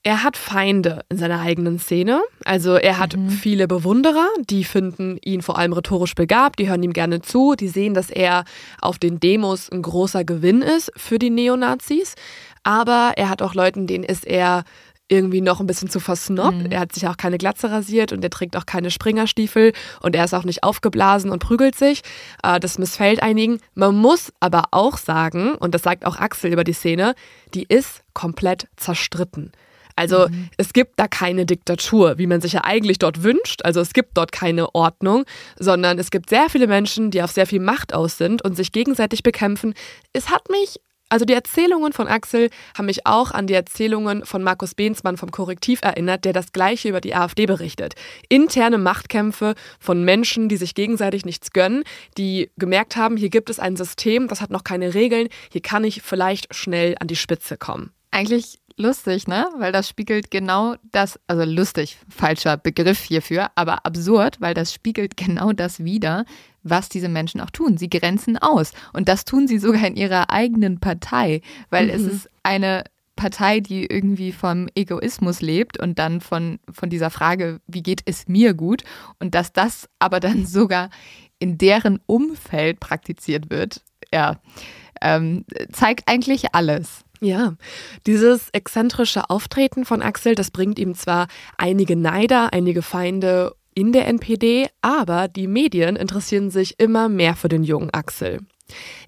Er 0.05 0.21
hat 0.21 0.35
Feinde 0.35 1.05
in 1.07 1.17
seiner 1.17 1.39
eigenen 1.39 1.79
Szene. 1.79 2.21
Also 2.43 2.75
er 2.75 2.99
hat 2.99 3.15
mhm. 3.15 3.29
viele 3.29 3.69
Bewunderer, 3.69 4.27
die 4.49 4.65
finden 4.65 5.17
ihn 5.23 5.41
vor 5.41 5.57
allem 5.57 5.71
rhetorisch 5.71 6.13
begabt, 6.13 6.59
die 6.59 6.67
hören 6.67 6.83
ihm 6.83 6.91
gerne 6.91 7.21
zu, 7.21 7.55
die 7.55 7.69
sehen, 7.69 7.93
dass 7.93 8.09
er 8.09 8.43
auf 8.81 8.99
den 8.99 9.21
Demos 9.21 9.71
ein 9.71 9.81
großer 9.81 10.25
Gewinn 10.25 10.61
ist 10.61 10.91
für 10.97 11.19
die 11.19 11.29
Neonazis. 11.29 12.15
Aber 12.63 13.13
er 13.15 13.29
hat 13.29 13.41
auch 13.41 13.55
Leuten, 13.55 13.87
denen 13.87 14.03
ist 14.03 14.27
er 14.27 14.65
irgendwie 15.13 15.41
noch 15.41 15.59
ein 15.59 15.67
bisschen 15.67 15.89
zu 15.89 15.99
versnobbt. 15.99 16.63
Mhm. 16.63 16.71
Er 16.71 16.81
hat 16.81 16.93
sich 16.93 17.07
auch 17.07 17.17
keine 17.17 17.37
Glatze 17.37 17.71
rasiert 17.71 18.11
und 18.11 18.23
er 18.23 18.29
trägt 18.29 18.57
auch 18.57 18.65
keine 18.65 18.91
Springerstiefel 18.91 19.73
und 20.01 20.15
er 20.15 20.25
ist 20.25 20.33
auch 20.33 20.43
nicht 20.43 20.63
aufgeblasen 20.63 21.31
und 21.31 21.39
prügelt 21.39 21.75
sich. 21.75 22.01
Äh, 22.43 22.59
das 22.59 22.77
missfällt 22.77 23.21
einigen. 23.23 23.59
Man 23.75 23.95
muss 23.95 24.33
aber 24.39 24.65
auch 24.71 24.97
sagen, 24.97 25.55
und 25.55 25.75
das 25.75 25.83
sagt 25.83 26.05
auch 26.05 26.17
Axel 26.17 26.51
über 26.51 26.63
die 26.63 26.73
Szene, 26.73 27.15
die 27.53 27.63
ist 27.63 28.01
komplett 28.13 28.67
zerstritten. 28.77 29.51
Also 29.95 30.27
mhm. 30.27 30.49
es 30.57 30.73
gibt 30.73 30.93
da 30.99 31.07
keine 31.07 31.45
Diktatur, 31.45 32.17
wie 32.17 32.27
man 32.27 32.41
sich 32.41 32.53
ja 32.53 32.63
eigentlich 32.63 32.99
dort 32.99 33.23
wünscht. 33.23 33.61
Also 33.63 33.79
es 33.79 33.93
gibt 33.93 34.17
dort 34.17 34.31
keine 34.31 34.73
Ordnung, 34.73 35.25
sondern 35.59 35.99
es 35.99 36.11
gibt 36.11 36.29
sehr 36.29 36.49
viele 36.49 36.67
Menschen, 36.67 37.11
die 37.11 37.21
auf 37.21 37.31
sehr 37.31 37.45
viel 37.45 37.59
Macht 37.59 37.93
aus 37.93 38.17
sind 38.17 38.43
und 38.43 38.55
sich 38.55 38.71
gegenseitig 38.71 39.23
bekämpfen. 39.23 39.73
Es 40.11 40.29
hat 40.29 40.49
mich 40.49 40.79
also 41.13 41.25
die 41.25 41.33
Erzählungen 41.33 41.93
von 41.93 42.07
Axel 42.07 42.49
haben 42.75 42.87
mich 42.87 43.05
auch 43.05 43.29
an 43.29 43.45
die 43.45 43.53
Erzählungen 43.53 44.25
von 44.25 44.41
Markus 44.41 44.73
Behnsmann 44.73 45.15
vom 45.15 45.29
Korrektiv 45.29 45.81
erinnert, 45.83 46.25
der 46.25 46.33
das 46.33 46.53
gleiche 46.53 46.89
über 46.89 47.01
die 47.01 47.13
AfD 47.13 47.45
berichtet. 47.45 47.93
Interne 48.29 48.79
Machtkämpfe 48.79 49.53
von 49.79 50.03
Menschen, 50.03 50.49
die 50.49 50.57
sich 50.57 50.73
gegenseitig 50.73 51.23
nichts 51.23 51.51
gönnen, 51.51 51.83
die 52.17 52.49
gemerkt 52.57 52.95
haben, 52.95 53.15
hier 53.15 53.29
gibt 53.29 53.51
es 53.51 53.59
ein 53.59 53.75
System, 53.75 54.27
das 54.27 54.41
hat 54.41 54.49
noch 54.49 54.63
keine 54.63 54.95
Regeln, 54.95 55.27
hier 55.51 55.61
kann 55.61 55.83
ich 55.83 56.01
vielleicht 56.01 56.55
schnell 56.55 56.95
an 56.99 57.05
die 57.05 57.15
Spitze 57.15 57.57
kommen. 57.57 57.91
Eigentlich 58.09 58.57
lustig, 58.75 59.27
ne? 59.27 59.47
Weil 59.57 59.71
das 59.71 59.87
spiegelt 59.87 60.31
genau 60.31 60.77
das, 60.91 61.19
also 61.27 61.43
lustig, 61.43 61.99
falscher 62.09 62.57
Begriff 62.57 63.03
hierfür, 63.03 63.51
aber 63.53 63.85
absurd, 63.85 64.41
weil 64.41 64.55
das 64.55 64.73
spiegelt 64.73 65.15
genau 65.17 65.53
das 65.53 65.83
wider, 65.83 66.25
was 66.63 66.89
diese 66.89 67.09
Menschen 67.09 67.41
auch 67.41 67.49
tun. 67.49 67.77
Sie 67.77 67.89
grenzen 67.89 68.37
aus. 68.37 68.71
Und 68.93 69.09
das 69.09 69.25
tun 69.25 69.47
sie 69.47 69.59
sogar 69.59 69.85
in 69.85 69.95
ihrer 69.95 70.29
eigenen 70.29 70.79
Partei, 70.79 71.41
weil 71.69 71.85
mhm. 71.85 71.91
es 71.91 72.01
ist 72.01 72.29
eine 72.41 72.83
Partei, 73.15 73.59
die 73.59 73.85
irgendwie 73.85 74.31
vom 74.31 74.67
Egoismus 74.75 75.41
lebt 75.41 75.79
und 75.79 75.99
dann 75.99 76.19
von, 76.19 76.59
von 76.71 76.89
dieser 76.89 77.09
Frage, 77.09 77.59
wie 77.67 77.83
geht 77.83 78.01
es 78.05 78.27
mir 78.27 78.53
gut? 78.53 78.83
Und 79.19 79.35
dass 79.35 79.53
das 79.53 79.87
aber 79.99 80.19
dann 80.19 80.45
sogar 80.47 80.89
in 81.39 81.57
deren 81.57 81.99
Umfeld 82.05 82.79
praktiziert 82.79 83.49
wird, 83.49 83.81
ja, 84.11 84.39
ähm, 85.01 85.45
zeigt 85.71 86.07
eigentlich 86.07 86.53
alles. 86.55 87.03
Ja, 87.19 87.55
dieses 88.05 88.49
exzentrische 88.49 89.29
Auftreten 89.29 89.85
von 89.85 90.01
Axel, 90.01 90.35
das 90.35 90.51
bringt 90.51 90.77
ihm 90.77 90.93
zwar 90.93 91.27
einige 91.57 91.95
Neider, 91.95 92.51
einige 92.51 92.81
Feinde 92.81 93.55
in 93.75 93.91
der 93.91 94.07
NPD, 94.07 94.67
aber 94.81 95.27
die 95.27 95.47
Medien 95.47 95.95
interessieren 95.95 96.49
sich 96.49 96.79
immer 96.79 97.09
mehr 97.09 97.35
für 97.35 97.49
den 97.49 97.63
jungen 97.63 97.89
Axel. 97.91 98.39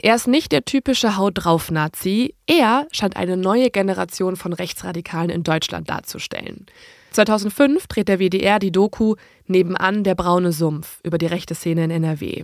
Er 0.02 0.16
ist 0.16 0.28
nicht 0.28 0.52
der 0.52 0.66
typische 0.66 1.18
Haut 1.18 1.34
drauf 1.36 1.72
Nazi, 1.72 2.36
er 2.46 2.88
scheint 2.92 3.16
eine 3.16 3.38
neue 3.38 3.70
Generation 3.70 4.36
von 4.36 4.54
Rechtsradikalen 4.54 5.30
in 5.30 5.44
Deutschland 5.44 5.90
darzustellen. 5.90 6.66
2005 7.12 7.88
dreht 7.88 8.10
der 8.10 8.20
WDR 8.20 8.60
die 8.60 8.72
Doku 8.72 9.16
Nebenan 9.48 10.04
der 10.04 10.16
braune 10.16 10.52
Sumpf 10.52 11.00
über 11.04 11.18
die 11.18 11.28
rechte 11.28 11.56
Szene 11.56 11.86
in 11.86 11.92
NRW. 11.92 12.44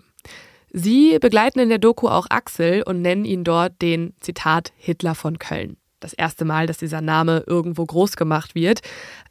Sie 0.72 1.20
begleiten 1.20 1.60
in 1.60 1.70
der 1.70 1.80
Doku 1.80 2.08
auch 2.08 2.28
Axel 2.30 2.84
und 2.84 3.02
nennen 3.02 3.26
ihn 3.26 3.44
dort 3.44 3.82
den 3.82 4.14
Zitat 4.22 4.72
Hitler 4.78 5.16
von 5.16 5.38
Köln 5.38 5.76
das 6.02 6.14
erste 6.14 6.44
Mal, 6.44 6.68
dass 6.68 6.78
dieser 6.78 7.00
Name 7.00 7.44
irgendwo 7.48 7.86
groß 7.86 8.18
gemacht 8.18 8.56
wird. 8.56 8.82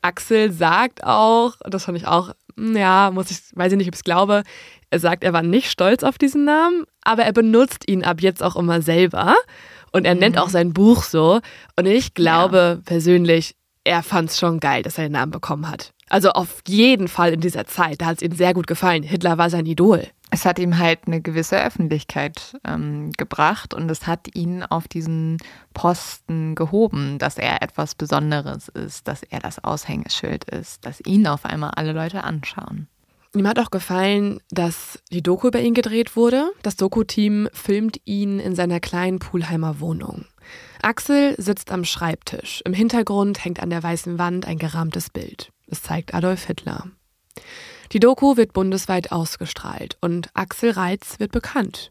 Axel 0.01 0.53
sagt 0.53 1.05
auch, 1.05 1.57
das 1.69 1.85
fand 1.85 1.99
ich 1.99 2.07
auch, 2.07 2.31
hm, 2.57 2.77
ja, 2.77 3.11
muss 3.13 3.31
ich, 3.31 3.39
weiß 3.55 3.73
ich 3.73 3.79
nicht, 3.79 3.89
ob 3.89 3.95
ich 3.95 4.01
es 4.01 4.05
glaube, 4.05 4.43
Er 4.91 4.99
sagt, 4.99 5.23
er 5.23 5.33
war 5.33 5.43
nicht 5.43 5.71
stolz 5.71 6.03
auf 6.03 6.19
diesen 6.19 6.45
Namen, 6.45 6.85
aber 7.03 7.25
er 7.25 7.33
benutzt 7.33 7.89
ihn 7.89 8.03
ab 8.03 8.21
jetzt 8.21 8.43
auch 8.43 8.57
immer 8.57 8.83
selber. 8.83 9.35
Und 9.93 10.05
er 10.05 10.15
mhm. 10.15 10.21
nennt 10.21 10.39
auch 10.39 10.49
sein 10.49 10.73
Buch 10.73 11.03
so. 11.05 11.41
Und 11.77 11.87
ich 11.87 12.15
glaube 12.15 12.79
ja. 12.79 12.83
persönlich, 12.85 13.55
er 13.85 14.03
fand 14.03 14.31
es 14.31 14.39
schon 14.39 14.61
geil, 14.61 14.83
dass 14.83 14.99
er 14.99 15.05
den 15.05 15.13
Namen 15.13 15.33
bekommen 15.33 15.69
hat. 15.69 15.93
Also 16.09 16.31
auf 16.31 16.63
jeden 16.67 17.09
Fall 17.09 17.33
in 17.33 17.41
dieser 17.41 17.67
Zeit. 17.67 18.01
Da 18.01 18.07
hat 18.07 18.17
es 18.17 18.23
ihm 18.23 18.33
sehr 18.33 18.53
gut 18.53 18.67
gefallen. 18.67 19.03
Hitler 19.03 19.39
war 19.39 19.49
sein 19.49 19.67
Idol. 19.67 20.07
Es 20.31 20.45
hat 20.45 20.59
ihm 20.61 20.79
halt 20.79 21.01
eine 21.07 21.21
gewisse 21.21 21.63
Öffentlichkeit 21.63 22.57
ähm, 22.65 23.11
gebracht 23.17 23.75
und 23.75 23.91
es 23.91 24.07
hat 24.07 24.35
ihn 24.35 24.63
auf 24.63 24.87
diesen 24.87 25.39
Posten 25.75 26.55
gehoben, 26.55 27.19
dass 27.19 27.37
er 27.37 27.63
etwas 27.63 27.97
Besonderes 27.97 28.69
ist, 28.69 29.09
dass 29.09 29.25
er 29.25 29.41
das 29.41 29.63
Aushängeschild 29.63 30.45
ist, 30.45 30.87
dass 30.87 31.01
ihn 31.05 31.27
auf 31.27 31.45
einmal 31.45 31.73
alle 31.75 31.93
Leute 31.93 32.23
anschauen. 32.23 32.87
Ihm 33.35 33.47
hat 33.47 33.61
auch 33.61 33.71
gefallen, 33.71 34.41
dass 34.51 35.01
die 35.13 35.23
Doku 35.23 35.49
über 35.49 35.61
ihn 35.61 35.75
gedreht 35.75 36.17
wurde. 36.17 36.51
Das 36.63 36.77
Doku-Team 36.77 37.49
filmt 37.53 38.01
ihn 38.05 38.41
in 38.41 38.57
seiner 38.57 38.81
kleinen 38.81 39.21
Pulheimer 39.21 39.79
Wohnung. 39.79 40.27
Axel 40.83 41.35
sitzt 41.39 41.71
am 41.71 41.85
Schreibtisch. 41.85 42.61
Im 42.65 42.73
Hintergrund 42.73 43.45
hängt 43.45 43.61
an 43.61 43.71
der 43.71 43.83
weißen 43.83 44.19
Wand 44.19 44.47
ein 44.47 44.59
gerahmtes 44.59 45.11
Bild. 45.11 45.53
Es 45.69 45.83
zeigt 45.83 46.13
Adolf 46.13 46.45
Hitler. 46.45 46.87
Die 47.93 48.01
Doku 48.01 48.37
wird 48.37 48.53
bundesweit 48.53 49.11
ausgestrahlt 49.11 49.97
und 50.01 50.29
Axel 50.35 50.71
Reitz 50.71 51.19
wird 51.19 51.33
bekannt. 51.33 51.91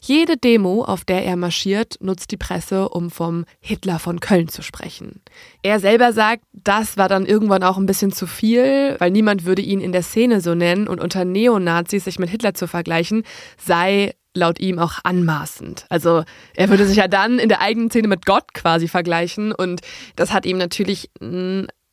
Jede 0.00 0.36
Demo, 0.36 0.84
auf 0.84 1.04
der 1.04 1.24
er 1.24 1.36
marschiert, 1.36 1.96
nutzt 2.00 2.30
die 2.30 2.36
Presse, 2.36 2.88
um 2.88 3.10
vom 3.10 3.44
Hitler 3.60 3.98
von 3.98 4.20
Köln 4.20 4.48
zu 4.48 4.62
sprechen. 4.62 5.20
Er 5.62 5.80
selber 5.80 6.12
sagt, 6.12 6.44
das 6.52 6.96
war 6.96 7.08
dann 7.08 7.26
irgendwann 7.26 7.62
auch 7.62 7.76
ein 7.76 7.86
bisschen 7.86 8.12
zu 8.12 8.26
viel, 8.26 8.96
weil 8.98 9.10
niemand 9.10 9.44
würde 9.44 9.62
ihn 9.62 9.80
in 9.80 9.92
der 9.92 10.02
Szene 10.02 10.40
so 10.40 10.54
nennen 10.54 10.88
und 10.88 11.00
unter 11.00 11.24
Neonazis 11.24 12.04
sich 12.04 12.18
mit 12.18 12.30
Hitler 12.30 12.54
zu 12.54 12.66
vergleichen, 12.66 13.24
sei 13.58 14.14
laut 14.34 14.60
ihm 14.60 14.78
auch 14.78 14.94
anmaßend. 15.04 15.86
Also 15.88 16.24
er 16.54 16.68
würde 16.68 16.86
sich 16.86 16.96
ja 16.96 17.08
dann 17.08 17.38
in 17.38 17.48
der 17.48 17.60
eigenen 17.60 17.90
Szene 17.90 18.08
mit 18.08 18.26
Gott 18.26 18.52
quasi 18.52 18.88
vergleichen 18.88 19.52
und 19.52 19.80
das 20.16 20.32
hat 20.32 20.44
ihm 20.46 20.58
natürlich 20.58 21.10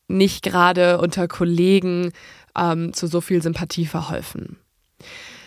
nicht 0.08 0.42
gerade 0.42 0.98
unter 0.98 1.28
Kollegen 1.28 2.12
ähm, 2.58 2.92
zu 2.92 3.06
so 3.06 3.20
viel 3.20 3.42
Sympathie 3.42 3.86
verholfen. 3.86 4.58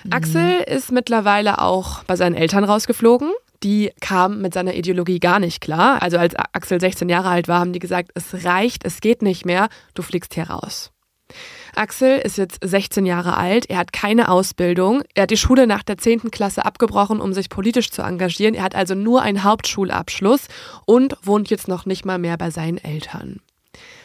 Mhm. 0.03 0.13
Axel 0.13 0.61
ist 0.67 0.91
mittlerweile 0.91 1.61
auch 1.61 2.03
bei 2.03 2.15
seinen 2.15 2.35
Eltern 2.35 2.63
rausgeflogen. 2.63 3.31
Die 3.63 3.91
kamen 4.01 4.41
mit 4.41 4.53
seiner 4.53 4.75
Ideologie 4.75 5.19
gar 5.19 5.39
nicht 5.39 5.61
klar. 5.61 6.01
Also 6.01 6.17
als 6.17 6.35
Axel 6.35 6.79
16 6.79 7.09
Jahre 7.09 7.29
alt 7.29 7.47
war, 7.47 7.59
haben 7.59 7.73
die 7.73 7.79
gesagt, 7.79 8.11
es 8.13 8.45
reicht, 8.45 8.85
es 8.85 9.01
geht 9.01 9.21
nicht 9.21 9.45
mehr, 9.45 9.69
du 9.93 10.01
fliegst 10.01 10.33
hier 10.33 10.49
raus. 10.49 10.91
Axel 11.75 12.19
ist 12.19 12.37
jetzt 12.37 12.59
16 12.63 13.05
Jahre 13.05 13.35
alt, 13.35 13.69
er 13.69 13.77
hat 13.77 13.91
keine 13.91 14.29
Ausbildung, 14.29 15.03
er 15.13 15.23
hat 15.23 15.31
die 15.31 15.37
Schule 15.37 15.67
nach 15.67 15.83
der 15.83 15.97
10. 15.97 16.31
Klasse 16.31 16.63
abgebrochen, 16.63 17.19
um 17.19 17.33
sich 17.33 17.49
politisch 17.49 17.91
zu 17.91 18.01
engagieren, 18.01 18.55
er 18.55 18.63
hat 18.63 18.75
also 18.75 18.95
nur 18.95 19.21
einen 19.21 19.43
Hauptschulabschluss 19.43 20.47
und 20.85 21.17
wohnt 21.23 21.49
jetzt 21.49 21.67
noch 21.67 21.85
nicht 21.85 22.05
mal 22.05 22.17
mehr 22.17 22.37
bei 22.37 22.49
seinen 22.49 22.77
Eltern. 22.77 23.41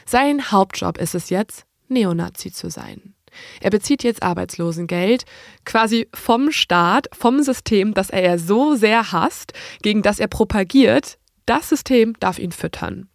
Sein 0.05 0.51
Hauptjob 0.51 0.99
ist 0.99 1.15
es 1.15 1.31
jetzt, 1.31 1.65
Neonazi 1.91 2.53
zu 2.53 2.71
sein. 2.71 3.15
Er 3.61 3.71
bezieht 3.71 4.03
jetzt 4.03 4.23
Arbeitslosengeld, 4.23 5.25
quasi 5.65 6.09
vom 6.13 6.51
Staat, 6.51 7.09
vom 7.13 7.43
System, 7.43 7.95
das 7.95 8.11
er 8.11 8.39
so 8.39 8.75
sehr 8.75 9.13
hasst, 9.13 9.53
gegen 9.83 10.03
das 10.03 10.19
er 10.19 10.29
propagiert. 10.29 11.19
Das 11.47 11.69
System 11.69 12.15
darf 12.21 12.39
ihn 12.39 12.53
füttern. 12.53 13.09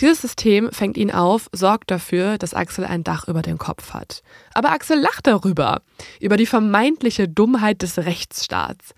Dieses 0.00 0.20
System 0.20 0.70
fängt 0.70 0.96
ihn 0.96 1.10
auf, 1.10 1.48
sorgt 1.52 1.90
dafür, 1.90 2.38
dass 2.38 2.54
Axel 2.54 2.84
ein 2.84 3.02
Dach 3.02 3.26
über 3.26 3.42
dem 3.42 3.58
Kopf 3.58 3.92
hat. 3.92 4.22
Aber 4.54 4.70
Axel 4.70 4.98
lacht 5.00 5.26
darüber, 5.26 5.82
über 6.20 6.36
die 6.36 6.46
vermeintliche 6.46 7.28
Dummheit 7.28 7.82
des 7.82 7.98
Rechtsstaats. 7.98 8.94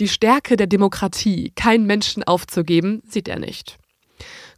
Die 0.00 0.08
Stärke 0.08 0.56
der 0.56 0.66
Demokratie, 0.66 1.52
keinen 1.54 1.86
Menschen 1.86 2.24
aufzugeben, 2.24 3.02
sieht 3.06 3.28
er 3.28 3.38
nicht. 3.38 3.78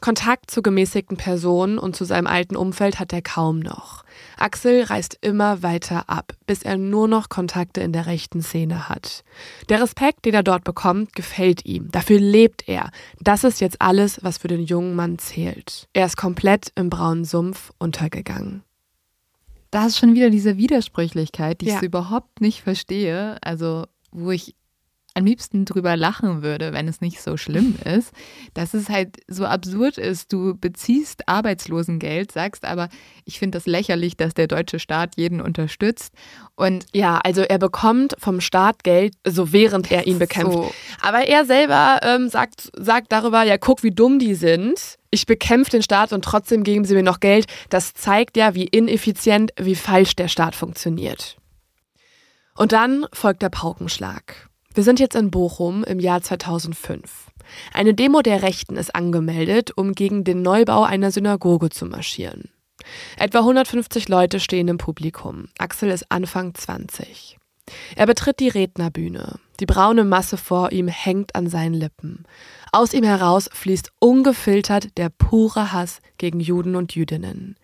Kontakt 0.02 0.50
zu 0.50 0.60
gemäßigten 0.60 1.16
Personen 1.16 1.78
und 1.78 1.96
zu 1.96 2.04
seinem 2.04 2.26
alten 2.26 2.56
Umfeld 2.56 3.00
hat 3.00 3.12
er 3.14 3.22
kaum 3.22 3.60
noch. 3.60 4.04
Axel 4.36 4.82
reist 4.82 5.16
immer 5.22 5.62
weiter 5.62 6.10
ab, 6.10 6.34
bis 6.46 6.62
er 6.62 6.76
nur 6.76 7.08
noch 7.08 7.28
Kontakte 7.28 7.80
in 7.80 7.92
der 7.92 8.06
rechten 8.06 8.42
Szene 8.42 8.88
hat. 8.88 9.24
Der 9.68 9.80
Respekt, 9.80 10.24
den 10.26 10.34
er 10.34 10.42
dort 10.42 10.64
bekommt, 10.64 11.14
gefällt 11.14 11.64
ihm. 11.64 11.90
Dafür 11.90 12.18
lebt 12.18 12.68
er. 12.68 12.90
Das 13.20 13.44
ist 13.44 13.60
jetzt 13.60 13.80
alles, 13.80 14.22
was 14.22 14.38
für 14.38 14.48
den 14.48 14.64
jungen 14.64 14.94
Mann 14.94 15.18
zählt. 15.18 15.88
Er 15.92 16.06
ist 16.06 16.16
komplett 16.16 16.72
im 16.74 16.90
braunen 16.90 17.24
Sumpf 17.24 17.72
untergegangen. 17.78 18.64
Da 19.70 19.86
ist 19.86 19.98
schon 19.98 20.14
wieder 20.14 20.28
diese 20.28 20.58
Widersprüchlichkeit, 20.58 21.60
die 21.60 21.66
ja. 21.66 21.74
ich 21.74 21.80
so 21.80 21.86
überhaupt 21.86 22.40
nicht 22.40 22.60
verstehe. 22.62 23.38
Also, 23.40 23.86
wo 24.10 24.32
ich 24.32 24.54
am 25.14 25.24
liebsten 25.24 25.64
drüber 25.64 25.96
lachen 25.96 26.42
würde, 26.42 26.72
wenn 26.72 26.88
es 26.88 27.00
nicht 27.00 27.20
so 27.20 27.36
schlimm 27.36 27.76
ist, 27.84 28.12
dass 28.54 28.74
es 28.74 28.88
halt 28.88 29.18
so 29.28 29.44
absurd 29.44 29.98
ist. 29.98 30.32
Du 30.32 30.54
beziehst 30.54 31.28
Arbeitslosengeld, 31.28 32.32
sagst 32.32 32.64
aber, 32.64 32.88
ich 33.24 33.38
finde 33.38 33.56
das 33.56 33.66
lächerlich, 33.66 34.16
dass 34.16 34.34
der 34.34 34.46
deutsche 34.46 34.78
Staat 34.78 35.16
jeden 35.16 35.40
unterstützt. 35.40 36.12
Und 36.54 36.86
ja, 36.92 37.18
also 37.22 37.42
er 37.42 37.58
bekommt 37.58 38.14
vom 38.18 38.40
Staat 38.40 38.84
Geld, 38.84 39.14
so 39.26 39.52
während 39.52 39.90
er 39.90 40.06
ihn 40.06 40.18
bekämpft. 40.18 40.52
So. 40.52 40.72
Aber 41.00 41.26
er 41.26 41.44
selber 41.44 42.00
ähm, 42.02 42.28
sagt, 42.28 42.70
sagt 42.76 43.12
darüber, 43.12 43.42
ja, 43.42 43.58
guck, 43.58 43.82
wie 43.82 43.90
dumm 43.90 44.18
die 44.18 44.34
sind. 44.34 44.98
Ich 45.10 45.26
bekämpfe 45.26 45.72
den 45.72 45.82
Staat 45.82 46.12
und 46.12 46.24
trotzdem 46.24 46.64
geben 46.64 46.84
sie 46.84 46.94
mir 46.94 47.02
noch 47.02 47.20
Geld. 47.20 47.46
Das 47.68 47.92
zeigt 47.92 48.36
ja, 48.36 48.54
wie 48.54 48.64
ineffizient, 48.64 49.52
wie 49.58 49.74
falsch 49.74 50.16
der 50.16 50.28
Staat 50.28 50.54
funktioniert. 50.54 51.36
Und 52.54 52.72
dann 52.72 53.06
folgt 53.12 53.42
der 53.42 53.48
Paukenschlag. 53.48 54.48
Wir 54.74 54.84
sind 54.84 55.00
jetzt 55.00 55.14
in 55.14 55.30
Bochum 55.30 55.84
im 55.84 56.00
Jahr 56.00 56.22
2005. 56.22 57.28
Eine 57.74 57.92
Demo 57.92 58.22
der 58.22 58.42
Rechten 58.42 58.76
ist 58.76 58.94
angemeldet, 58.94 59.70
um 59.76 59.92
gegen 59.92 60.24
den 60.24 60.40
Neubau 60.40 60.84
einer 60.84 61.10
Synagoge 61.10 61.68
zu 61.68 61.84
marschieren. 61.84 62.50
Etwa 63.18 63.40
150 63.40 64.08
Leute 64.08 64.40
stehen 64.40 64.68
im 64.68 64.78
Publikum. 64.78 65.48
Axel 65.58 65.90
ist 65.90 66.10
Anfang 66.10 66.54
20. 66.54 67.38
Er 67.96 68.06
betritt 68.06 68.40
die 68.40 68.48
Rednerbühne. 68.48 69.38
Die 69.60 69.66
braune 69.66 70.04
Masse 70.04 70.36
vor 70.36 70.72
ihm 70.72 70.88
hängt 70.88 71.34
an 71.34 71.48
seinen 71.48 71.74
Lippen. 71.74 72.24
Aus 72.72 72.94
ihm 72.94 73.04
heraus 73.04 73.50
fließt 73.52 73.92
ungefiltert 73.98 74.96
der 74.96 75.10
pure 75.10 75.72
Hass 75.72 76.00
gegen 76.18 76.40
Juden 76.40 76.76
und 76.76 76.94
Jüdinnen. 76.94 77.56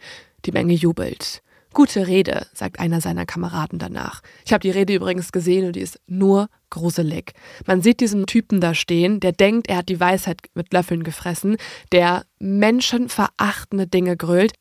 Die 0.44 0.52
Menge 0.52 0.74
jubelt. 0.74 1.42
Gute 1.78 2.08
Rede, 2.08 2.48
sagt 2.52 2.80
einer 2.80 3.00
seiner 3.00 3.24
Kameraden 3.24 3.78
danach. 3.78 4.20
Ich 4.44 4.52
habe 4.52 4.62
die 4.62 4.70
Rede 4.72 4.94
übrigens 4.94 5.30
gesehen 5.30 5.64
und 5.64 5.76
die 5.76 5.80
ist 5.80 6.00
nur 6.08 6.48
gruselig. 6.70 7.34
Man 7.66 7.82
sieht 7.82 8.00
diesen 8.00 8.26
Typen 8.26 8.60
da 8.60 8.74
stehen, 8.74 9.20
der 9.20 9.30
denkt, 9.30 9.68
er 9.68 9.76
hat 9.76 9.88
die 9.88 10.00
Weisheit 10.00 10.40
mit 10.54 10.72
Löffeln 10.72 11.04
gefressen, 11.04 11.56
der 11.92 12.24
menschenverachtende 12.40 13.86
Dinge 13.86 14.16
grölt. 14.16 14.54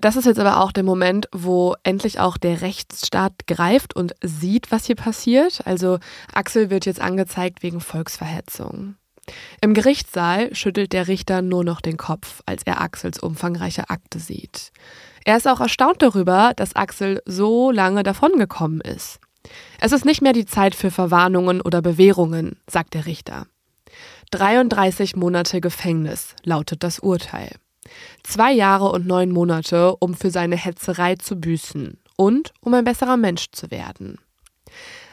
Das 0.00 0.16
ist 0.16 0.24
jetzt 0.24 0.40
aber 0.40 0.62
auch 0.62 0.72
der 0.72 0.82
Moment, 0.82 1.28
wo 1.30 1.74
endlich 1.82 2.20
auch 2.20 2.38
der 2.38 2.62
Rechtsstaat 2.62 3.46
greift 3.46 3.94
und 3.94 4.14
sieht, 4.22 4.72
was 4.72 4.86
hier 4.86 4.96
passiert. 4.96 5.66
Also 5.66 5.98
Axel 6.32 6.70
wird 6.70 6.86
jetzt 6.86 7.02
angezeigt 7.02 7.62
wegen 7.62 7.82
Volksverhetzung. 7.82 8.94
Im 9.60 9.74
Gerichtssaal 9.74 10.54
schüttelt 10.54 10.94
der 10.94 11.06
Richter 11.06 11.42
nur 11.42 11.64
noch 11.64 11.82
den 11.82 11.98
Kopf, 11.98 12.40
als 12.46 12.62
er 12.64 12.80
Axels 12.80 13.18
umfangreiche 13.18 13.90
Akte 13.90 14.18
sieht. 14.18 14.72
Er 15.24 15.36
ist 15.36 15.46
auch 15.46 15.60
erstaunt 15.60 16.02
darüber, 16.02 16.52
dass 16.56 16.76
Axel 16.76 17.22
so 17.24 17.70
lange 17.70 18.02
davongekommen 18.02 18.80
ist. 18.80 19.20
Es 19.80 19.92
ist 19.92 20.04
nicht 20.04 20.22
mehr 20.22 20.32
die 20.32 20.46
Zeit 20.46 20.74
für 20.74 20.90
Verwarnungen 20.90 21.60
oder 21.60 21.82
Bewährungen, 21.82 22.56
sagt 22.68 22.94
der 22.94 23.06
Richter. 23.06 23.46
33 24.30 25.16
Monate 25.16 25.60
Gefängnis 25.60 26.36
lautet 26.44 26.82
das 26.82 27.00
Urteil. 27.00 27.50
Zwei 28.22 28.52
Jahre 28.52 28.92
und 28.92 29.06
neun 29.06 29.32
Monate, 29.32 29.96
um 29.96 30.14
für 30.14 30.30
seine 30.30 30.56
Hetzerei 30.56 31.16
zu 31.16 31.36
büßen 31.36 31.98
und 32.16 32.52
um 32.60 32.74
ein 32.74 32.84
besserer 32.84 33.16
Mensch 33.16 33.46
zu 33.50 33.70
werden. 33.70 34.18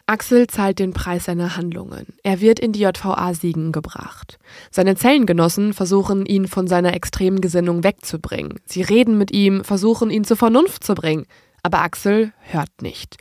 Axel 0.09 0.47
zahlt 0.47 0.79
den 0.79 0.93
Preis 0.93 1.25
seiner 1.25 1.57
Handlungen. 1.57 2.07
Er 2.23 2.39
wird 2.39 2.61
in 2.61 2.71
die 2.71 2.79
JVA 2.79 3.33
Siegen 3.33 3.73
gebracht. 3.73 4.39
Seine 4.71 4.95
Zellengenossen 4.95 5.73
versuchen, 5.73 6.25
ihn 6.25 6.47
von 6.47 6.65
seiner 6.65 6.93
extremen 6.93 7.41
Gesinnung 7.41 7.83
wegzubringen. 7.83 8.61
Sie 8.65 8.81
reden 8.81 9.17
mit 9.17 9.31
ihm, 9.31 9.65
versuchen, 9.65 10.09
ihn 10.09 10.23
zur 10.23 10.37
Vernunft 10.37 10.85
zu 10.85 10.95
bringen. 10.95 11.25
Aber 11.61 11.81
Axel 11.81 12.31
hört 12.39 12.81
nicht. 12.81 13.17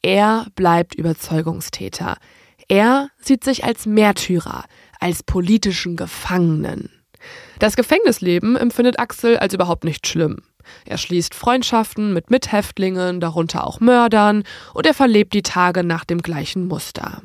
Er 0.00 0.46
bleibt 0.56 0.94
Überzeugungstäter. 0.94 2.16
Er 2.68 3.10
sieht 3.20 3.44
sich 3.44 3.64
als 3.64 3.84
Märtyrer, 3.84 4.64
als 4.98 5.22
politischen 5.22 5.96
Gefangenen. 5.96 6.88
Das 7.58 7.76
Gefängnisleben 7.76 8.56
empfindet 8.56 8.98
Axel 8.98 9.36
als 9.36 9.52
überhaupt 9.52 9.84
nicht 9.84 10.06
schlimm. 10.06 10.38
Er 10.84 10.98
schließt 10.98 11.34
Freundschaften 11.34 12.12
mit 12.12 12.30
Mithäftlingen, 12.30 13.20
darunter 13.20 13.66
auch 13.66 13.80
Mördern, 13.80 14.44
und 14.74 14.86
er 14.86 14.94
verlebt 14.94 15.32
die 15.34 15.42
Tage 15.42 15.84
nach 15.84 16.04
dem 16.04 16.22
gleichen 16.22 16.66
Muster. 16.66 17.22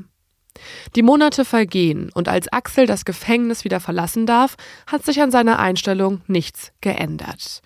Die 0.95 1.03
Monate 1.03 1.45
vergehen, 1.45 2.09
und 2.13 2.29
als 2.29 2.51
Axel 2.51 2.85
das 2.85 3.05
Gefängnis 3.05 3.63
wieder 3.63 3.79
verlassen 3.79 4.25
darf, 4.25 4.55
hat 4.87 5.05
sich 5.05 5.21
an 5.21 5.31
seiner 5.31 5.59
Einstellung 5.59 6.21
nichts 6.27 6.71
geändert. 6.81 7.61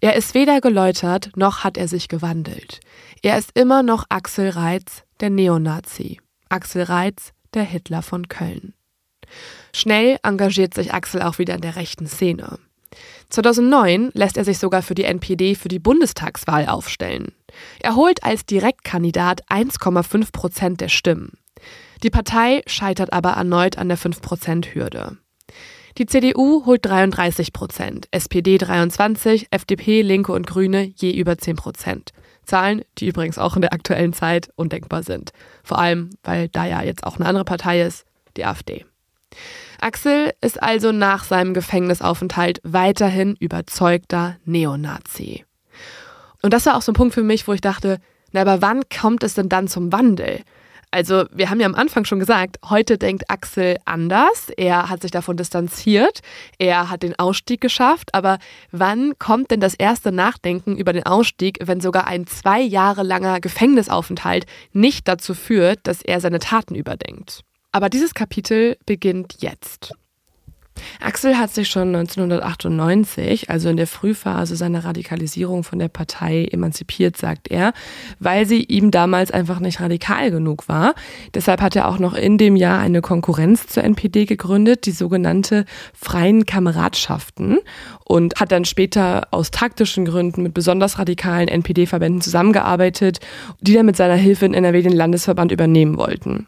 Er 0.00 0.16
ist 0.16 0.34
weder 0.34 0.60
geläutert, 0.60 1.30
noch 1.36 1.64
hat 1.64 1.78
er 1.78 1.88
sich 1.88 2.08
gewandelt. 2.08 2.80
Er 3.22 3.38
ist 3.38 3.50
immer 3.54 3.82
noch 3.82 4.04
Axel 4.10 4.50
Reitz, 4.50 5.04
der 5.20 5.30
Neonazi. 5.30 6.20
Axel 6.50 6.82
Reitz, 6.82 7.32
der 7.54 7.62
Hitler 7.62 8.02
von 8.02 8.28
Köln. 8.28 8.74
Schnell 9.72 10.18
engagiert 10.22 10.74
sich 10.74 10.92
Axel 10.92 11.22
auch 11.22 11.38
wieder 11.38 11.54
in 11.54 11.62
der 11.62 11.76
rechten 11.76 12.06
Szene. 12.06 12.58
2009 13.30 14.10
lässt 14.14 14.36
er 14.36 14.44
sich 14.44 14.58
sogar 14.58 14.82
für 14.82 14.94
die 14.94 15.04
NPD 15.04 15.54
für 15.54 15.68
die 15.68 15.78
Bundestagswahl 15.78 16.66
aufstellen. 16.66 17.32
Er 17.80 17.96
holt 17.96 18.24
als 18.24 18.46
Direktkandidat 18.46 19.44
1,5 19.48 20.32
Prozent 20.32 20.80
der 20.80 20.88
Stimmen. 20.88 21.32
Die 22.02 22.10
Partei 22.10 22.62
scheitert 22.66 23.12
aber 23.12 23.30
erneut 23.30 23.78
an 23.78 23.88
der 23.88 23.98
5-Prozent-Hürde. 23.98 25.16
Die 25.96 26.06
CDU 26.06 26.66
holt 26.66 26.84
33 26.84 27.52
Prozent, 27.52 28.08
SPD 28.10 28.58
23, 28.58 29.46
FDP, 29.50 30.02
Linke 30.02 30.32
und 30.32 30.46
Grüne 30.46 30.92
je 30.96 31.12
über 31.12 31.38
10 31.38 31.56
Prozent. 31.56 32.12
Zahlen, 32.44 32.82
die 32.98 33.06
übrigens 33.06 33.38
auch 33.38 33.54
in 33.56 33.62
der 33.62 33.72
aktuellen 33.72 34.12
Zeit 34.12 34.50
undenkbar 34.56 35.02
sind. 35.02 35.32
Vor 35.62 35.78
allem, 35.78 36.10
weil 36.22 36.48
da 36.48 36.66
ja 36.66 36.82
jetzt 36.82 37.04
auch 37.04 37.16
eine 37.16 37.26
andere 37.26 37.44
Partei 37.44 37.80
ist, 37.82 38.04
die 38.36 38.44
AfD. 38.44 38.84
Axel 39.80 40.32
ist 40.40 40.62
also 40.62 40.92
nach 40.92 41.24
seinem 41.24 41.54
Gefängnisaufenthalt 41.54 42.60
weiterhin 42.64 43.36
überzeugter 43.38 44.36
Neonazi. 44.44 45.44
Und 46.42 46.52
das 46.52 46.66
war 46.66 46.76
auch 46.76 46.82
so 46.82 46.92
ein 46.92 46.96
Punkt 46.96 47.14
für 47.14 47.22
mich, 47.22 47.48
wo 47.48 47.52
ich 47.52 47.60
dachte, 47.60 47.98
na, 48.32 48.42
aber 48.42 48.60
wann 48.60 48.82
kommt 48.88 49.22
es 49.22 49.34
denn 49.34 49.48
dann 49.48 49.68
zum 49.68 49.92
Wandel? 49.92 50.42
Also, 50.94 51.24
wir 51.32 51.50
haben 51.50 51.58
ja 51.58 51.66
am 51.66 51.74
Anfang 51.74 52.04
schon 52.04 52.20
gesagt, 52.20 52.58
heute 52.68 52.98
denkt 52.98 53.28
Axel 53.28 53.78
anders. 53.84 54.48
Er 54.56 54.88
hat 54.88 55.02
sich 55.02 55.10
davon 55.10 55.36
distanziert. 55.36 56.20
Er 56.58 56.88
hat 56.88 57.02
den 57.02 57.18
Ausstieg 57.18 57.60
geschafft. 57.60 58.14
Aber 58.14 58.38
wann 58.70 59.18
kommt 59.18 59.50
denn 59.50 59.58
das 59.58 59.74
erste 59.74 60.12
Nachdenken 60.12 60.76
über 60.76 60.92
den 60.92 61.04
Ausstieg, 61.04 61.58
wenn 61.62 61.80
sogar 61.80 62.06
ein 62.06 62.28
zwei 62.28 62.60
Jahre 62.60 63.02
langer 63.02 63.40
Gefängnisaufenthalt 63.40 64.46
nicht 64.72 65.08
dazu 65.08 65.34
führt, 65.34 65.80
dass 65.82 66.00
er 66.00 66.20
seine 66.20 66.38
Taten 66.38 66.76
überdenkt? 66.76 67.40
Aber 67.74 67.88
dieses 67.88 68.14
Kapitel 68.14 68.76
beginnt 68.86 69.38
jetzt. 69.40 69.94
Axel 71.00 71.36
hat 71.36 71.52
sich 71.52 71.68
schon 71.68 71.88
1998, 71.88 73.50
also 73.50 73.68
in 73.68 73.76
der 73.76 73.88
Frühphase 73.88 74.54
seiner 74.54 74.84
Radikalisierung 74.84 75.64
von 75.64 75.80
der 75.80 75.88
Partei 75.88 76.44
emanzipiert, 76.52 77.16
sagt 77.16 77.48
er, 77.48 77.72
weil 78.20 78.46
sie 78.46 78.62
ihm 78.62 78.92
damals 78.92 79.32
einfach 79.32 79.58
nicht 79.58 79.80
radikal 79.80 80.30
genug 80.30 80.68
war. 80.68 80.94
Deshalb 81.34 81.60
hat 81.60 81.74
er 81.74 81.88
auch 81.88 81.98
noch 81.98 82.14
in 82.14 82.38
dem 82.38 82.54
Jahr 82.54 82.78
eine 82.78 83.00
Konkurrenz 83.00 83.66
zur 83.66 83.82
NPD 83.82 84.24
gegründet, 84.24 84.86
die 84.86 84.92
sogenannte 84.92 85.64
Freien 85.92 86.46
Kameradschaften 86.46 87.58
und 88.04 88.36
hat 88.36 88.52
dann 88.52 88.64
später 88.64 89.26
aus 89.32 89.50
taktischen 89.50 90.04
Gründen 90.04 90.44
mit 90.44 90.54
besonders 90.54 91.00
radikalen 91.00 91.48
NPD-Verbänden 91.48 92.20
zusammengearbeitet, 92.20 93.18
die 93.60 93.74
dann 93.74 93.86
mit 93.86 93.96
seiner 93.96 94.14
Hilfe 94.14 94.46
in 94.46 94.54
NRW 94.54 94.82
den 94.82 94.92
Landesverband 94.92 95.50
übernehmen 95.50 95.96
wollten. 95.96 96.46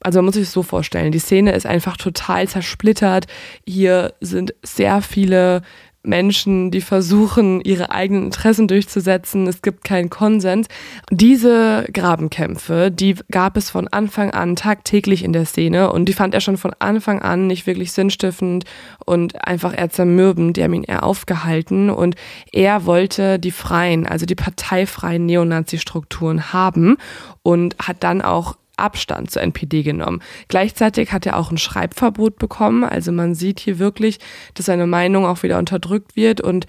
Also 0.00 0.18
man 0.18 0.26
muss 0.26 0.34
sich 0.34 0.44
das 0.44 0.52
so 0.52 0.62
vorstellen, 0.62 1.12
die 1.12 1.18
Szene 1.18 1.52
ist 1.52 1.66
einfach 1.66 1.96
total 1.96 2.48
zersplittert. 2.48 3.26
Hier 3.64 4.14
sind 4.20 4.54
sehr 4.62 5.02
viele 5.02 5.62
Menschen, 6.06 6.70
die 6.70 6.80
versuchen, 6.80 7.60
ihre 7.60 7.90
eigenen 7.90 8.24
Interessen 8.24 8.68
durchzusetzen. 8.68 9.46
Es 9.46 9.60
gibt 9.60 9.84
keinen 9.84 10.08
Konsens. 10.08 10.68
Diese 11.10 11.86
Grabenkämpfe, 11.92 12.90
die 12.90 13.16
gab 13.30 13.56
es 13.56 13.70
von 13.70 13.88
Anfang 13.88 14.30
an 14.30 14.56
tagtäglich 14.56 15.24
in 15.24 15.32
der 15.32 15.44
Szene 15.44 15.92
und 15.92 16.06
die 16.06 16.12
fand 16.12 16.32
er 16.32 16.40
schon 16.40 16.56
von 16.56 16.72
Anfang 16.78 17.20
an 17.20 17.46
nicht 17.46 17.66
wirklich 17.66 17.92
sinnstiftend 17.92 18.64
und 19.04 19.44
einfach 19.46 19.76
eher 19.76 19.90
zermürbend. 19.90 20.56
Die 20.56 20.62
haben 20.62 20.74
ihn 20.74 20.84
eher 20.84 21.02
aufgehalten 21.02 21.90
und 21.90 22.14
er 22.52 22.86
wollte 22.86 23.38
die 23.38 23.50
freien, 23.50 24.06
also 24.06 24.26
die 24.26 24.34
parteifreien 24.34 25.26
Neonazi-Strukturen 25.26 26.52
haben 26.52 26.96
und 27.42 27.76
hat 27.78 27.96
dann 28.00 28.22
auch 28.22 28.56
Abstand 28.76 29.30
zur 29.30 29.42
NPD 29.42 29.82
genommen. 29.82 30.22
Gleichzeitig 30.48 31.12
hat 31.12 31.26
er 31.26 31.36
auch 31.36 31.50
ein 31.50 31.58
Schreibverbot 31.58 32.38
bekommen. 32.38 32.84
Also 32.84 33.12
man 33.12 33.34
sieht 33.34 33.60
hier 33.60 33.78
wirklich, 33.78 34.18
dass 34.54 34.66
seine 34.66 34.86
Meinung 34.86 35.26
auch 35.26 35.42
wieder 35.42 35.58
unterdrückt 35.58 36.16
wird 36.16 36.40
und 36.40 36.66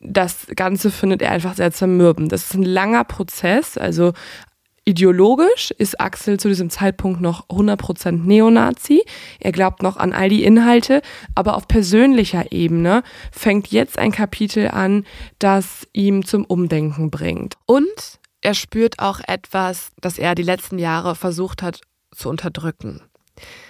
das 0.00 0.46
Ganze 0.54 0.92
findet 0.92 1.22
er 1.22 1.32
einfach 1.32 1.54
sehr 1.54 1.72
zermürbend. 1.72 2.30
Das 2.30 2.44
ist 2.44 2.54
ein 2.54 2.62
langer 2.62 3.04
Prozess. 3.04 3.76
Also 3.76 4.12
Ideologisch 4.88 5.70
ist 5.76 6.00
Axel 6.00 6.40
zu 6.40 6.48
diesem 6.48 6.70
Zeitpunkt 6.70 7.20
noch 7.20 7.46
100% 7.50 8.24
Neonazi. 8.24 9.02
Er 9.38 9.52
glaubt 9.52 9.82
noch 9.82 9.98
an 9.98 10.14
all 10.14 10.30
die 10.30 10.44
Inhalte, 10.44 11.02
aber 11.34 11.58
auf 11.58 11.68
persönlicher 11.68 12.52
Ebene 12.52 13.02
fängt 13.30 13.68
jetzt 13.68 13.98
ein 13.98 14.12
Kapitel 14.12 14.68
an, 14.68 15.04
das 15.38 15.86
ihm 15.92 16.24
zum 16.24 16.46
Umdenken 16.46 17.10
bringt. 17.10 17.58
Und 17.66 18.17
er 18.40 18.54
spürt 18.54 18.98
auch 18.98 19.20
etwas, 19.26 19.90
das 20.00 20.18
er 20.18 20.34
die 20.34 20.42
letzten 20.42 20.78
Jahre 20.78 21.14
versucht 21.14 21.62
hat 21.62 21.80
zu 22.12 22.28
unterdrücken. 22.28 23.02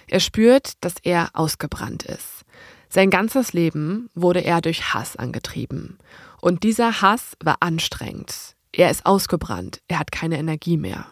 Er 0.06 0.20
spürt, 0.20 0.72
dass 0.82 0.94
er 1.02 1.30
ausgebrannt 1.32 2.04
ist. 2.04 2.44
Sein 2.88 3.10
ganzes 3.10 3.52
Leben 3.52 4.08
wurde 4.14 4.40
er 4.40 4.60
durch 4.60 4.94
Hass 4.94 5.16
angetrieben. 5.16 5.98
Und 6.40 6.62
dieser 6.62 7.02
Hass 7.02 7.34
war 7.42 7.56
anstrengend. 7.60 8.54
Er 8.72 8.90
ist 8.90 9.04
ausgebrannt. 9.04 9.80
Er 9.88 9.98
hat 9.98 10.12
keine 10.12 10.38
Energie 10.38 10.76
mehr. 10.76 11.06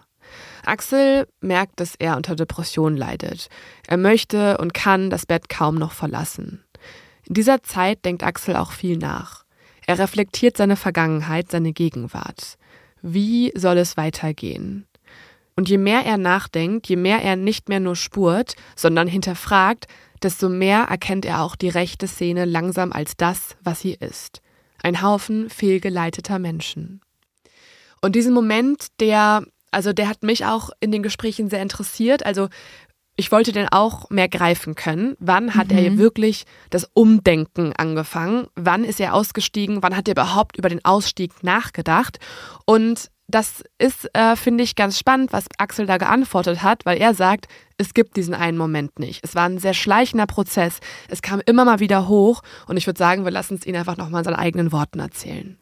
Axel 0.64 1.28
merkt, 1.40 1.80
dass 1.80 1.94
er 1.94 2.16
unter 2.16 2.34
Depression 2.34 2.96
leidet. 2.96 3.48
Er 3.86 3.96
möchte 3.96 4.58
und 4.58 4.74
kann 4.74 5.10
das 5.10 5.26
Bett 5.26 5.48
kaum 5.48 5.76
noch 5.76 5.92
verlassen. 5.92 6.64
In 7.24 7.34
dieser 7.34 7.62
Zeit 7.62 8.04
denkt 8.04 8.22
Axel 8.22 8.56
auch 8.56 8.72
viel 8.72 8.96
nach. 8.96 9.44
Er 9.86 9.98
reflektiert 9.98 10.56
seine 10.56 10.76
Vergangenheit, 10.76 11.50
seine 11.50 11.72
Gegenwart 11.72 12.56
wie 13.06 13.52
soll 13.54 13.78
es 13.78 13.96
weitergehen? 13.96 14.86
Und 15.54 15.68
je 15.68 15.78
mehr 15.78 16.04
er 16.04 16.18
nachdenkt, 16.18 16.88
je 16.88 16.96
mehr 16.96 17.22
er 17.22 17.36
nicht 17.36 17.68
mehr 17.68 17.80
nur 17.80 17.96
spurt, 17.96 18.56
sondern 18.74 19.08
hinterfragt, 19.08 19.86
desto 20.22 20.48
mehr 20.48 20.82
erkennt 20.82 21.24
er 21.24 21.42
auch 21.42 21.56
die 21.56 21.68
rechte 21.68 22.08
Szene 22.08 22.44
langsam 22.44 22.92
als 22.92 23.16
das, 23.16 23.56
was 23.62 23.80
sie 23.80 23.94
ist. 23.94 24.42
Ein 24.82 25.02
Haufen 25.02 25.48
fehlgeleiteter 25.48 26.38
Menschen. 26.38 27.00
Und 28.02 28.16
diesen 28.16 28.34
Moment, 28.34 28.88
der, 29.00 29.44
also 29.70 29.92
der 29.92 30.08
hat 30.08 30.22
mich 30.22 30.44
auch 30.44 30.70
in 30.80 30.90
den 30.90 31.02
Gesprächen 31.02 31.48
sehr 31.48 31.62
interessiert. 31.62 32.26
Also 32.26 32.48
ich 33.16 33.32
wollte 33.32 33.52
den 33.52 33.68
auch 33.68 34.10
mehr 34.10 34.28
greifen 34.28 34.74
können. 34.74 35.16
Wann 35.18 35.54
hat 35.54 35.70
mhm. 35.70 35.78
er 35.78 35.98
wirklich 35.98 36.44
das 36.70 36.88
Umdenken 36.92 37.72
angefangen? 37.76 38.46
Wann 38.54 38.84
ist 38.84 39.00
er 39.00 39.14
ausgestiegen? 39.14 39.82
Wann 39.82 39.96
hat 39.96 40.08
er 40.08 40.12
überhaupt 40.12 40.56
über 40.58 40.68
den 40.68 40.84
Ausstieg 40.84 41.42
nachgedacht? 41.42 42.18
Und 42.66 43.10
das 43.28 43.64
ist, 43.78 44.08
äh, 44.14 44.36
finde 44.36 44.62
ich, 44.62 44.76
ganz 44.76 44.98
spannend, 44.98 45.32
was 45.32 45.46
Axel 45.58 45.86
da 45.86 45.96
geantwortet 45.96 46.62
hat, 46.62 46.86
weil 46.86 46.98
er 46.98 47.12
sagt, 47.12 47.48
es 47.76 47.92
gibt 47.92 48.16
diesen 48.16 48.34
einen 48.34 48.56
Moment 48.56 48.98
nicht. 49.00 49.24
Es 49.24 49.34
war 49.34 49.48
ein 49.48 49.58
sehr 49.58 49.74
schleichender 49.74 50.26
Prozess. 50.26 50.78
Es 51.08 51.22
kam 51.22 51.42
immer 51.44 51.64
mal 51.64 51.80
wieder 51.80 52.06
hoch 52.08 52.42
und 52.68 52.76
ich 52.76 52.86
würde 52.86 52.98
sagen, 52.98 53.24
wir 53.24 53.32
lassen 53.32 53.54
es 53.54 53.66
ihn 53.66 53.76
einfach 53.76 53.96
nochmal 53.96 54.20
in 54.20 54.26
seinen 54.26 54.36
eigenen 54.36 54.70
Worten 54.70 55.00
erzählen. 55.00 55.58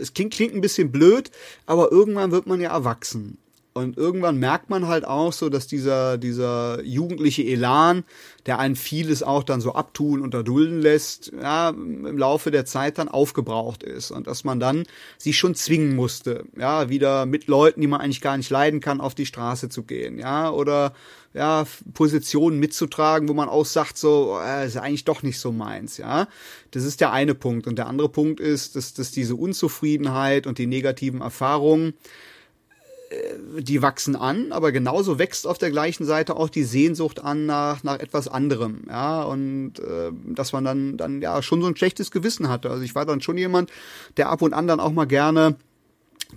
Es 0.00 0.14
klingt, 0.14 0.32
klingt 0.32 0.54
ein 0.54 0.62
bisschen 0.62 0.90
blöd, 0.90 1.30
aber 1.66 1.92
irgendwann 1.92 2.30
wird 2.30 2.46
man 2.46 2.60
ja 2.60 2.70
erwachsen. 2.70 3.38
Und 3.76 3.96
irgendwann 3.96 4.38
merkt 4.38 4.70
man 4.70 4.86
halt 4.86 5.04
auch 5.04 5.32
so, 5.32 5.48
dass 5.48 5.66
dieser, 5.66 6.16
dieser 6.16 6.80
jugendliche 6.84 7.42
Elan, 7.42 8.04
der 8.46 8.60
einen 8.60 8.76
vieles 8.76 9.24
auch 9.24 9.42
dann 9.42 9.60
so 9.60 9.74
abtun 9.74 10.20
und 10.20 10.32
erdulden 10.32 10.80
lässt, 10.80 11.32
ja, 11.32 11.70
im 11.70 12.16
Laufe 12.16 12.52
der 12.52 12.66
Zeit 12.66 12.98
dann 12.98 13.08
aufgebraucht 13.08 13.82
ist. 13.82 14.12
Und 14.12 14.28
dass 14.28 14.44
man 14.44 14.60
dann 14.60 14.84
sich 15.18 15.36
schon 15.36 15.56
zwingen 15.56 15.96
musste, 15.96 16.44
ja, 16.56 16.88
wieder 16.88 17.26
mit 17.26 17.48
Leuten, 17.48 17.80
die 17.80 17.88
man 17.88 18.00
eigentlich 18.00 18.20
gar 18.20 18.36
nicht 18.36 18.48
leiden 18.48 18.78
kann, 18.78 19.00
auf 19.00 19.16
die 19.16 19.26
Straße 19.26 19.68
zu 19.68 19.82
gehen, 19.82 20.20
ja, 20.20 20.52
oder 20.52 20.92
ja, 21.32 21.66
Positionen 21.94 22.60
mitzutragen, 22.60 23.28
wo 23.28 23.34
man 23.34 23.48
auch 23.48 23.66
sagt, 23.66 23.98
so, 23.98 24.38
äh, 24.40 24.68
ist 24.68 24.76
eigentlich 24.76 25.04
doch 25.04 25.24
nicht 25.24 25.40
so 25.40 25.50
meins, 25.50 25.96
ja. 25.96 26.28
Das 26.70 26.84
ist 26.84 27.00
der 27.00 27.10
eine 27.10 27.34
Punkt. 27.34 27.66
Und 27.66 27.76
der 27.76 27.88
andere 27.88 28.08
Punkt 28.08 28.38
ist, 28.38 28.76
dass, 28.76 28.94
dass 28.94 29.10
diese 29.10 29.34
Unzufriedenheit 29.34 30.46
und 30.46 30.58
die 30.58 30.68
negativen 30.68 31.22
Erfahrungen, 31.22 31.94
die 33.58 33.82
wachsen 33.82 34.16
an, 34.16 34.52
aber 34.52 34.72
genauso 34.72 35.18
wächst 35.18 35.46
auf 35.46 35.58
der 35.58 35.70
gleichen 35.70 36.04
Seite 36.04 36.36
auch 36.36 36.48
die 36.48 36.64
Sehnsucht 36.64 37.22
an 37.22 37.46
nach, 37.46 37.82
nach 37.82 37.98
etwas 37.98 38.28
anderem, 38.28 38.82
ja, 38.88 39.22
und 39.22 39.78
äh, 39.78 40.10
dass 40.26 40.52
man 40.52 40.64
dann, 40.64 40.96
dann 40.96 41.22
ja 41.22 41.42
schon 41.42 41.60
so 41.60 41.68
ein 41.68 41.76
schlechtes 41.76 42.10
Gewissen 42.10 42.48
hatte. 42.48 42.70
Also 42.70 42.82
ich 42.82 42.94
war 42.94 43.06
dann 43.06 43.20
schon 43.20 43.38
jemand, 43.38 43.70
der 44.16 44.28
ab 44.28 44.42
und 44.42 44.54
an 44.54 44.66
dann 44.66 44.80
auch 44.80 44.92
mal 44.92 45.06
gerne 45.06 45.56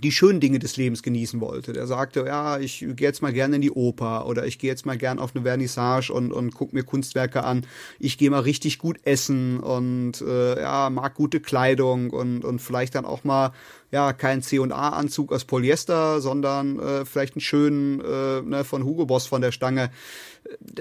die 0.02 0.12
schönen 0.12 0.40
Dinge 0.40 0.58
des 0.58 0.76
Lebens 0.76 1.02
genießen 1.02 1.40
wollte. 1.40 1.72
Der 1.72 1.86
sagte, 1.86 2.24
ja, 2.26 2.58
ich 2.58 2.80
gehe 2.80 3.08
jetzt 3.08 3.22
mal 3.22 3.32
gerne 3.32 3.56
in 3.56 3.62
die 3.62 3.70
Oper 3.70 4.26
oder 4.26 4.46
ich 4.46 4.58
gehe 4.58 4.70
jetzt 4.70 4.86
mal 4.86 4.96
gern 4.96 5.18
auf 5.18 5.34
eine 5.34 5.44
Vernissage 5.44 6.12
und, 6.12 6.32
und 6.32 6.54
guck 6.54 6.72
mir 6.72 6.84
Kunstwerke 6.84 7.44
an. 7.44 7.66
Ich 7.98 8.18
gehe 8.18 8.30
mal 8.30 8.40
richtig 8.40 8.78
gut 8.78 8.98
essen 9.04 9.60
und 9.60 10.20
äh, 10.20 10.60
ja, 10.60 10.90
mag 10.90 11.14
gute 11.14 11.40
Kleidung 11.40 12.10
und, 12.10 12.44
und 12.44 12.60
vielleicht 12.60 12.94
dann 12.94 13.04
auch 13.04 13.24
mal 13.24 13.52
ja 13.90 14.12
kein 14.12 14.42
C&A-Anzug 14.42 15.32
aus 15.32 15.44
Polyester, 15.44 16.20
sondern 16.20 16.78
äh, 16.78 17.04
vielleicht 17.04 17.34
einen 17.34 17.40
schönen 17.40 18.00
äh, 18.00 18.42
ne, 18.42 18.64
von 18.64 18.84
Hugo 18.84 19.06
Boss 19.06 19.26
von 19.26 19.42
der 19.42 19.52
Stange. 19.52 19.90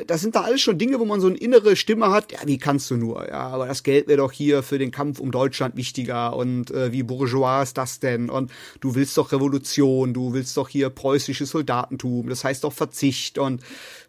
Das 0.06 0.22
sind 0.22 0.36
da 0.36 0.42
alles 0.42 0.62
schon 0.62 0.78
Dinge, 0.78 1.00
wo 1.00 1.06
man 1.06 1.20
so 1.20 1.28
eine 1.28 1.36
innere 1.36 1.76
Stimme 1.76 2.12
hat. 2.12 2.32
Ja, 2.32 2.40
wie 2.46 2.58
kannst 2.58 2.90
du 2.90 2.96
nur? 2.96 3.28
Ja, 3.28 3.48
aber 3.50 3.68
das 3.68 3.84
Geld 3.84 4.08
wäre 4.08 4.18
doch 4.18 4.32
hier 4.32 4.64
für 4.64 4.78
den 4.78 4.92
Kampf 4.92 5.20
um 5.20 5.32
Deutschland 5.32 5.76
wichtiger 5.76 6.36
und 6.36 6.72
äh, 6.72 6.94
wie 6.94 7.04
bourgeois 7.04 7.64
ist 7.64 7.78
das 7.78 8.00
denn? 8.00 8.30
Und 8.30 8.52
du 8.80 8.96
willst 8.96 9.08
willst 9.08 9.18
doch 9.18 9.32
Revolution, 9.32 10.14
du 10.14 10.34
willst 10.34 10.58
doch 10.58 10.68
hier 10.68 10.90
preußisches 10.90 11.52
Soldatentum, 11.52 12.28
das 12.28 12.44
heißt 12.44 12.66
doch 12.66 12.74
Verzicht 12.74 13.38
und 13.38 13.62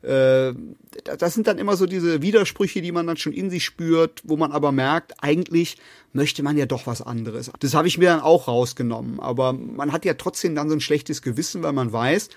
äh, 0.02 0.52
das 1.02 1.34
sind 1.34 1.46
dann 1.46 1.58
immer 1.58 1.76
so 1.76 1.86
diese 1.86 2.22
Widersprüche, 2.22 2.82
die 2.82 2.92
man 2.92 3.06
dann 3.06 3.16
schon 3.16 3.32
in 3.32 3.50
sich 3.50 3.64
spürt, 3.64 4.22
wo 4.24 4.36
man 4.36 4.52
aber 4.52 4.72
merkt, 4.72 5.14
eigentlich 5.22 5.76
möchte 6.12 6.42
man 6.42 6.56
ja 6.56 6.66
doch 6.66 6.86
was 6.86 7.02
anderes. 7.02 7.50
Das 7.60 7.74
habe 7.74 7.88
ich 7.88 7.98
mir 7.98 8.10
dann 8.10 8.20
auch 8.20 8.48
rausgenommen, 8.48 9.20
aber 9.20 9.52
man 9.52 9.92
hat 9.92 10.04
ja 10.04 10.14
trotzdem 10.14 10.54
dann 10.54 10.68
so 10.68 10.76
ein 10.76 10.80
schlechtes 10.80 11.22
Gewissen, 11.22 11.62
weil 11.62 11.72
man 11.72 11.92
weiß, 11.92 12.28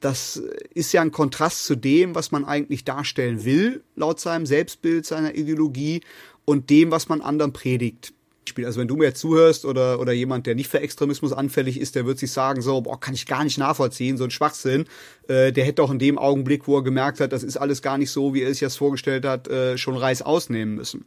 das 0.00 0.42
ist 0.72 0.92
ja 0.92 1.02
ein 1.02 1.12
Kontrast 1.12 1.66
zu 1.66 1.76
dem, 1.76 2.14
was 2.14 2.32
man 2.32 2.44
eigentlich 2.44 2.84
darstellen 2.84 3.44
will, 3.44 3.84
laut 3.96 4.18
seinem 4.18 4.46
Selbstbild, 4.46 5.04
seiner 5.04 5.34
Ideologie 5.34 6.00
und 6.44 6.70
dem, 6.70 6.90
was 6.90 7.08
man 7.08 7.20
anderen 7.20 7.52
predigt. 7.52 8.14
Also 8.58 8.80
wenn 8.80 8.88
du 8.88 8.96
mir 8.96 9.14
zuhörst 9.14 9.64
oder, 9.64 10.00
oder 10.00 10.12
jemand, 10.12 10.46
der 10.46 10.54
nicht 10.54 10.68
für 10.68 10.80
Extremismus 10.80 11.32
anfällig 11.32 11.80
ist, 11.80 11.94
der 11.94 12.06
wird 12.06 12.18
sich 12.18 12.32
sagen, 12.32 12.62
so, 12.62 12.80
boah, 12.80 12.98
kann 12.98 13.14
ich 13.14 13.26
gar 13.26 13.44
nicht 13.44 13.58
nachvollziehen, 13.58 14.16
so 14.16 14.24
ein 14.24 14.30
Schwachsinn. 14.30 14.86
Äh, 15.28 15.52
der 15.52 15.64
hätte 15.64 15.82
auch 15.82 15.90
in 15.90 15.98
dem 15.98 16.18
Augenblick, 16.18 16.66
wo 16.66 16.76
er 16.76 16.82
gemerkt 16.82 17.20
hat, 17.20 17.32
das 17.32 17.42
ist 17.42 17.56
alles 17.56 17.82
gar 17.82 17.98
nicht 17.98 18.10
so, 18.10 18.34
wie 18.34 18.42
er 18.42 18.50
es 18.50 18.60
jetzt 18.60 18.76
vorgestellt 18.76 19.24
hat, 19.24 19.48
äh, 19.48 19.78
schon 19.78 19.96
Reis 19.96 20.22
ausnehmen 20.22 20.74
müssen. 20.74 21.04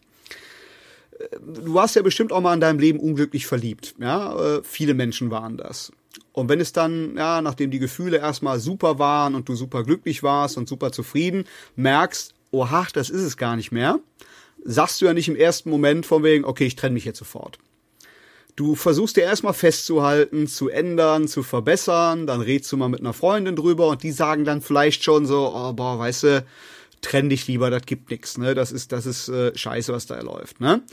Äh, 1.20 1.38
du 1.40 1.74
warst 1.74 1.95
ja 1.95 2.02
bestimmt 2.02 2.32
auch 2.32 2.41
mal 2.41 2.53
in 2.53 2.60
deinem 2.60 2.80
Leben 2.80 2.99
unglücklich 2.99 3.45
verliebt. 3.45 3.95
Ja, 3.99 4.57
äh, 4.57 4.61
viele 4.64 4.94
Menschen 4.94 5.32
waren 5.32 5.57
das. 5.57 5.91
Und 6.32 6.49
wenn 6.49 6.60
es 6.60 6.74
dann, 6.74 7.15
ja, 7.15 7.41
nachdem 7.41 7.72
die 7.72 7.80
Gefühle 7.80 8.18
erstmal 8.18 8.60
super 8.60 8.99
waren 8.99 9.36
und 9.36 9.48
du 9.49 9.56
super 9.56 9.84
glücklich 9.84 10.24
warst 10.24 10.57
und 10.57 10.68
super 10.68 10.91
zufrieden, 10.91 11.45
merkst, 11.76 12.34
oha, 12.52 12.88
das 12.94 13.10
ist 13.10 13.22
es 13.22 13.38
gar 13.38 13.56
nicht 13.56 13.72
mehr, 13.72 13.99
sagst 14.64 15.02
du 15.02 15.06
ja 15.06 15.14
nicht 15.14 15.27
im 15.27 15.35
ersten 15.35 15.69
Moment 15.69 16.06
von 16.06 16.23
wegen, 16.23 16.45
okay, 16.45 16.65
ich 16.65 16.76
trenne 16.76 16.94
mich 16.94 17.06
jetzt 17.06 17.19
sofort. 17.19 17.60
Du 18.56 18.76
versuchst 18.76 19.18
dir 19.18 19.23
erstmal 19.23 19.53
festzuhalten, 19.53 20.48
zu 20.48 20.69
ändern, 20.69 21.27
zu 21.27 21.41
verbessern, 21.41 22.27
dann 22.27 22.41
redst 22.41 22.72
du 22.72 22.77
mal 22.77 22.88
mit 22.88 22.99
einer 22.99 23.14
Freundin 23.14 23.56
drüber 23.56 23.88
und 23.88 24.03
die 24.03 24.11
sagen 24.11 24.45
dann 24.45 24.61
vielleicht 24.61 25.03
schon 25.03 25.26
so, 25.26 25.52
oh, 25.56 25.73
boah, 25.73 25.98
weißt 25.98 26.23
du, 26.23 26.45
trenn 27.02 27.30
dich 27.30 27.48
lieber, 27.48 27.72
das 27.72 27.84
gibt 27.85 28.11
nix, 28.11 28.38
ne? 28.38 28.53
Das 28.53 28.72
ist, 28.72 28.91
das 28.91 29.07
ist 29.07 29.27
äh, 29.27 29.57
scheiße, 29.57 29.91
was 29.91 30.06
da 30.06 30.19
läuft, 30.22 30.60
ne? 30.61 30.84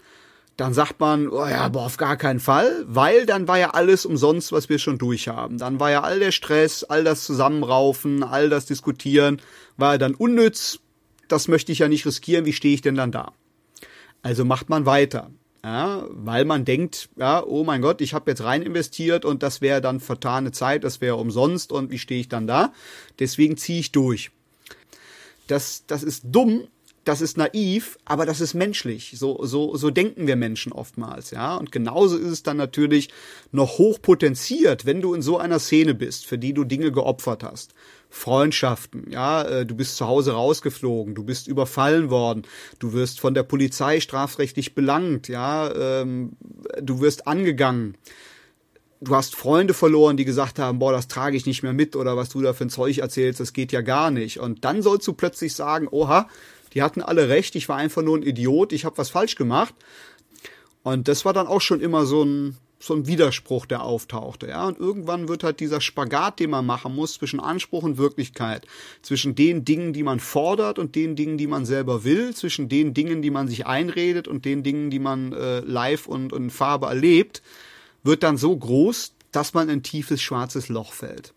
Dann 0.56 0.74
sagt 0.74 1.00
man, 1.00 1.28
oh 1.28 1.46
ja, 1.46 1.68
boah, 1.68 1.86
auf 1.86 1.96
gar 1.96 2.16
keinen 2.16 2.40
Fall, 2.40 2.84
weil 2.86 3.26
dann 3.26 3.46
war 3.46 3.58
ja 3.58 3.70
alles 3.70 4.04
umsonst, 4.04 4.52
was 4.52 4.68
wir 4.68 4.78
schon 4.78 4.98
durchhaben. 4.98 5.58
Dann 5.58 5.80
war 5.80 5.90
ja 5.90 6.02
all 6.02 6.18
der 6.18 6.32
Stress, 6.32 6.84
all 6.84 7.04
das 7.04 7.24
Zusammenraufen, 7.24 8.22
all 8.22 8.50
das 8.50 8.66
Diskutieren, 8.66 9.40
war 9.76 9.92
ja 9.92 9.98
dann 9.98 10.14
unnütz. 10.14 10.80
Das 11.28 11.48
möchte 11.48 11.72
ich 11.72 11.78
ja 11.78 11.88
nicht 11.88 12.04
riskieren. 12.04 12.44
Wie 12.44 12.52
stehe 12.52 12.74
ich 12.74 12.82
denn 12.82 12.96
dann 12.96 13.12
da? 13.12 13.32
Also 14.22 14.44
macht 14.44 14.68
man 14.68 14.86
weiter. 14.86 15.30
Ja, 15.62 16.06
weil 16.08 16.46
man 16.46 16.64
denkt, 16.64 17.10
ja, 17.16 17.44
oh 17.44 17.64
mein 17.64 17.82
Gott, 17.82 18.00
ich 18.00 18.14
habe 18.14 18.30
jetzt 18.30 18.42
rein 18.42 18.62
investiert 18.62 19.26
und 19.26 19.42
das 19.42 19.60
wäre 19.60 19.82
dann 19.82 20.00
vertane 20.00 20.52
Zeit, 20.52 20.84
das 20.84 21.02
wäre 21.02 21.16
umsonst 21.16 21.70
und 21.70 21.90
wie 21.90 21.98
stehe 21.98 22.20
ich 22.20 22.30
dann 22.30 22.46
da? 22.46 22.72
Deswegen 23.18 23.58
ziehe 23.58 23.80
ich 23.80 23.92
durch. 23.92 24.30
Das, 25.48 25.84
das 25.86 26.02
ist 26.02 26.22
dumm, 26.24 26.68
das 27.04 27.22
ist 27.22 27.38
naiv, 27.38 27.98
aber 28.04 28.26
das 28.26 28.40
ist 28.40 28.54
menschlich. 28.54 29.14
So, 29.16 29.44
so, 29.44 29.74
so 29.76 29.90
denken 29.90 30.26
wir 30.26 30.36
Menschen 30.36 30.72
oftmals, 30.72 31.30
ja. 31.30 31.56
Und 31.56 31.72
genauso 31.72 32.16
ist 32.18 32.28
es 32.28 32.42
dann 32.42 32.58
natürlich 32.58 33.08
noch 33.52 33.78
hochpotenziert, 33.78 34.84
wenn 34.84 35.00
du 35.00 35.14
in 35.14 35.22
so 35.22 35.38
einer 35.38 35.58
Szene 35.58 35.94
bist, 35.94 36.26
für 36.26 36.36
die 36.36 36.52
du 36.52 36.64
Dinge 36.64 36.92
geopfert 36.92 37.42
hast. 37.42 37.74
Freundschaften, 38.10 39.10
ja, 39.10 39.42
äh, 39.42 39.66
du 39.66 39.74
bist 39.74 39.96
zu 39.96 40.06
Hause 40.06 40.32
rausgeflogen, 40.32 41.14
du 41.14 41.24
bist 41.24 41.46
überfallen 41.46 42.10
worden, 42.10 42.42
du 42.80 42.92
wirst 42.92 43.20
von 43.20 43.34
der 43.34 43.44
Polizei 43.44 44.00
strafrechtlich 44.00 44.74
belangt, 44.74 45.28
ja, 45.28 45.72
ähm, 46.02 46.32
du 46.82 47.00
wirst 47.00 47.26
angegangen. 47.26 47.96
Du 49.02 49.14
hast 49.14 49.34
Freunde 49.34 49.72
verloren, 49.72 50.18
die 50.18 50.26
gesagt 50.26 50.58
haben, 50.58 50.78
boah, 50.78 50.92
das 50.92 51.08
trage 51.08 51.34
ich 51.34 51.46
nicht 51.46 51.62
mehr 51.62 51.72
mit 51.72 51.96
oder 51.96 52.18
was 52.18 52.28
du 52.28 52.42
da 52.42 52.52
für 52.52 52.66
ein 52.66 52.70
Zeug 52.70 52.98
erzählst, 52.98 53.40
das 53.40 53.54
geht 53.54 53.72
ja 53.72 53.80
gar 53.80 54.10
nicht. 54.10 54.40
Und 54.40 54.66
dann 54.66 54.82
sollst 54.82 55.08
du 55.08 55.14
plötzlich 55.14 55.54
sagen, 55.54 55.88
oha, 55.90 56.28
die 56.74 56.82
hatten 56.82 57.02
alle 57.02 57.28
recht, 57.28 57.54
ich 57.56 57.68
war 57.68 57.76
einfach 57.76 58.02
nur 58.02 58.18
ein 58.18 58.22
Idiot, 58.22 58.72
ich 58.72 58.84
habe 58.84 58.98
was 58.98 59.10
falsch 59.10 59.34
gemacht. 59.34 59.74
Und 60.82 61.08
das 61.08 61.24
war 61.24 61.32
dann 61.32 61.46
auch 61.46 61.60
schon 61.60 61.80
immer 61.80 62.06
so 62.06 62.24
ein 62.24 62.56
so 62.82 62.94
ein 62.94 63.06
Widerspruch, 63.06 63.66
der 63.66 63.82
auftauchte, 63.82 64.48
ja. 64.48 64.66
Und 64.66 64.78
irgendwann 64.78 65.28
wird 65.28 65.44
halt 65.44 65.60
dieser 65.60 65.82
Spagat, 65.82 66.40
den 66.40 66.48
man 66.48 66.64
machen 66.64 66.94
muss 66.94 67.14
zwischen 67.14 67.38
Anspruch 67.38 67.82
und 67.82 67.98
Wirklichkeit, 67.98 68.66
zwischen 69.02 69.34
den 69.34 69.66
Dingen, 69.66 69.92
die 69.92 70.02
man 70.02 70.18
fordert 70.18 70.78
und 70.78 70.96
den 70.96 71.14
Dingen, 71.14 71.36
die 71.36 71.46
man 71.46 71.66
selber 71.66 72.04
will, 72.04 72.34
zwischen 72.34 72.70
den 72.70 72.94
Dingen, 72.94 73.20
die 73.20 73.30
man 73.30 73.48
sich 73.48 73.66
einredet 73.66 74.28
und 74.28 74.46
den 74.46 74.62
Dingen, 74.62 74.88
die 74.88 74.98
man 74.98 75.34
äh, 75.34 75.60
live 75.60 76.06
und 76.06 76.32
in 76.32 76.48
Farbe 76.48 76.86
erlebt, 76.86 77.42
wird 78.02 78.22
dann 78.22 78.38
so 78.38 78.56
groß, 78.56 79.12
dass 79.30 79.52
man 79.52 79.68
in 79.68 79.76
ein 79.76 79.82
tiefes 79.82 80.22
schwarzes 80.22 80.70
Loch 80.70 80.94
fällt. 80.94 81.34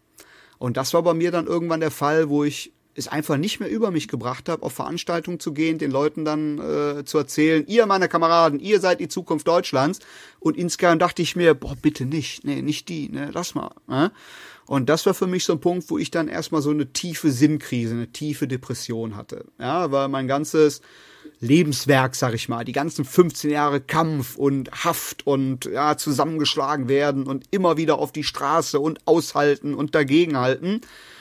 Und 0.60 0.78
das 0.78 0.94
war 0.94 1.04
bei 1.04 1.14
mir 1.14 1.32
dann 1.32 1.46
irgendwann 1.46 1.82
der 1.82 1.92
Fall, 1.92 2.30
wo 2.30 2.46
ich 2.46 2.72
es 2.96 3.08
einfach 3.08 3.38
nicht 3.38 3.60
mehr 3.60 3.70
über 3.70 3.92
mich 3.92 4.08
gebracht 4.08 4.50
habe, 4.50 4.64
auf 4.64 4.74
Veranstaltungen 4.74 5.40
zu 5.40 5.54
gehen, 5.54 5.78
den 5.78 5.92
Leuten 5.92 6.26
dann 6.26 6.60
äh, 6.60 7.06
zu 7.06 7.18
erzählen, 7.18 7.66
ihr 7.68 7.86
meine 7.86 8.08
Kameraden, 8.08 8.60
ihr 8.60 8.80
seid 8.80 9.00
die 9.00 9.08
Zukunft 9.08 9.48
Deutschlands. 9.48 10.00
Und 10.40 10.58
insgeheim 10.58 11.00
dachte 11.00 11.22
ich 11.22 11.36
mir, 11.36 11.54
boah, 11.54 11.76
bitte 11.76 12.06
nicht, 12.06 12.44
nee, 12.44 12.62
nicht 12.62 12.90
die, 12.90 13.10
ne, 13.10 13.32
lass 13.34 13.56
mal. 13.56 13.72
Ne? 13.88 14.12
Und 14.66 14.90
das 14.90 15.06
war 15.06 15.14
für 15.14 15.28
mich 15.28 15.44
so 15.44 15.54
ein 15.54 15.60
Punkt, 15.60 15.90
wo 15.90 15.98
ich 15.98 16.12
dann 16.12 16.28
erstmal 16.28 16.62
so 16.62 16.70
eine 16.70 16.94
tiefe 16.94 17.32
Sinnkrise, 17.32 17.94
eine 17.94 18.12
tiefe 18.12 18.48
Depression 18.48 19.16
hatte. 19.16 19.46
Ja, 19.60 19.92
weil 19.92 20.08
mein 20.08 20.28
ganzes 20.28 20.82
Lebenswerk, 21.40 22.16
sag 22.16 22.34
ich 22.34 22.48
mal, 22.48 22.64
die 22.64 22.72
ganzen 22.74 23.06
15 23.06 23.50
Jahre 23.50 23.82
Kampf 23.82 24.36
und 24.36 24.72
Haft 24.72 25.26
und 25.26 25.66
ja, 25.66 25.98
zusammengeschlagen 25.98 26.88
werden 26.88 27.28
und 27.28 27.46
immer 27.52 27.76
wieder 27.78 27.98
auf 27.98 28.12
die 28.12 28.24
Straße 28.24 28.80
und 28.80 29.06
aushalten 29.06 29.74
und 29.74 29.96
dagegenhalten 29.96 30.82
äh, 30.82 31.13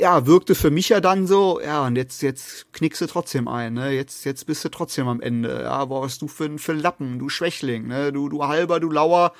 ja, 0.00 0.26
wirkte 0.26 0.54
für 0.54 0.70
mich 0.70 0.90
ja 0.90 1.00
dann 1.00 1.26
so, 1.26 1.60
ja, 1.60 1.86
und 1.86 1.96
jetzt, 1.96 2.22
jetzt 2.22 2.72
knickst 2.72 3.00
du 3.00 3.06
trotzdem 3.06 3.48
ein, 3.48 3.74
ne? 3.74 3.90
Jetzt, 3.90 4.24
jetzt 4.24 4.46
bist 4.46 4.64
du 4.64 4.68
trotzdem 4.68 5.08
am 5.08 5.20
Ende. 5.20 5.62
Ja, 5.62 5.88
was 5.88 6.18
du 6.18 6.28
für, 6.28 6.58
für 6.58 6.74
Lappen, 6.74 7.18
du 7.18 7.28
Schwächling, 7.28 7.86
ne? 7.86 8.12
Du, 8.12 8.28
du 8.28 8.44
halber, 8.46 8.80
du 8.80 8.90
lauer 8.90 9.32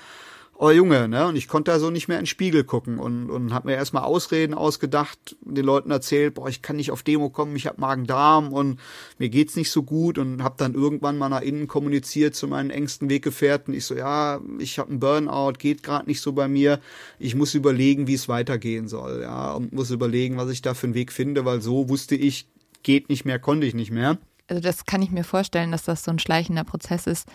oh 0.58 0.70
Junge, 0.70 1.08
ne? 1.08 1.26
Und 1.26 1.36
ich 1.36 1.48
konnte 1.48 1.70
da 1.70 1.78
so 1.78 1.90
nicht 1.90 2.08
mehr 2.08 2.18
in 2.18 2.22
den 2.22 2.26
Spiegel 2.26 2.64
gucken 2.64 2.98
und, 2.98 3.30
und 3.30 3.52
habe 3.52 3.68
mir 3.68 3.76
erstmal 3.76 4.04
Ausreden 4.04 4.54
ausgedacht, 4.54 5.36
den 5.40 5.64
Leuten 5.64 5.90
erzählt, 5.90 6.34
boah, 6.34 6.48
ich 6.48 6.62
kann 6.62 6.76
nicht 6.76 6.90
auf 6.90 7.02
Demo 7.02 7.30
kommen, 7.30 7.56
ich 7.56 7.66
habe 7.66 7.80
Magen-Darm 7.80 8.52
und 8.52 8.80
mir 9.18 9.28
geht's 9.28 9.56
nicht 9.56 9.70
so 9.70 9.82
gut 9.82 10.18
und 10.18 10.42
habe 10.42 10.56
dann 10.58 10.74
irgendwann 10.74 11.18
mal 11.18 11.28
nach 11.28 11.42
innen 11.42 11.68
kommuniziert 11.68 12.34
zu 12.34 12.48
meinen 12.48 12.70
engsten 12.70 13.10
Weggefährten. 13.10 13.74
Ich 13.74 13.84
so, 13.84 13.94
ja, 13.94 14.40
ich 14.58 14.78
habe 14.78 14.90
einen 14.90 15.00
Burnout, 15.00 15.54
geht 15.58 15.82
gerade 15.82 16.06
nicht 16.06 16.20
so 16.20 16.32
bei 16.32 16.48
mir. 16.48 16.80
Ich 17.18 17.34
muss 17.34 17.54
überlegen, 17.54 18.06
wie 18.06 18.14
es 18.14 18.28
weitergehen 18.28 18.88
soll, 18.88 19.22
ja, 19.22 19.52
und 19.52 19.72
muss 19.72 19.90
überlegen, 19.90 20.36
was 20.36 20.50
ich 20.50 20.62
da 20.62 20.74
für 20.74 20.86
einen 20.86 20.94
Weg 20.94 21.12
finde, 21.12 21.44
weil 21.44 21.60
so 21.60 21.88
wusste 21.88 22.14
ich, 22.14 22.48
geht 22.82 23.08
nicht 23.08 23.24
mehr, 23.24 23.38
konnte 23.38 23.66
ich 23.66 23.74
nicht 23.74 23.90
mehr. 23.90 24.18
Also 24.48 24.62
das 24.62 24.84
kann 24.86 25.02
ich 25.02 25.10
mir 25.10 25.24
vorstellen, 25.24 25.72
dass 25.72 25.84
das 25.84 26.04
so 26.04 26.10
ein 26.12 26.20
schleichender 26.20 26.62
Prozess 26.64 27.06
ist 27.06 27.26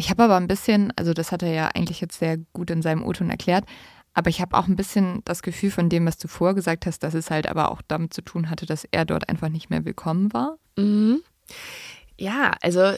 ich 0.00 0.08
habe 0.08 0.24
aber 0.24 0.36
ein 0.36 0.48
bisschen, 0.48 0.94
also 0.96 1.12
das 1.12 1.30
hat 1.30 1.42
er 1.42 1.52
ja 1.52 1.68
eigentlich 1.74 2.00
jetzt 2.00 2.18
sehr 2.18 2.38
gut 2.54 2.70
in 2.70 2.80
seinem 2.80 3.04
O-Ton 3.04 3.28
erklärt, 3.28 3.64
aber 4.14 4.30
ich 4.30 4.40
habe 4.40 4.56
auch 4.56 4.66
ein 4.66 4.74
bisschen 4.74 5.20
das 5.26 5.42
Gefühl 5.42 5.70
von 5.70 5.90
dem, 5.90 6.06
was 6.06 6.16
du 6.16 6.26
vorgesagt 6.26 6.86
hast, 6.86 7.02
dass 7.02 7.12
es 7.12 7.30
halt 7.30 7.46
aber 7.46 7.70
auch 7.70 7.82
damit 7.86 8.14
zu 8.14 8.22
tun 8.22 8.48
hatte, 8.48 8.64
dass 8.64 8.86
er 8.90 9.04
dort 9.04 9.28
einfach 9.28 9.50
nicht 9.50 9.68
mehr 9.68 9.84
willkommen 9.84 10.32
war. 10.32 10.56
Mhm. 10.78 11.20
Ja, 12.16 12.52
also 12.62 12.94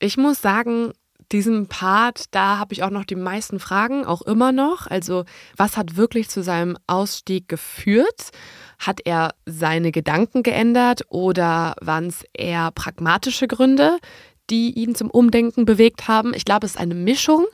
ich 0.00 0.16
muss 0.16 0.40
sagen, 0.40 0.92
diesen 1.32 1.66
Part, 1.66 2.34
da 2.34 2.58
habe 2.58 2.72
ich 2.72 2.82
auch 2.82 2.90
noch 2.90 3.04
die 3.04 3.14
meisten 3.14 3.60
Fragen, 3.60 4.06
auch 4.06 4.22
immer 4.22 4.52
noch. 4.52 4.86
Also, 4.86 5.24
was 5.56 5.76
hat 5.76 5.96
wirklich 5.96 6.28
zu 6.28 6.42
seinem 6.42 6.76
Ausstieg 6.86 7.48
geführt? 7.48 8.30
Hat 8.78 9.00
er 9.04 9.34
seine 9.46 9.92
Gedanken 9.92 10.42
geändert 10.42 11.02
oder 11.08 11.74
waren 11.80 12.06
es 12.06 12.24
eher 12.34 12.70
pragmatische 12.72 13.48
Gründe? 13.48 13.98
Die 14.52 14.70
ihn 14.70 14.94
zum 14.94 15.10
Umdenken 15.10 15.64
bewegt 15.64 16.06
haben. 16.06 16.34
Ich 16.34 16.44
glaube, 16.44 16.66
es 16.66 16.72
ist 16.72 16.80
eine 16.80 16.94
Mischung. 16.94 17.46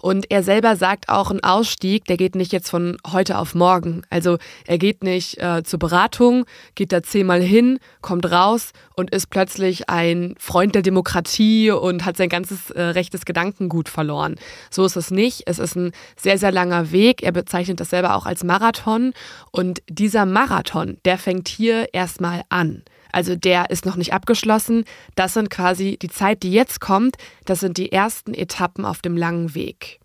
Und 0.00 0.30
er 0.30 0.42
selber 0.42 0.76
sagt 0.76 1.08
auch, 1.08 1.30
ein 1.30 1.42
Ausstieg, 1.42 2.04
der 2.06 2.16
geht 2.16 2.34
nicht 2.34 2.52
jetzt 2.52 2.70
von 2.70 2.96
heute 3.06 3.38
auf 3.38 3.54
morgen. 3.54 4.02
Also 4.08 4.38
er 4.66 4.78
geht 4.78 5.04
nicht 5.04 5.38
äh, 5.38 5.62
zur 5.64 5.78
Beratung, 5.78 6.46
geht 6.74 6.92
da 6.92 7.02
zehnmal 7.02 7.42
hin, 7.42 7.78
kommt 8.00 8.30
raus 8.30 8.72
und 8.94 9.10
ist 9.10 9.28
plötzlich 9.28 9.90
ein 9.90 10.34
Freund 10.38 10.74
der 10.74 10.82
Demokratie 10.82 11.70
und 11.70 12.04
hat 12.04 12.16
sein 12.16 12.28
ganzes 12.28 12.70
äh, 12.70 12.80
rechtes 12.80 13.24
Gedankengut 13.24 13.88
verloren. 13.88 14.36
So 14.70 14.84
ist 14.84 14.96
es 14.96 15.10
nicht. 15.10 15.42
Es 15.46 15.58
ist 15.58 15.76
ein 15.76 15.92
sehr, 16.16 16.38
sehr 16.38 16.52
langer 16.52 16.92
Weg. 16.92 17.22
Er 17.22 17.32
bezeichnet 17.32 17.80
das 17.80 17.90
selber 17.90 18.16
auch 18.16 18.26
als 18.26 18.44
Marathon. 18.44 19.12
Und 19.50 19.82
dieser 19.90 20.24
Marathon, 20.24 20.96
der 21.04 21.18
fängt 21.18 21.48
hier 21.48 21.92
erstmal 21.92 22.42
an. 22.48 22.82
Also 23.12 23.36
der 23.36 23.70
ist 23.70 23.86
noch 23.86 23.96
nicht 23.96 24.12
abgeschlossen. 24.12 24.84
Das 25.14 25.34
sind 25.34 25.50
quasi 25.50 25.98
die 26.00 26.08
Zeit, 26.08 26.42
die 26.42 26.52
jetzt 26.52 26.80
kommt. 26.80 27.16
Das 27.44 27.60
sind 27.60 27.78
die 27.78 27.92
ersten 27.92 28.34
Etappen 28.34 28.84
auf 28.84 29.02
dem 29.02 29.16
langen 29.16 29.54
Weg. 29.54 30.00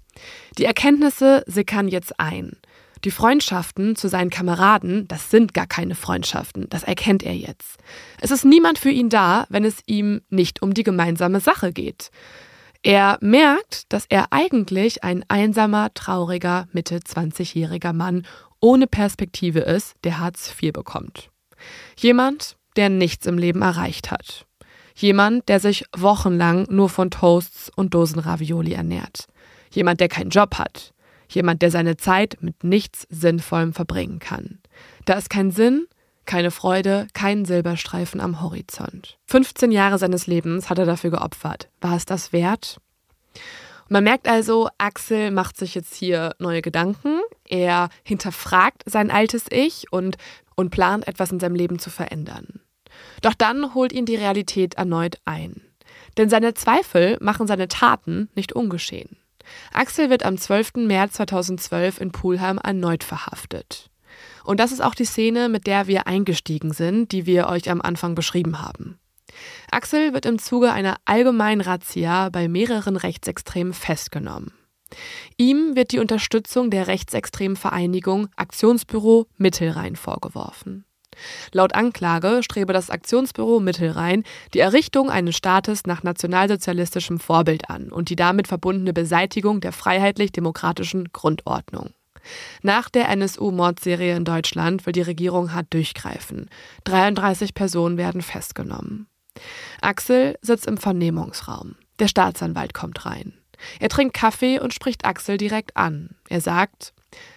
Die 0.58 0.66
Erkenntnisse 0.66 1.44
sickern 1.48 1.88
jetzt 1.88 2.20
ein. 2.20 2.58
Die 3.04 3.12
Freundschaften 3.12 3.96
zu 3.96 4.08
seinen 4.08 4.30
Kameraden, 4.30 5.08
das 5.08 5.32
sind 5.32 5.56
gar 5.56 5.66
keine 5.66 5.96
Freundschaften, 5.96 6.70
das 6.70 6.84
erkennt 6.84 7.24
er 7.24 7.34
jetzt. 7.34 7.80
Es 8.20 8.30
ist 8.30 8.46
niemand 8.46 8.78
für 8.78 8.92
ihn 8.92 9.10
da, 9.10 9.48
wenn 9.50 9.66
es 9.66 9.78
ihm 9.88 10.22
nicht 10.30 10.62
um 10.62 10.76
die 10.76 10.84
gemeinsame 10.84 11.40
Sache 11.40 11.74
geht. 11.74 12.12
Er 12.84 13.18
merkt, 13.22 13.92
dass 13.92 14.06
er 14.10 14.28
eigentlich 14.32 15.04
ein 15.04 15.26
einsamer, 15.28 15.94
trauriger, 15.94 16.68
Mitte 16.74 17.00
20-jähriger 17.00 17.94
Mann 17.94 18.26
ohne 18.60 18.86
Perspektive 18.86 19.62
ist, 19.62 19.96
der 20.04 20.20
Hartz 20.20 20.54
IV 20.62 20.74
bekommt. 20.74 21.30
Jemand, 21.98 22.56
der 22.76 22.90
nichts 22.90 23.26
im 23.26 23.38
Leben 23.38 23.62
erreicht 23.62 24.12
hat. 24.12 24.46
Jemand, 24.96 25.50
der 25.50 25.60
sich 25.60 25.86
wochenlang 25.96 26.68
nur 26.70 26.90
von 26.90 27.10
Toasts 27.10 27.72
und 27.76 27.94
Dosen 27.94 28.20
Ravioli 28.20 28.74
ernährt. 28.74 29.28
Jemand, 29.72 30.00
der 30.00 30.10
keinen 30.10 30.30
Job 30.30 30.58
hat. 30.58 30.94
Jemand, 31.30 31.62
der 31.62 31.72
seine 31.72 31.98
Zeit 31.98 32.38
mit 32.42 32.64
nichts 32.64 33.08
Sinnvollem 33.10 33.74
verbringen 33.74 34.20
kann. 34.20 34.60
Da 35.06 35.14
ist 35.14 35.30
kein 35.30 35.52
Sinn, 35.52 35.88
keine 36.26 36.52
Freude, 36.52 37.08
kein 37.14 37.46
Silberstreifen 37.46 38.20
am 38.22 38.42
Horizont. 38.42 39.18
15 39.28 39.72
Jahre 39.72 39.98
seines 39.98 40.28
Lebens 40.28 40.70
hat 40.70 40.78
er 40.78 40.86
dafür 40.86 41.12
geopfert. 41.12 41.70
War 41.80 41.96
es 41.96 42.06
das 42.06 42.34
wert? 42.34 42.80
Man 43.90 44.06
merkt 44.06 44.30
also, 44.30 44.70
Axel 44.78 45.32
macht 45.32 45.58
sich 45.58 45.76
jetzt 45.76 45.94
hier 45.94 46.34
neue 46.40 46.62
Gedanken. 46.62 47.20
Er 47.46 47.90
hinterfragt 48.04 48.84
sein 48.86 49.12
altes 49.12 49.46
Ich 49.50 49.92
und, 49.92 50.16
und 50.56 50.70
plant 50.70 51.08
etwas 51.08 51.32
in 51.32 51.40
seinem 51.40 51.56
Leben 51.56 51.80
zu 51.80 51.90
verändern. 51.90 52.62
Doch 53.22 53.34
dann 53.34 53.74
holt 53.74 53.94
ihn 53.94 54.06
die 54.06 54.16
Realität 54.16 54.76
erneut 54.76 55.18
ein. 55.26 55.62
Denn 56.18 56.30
seine 56.30 56.54
Zweifel 56.54 57.18
machen 57.22 57.48
seine 57.48 57.68
Taten 57.68 58.30
nicht 58.36 58.54
ungeschehen. 58.54 59.18
Axel 59.74 60.10
wird 60.10 60.24
am 60.24 60.38
12. 60.38 60.74
März 60.88 61.14
2012 61.14 62.00
in 62.00 62.12
Pulheim 62.12 62.58
erneut 62.58 63.04
verhaftet. 63.04 63.90
Und 64.44 64.60
das 64.60 64.72
ist 64.72 64.82
auch 64.82 64.96
die 64.96 65.06
Szene, 65.06 65.50
mit 65.50 65.68
der 65.68 65.88
wir 65.88 66.08
eingestiegen 66.08 66.74
sind, 66.74 67.12
die 67.12 67.26
wir 67.26 67.48
euch 67.48 67.70
am 67.70 67.82
Anfang 67.82 68.16
beschrieben 68.16 68.62
haben. 68.62 69.00
Axel 69.72 70.14
wird 70.14 70.26
im 70.26 70.40
Zuge 70.40 70.72
einer 70.72 70.98
allgemeinen 71.06 71.62
Razzia 71.62 72.30
bei 72.30 72.48
mehreren 72.48 72.98
Rechtsextremen 72.98 73.74
festgenommen. 73.74 74.52
Ihm 75.38 75.76
wird 75.76 75.92
die 75.92 76.00
Unterstützung 76.00 76.70
der 76.70 76.88
rechtsextremen 76.88 77.58
Vereinigung 77.58 78.30
Aktionsbüro 78.36 79.28
Mittelrhein 79.38 79.96
vorgeworfen. 79.96 80.86
Laut 81.52 81.76
Anklage 81.76 82.42
strebe 82.42 82.74
das 82.74 82.90
Aktionsbüro 82.90 83.60
Mittelrhein 83.60 84.24
die 84.54 84.60
Errichtung 84.60 85.10
eines 85.10 85.36
Staates 85.36 85.86
nach 85.86 86.04
nationalsozialistischem 86.04 87.20
Vorbild 87.20 87.70
an 87.70 87.92
und 87.92 88.10
die 88.10 88.16
damit 88.16 88.48
verbundene 88.48 88.94
Beseitigung 88.94 89.62
der 89.62 89.74
freiheitlich-demokratischen 89.74 91.12
Grundordnung. 91.12 91.92
Nach 92.62 92.90
der 92.90 93.10
NSU-Mordserie 93.10 94.16
in 94.16 94.26
Deutschland 94.26 94.86
will 94.86 94.94
die 94.94 95.02
Regierung 95.02 95.54
hart 95.54 95.74
durchgreifen. 95.74 96.50
33 96.84 97.54
Personen 97.54 97.98
werden 97.98 98.22
festgenommen. 98.22 99.08
Axel 99.82 100.38
sitzt 100.42 100.68
im 100.68 100.78
Vernehmungsraum. 100.78 101.76
Der 102.00 102.08
Staatsanwalt 102.08 102.74
kommt 102.74 103.06
rein. 103.06 103.41
Er 103.80 103.90
trinkt 103.90 104.16
Kaffee 104.16 104.60
und 104.60 104.74
spricht 104.74 105.06
Axel 105.06 105.38
direkt 105.38 105.78
an. 105.78 106.12
Er 106.30 106.42
sagt, 106.42 106.94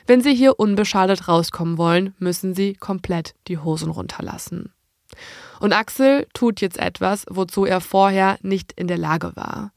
wenn 0.07 0.21
Sie 0.21 0.35
hier 0.35 0.59
unbeschadet 0.59 1.29
rauskommen 1.29 1.79
wollen, 1.79 2.15
müssen 2.19 2.55
Sie 2.55 2.75
komplett 2.75 3.35
die 3.49 3.59
Hosen 3.59 3.91
runterlassen. 3.91 4.73
Und 5.61 5.73
Axel 5.73 6.27
tut 6.35 6.61
jetzt 6.61 6.79
etwas, 6.79 7.25
wozu 7.29 7.65
er 7.65 7.81
vorher 7.81 8.39
nicht 8.43 8.73
in 8.73 8.87
der 8.87 8.99
Lage 8.99 9.35
war. 9.35 9.73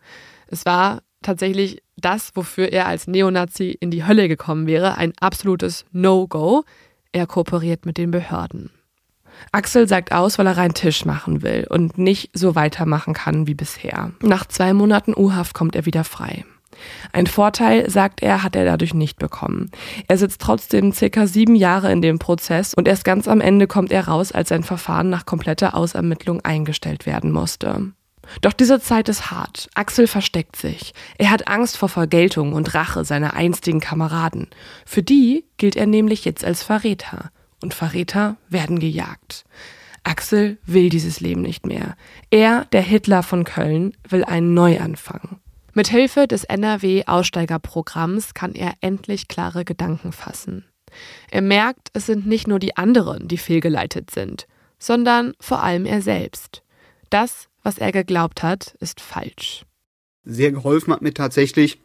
Es 0.48 0.66
war 0.66 1.02
tatsächlich 1.22 1.82
das, 1.96 2.32
wofür 2.36 2.72
er 2.72 2.88
als 2.88 3.08
Neonazi 3.08 3.76
in 3.80 3.92
die 3.92 4.06
Hölle 4.06 4.28
gekommen 4.28 4.68
wäre, 4.68 4.98
ein 4.98 5.14
absolutes 5.20 5.86
No-Go. 5.92 6.64
Er 7.12 7.26
kooperiert 7.26 7.86
mit 7.86 7.98
den 7.98 8.12
Behörden. 8.12 8.72
Axel 9.52 9.88
sagt 9.88 10.12
aus, 10.12 10.38
weil 10.38 10.48
er 10.48 10.58
rein 10.58 10.74
Tisch 10.74 11.06
machen 11.06 11.42
will 11.42 11.66
und 11.70 11.98
nicht 11.98 12.32
so 12.34 12.56
weitermachen 12.56 13.14
kann 13.14 13.48
wie 13.48 13.54
bisher. 13.54 14.12
Nach 14.22 14.46
zwei 14.46 14.74
Monaten 14.74 15.14
U-Haft 15.16 15.54
kommt 15.54 15.76
er 15.76 15.86
wieder 15.86 16.04
frei. 16.04 16.46
Ein 17.12 17.28
Vorteil, 17.28 17.90
sagt 17.90 18.22
er, 18.22 18.44
hat 18.44 18.56
er 18.56 18.66
dadurch 18.66 18.94
nicht 18.94 19.18
bekommen. 19.18 19.72
Er 20.08 20.18
sitzt 20.18 20.42
trotzdem 20.42 20.92
circa 20.92 21.26
sieben 21.26 21.56
Jahre 21.56 21.92
in 21.92 22.02
dem 22.02 22.20
Prozess 22.20 22.74
und 22.74 22.88
erst 22.88 23.04
ganz 23.04 23.28
am 23.28 23.42
Ende 23.42 23.68
kommt 23.68 23.92
er 23.92 24.08
raus, 24.08 24.32
als 24.32 24.50
sein 24.50 24.64
Verfahren 24.64 25.10
nach 25.10 25.26
kompletter 25.26 25.76
Ausermittlung 25.76 26.42
eingestellt 26.42 27.06
werden 27.06 27.32
musste. 27.32 27.94
Doch 28.42 28.54
diese 28.54 28.80
Zeit 28.82 29.10
ist 29.10 29.32
hart. 29.32 29.70
Axel 29.74 30.06
versteckt 30.06 30.58
sich. 30.58 30.94
Er 31.18 31.32
hat 31.32 31.48
Angst 31.48 31.78
vor 31.78 31.90
Vergeltung 31.90 32.54
und 32.54 32.74
Rache 32.74 33.06
seiner 33.06 33.34
einstigen 33.34 33.80
Kameraden. 33.80 34.48
Für 34.86 35.02
die 35.02 35.46
gilt 35.58 35.78
er 35.78 35.88
nämlich 35.88 36.26
jetzt 36.26 36.44
als 36.44 36.62
Verräter. 36.62 37.32
Und 37.62 37.74
Verräter 37.74 38.38
werden 38.50 38.80
gejagt. 38.80 39.46
Axel 40.04 40.58
will 40.66 40.90
dieses 40.90 41.20
Leben 41.20 41.42
nicht 41.42 41.66
mehr. 41.66 41.96
Er, 42.30 42.66
der 42.66 42.82
Hitler 42.82 43.24
von 43.24 43.44
Köln, 43.44 43.96
will 44.08 44.24
einen 44.24 44.54
Neuanfang. 44.54 45.40
Mit 45.74 45.90
Hilfe 45.90 46.28
des 46.28 46.44
NRW-Aussteigerprogramms 46.46 48.34
kann 48.34 48.56
er 48.56 48.74
endlich 48.82 49.28
klare 49.28 49.66
Gedanken 49.66 50.12
fassen. 50.12 50.66
Er 51.30 51.42
merkt, 51.42 51.90
es 51.94 52.06
sind 52.06 52.26
nicht 52.26 52.48
nur 52.48 52.60
die 52.60 52.78
anderen, 52.78 53.28
die 53.28 53.38
fehlgeleitet 53.38 54.12
sind, 54.12 54.48
sondern 54.80 55.34
vor 55.40 55.62
allem 55.62 55.86
er 55.86 56.02
selbst. 56.02 56.64
Das 57.10 57.50
was 57.68 57.78
er 57.78 57.92
geglaubt 57.92 58.44
hat, 58.44 58.78
ist 58.80 59.02
falsch. 59.02 59.66
Sehr 60.24 60.54
geholfen 60.54 60.94
hat 60.94 61.02
mir 61.02 61.14
tatsächlich, 61.14 61.80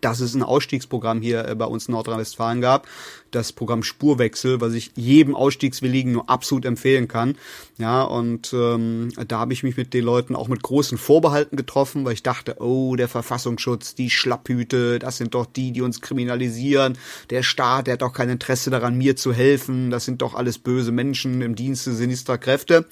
dass 0.00 0.20
es 0.20 0.34
ein 0.34 0.42
Ausstiegsprogramm 0.42 1.20
hier 1.20 1.46
äh, 1.46 1.54
bei 1.54 1.64
uns 1.64 1.88
in 1.88 1.92
Nordrhein-Westfalen 1.92 2.60
gab. 2.60 2.86
Das 3.30 3.52
Programm 3.52 3.82
Spurwechsel, 3.82 4.60
was 4.60 4.72
ich 4.72 4.92
jedem 4.96 5.34
Ausstiegswilligen 5.34 6.12
nur 6.12 6.30
absolut 6.30 6.64
empfehlen 6.64 7.08
kann. 7.08 7.36
Ja, 7.76 8.02
und 8.02 8.52
ähm, 8.54 9.10
da 9.28 9.40
habe 9.40 9.52
ich 9.52 9.62
mich 9.62 9.76
mit 9.76 9.92
den 9.92 10.04
Leuten 10.04 10.34
auch 10.34 10.48
mit 10.48 10.62
großen 10.62 10.96
Vorbehalten 10.96 11.56
getroffen, 11.56 12.04
weil 12.04 12.14
ich 12.14 12.22
dachte, 12.22 12.56
oh, 12.60 12.96
der 12.96 13.08
Verfassungsschutz, 13.08 13.94
die 13.94 14.10
Schlapphüte, 14.10 14.98
das 14.98 15.18
sind 15.18 15.34
doch 15.34 15.46
die, 15.46 15.72
die 15.72 15.82
uns 15.82 16.00
kriminalisieren. 16.00 16.96
Der 17.30 17.42
Staat, 17.42 17.86
der 17.86 17.94
hat 17.94 18.02
doch 18.02 18.12
kein 18.14 18.30
Interesse 18.30 18.70
daran, 18.70 18.96
mir 18.96 19.16
zu 19.16 19.32
helfen. 19.32 19.90
Das 19.90 20.04
sind 20.06 20.22
doch 20.22 20.34
alles 20.34 20.58
böse 20.58 20.92
Menschen 20.92 21.42
im 21.42 21.54
Dienste 21.54 21.92
sinistrer 21.92 22.38
Kräfte 22.38 22.86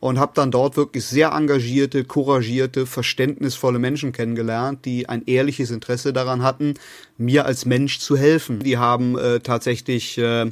und 0.00 0.18
habe 0.18 0.32
dann 0.34 0.50
dort 0.50 0.76
wirklich 0.76 1.04
sehr 1.04 1.32
engagierte, 1.32 2.04
couragierte, 2.04 2.86
verständnisvolle 2.86 3.78
Menschen 3.78 4.12
kennengelernt, 4.12 4.84
die 4.86 5.08
ein 5.08 5.22
ehrliches 5.26 5.70
Interesse 5.70 6.12
daran 6.12 6.42
hatten, 6.42 6.74
mir 7.18 7.44
als 7.44 7.66
Mensch 7.66 7.98
zu 7.98 8.16
helfen. 8.16 8.60
Die 8.60 8.78
haben 8.78 9.16
äh, 9.18 9.40
tatsächlich 9.40 10.16
äh, 10.16 10.50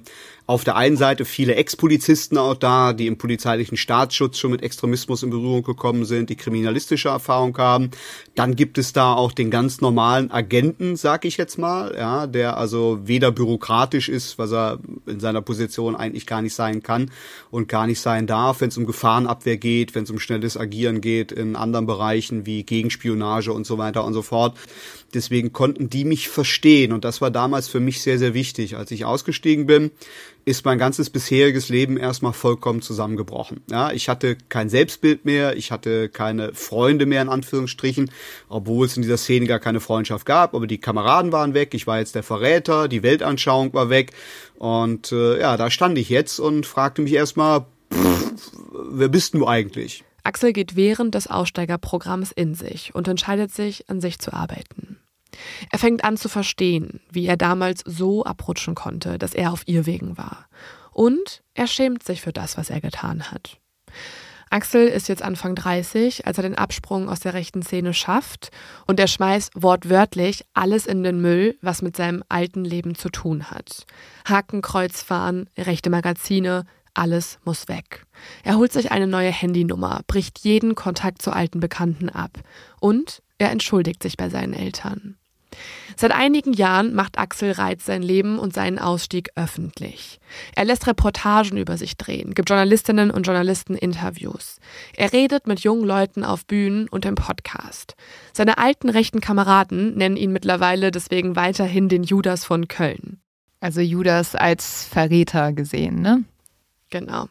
auf 0.48 0.64
der 0.64 0.76
einen 0.76 0.96
Seite 0.96 1.26
viele 1.26 1.56
Ex-Polizisten 1.56 2.38
auch 2.38 2.54
da, 2.54 2.94
die 2.94 3.06
im 3.06 3.18
polizeilichen 3.18 3.76
Staatsschutz 3.76 4.38
schon 4.38 4.50
mit 4.50 4.62
Extremismus 4.62 5.22
in 5.22 5.28
Berührung 5.28 5.62
gekommen 5.62 6.06
sind, 6.06 6.30
die 6.30 6.36
kriminalistische 6.36 7.10
Erfahrung 7.10 7.56
haben. 7.58 7.90
Dann 8.34 8.56
gibt 8.56 8.78
es 8.78 8.94
da 8.94 9.12
auch 9.12 9.32
den 9.32 9.50
ganz 9.50 9.82
normalen 9.82 10.30
Agenten, 10.30 10.96
sag 10.96 11.26
ich 11.26 11.36
jetzt 11.36 11.58
mal, 11.58 11.94
ja, 11.94 12.26
der 12.26 12.56
also 12.56 12.98
weder 13.04 13.30
bürokratisch 13.30 14.08
ist, 14.08 14.38
was 14.38 14.52
er 14.52 14.78
in 15.04 15.20
seiner 15.20 15.42
Position 15.42 15.94
eigentlich 15.94 16.26
gar 16.26 16.40
nicht 16.40 16.54
sein 16.54 16.82
kann 16.82 17.10
und 17.50 17.68
gar 17.68 17.86
nicht 17.86 18.00
sein 18.00 18.26
darf, 18.26 18.62
wenn 18.62 18.70
es 18.70 18.78
um 18.78 18.86
Gefahrenabwehr 18.86 19.58
geht, 19.58 19.94
wenn 19.94 20.04
es 20.04 20.10
um 20.10 20.18
schnelles 20.18 20.56
Agieren 20.56 21.02
geht 21.02 21.30
in 21.30 21.56
anderen 21.56 21.84
Bereichen 21.84 22.46
wie 22.46 22.62
Gegenspionage 22.62 23.52
und 23.52 23.66
so 23.66 23.76
weiter 23.76 24.02
und 24.02 24.14
so 24.14 24.22
fort. 24.22 24.56
Deswegen 25.14 25.55
konnten 25.55 25.89
die 25.89 26.05
mich 26.05 26.28
verstehen 26.28 26.93
und 26.93 27.05
das 27.05 27.22
war 27.22 27.30
damals 27.30 27.66
für 27.68 27.80
mich 27.80 28.02
sehr, 28.02 28.18
sehr 28.18 28.35
wichtig. 28.35 28.76
Als 28.76 28.90
ich 28.90 29.06
ausgestiegen 29.06 29.66
bin, 29.66 29.90
ist 30.44 30.66
mein 30.66 30.78
ganzes 30.78 31.09
bisheriges 31.09 31.70
Leben 31.70 31.97
erstmal 31.97 32.35
vollkommen 32.35 32.82
zusammengebrochen. 32.82 33.62
Ja, 33.70 33.90
ich 33.90 34.10
hatte 34.10 34.36
kein 34.51 34.68
Selbstbild 34.68 35.24
mehr, 35.24 35.56
ich 35.56 35.72
hatte 35.72 36.10
keine 36.10 36.52
Freunde 36.52 37.06
mehr 37.06 37.22
in 37.22 37.30
Anführungsstrichen, 37.30 38.10
obwohl 38.51 38.85
es 38.85 38.97
in 38.97 39.02
dieser 39.02 39.16
Szene 39.16 39.47
gar 39.47 39.60
keine 39.60 39.80
Freundschaft 39.80 40.26
gab, 40.26 40.55
aber 40.55 40.66
die 40.66 40.78
Kameraden 40.78 41.32
waren 41.32 41.55
weg, 41.55 41.72
ich 41.72 41.86
war 41.86 41.98
jetzt 41.98 42.14
der 42.14 42.22
Verräter, 42.22 42.89
die 42.89 43.02
Weltanschauung 43.02 43.72
war 43.72 43.89
weg 43.89 44.12
und 44.56 45.10
äh, 45.12 45.40
ja, 45.40 45.56
da 45.56 45.70
stand 45.70 45.97
ich 45.97 46.10
jetzt 46.10 46.39
und 46.39 46.66
fragte 46.66 47.01
mich 47.01 47.14
erstmal, 47.14 47.66
wer 48.90 49.09
bist 49.09 49.32
du 49.35 49.47
eigentlich? 49.47 50.05
Axel 50.28 50.52
geht 50.52 50.76
während 50.76 51.14
des 51.14 51.26
Aussteigerprogramms 51.26 52.32
in 52.32 52.55
sich 52.55 52.94
und 52.94 53.09
entscheidet 53.09 53.50
sich, 53.50 53.88
an 53.88 54.02
sich 54.02 54.18
zu 54.18 54.34
arbeiten. 54.34 54.98
Er 55.70 55.78
fängt 55.78 56.05
an 56.05 56.18
zu 56.18 56.28
verstehen, 56.28 57.00
wie 57.10 57.24
er 57.24 57.38
damals 57.38 57.80
so 57.86 58.26
abrutschen 58.26 58.74
konnte, 58.74 59.18
dass 59.18 59.32
er 59.32 59.52
auf 59.52 59.62
ihr 59.64 59.86
Wegen 59.86 60.18
war. 60.18 60.46
Und 60.92 61.42
er 61.55 61.66
schämt 61.66 62.02
sich 62.02 62.20
für 62.20 62.34
das, 62.34 62.59
was 62.59 62.68
er 62.68 62.82
getan 62.82 63.30
hat. 63.30 63.56
Axel 64.50 64.86
ist 64.86 65.09
jetzt 65.09 65.22
Anfang 65.22 65.55
30, 65.55 66.26
als 66.26 66.38
er 66.38 66.42
den 66.42 66.56
Absprung 66.56 67.09
aus 67.09 67.20
der 67.20 67.32
rechten 67.34 67.62
Szene 67.62 67.94
schafft 67.94 68.50
und 68.86 69.00
er 69.00 69.06
schmeißt 69.06 69.52
wortwörtlich 69.55 70.44
alles 70.52 70.86
in 70.86 71.02
den 71.02 71.22
Müll, 71.22 71.56
was 71.62 71.80
mit 71.80 71.96
seinem 71.96 72.22
alten 72.28 72.64
Leben 72.64 72.94
zu 72.94 73.09
tun 73.09 73.50
hat. 73.50 73.86
Hakenkreuzfahren, 74.26 75.48
rechte 75.56 75.90
Magazine, 75.90 76.64
alles 76.94 77.39
muss 77.44 77.69
weg. 77.69 78.06
Er 78.44 78.56
holt 78.56 78.73
sich 78.73 78.90
eine 78.90 79.06
neue 79.06 79.31
Handynummer, 79.31 80.01
bricht 80.06 80.40
jeden 80.40 80.74
Kontakt 80.74 81.23
zu 81.23 81.32
alten 81.32 81.60
Bekannten 81.60 82.09
ab 82.09 82.39
und 82.81 83.23
er 83.39 83.51
entschuldigt 83.51 84.02
sich 84.02 84.16
bei 84.16 84.28
seinen 84.28 84.52
Eltern. 84.52 85.16
Seit 85.97 86.12
einigen 86.12 86.52
Jahren 86.52 86.94
macht 86.94 87.19
Axel 87.19 87.52
Reitz 87.52 87.86
sein 87.86 88.02
Leben 88.02 88.39
und 88.39 88.55
seinen 88.55 88.78
Ausstieg 88.78 89.31
öffentlich. 89.35 90.20
Er 90.55 90.65
lässt 90.65 90.86
Reportagen 90.86 91.56
über 91.56 91.77
sich 91.77 91.97
drehen, 91.97 92.35
gibt 92.35 92.51
Journalistinnen 92.51 93.10
und 93.10 93.27
Journalisten 93.27 93.74
Interviews. 93.74 94.59
Er 94.94 95.12
redet 95.12 95.47
mit 95.47 95.60
jungen 95.60 95.85
Leuten 95.85 96.24
auf 96.24 96.47
Bühnen 96.47 96.89
und 96.89 97.05
im 97.05 97.15
Podcast. 97.15 97.94
Seine 98.32 98.59
alten 98.59 98.90
rechten 98.90 99.20
Kameraden 99.20 99.97
nennen 99.97 100.16
ihn 100.16 100.32
mittlerweile 100.32 100.90
deswegen 100.90 101.35
weiterhin 101.35 101.89
den 101.89 102.05
Judas 102.05 102.44
von 102.44 102.69
Köln. 102.69 103.20
Also 103.60 103.81
Judas 103.81 104.36
als 104.36 104.85
Verräter 104.85 105.52
gesehen, 105.52 106.01
ne? 106.01 106.24
Genau. 106.90 107.28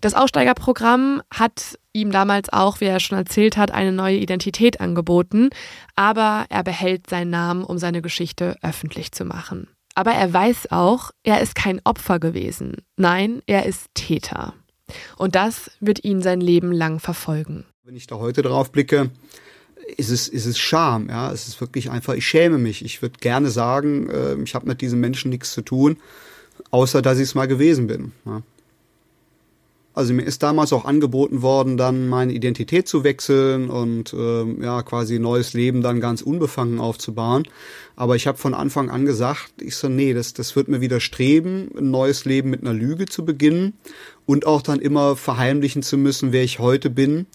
Das 0.00 0.14
Aussteigerprogramm 0.14 1.22
hat 1.32 1.78
ihm 1.92 2.12
damals 2.12 2.52
auch, 2.52 2.80
wie 2.80 2.84
er 2.84 3.00
schon 3.00 3.18
erzählt 3.18 3.56
hat, 3.56 3.72
eine 3.72 3.92
neue 3.92 4.16
Identität 4.16 4.80
angeboten, 4.80 5.50
aber 5.96 6.46
er 6.50 6.62
behält 6.62 7.08
seinen 7.08 7.30
Namen, 7.30 7.64
um 7.64 7.78
seine 7.78 8.02
Geschichte 8.02 8.56
öffentlich 8.62 9.12
zu 9.12 9.24
machen. 9.24 9.68
Aber 9.94 10.12
er 10.12 10.32
weiß 10.32 10.70
auch, 10.70 11.10
er 11.22 11.40
ist 11.40 11.54
kein 11.54 11.80
Opfer 11.84 12.18
gewesen. 12.18 12.76
Nein, 12.96 13.42
er 13.46 13.66
ist 13.66 13.86
Täter. 13.94 14.54
Und 15.16 15.34
das 15.34 15.70
wird 15.80 16.04
ihn 16.04 16.22
sein 16.22 16.40
Leben 16.40 16.70
lang 16.70 17.00
verfolgen. 17.00 17.64
Wenn 17.82 17.96
ich 17.96 18.06
da 18.06 18.16
heute 18.16 18.42
drauf 18.42 18.70
blicke, 18.70 19.10
ist 19.96 20.10
es, 20.10 20.28
ist 20.28 20.46
es 20.46 20.58
Scham, 20.58 21.08
ja. 21.08 21.32
Es 21.32 21.48
ist 21.48 21.60
wirklich 21.60 21.90
einfach, 21.90 22.14
ich 22.14 22.26
schäme 22.26 22.58
mich. 22.58 22.84
Ich 22.84 23.02
würde 23.02 23.18
gerne 23.20 23.50
sagen, 23.50 24.10
äh, 24.10 24.34
ich 24.42 24.54
habe 24.54 24.66
mit 24.66 24.80
diesen 24.80 25.00
Menschen 25.00 25.30
nichts 25.30 25.52
zu 25.52 25.62
tun, 25.62 25.96
außer 26.70 27.02
dass 27.02 27.18
ich 27.18 27.24
es 27.24 27.34
mal 27.34 27.48
gewesen 27.48 27.86
bin. 27.86 28.12
Ja. 28.24 28.42
Also 29.96 30.12
mir 30.12 30.24
ist 30.24 30.42
damals 30.42 30.74
auch 30.74 30.84
angeboten 30.84 31.40
worden, 31.40 31.78
dann 31.78 32.08
meine 32.10 32.34
Identität 32.34 32.86
zu 32.86 33.02
wechseln 33.02 33.70
und 33.70 34.12
äh, 34.12 34.44
ja 34.62 34.82
quasi 34.82 35.18
neues 35.18 35.54
Leben 35.54 35.80
dann 35.80 36.02
ganz 36.02 36.20
unbefangen 36.20 36.80
aufzubauen. 36.80 37.44
Aber 37.96 38.14
ich 38.14 38.26
habe 38.26 38.36
von 38.36 38.52
Anfang 38.52 38.90
an 38.90 39.06
gesagt, 39.06 39.54
ich 39.62 39.74
so, 39.74 39.88
nee, 39.88 40.12
das, 40.12 40.34
das 40.34 40.54
wird 40.54 40.68
mir 40.68 40.82
widerstreben, 40.82 41.70
ein 41.78 41.90
neues 41.90 42.26
Leben 42.26 42.50
mit 42.50 42.60
einer 42.60 42.74
Lüge 42.74 43.06
zu 43.06 43.24
beginnen 43.24 43.72
und 44.26 44.46
auch 44.46 44.62
dann 44.62 44.80
immer 44.80 45.16
verheimlichen 45.16 45.82
zu 45.82 45.96
müssen, 45.96 46.32
wer 46.32 46.44
ich 46.44 46.58
heute 46.58 46.90
bin 46.90 47.26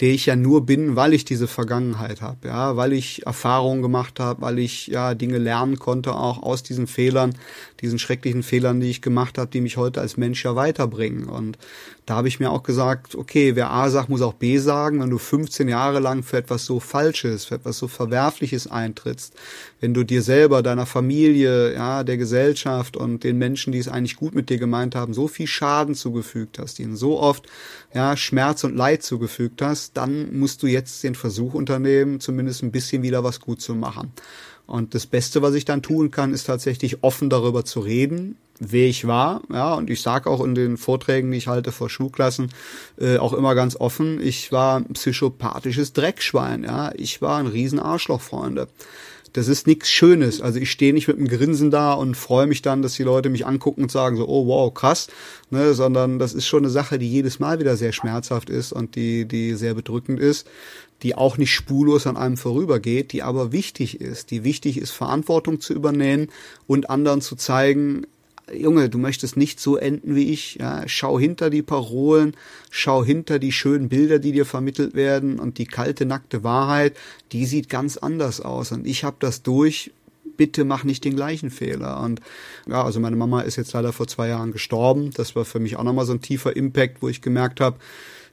der 0.00 0.10
ich 0.10 0.26
ja 0.26 0.36
nur 0.36 0.66
bin, 0.66 0.94
weil 0.94 1.14
ich 1.14 1.24
diese 1.24 1.48
Vergangenheit 1.48 2.20
habe, 2.20 2.48
ja, 2.48 2.76
weil 2.76 2.92
ich 2.92 3.24
Erfahrungen 3.24 3.80
gemacht 3.80 4.20
habe, 4.20 4.42
weil 4.42 4.58
ich 4.58 4.88
ja 4.88 5.14
Dinge 5.14 5.38
lernen 5.38 5.78
konnte, 5.78 6.14
auch 6.14 6.42
aus 6.42 6.62
diesen 6.62 6.86
Fehlern, 6.86 7.34
diesen 7.80 7.98
schrecklichen 7.98 8.42
Fehlern, 8.42 8.80
die 8.80 8.90
ich 8.90 9.00
gemacht 9.00 9.38
habe, 9.38 9.50
die 9.50 9.62
mich 9.62 9.78
heute 9.78 10.02
als 10.02 10.18
Mensch 10.18 10.44
ja 10.44 10.54
weiterbringen. 10.54 11.28
Und 11.28 11.56
da 12.04 12.16
habe 12.16 12.28
ich 12.28 12.40
mir 12.40 12.50
auch 12.50 12.62
gesagt, 12.62 13.14
okay, 13.14 13.56
wer 13.56 13.70
A 13.70 13.88
sagt, 13.88 14.10
muss 14.10 14.20
auch 14.20 14.34
B 14.34 14.58
sagen. 14.58 15.00
Wenn 15.00 15.10
du 15.10 15.18
15 15.18 15.66
Jahre 15.66 15.98
lang 16.00 16.22
für 16.22 16.36
etwas 16.36 16.66
so 16.66 16.78
Falsches, 16.78 17.46
für 17.46 17.54
etwas 17.54 17.78
so 17.78 17.88
Verwerfliches 17.88 18.70
eintrittst, 18.70 19.34
wenn 19.80 19.94
du 19.94 20.04
dir 20.04 20.22
selber, 20.22 20.62
deiner 20.62 20.86
Familie, 20.86 21.74
ja, 21.74 22.02
der 22.02 22.16
Gesellschaft 22.16 22.96
und 22.96 23.24
den 23.24 23.38
Menschen, 23.38 23.72
die 23.72 23.78
es 23.78 23.88
eigentlich 23.88 24.16
gut 24.16 24.34
mit 24.34 24.48
dir 24.48 24.58
gemeint 24.58 24.94
haben, 24.94 25.12
so 25.12 25.28
viel 25.28 25.46
Schaden 25.46 25.94
zugefügt 25.94 26.58
hast, 26.58 26.78
ihnen 26.78 26.96
so 26.96 27.20
oft 27.20 27.46
ja, 27.94 28.16
Schmerz 28.16 28.64
und 28.64 28.76
Leid 28.76 29.02
zugefügt 29.02 29.60
hast, 29.62 29.96
dann 29.96 30.38
musst 30.38 30.62
du 30.62 30.66
jetzt 30.66 31.02
den 31.04 31.14
Versuch 31.14 31.54
unternehmen, 31.54 32.20
zumindest 32.20 32.62
ein 32.62 32.72
bisschen 32.72 33.02
wieder 33.02 33.22
was 33.22 33.40
gut 33.40 33.60
zu 33.60 33.74
machen. 33.74 34.12
Und 34.66 34.94
das 34.94 35.06
Beste, 35.06 35.42
was 35.42 35.54
ich 35.54 35.64
dann 35.64 35.82
tun 35.82 36.10
kann, 36.10 36.32
ist 36.32 36.44
tatsächlich 36.44 37.04
offen 37.04 37.30
darüber 37.30 37.64
zu 37.64 37.80
reden, 37.80 38.36
wer 38.58 38.88
ich 38.88 39.06
war. 39.06 39.42
Ja, 39.52 39.74
und 39.74 39.90
ich 39.90 40.02
sage 40.02 40.28
auch 40.28 40.42
in 40.44 40.54
den 40.54 40.76
Vorträgen, 40.76 41.30
die 41.30 41.38
ich 41.38 41.46
halte 41.46 41.70
vor 41.70 41.88
Schulklassen, 41.88 42.50
äh, 42.98 43.18
auch 43.18 43.32
immer 43.32 43.54
ganz 43.54 43.76
offen, 43.76 44.20
ich 44.20 44.50
war 44.50 44.78
ein 44.78 44.94
psychopathisches 44.94 45.92
Dreckschwein. 45.92 46.64
Ja, 46.64 46.92
ich 46.96 47.22
war 47.22 47.38
ein 47.38 47.46
Riesenarschloch, 47.46 48.20
Freunde. 48.20 48.68
Das 49.36 49.48
ist 49.48 49.66
nichts 49.66 49.90
Schönes. 49.90 50.40
Also 50.40 50.58
ich 50.58 50.70
stehe 50.70 50.94
nicht 50.94 51.08
mit 51.08 51.18
einem 51.18 51.28
Grinsen 51.28 51.70
da 51.70 51.92
und 51.92 52.16
freue 52.16 52.46
mich 52.46 52.62
dann, 52.62 52.80
dass 52.80 52.94
die 52.94 53.02
Leute 53.02 53.28
mich 53.28 53.46
angucken 53.46 53.82
und 53.82 53.92
sagen 53.92 54.16
so, 54.16 54.26
oh 54.26 54.46
wow, 54.46 54.72
krass, 54.72 55.08
ne, 55.50 55.74
sondern 55.74 56.18
das 56.18 56.32
ist 56.32 56.46
schon 56.46 56.64
eine 56.64 56.70
Sache, 56.70 56.98
die 56.98 57.10
jedes 57.10 57.38
Mal 57.38 57.58
wieder 57.58 57.76
sehr 57.76 57.92
schmerzhaft 57.92 58.48
ist 58.48 58.72
und 58.72 58.96
die, 58.96 59.26
die 59.26 59.54
sehr 59.54 59.74
bedrückend 59.74 60.20
ist 60.20 60.46
die 61.02 61.14
auch 61.14 61.36
nicht 61.36 61.52
spurlos 61.52 62.06
an 62.06 62.16
einem 62.16 62.38
vorübergeht, 62.38 63.12
die 63.12 63.22
aber 63.22 63.52
wichtig 63.52 64.00
ist, 64.00 64.30
die 64.30 64.44
wichtig 64.44 64.78
ist, 64.78 64.92
Verantwortung 64.92 65.60
zu 65.60 65.74
übernehmen 65.74 66.28
und 66.66 66.88
anderen 66.88 67.20
zu 67.20 67.36
zeigen, 67.36 68.06
Junge, 68.52 68.88
du 68.88 68.98
möchtest 68.98 69.36
nicht 69.36 69.58
so 69.58 69.76
enden 69.76 70.14
wie 70.14 70.30
ich. 70.32 70.56
Ja, 70.56 70.84
schau 70.86 71.18
hinter 71.18 71.50
die 71.50 71.62
Parolen, 71.62 72.36
schau 72.70 73.04
hinter 73.04 73.40
die 73.40 73.50
schönen 73.50 73.88
Bilder, 73.88 74.20
die 74.20 74.32
dir 74.32 74.46
vermittelt 74.46 74.94
werden 74.94 75.40
und 75.40 75.58
die 75.58 75.66
kalte, 75.66 76.06
nackte 76.06 76.44
Wahrheit, 76.44 76.96
die 77.32 77.44
sieht 77.44 77.68
ganz 77.68 77.96
anders 77.96 78.40
aus. 78.40 78.70
Und 78.70 78.86
ich 78.86 79.02
habe 79.02 79.16
das 79.18 79.42
durch. 79.42 79.92
Bitte 80.36 80.64
mach 80.64 80.84
nicht 80.84 81.04
den 81.04 81.16
gleichen 81.16 81.50
Fehler. 81.50 82.00
Und 82.02 82.20
ja, 82.68 82.84
also 82.84 83.00
meine 83.00 83.16
Mama 83.16 83.40
ist 83.40 83.56
jetzt 83.56 83.72
leider 83.72 83.92
vor 83.92 84.06
zwei 84.06 84.28
Jahren 84.28 84.52
gestorben. 84.52 85.10
Das 85.14 85.34
war 85.34 85.44
für 85.44 85.60
mich 85.60 85.76
auch 85.76 85.82
nochmal 85.82 86.04
so 86.04 86.12
ein 86.12 86.20
tiefer 86.20 86.54
Impact, 86.54 87.00
wo 87.00 87.08
ich 87.08 87.22
gemerkt 87.22 87.60
habe, 87.60 87.78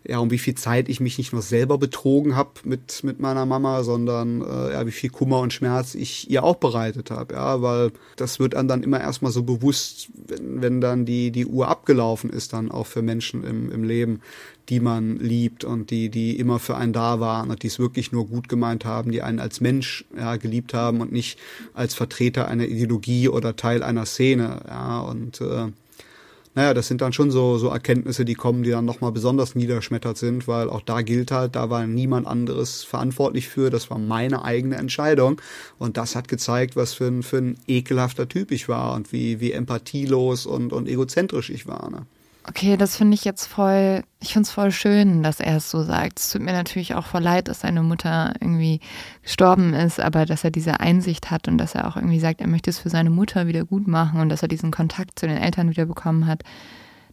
ja, 0.05 0.17
um 0.19 0.31
wie 0.31 0.37
viel 0.37 0.55
Zeit 0.55 0.89
ich 0.89 0.99
mich 0.99 1.17
nicht 1.17 1.31
nur 1.31 1.41
selber 1.41 1.77
betrogen 1.77 2.35
habe 2.35 2.51
mit, 2.65 3.03
mit 3.03 3.19
meiner 3.19 3.45
Mama, 3.45 3.83
sondern 3.83 4.41
äh, 4.41 4.73
ja, 4.73 4.85
wie 4.85 4.91
viel 4.91 5.09
Kummer 5.09 5.39
und 5.39 5.53
Schmerz 5.53 5.95
ich 5.95 6.29
ihr 6.29 6.43
auch 6.43 6.57
bereitet 6.57 7.09
habe. 7.09 7.35
Ja, 7.35 7.61
weil 7.61 7.91
das 8.17 8.39
wird 8.39 8.53
einem 8.53 8.67
dann 8.67 8.83
immer 8.83 8.99
erstmal 8.99 9.31
so 9.31 9.43
bewusst, 9.43 10.09
wenn, 10.27 10.61
wenn 10.61 10.81
dann 10.81 11.05
die, 11.05 11.31
die 11.31 11.45
Uhr 11.45 11.69
abgelaufen 11.69 12.29
ist, 12.29 12.51
dann 12.51 12.69
auch 12.69 12.87
für 12.87 13.01
Menschen 13.01 13.43
im, 13.45 13.71
im 13.71 13.83
Leben, 13.83 14.19
die 14.69 14.81
man 14.81 15.17
liebt 15.17 15.63
und 15.63 15.89
die, 15.89 16.09
die 16.09 16.37
immer 16.37 16.59
für 16.59 16.75
einen 16.75 16.93
da 16.93 17.19
waren 17.21 17.49
und 17.49 17.63
die 17.63 17.67
es 17.67 17.79
wirklich 17.79 18.11
nur 18.11 18.27
gut 18.27 18.49
gemeint 18.49 18.83
haben, 18.85 19.11
die 19.11 19.21
einen 19.21 19.39
als 19.39 19.61
Mensch 19.61 20.05
ja, 20.17 20.35
geliebt 20.35 20.73
haben 20.73 20.99
und 20.99 21.11
nicht 21.13 21.39
als 21.73 21.93
Vertreter 21.93 22.47
einer 22.47 22.65
Ideologie 22.65 23.29
oder 23.29 23.55
Teil 23.55 23.83
einer 23.83 24.05
Szene. 24.05 24.61
Ja, 24.67 24.99
und 25.01 25.39
äh, 25.39 25.71
naja, 26.55 26.73
das 26.73 26.87
sind 26.87 27.01
dann 27.01 27.13
schon 27.13 27.31
so, 27.31 27.57
so 27.57 27.69
Erkenntnisse, 27.69 28.25
die 28.25 28.35
kommen, 28.35 28.63
die 28.63 28.69
dann 28.69 28.85
nochmal 28.85 29.11
besonders 29.11 29.55
niederschmettert 29.55 30.17
sind, 30.17 30.47
weil 30.47 30.69
auch 30.69 30.81
da 30.81 31.01
gilt 31.01 31.31
halt, 31.31 31.55
da 31.55 31.69
war 31.69 31.87
niemand 31.87 32.27
anderes 32.27 32.83
verantwortlich 32.83 33.49
für, 33.49 33.71
das 33.71 33.89
war 33.89 33.97
meine 33.97 34.45
eigene 34.45 34.75
Entscheidung 34.75 35.41
und 35.79 35.97
das 35.97 36.15
hat 36.15 36.27
gezeigt, 36.27 36.75
was 36.75 36.93
für 36.93 37.05
ein, 37.07 37.23
für 37.23 37.37
ein 37.37 37.57
ekelhafter 37.67 38.29
Typ 38.29 38.51
ich 38.51 38.69
war 38.69 38.93
und 38.93 39.11
wie, 39.11 39.39
wie 39.39 39.51
empathielos 39.51 40.45
und, 40.45 40.73
und 40.73 40.87
egozentrisch 40.87 41.49
ich 41.49 41.67
war. 41.67 41.89
Ne? 41.89 42.05
Okay, 42.45 42.75
das 42.75 42.97
finde 42.97 43.15
ich 43.15 43.23
jetzt 43.23 43.45
voll, 43.45 44.03
ich 44.19 44.33
finde 44.33 44.47
es 44.47 44.51
voll 44.51 44.71
schön, 44.71 45.23
dass 45.23 45.39
er 45.39 45.57
es 45.57 45.71
so 45.71 45.81
sagt. 45.83 46.19
Es 46.19 46.29
tut 46.29 46.41
mir 46.41 46.51
natürlich 46.51 46.93
auch 46.93 47.05
voll 47.05 47.21
leid, 47.21 47.47
dass 47.47 47.61
seine 47.61 47.83
Mutter 47.83 48.33
irgendwie 48.41 48.81
gestorben 49.21 49.73
ist, 49.73 50.01
aber 50.01 50.25
dass 50.25 50.43
er 50.43 50.51
diese 50.51 50.81
Einsicht 50.81 51.31
hat 51.31 51.47
und 51.47 51.57
dass 51.57 51.73
er 51.73 51.87
auch 51.87 51.95
irgendwie 51.95 52.19
sagt, 52.19 52.41
er 52.41 52.47
möchte 52.47 52.69
es 52.69 52.79
für 52.79 52.89
seine 52.89 53.09
Mutter 53.09 53.47
wieder 53.47 53.63
gut 53.63 53.87
machen 53.87 54.19
und 54.19 54.27
dass 54.27 54.41
er 54.41 54.49
diesen 54.49 54.71
Kontakt 54.71 55.19
zu 55.19 55.27
den 55.27 55.37
Eltern 55.37 55.69
wieder 55.69 55.85
bekommen 55.85 56.27
hat. 56.27 56.43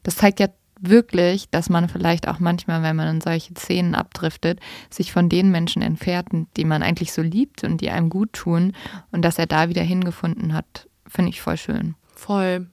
Das 0.02 0.16
zeigt 0.16 0.40
ja 0.40 0.48
wirklich, 0.80 1.48
dass 1.50 1.68
man 1.68 1.88
vielleicht 1.88 2.26
auch 2.26 2.40
manchmal, 2.40 2.82
wenn 2.82 2.96
man 2.96 3.08
in 3.08 3.20
solche 3.20 3.54
Szenen 3.54 3.94
abdriftet, 3.94 4.58
sich 4.88 5.12
von 5.12 5.28
den 5.28 5.52
Menschen 5.52 5.82
entfernt, 5.82 6.48
die 6.56 6.64
man 6.64 6.82
eigentlich 6.82 7.12
so 7.12 7.22
liebt 7.22 7.62
und 7.62 7.80
die 7.80 7.90
einem 7.90 8.10
gut 8.10 8.32
tun 8.32 8.72
und 9.12 9.22
dass 9.22 9.38
er 9.38 9.46
da 9.46 9.68
wieder 9.68 9.82
hingefunden 9.82 10.54
hat, 10.54 10.88
finde 11.06 11.30
ich 11.30 11.40
voll 11.40 11.56
schön. 11.56 11.94
Voll. 12.16 12.66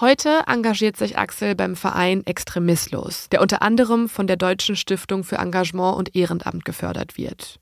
Heute 0.00 0.42
engagiert 0.48 0.96
sich 0.96 1.16
Axel 1.18 1.54
beim 1.54 1.76
Verein 1.76 2.26
Extremislos, 2.26 3.28
der 3.28 3.40
unter 3.40 3.62
anderem 3.62 4.08
von 4.08 4.26
der 4.26 4.36
Deutschen 4.36 4.74
Stiftung 4.74 5.22
für 5.22 5.36
Engagement 5.36 5.96
und 5.96 6.16
Ehrenamt 6.16 6.64
gefördert 6.64 7.16
wird. 7.16 7.60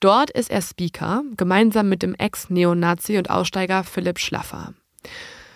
Dort 0.00 0.30
ist 0.30 0.50
er 0.50 0.60
Speaker, 0.60 1.22
gemeinsam 1.36 1.88
mit 1.88 2.02
dem 2.02 2.16
Ex-Neonazi 2.16 3.16
und 3.16 3.30
Aussteiger 3.30 3.84
Philipp 3.84 4.18
Schlaffer. 4.18 4.74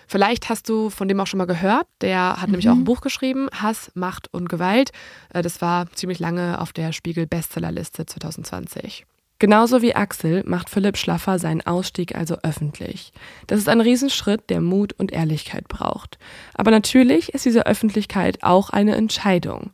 Vielleicht 0.07 0.47
hast 0.47 0.69
du 0.69 0.89
von 0.89 1.09
dem 1.09 1.19
auch 1.19 1.27
schon 1.27 1.39
mal 1.39 1.45
gehört. 1.45 1.85
Der 1.99 2.37
hat 2.37 2.47
mhm. 2.47 2.51
nämlich 2.51 2.69
auch 2.69 2.75
ein 2.75 2.85
Buch 2.85 3.01
geschrieben, 3.01 3.49
Hass, 3.51 3.91
Macht 3.93 4.33
und 4.33 4.47
Gewalt. 4.47 4.91
Äh, 5.33 5.41
das 5.41 5.61
war 5.61 5.91
ziemlich 5.91 6.19
lange 6.19 6.61
auf 6.61 6.71
der 6.71 6.93
Spiegel 6.93 7.27
Bestsellerliste 7.27 8.05
2020. 8.05 9.05
Genauso 9.39 9.83
wie 9.83 9.95
Axel 9.95 10.43
macht 10.47 10.69
Philipp 10.69 10.97
Schlaffer 10.97 11.37
seinen 11.37 11.61
Ausstieg 11.61 12.15
also 12.15 12.37
öffentlich. 12.41 13.13
Das 13.45 13.59
ist 13.59 13.69
ein 13.69 13.81
Riesenschritt, 13.81 14.49
der 14.49 14.61
Mut 14.61 14.93
und 14.97 15.11
Ehrlichkeit 15.11 15.67
braucht. 15.67 16.17
Aber 16.55 16.71
natürlich 16.71 17.33
ist 17.35 17.45
diese 17.45 17.67
Öffentlichkeit 17.67 18.41
auch 18.41 18.71
eine 18.71 18.95
Entscheidung. 18.95 19.69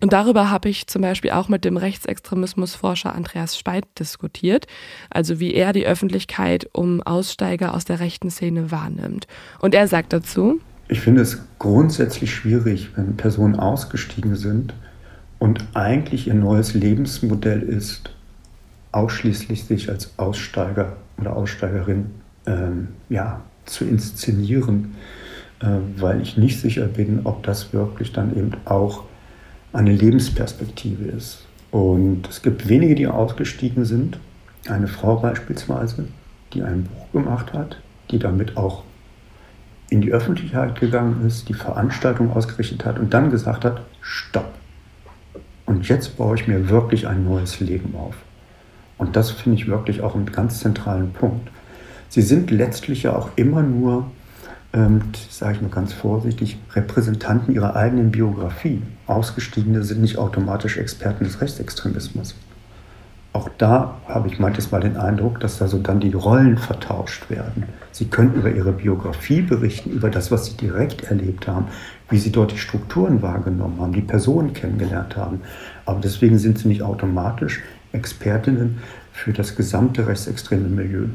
Und 0.00 0.12
darüber 0.12 0.50
habe 0.50 0.68
ich 0.68 0.88
zum 0.88 1.02
Beispiel 1.02 1.30
auch 1.30 1.48
mit 1.48 1.64
dem 1.64 1.76
Rechtsextremismusforscher 1.76 3.14
Andreas 3.14 3.56
Speit 3.56 3.84
diskutiert, 3.98 4.66
also 5.10 5.38
wie 5.38 5.54
er 5.54 5.72
die 5.72 5.86
Öffentlichkeit 5.86 6.68
um 6.72 7.00
Aussteiger 7.00 7.72
aus 7.72 7.84
der 7.84 8.00
rechten 8.00 8.30
Szene 8.30 8.72
wahrnimmt. 8.72 9.28
Und 9.60 9.76
er 9.76 9.86
sagt 9.86 10.12
dazu, 10.12 10.60
ich 10.88 11.00
finde 11.00 11.22
es 11.22 11.38
grundsätzlich 11.58 12.34
schwierig, 12.34 12.90
wenn 12.96 13.16
Personen 13.16 13.54
ausgestiegen 13.54 14.36
sind 14.36 14.74
und 15.38 15.64
eigentlich 15.74 16.26
ihr 16.26 16.34
neues 16.34 16.74
Lebensmodell 16.74 17.62
ist, 17.62 18.10
ausschließlich 18.94 19.64
sich 19.64 19.90
als 19.90 20.12
Aussteiger 20.18 20.96
oder 21.18 21.36
Aussteigerin 21.36 22.06
ähm, 22.46 22.88
ja, 23.08 23.40
zu 23.66 23.84
inszenieren, 23.84 24.94
äh, 25.60 25.66
weil 25.96 26.20
ich 26.20 26.36
nicht 26.36 26.60
sicher 26.60 26.86
bin, 26.86 27.20
ob 27.24 27.42
das 27.42 27.72
wirklich 27.72 28.12
dann 28.12 28.36
eben 28.36 28.52
auch 28.64 29.04
eine 29.72 29.92
Lebensperspektive 29.92 31.04
ist. 31.04 31.44
Und 31.70 32.28
es 32.28 32.42
gibt 32.42 32.68
wenige, 32.68 32.94
die 32.94 33.08
ausgestiegen 33.08 33.84
sind. 33.84 34.18
Eine 34.68 34.86
Frau 34.86 35.16
beispielsweise, 35.16 36.06
die 36.52 36.62
ein 36.62 36.84
Buch 36.84 37.12
gemacht 37.12 37.52
hat, 37.52 37.78
die 38.10 38.20
damit 38.20 38.56
auch 38.56 38.84
in 39.90 40.00
die 40.00 40.12
Öffentlichkeit 40.12 40.78
gegangen 40.78 41.26
ist, 41.26 41.48
die 41.48 41.54
Veranstaltung 41.54 42.30
ausgerichtet 42.32 42.84
hat 42.84 42.98
und 42.98 43.12
dann 43.12 43.30
gesagt 43.30 43.64
hat, 43.64 43.82
stopp. 44.00 44.54
Und 45.66 45.88
jetzt 45.88 46.16
baue 46.16 46.36
ich 46.36 46.46
mir 46.46 46.68
wirklich 46.68 47.08
ein 47.08 47.24
neues 47.24 47.58
Leben 47.60 47.94
auf. 47.96 48.14
Und 49.04 49.16
das 49.16 49.30
finde 49.30 49.58
ich 49.58 49.68
wirklich 49.68 50.00
auch 50.00 50.14
einen 50.14 50.32
ganz 50.32 50.60
zentralen 50.60 51.12
Punkt. 51.12 51.50
Sie 52.08 52.22
sind 52.22 52.50
letztlich 52.50 53.02
ja 53.02 53.14
auch 53.14 53.28
immer 53.36 53.62
nur, 53.62 54.06
ähm, 54.72 55.02
sage 55.28 55.56
ich 55.56 55.60
mal 55.60 55.68
ganz 55.68 55.92
vorsichtig, 55.92 56.58
Repräsentanten 56.72 57.54
ihrer 57.54 57.76
eigenen 57.76 58.10
Biografie. 58.10 58.80
Ausgestiegene 59.06 59.82
sind 59.82 60.00
nicht 60.00 60.16
automatisch 60.16 60.78
Experten 60.78 61.24
des 61.24 61.42
Rechtsextremismus 61.42 62.34
auch 63.34 63.48
da 63.58 63.96
habe 64.06 64.28
ich 64.28 64.38
manches 64.38 64.70
Mal 64.70 64.80
den 64.80 64.96
Eindruck, 64.96 65.40
dass 65.40 65.58
da 65.58 65.66
so 65.66 65.78
dann 65.78 65.98
die 65.98 66.12
Rollen 66.12 66.56
vertauscht 66.56 67.28
werden. 67.30 67.64
Sie 67.90 68.04
können 68.04 68.32
über 68.34 68.50
ihre 68.50 68.70
Biografie 68.70 69.42
berichten, 69.42 69.90
über 69.90 70.08
das, 70.08 70.30
was 70.30 70.46
sie 70.46 70.56
direkt 70.56 71.02
erlebt 71.02 71.48
haben, 71.48 71.66
wie 72.10 72.18
sie 72.18 72.30
dort 72.30 72.52
die 72.52 72.58
Strukturen 72.58 73.22
wahrgenommen 73.22 73.80
haben, 73.80 73.92
die 73.92 74.02
Personen 74.02 74.52
kennengelernt 74.52 75.16
haben. 75.16 75.40
Aber 75.84 76.00
deswegen 76.00 76.38
sind 76.38 76.58
sie 76.60 76.68
nicht 76.68 76.82
automatisch 76.82 77.60
Expertinnen 77.94 78.78
für 79.12 79.32
das 79.32 79.56
gesamte 79.56 80.06
rechtsextreme 80.06 80.68
Milieu. 80.68 81.06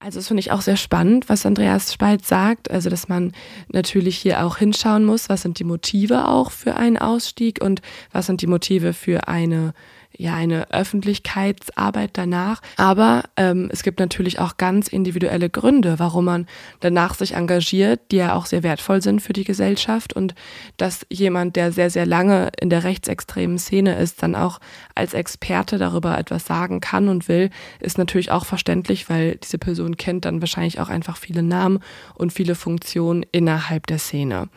Also 0.00 0.18
das 0.18 0.28
finde 0.28 0.40
ich 0.40 0.52
auch 0.52 0.60
sehr 0.60 0.76
spannend, 0.76 1.30
was 1.30 1.46
Andreas 1.46 1.90
Spalt 1.90 2.26
sagt. 2.26 2.70
Also 2.70 2.90
dass 2.90 3.08
man 3.08 3.32
natürlich 3.68 4.18
hier 4.18 4.44
auch 4.44 4.58
hinschauen 4.58 5.04
muss, 5.04 5.30
was 5.30 5.40
sind 5.40 5.58
die 5.58 5.64
Motive 5.64 6.28
auch 6.28 6.50
für 6.50 6.76
einen 6.76 6.98
Ausstieg 6.98 7.64
und 7.64 7.80
was 8.12 8.26
sind 8.26 8.42
die 8.42 8.46
Motive 8.46 8.92
für 8.92 9.28
eine 9.28 9.72
ja 10.16 10.34
eine 10.34 10.70
Öffentlichkeitsarbeit 10.70 12.10
danach. 12.14 12.60
Aber 12.76 13.24
ähm, 13.36 13.68
es 13.72 13.82
gibt 13.82 14.00
natürlich 14.00 14.38
auch 14.38 14.56
ganz 14.56 14.88
individuelle 14.88 15.50
Gründe, 15.50 15.98
warum 15.98 16.26
man 16.26 16.46
danach 16.80 17.14
sich 17.14 17.34
engagiert, 17.34 18.00
die 18.10 18.16
ja 18.16 18.34
auch 18.34 18.46
sehr 18.46 18.62
wertvoll 18.62 19.02
sind 19.02 19.20
für 19.20 19.32
die 19.32 19.44
Gesellschaft. 19.44 20.12
Und 20.12 20.34
dass 20.76 21.06
jemand, 21.10 21.56
der 21.56 21.72
sehr, 21.72 21.90
sehr 21.90 22.06
lange 22.06 22.50
in 22.60 22.70
der 22.70 22.84
rechtsextremen 22.84 23.58
Szene 23.58 23.96
ist, 23.96 24.22
dann 24.22 24.34
auch 24.34 24.60
als 24.94 25.14
Experte 25.14 25.78
darüber 25.78 26.18
etwas 26.18 26.46
sagen 26.46 26.80
kann 26.80 27.08
und 27.08 27.28
will, 27.28 27.50
ist 27.80 27.98
natürlich 27.98 28.30
auch 28.30 28.46
verständlich, 28.46 29.08
weil 29.10 29.36
diese 29.36 29.58
Person 29.58 29.96
kennt 29.96 30.24
dann 30.24 30.40
wahrscheinlich 30.40 30.80
auch 30.80 30.88
einfach 30.88 31.16
viele 31.16 31.42
Namen 31.42 31.80
und 32.14 32.32
viele 32.32 32.54
Funktionen 32.54 33.24
innerhalb 33.32 33.86
der 33.86 33.98
Szene. 33.98 34.48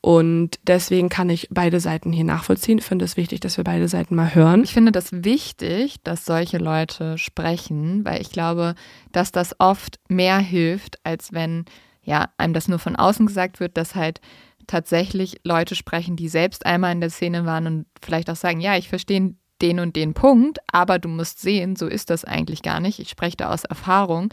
Und 0.00 0.60
deswegen 0.62 1.08
kann 1.08 1.28
ich 1.28 1.48
beide 1.50 1.80
Seiten 1.80 2.12
hier 2.12 2.24
nachvollziehen. 2.24 2.78
Ich 2.78 2.84
finde 2.84 3.04
es 3.04 3.16
wichtig, 3.16 3.40
dass 3.40 3.56
wir 3.56 3.64
beide 3.64 3.88
Seiten 3.88 4.14
mal 4.14 4.34
hören. 4.34 4.62
Ich 4.62 4.72
finde 4.72 4.92
das 4.92 5.08
wichtig, 5.12 5.96
dass 6.04 6.24
solche 6.24 6.58
Leute 6.58 7.18
sprechen, 7.18 8.04
weil 8.04 8.20
ich 8.20 8.30
glaube, 8.30 8.74
dass 9.12 9.32
das 9.32 9.56
oft 9.58 9.98
mehr 10.08 10.38
hilft, 10.38 11.04
als 11.04 11.32
wenn 11.32 11.64
ja, 12.08 12.30
einem 12.38 12.54
das 12.54 12.68
nur 12.68 12.78
von 12.78 12.96
außen 12.96 13.26
gesagt 13.26 13.60
wird, 13.60 13.76
dass 13.76 13.94
halt 13.94 14.20
tatsächlich 14.66 15.40
Leute 15.44 15.74
sprechen, 15.74 16.16
die 16.16 16.28
selbst 16.28 16.64
einmal 16.64 16.92
in 16.92 17.00
der 17.00 17.10
Szene 17.10 17.44
waren 17.44 17.66
und 17.66 17.86
vielleicht 18.02 18.30
auch 18.30 18.36
sagen, 18.36 18.60
ja, 18.60 18.76
ich 18.76 18.88
verstehe 18.88 19.34
den 19.60 19.80
und 19.80 19.96
den 19.96 20.14
Punkt, 20.14 20.58
aber 20.72 20.98
du 20.98 21.08
musst 21.08 21.40
sehen, 21.40 21.76
so 21.76 21.86
ist 21.86 22.10
das 22.10 22.24
eigentlich 22.24 22.62
gar 22.62 22.80
nicht. 22.80 22.98
Ich 22.98 23.10
spreche 23.10 23.36
da 23.36 23.52
aus 23.52 23.64
Erfahrung. 23.64 24.32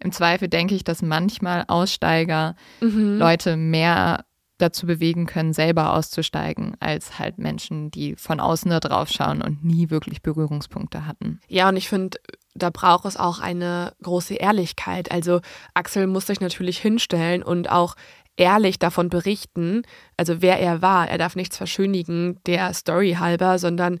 Im 0.00 0.12
Zweifel 0.12 0.48
denke 0.48 0.74
ich, 0.74 0.84
dass 0.84 1.00
manchmal 1.00 1.64
Aussteiger 1.68 2.56
mhm. 2.80 3.16
Leute 3.16 3.56
mehr 3.56 4.24
dazu 4.58 4.86
bewegen 4.86 5.26
können, 5.26 5.52
selber 5.52 5.94
auszusteigen, 5.94 6.76
als 6.80 7.18
halt 7.18 7.38
Menschen, 7.38 7.90
die 7.90 8.14
von 8.16 8.40
außen 8.40 8.70
da 8.70 8.80
drauf 8.80 9.08
schauen 9.08 9.42
und 9.42 9.64
nie 9.64 9.90
wirklich 9.90 10.22
Berührungspunkte 10.22 11.06
hatten. 11.06 11.40
Ja, 11.48 11.68
und 11.68 11.76
ich 11.76 11.88
finde, 11.88 12.18
da 12.54 12.70
braucht 12.70 13.04
es 13.04 13.16
auch 13.16 13.40
eine 13.40 13.92
große 14.02 14.34
Ehrlichkeit. 14.34 15.10
Also 15.10 15.40
Axel 15.74 16.06
muss 16.06 16.26
sich 16.26 16.40
natürlich 16.40 16.78
hinstellen 16.78 17.42
und 17.42 17.70
auch 17.70 17.96
ehrlich 18.36 18.78
davon 18.78 19.08
berichten, 19.08 19.82
also 20.16 20.42
wer 20.42 20.58
er 20.60 20.82
war. 20.82 21.08
Er 21.08 21.18
darf 21.18 21.36
nichts 21.36 21.56
verschönigen, 21.56 22.40
der 22.46 22.74
Story 22.74 23.16
halber, 23.18 23.58
sondern 23.58 23.98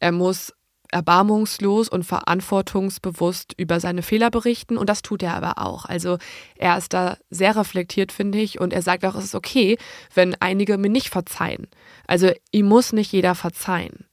er 0.00 0.12
muss 0.12 0.52
erbarmungslos 0.90 1.88
und 1.88 2.04
verantwortungsbewusst 2.04 3.54
über 3.56 3.80
seine 3.80 4.02
Fehler 4.02 4.30
berichten 4.30 4.76
und 4.76 4.88
das 4.88 5.02
tut 5.02 5.22
er 5.22 5.34
aber 5.34 5.58
auch. 5.58 5.84
Also 5.84 6.18
er 6.56 6.76
ist 6.78 6.92
da 6.92 7.16
sehr 7.30 7.56
reflektiert, 7.56 8.12
finde 8.12 8.38
ich, 8.38 8.60
und 8.60 8.72
er 8.72 8.82
sagt 8.82 9.04
auch, 9.04 9.14
es 9.14 9.24
ist 9.24 9.34
okay, 9.34 9.78
wenn 10.14 10.34
einige 10.40 10.78
mir 10.78 10.90
nicht 10.90 11.08
verzeihen. 11.08 11.68
Also 12.06 12.30
ihm 12.52 12.66
muss 12.66 12.92
nicht 12.92 13.12
jeder 13.12 13.34
verzeihen. 13.34 14.06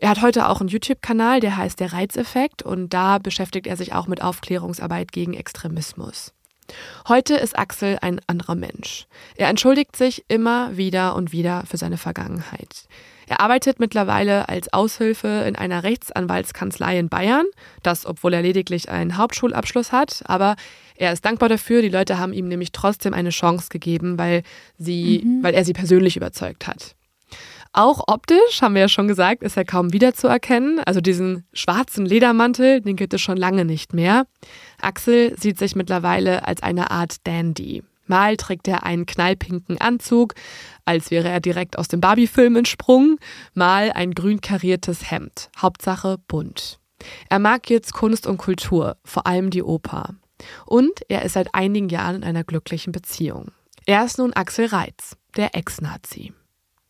Er 0.00 0.08
hat 0.08 0.22
heute 0.22 0.48
auch 0.48 0.60
einen 0.60 0.70
YouTube-Kanal, 0.70 1.40
der 1.40 1.56
heißt 1.56 1.78
Der 1.78 1.92
Reizeffekt 1.92 2.62
und 2.62 2.94
da 2.94 3.18
beschäftigt 3.18 3.66
er 3.66 3.76
sich 3.76 3.92
auch 3.92 4.06
mit 4.06 4.22
Aufklärungsarbeit 4.22 5.12
gegen 5.12 5.34
Extremismus. 5.34 6.32
Heute 7.08 7.34
ist 7.34 7.58
Axel 7.58 7.98
ein 8.00 8.20
anderer 8.26 8.54
Mensch. 8.54 9.06
Er 9.36 9.48
entschuldigt 9.48 9.96
sich 9.96 10.24
immer 10.28 10.76
wieder 10.76 11.16
und 11.16 11.32
wieder 11.32 11.64
für 11.66 11.76
seine 11.76 11.98
Vergangenheit. 11.98 12.86
Er 13.30 13.38
arbeitet 13.38 13.78
mittlerweile 13.78 14.48
als 14.48 14.72
Aushilfe 14.72 15.44
in 15.46 15.54
einer 15.54 15.84
Rechtsanwaltskanzlei 15.84 16.98
in 16.98 17.08
Bayern, 17.08 17.46
das 17.84 18.04
obwohl 18.04 18.34
er 18.34 18.42
lediglich 18.42 18.88
einen 18.88 19.16
Hauptschulabschluss 19.16 19.92
hat, 19.92 20.24
aber 20.24 20.56
er 20.96 21.12
ist 21.12 21.24
dankbar 21.24 21.48
dafür. 21.48 21.80
Die 21.80 21.90
Leute 21.90 22.18
haben 22.18 22.32
ihm 22.32 22.48
nämlich 22.48 22.72
trotzdem 22.72 23.14
eine 23.14 23.30
Chance 23.30 23.68
gegeben, 23.70 24.18
weil, 24.18 24.42
sie, 24.78 25.22
mhm. 25.24 25.44
weil 25.44 25.54
er 25.54 25.64
sie 25.64 25.72
persönlich 25.72 26.16
überzeugt 26.16 26.66
hat. 26.66 26.96
Auch 27.72 28.02
optisch, 28.08 28.62
haben 28.62 28.74
wir 28.74 28.82
ja 28.82 28.88
schon 28.88 29.06
gesagt, 29.06 29.44
ist 29.44 29.56
er 29.56 29.64
kaum 29.64 29.92
wiederzuerkennen. 29.92 30.80
Also 30.80 31.00
diesen 31.00 31.44
schwarzen 31.52 32.04
Ledermantel, 32.04 32.80
den 32.80 32.96
gibt 32.96 33.14
es 33.14 33.20
schon 33.20 33.36
lange 33.36 33.64
nicht 33.64 33.94
mehr. 33.94 34.26
Axel 34.80 35.38
sieht 35.38 35.56
sich 35.56 35.76
mittlerweile 35.76 36.48
als 36.48 36.64
eine 36.64 36.90
Art 36.90 37.24
Dandy. 37.28 37.84
Mal 38.10 38.36
trägt 38.36 38.66
er 38.66 38.82
einen 38.82 39.06
knallpinken 39.06 39.80
Anzug, 39.80 40.34
als 40.90 41.12
wäre 41.12 41.28
er 41.28 41.38
direkt 41.38 41.78
aus 41.78 41.86
dem 41.86 42.00
Barbie-Film 42.00 42.56
entsprungen, 42.56 43.18
mal 43.54 43.92
ein 43.92 44.10
grün 44.10 44.40
kariertes 44.40 45.08
Hemd. 45.08 45.48
Hauptsache 45.56 46.18
bunt. 46.26 46.80
Er 47.28 47.38
mag 47.38 47.70
jetzt 47.70 47.92
Kunst 47.92 48.26
und 48.26 48.38
Kultur, 48.38 48.96
vor 49.04 49.28
allem 49.28 49.50
die 49.50 49.62
Oper. 49.62 50.16
Und 50.66 50.90
er 51.08 51.22
ist 51.22 51.34
seit 51.34 51.54
einigen 51.54 51.90
Jahren 51.90 52.16
in 52.16 52.24
einer 52.24 52.42
glücklichen 52.42 52.90
Beziehung. 52.90 53.52
Er 53.86 54.04
ist 54.04 54.18
nun 54.18 54.32
Axel 54.32 54.66
Reitz, 54.66 55.16
der 55.36 55.54
Ex-Nazi. 55.54 56.32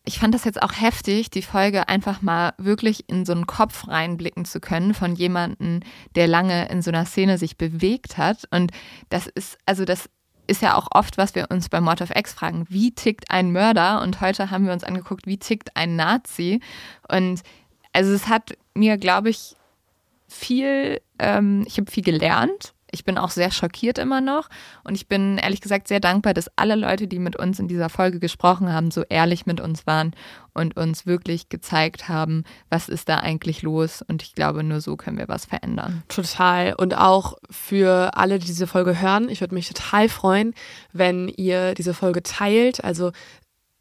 Ich 0.06 0.18
fand 0.18 0.34
das 0.34 0.44
jetzt 0.44 0.62
auch 0.62 0.72
heftig, 0.72 1.28
die 1.28 1.42
Folge 1.42 1.86
einfach 1.90 2.22
mal 2.22 2.54
wirklich 2.56 3.04
in 3.10 3.26
so 3.26 3.32
einen 3.32 3.46
Kopf 3.46 3.86
reinblicken 3.86 4.46
zu 4.46 4.60
können 4.60 4.94
von 4.94 5.14
jemandem, 5.14 5.80
der 6.14 6.26
lange 6.26 6.70
in 6.70 6.80
so 6.80 6.90
einer 6.90 7.04
Szene 7.04 7.36
sich 7.36 7.58
bewegt 7.58 8.16
hat. 8.16 8.48
Und 8.50 8.72
das 9.10 9.26
ist, 9.26 9.58
also 9.66 9.84
das 9.84 10.08
ist 10.50 10.62
ja 10.62 10.74
auch 10.74 10.88
oft, 10.90 11.16
was 11.16 11.34
wir 11.34 11.46
uns 11.50 11.68
bei 11.68 11.80
Mord 11.80 12.02
of 12.02 12.10
X 12.14 12.32
fragen. 12.32 12.66
Wie 12.68 12.90
tickt 12.90 13.30
ein 13.30 13.52
Mörder? 13.52 14.02
Und 14.02 14.20
heute 14.20 14.50
haben 14.50 14.66
wir 14.66 14.72
uns 14.72 14.84
angeguckt, 14.84 15.26
wie 15.26 15.38
tickt 15.38 15.76
ein 15.76 15.94
Nazi? 15.94 16.60
Und 17.08 17.42
also 17.92 18.12
es 18.12 18.26
hat 18.26 18.56
mir, 18.74 18.98
glaube 18.98 19.30
ich, 19.30 19.54
viel, 20.28 21.00
ähm, 21.18 21.64
ich 21.66 21.78
habe 21.78 21.90
viel 21.90 22.02
gelernt 22.02 22.74
ich 22.92 23.04
bin 23.04 23.18
auch 23.18 23.30
sehr 23.30 23.50
schockiert 23.50 23.98
immer 23.98 24.20
noch. 24.20 24.48
Und 24.84 24.94
ich 24.94 25.08
bin 25.08 25.38
ehrlich 25.38 25.60
gesagt 25.60 25.88
sehr 25.88 26.00
dankbar, 26.00 26.34
dass 26.34 26.50
alle 26.56 26.74
Leute, 26.74 27.06
die 27.06 27.18
mit 27.18 27.36
uns 27.36 27.58
in 27.58 27.68
dieser 27.68 27.88
Folge 27.88 28.18
gesprochen 28.18 28.72
haben, 28.72 28.90
so 28.90 29.02
ehrlich 29.08 29.46
mit 29.46 29.60
uns 29.60 29.86
waren 29.86 30.14
und 30.52 30.76
uns 30.76 31.06
wirklich 31.06 31.48
gezeigt 31.48 32.08
haben, 32.08 32.44
was 32.68 32.88
ist 32.88 33.08
da 33.08 33.18
eigentlich 33.18 33.62
los. 33.62 34.02
Und 34.02 34.22
ich 34.22 34.34
glaube, 34.34 34.62
nur 34.62 34.80
so 34.80 34.96
können 34.96 35.18
wir 35.18 35.28
was 35.28 35.44
verändern. 35.44 36.02
Total. 36.08 36.74
Und 36.74 36.96
auch 36.96 37.34
für 37.50 38.16
alle, 38.16 38.38
die 38.38 38.46
diese 38.46 38.66
Folge 38.66 39.00
hören, 39.00 39.28
ich 39.28 39.40
würde 39.40 39.54
mich 39.54 39.68
total 39.68 40.08
freuen, 40.08 40.54
wenn 40.92 41.28
ihr 41.28 41.74
diese 41.74 41.94
Folge 41.94 42.22
teilt, 42.22 42.82
also 42.84 43.12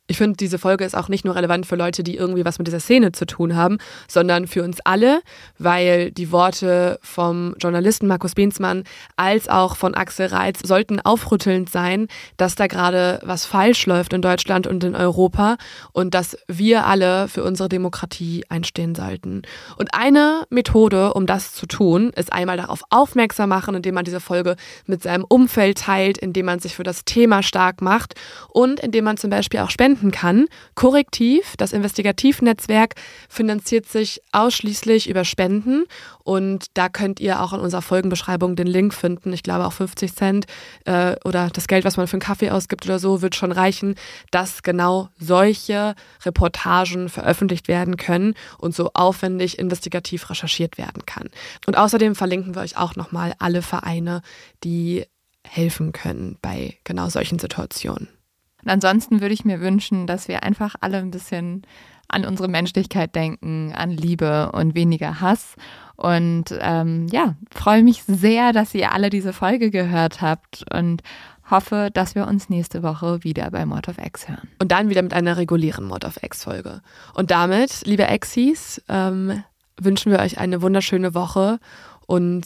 ich 0.10 0.18
finde, 0.18 0.38
diese 0.38 0.58
Folge 0.58 0.86
ist 0.86 0.98
auch 0.98 1.08
nicht 1.08 1.24
nur 1.24 1.36
relevant 1.36 1.68
für 1.68 1.76
Leute, 1.76 2.04
die 2.04 2.18
irgendwie 2.18 2.44
was 2.44 2.58
mit 2.58 2.66
dieser 2.66 2.80
Szene 2.80 3.12
zu 3.12 3.28
tun 3.28 3.56
haben, 3.56 3.78
sondern 4.08 4.48
für 4.48 4.64
uns 4.64 4.80
alle, 4.84 5.22
weil 5.60 6.12
die 6.12 6.32
Worte 6.32 7.00
vom 7.04 7.56
Journalisten 7.60 8.08
Markus 8.08 8.34
Beensmann 8.34 8.86
als 9.18 9.48
auch 9.48 9.76
von 9.76 9.94
Axel 9.94 10.26
Reitz 10.26 10.62
sollten 10.68 11.00
aufrüttelnd 11.00 11.70
sein, 11.70 12.08
dass 12.38 12.56
da 12.56 12.66
gerade 12.66 13.20
was 13.24 13.46
falsch 13.46 13.86
läuft 13.86 14.14
in 14.14 14.24
Deutschland 14.24 14.66
und 14.66 14.84
in 14.84 14.96
Europa 14.96 15.58
und 15.92 16.16
dass 16.16 16.36
wir 16.48 16.88
alle 16.88 17.28
für 17.28 17.44
unsere 17.44 17.70
Demokratie 17.70 18.44
einstehen 18.50 18.96
sollten. 18.96 19.44
Und 19.78 19.94
eine 19.94 20.48
Methode, 20.50 21.14
um 21.14 21.28
das 21.28 21.54
zu 21.54 21.68
tun, 21.68 22.10
ist 22.16 22.34
einmal 22.34 22.58
darauf 22.58 22.82
aufmerksam 22.90 23.50
machen, 23.50 23.76
indem 23.76 23.94
man 23.94 24.06
diese 24.06 24.20
Folge 24.20 24.56
mit 24.88 25.04
seinem 25.04 25.24
Umfeld 25.30 25.78
teilt, 25.78 26.18
indem 26.18 26.48
man 26.48 26.58
sich 26.58 26.76
für 26.76 26.84
das 26.84 27.06
Thema 27.06 27.44
stark 27.44 27.84
macht 27.84 28.16
und 28.48 28.80
indem 28.80 29.04
man 29.04 29.18
zum 29.18 29.30
Beispiel 29.30 29.60
auch 29.60 29.70
Spenden 29.70 29.99
spenden 30.00 30.12
kann. 30.12 30.48
Korrektiv, 30.76 31.56
das 31.58 31.74
Investigativnetzwerk, 31.74 32.96
finanziert 33.28 33.88
sich 33.88 34.22
ausschließlich 34.32 35.10
über 35.10 35.26
Spenden 35.26 35.86
und 36.24 36.66
da 36.76 36.90
könnt 36.90 37.20
ihr 37.20 37.42
auch 37.42 37.54
in 37.54 37.60
unserer 37.60 37.82
Folgenbeschreibung 37.82 38.56
den 38.56 38.68
Link 38.68 38.94
finden. 38.94 39.34
Ich 39.34 39.44
glaube 39.44 39.66
auch 39.66 39.74
50 39.74 40.16
Cent 40.16 40.46
äh, 40.86 41.16
oder 41.26 41.50
das 41.50 41.68
Geld, 41.68 41.86
was 41.86 41.98
man 41.98 42.08
für 42.08 42.14
einen 42.14 42.22
Kaffee 42.22 42.52
ausgibt 42.52 42.86
oder 42.86 43.00
so, 43.00 43.22
wird 43.22 43.36
schon 43.36 43.52
reichen, 43.52 43.96
dass 44.32 44.64
genau 44.64 45.10
solche 45.20 45.96
Reportagen 46.24 47.10
veröffentlicht 47.10 47.68
werden 47.68 47.98
können 47.98 48.36
und 48.58 48.74
so 48.76 48.92
aufwendig 48.94 49.60
investigativ 49.60 50.30
recherchiert 50.30 50.78
werden 50.78 51.06
kann. 51.06 51.30
Und 51.68 51.78
außerdem 51.78 52.16
verlinken 52.16 52.56
wir 52.56 52.62
euch 52.62 52.78
auch 52.78 52.96
nochmal 52.96 53.34
alle 53.40 53.62
Vereine, 53.62 54.22
die 54.64 55.06
helfen 55.46 55.92
können 55.92 56.38
bei 56.42 56.78
genau 56.84 57.10
solchen 57.10 57.40
Situationen. 57.40 58.19
Und 58.64 58.70
ansonsten 58.70 59.22
würde 59.22 59.34
ich 59.34 59.46
mir 59.46 59.62
wünschen, 59.62 60.08
dass 60.08 60.28
wir 60.28 60.44
einfach 60.44 60.76
alle 60.82 60.98
ein 60.98 61.12
bisschen 61.12 61.64
an 62.10 62.26
unsere 62.26 62.48
Menschlichkeit 62.48 63.16
denken, 63.16 63.72
an 63.76 63.92
Liebe 63.92 64.52
und 64.52 64.76
weniger 64.76 65.22
Hass. 65.22 65.56
Und 65.96 66.46
ähm, 66.60 67.08
ja, 67.08 67.36
freue 67.52 67.84
mich 67.84 68.04
sehr, 68.04 68.52
dass 68.52 68.74
ihr 68.74 68.92
alle 68.92 69.10
diese 69.10 69.32
Folge 69.32 69.70
gehört 69.70 70.22
habt 70.22 70.66
und 70.74 71.04
hoffe, 71.50 71.90
dass 71.94 72.16
wir 72.16 72.28
uns 72.28 72.50
nächste 72.50 72.84
Woche 72.84 73.24
wieder 73.24 73.50
bei 73.52 73.66
Mord 73.66 73.88
of 73.90 73.98
X 73.98 74.28
hören. 74.28 74.48
Und 74.60 74.72
dann 74.72 74.90
wieder 74.90 75.02
mit 75.02 75.14
einer 75.14 75.38
regulären 75.38 75.86
Mord 75.86 76.06
of 76.06 76.22
X-Folge. 76.22 76.82
Und 77.14 77.32
damit, 77.32 77.86
liebe 77.86 78.08
Exis, 78.08 78.82
ähm, 78.88 79.44
wünschen 79.80 80.12
wir 80.12 80.20
euch 80.20 80.38
eine 80.38 80.62
wunderschöne 80.62 81.14
Woche 81.14 81.60
und 82.06 82.46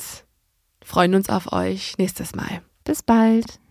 freuen 0.83 1.15
uns 1.15 1.29
auf 1.29 1.51
euch 1.51 1.97
nächstes 1.97 2.35
Mal. 2.35 2.61
Bis 2.83 3.01
bald. 3.01 3.62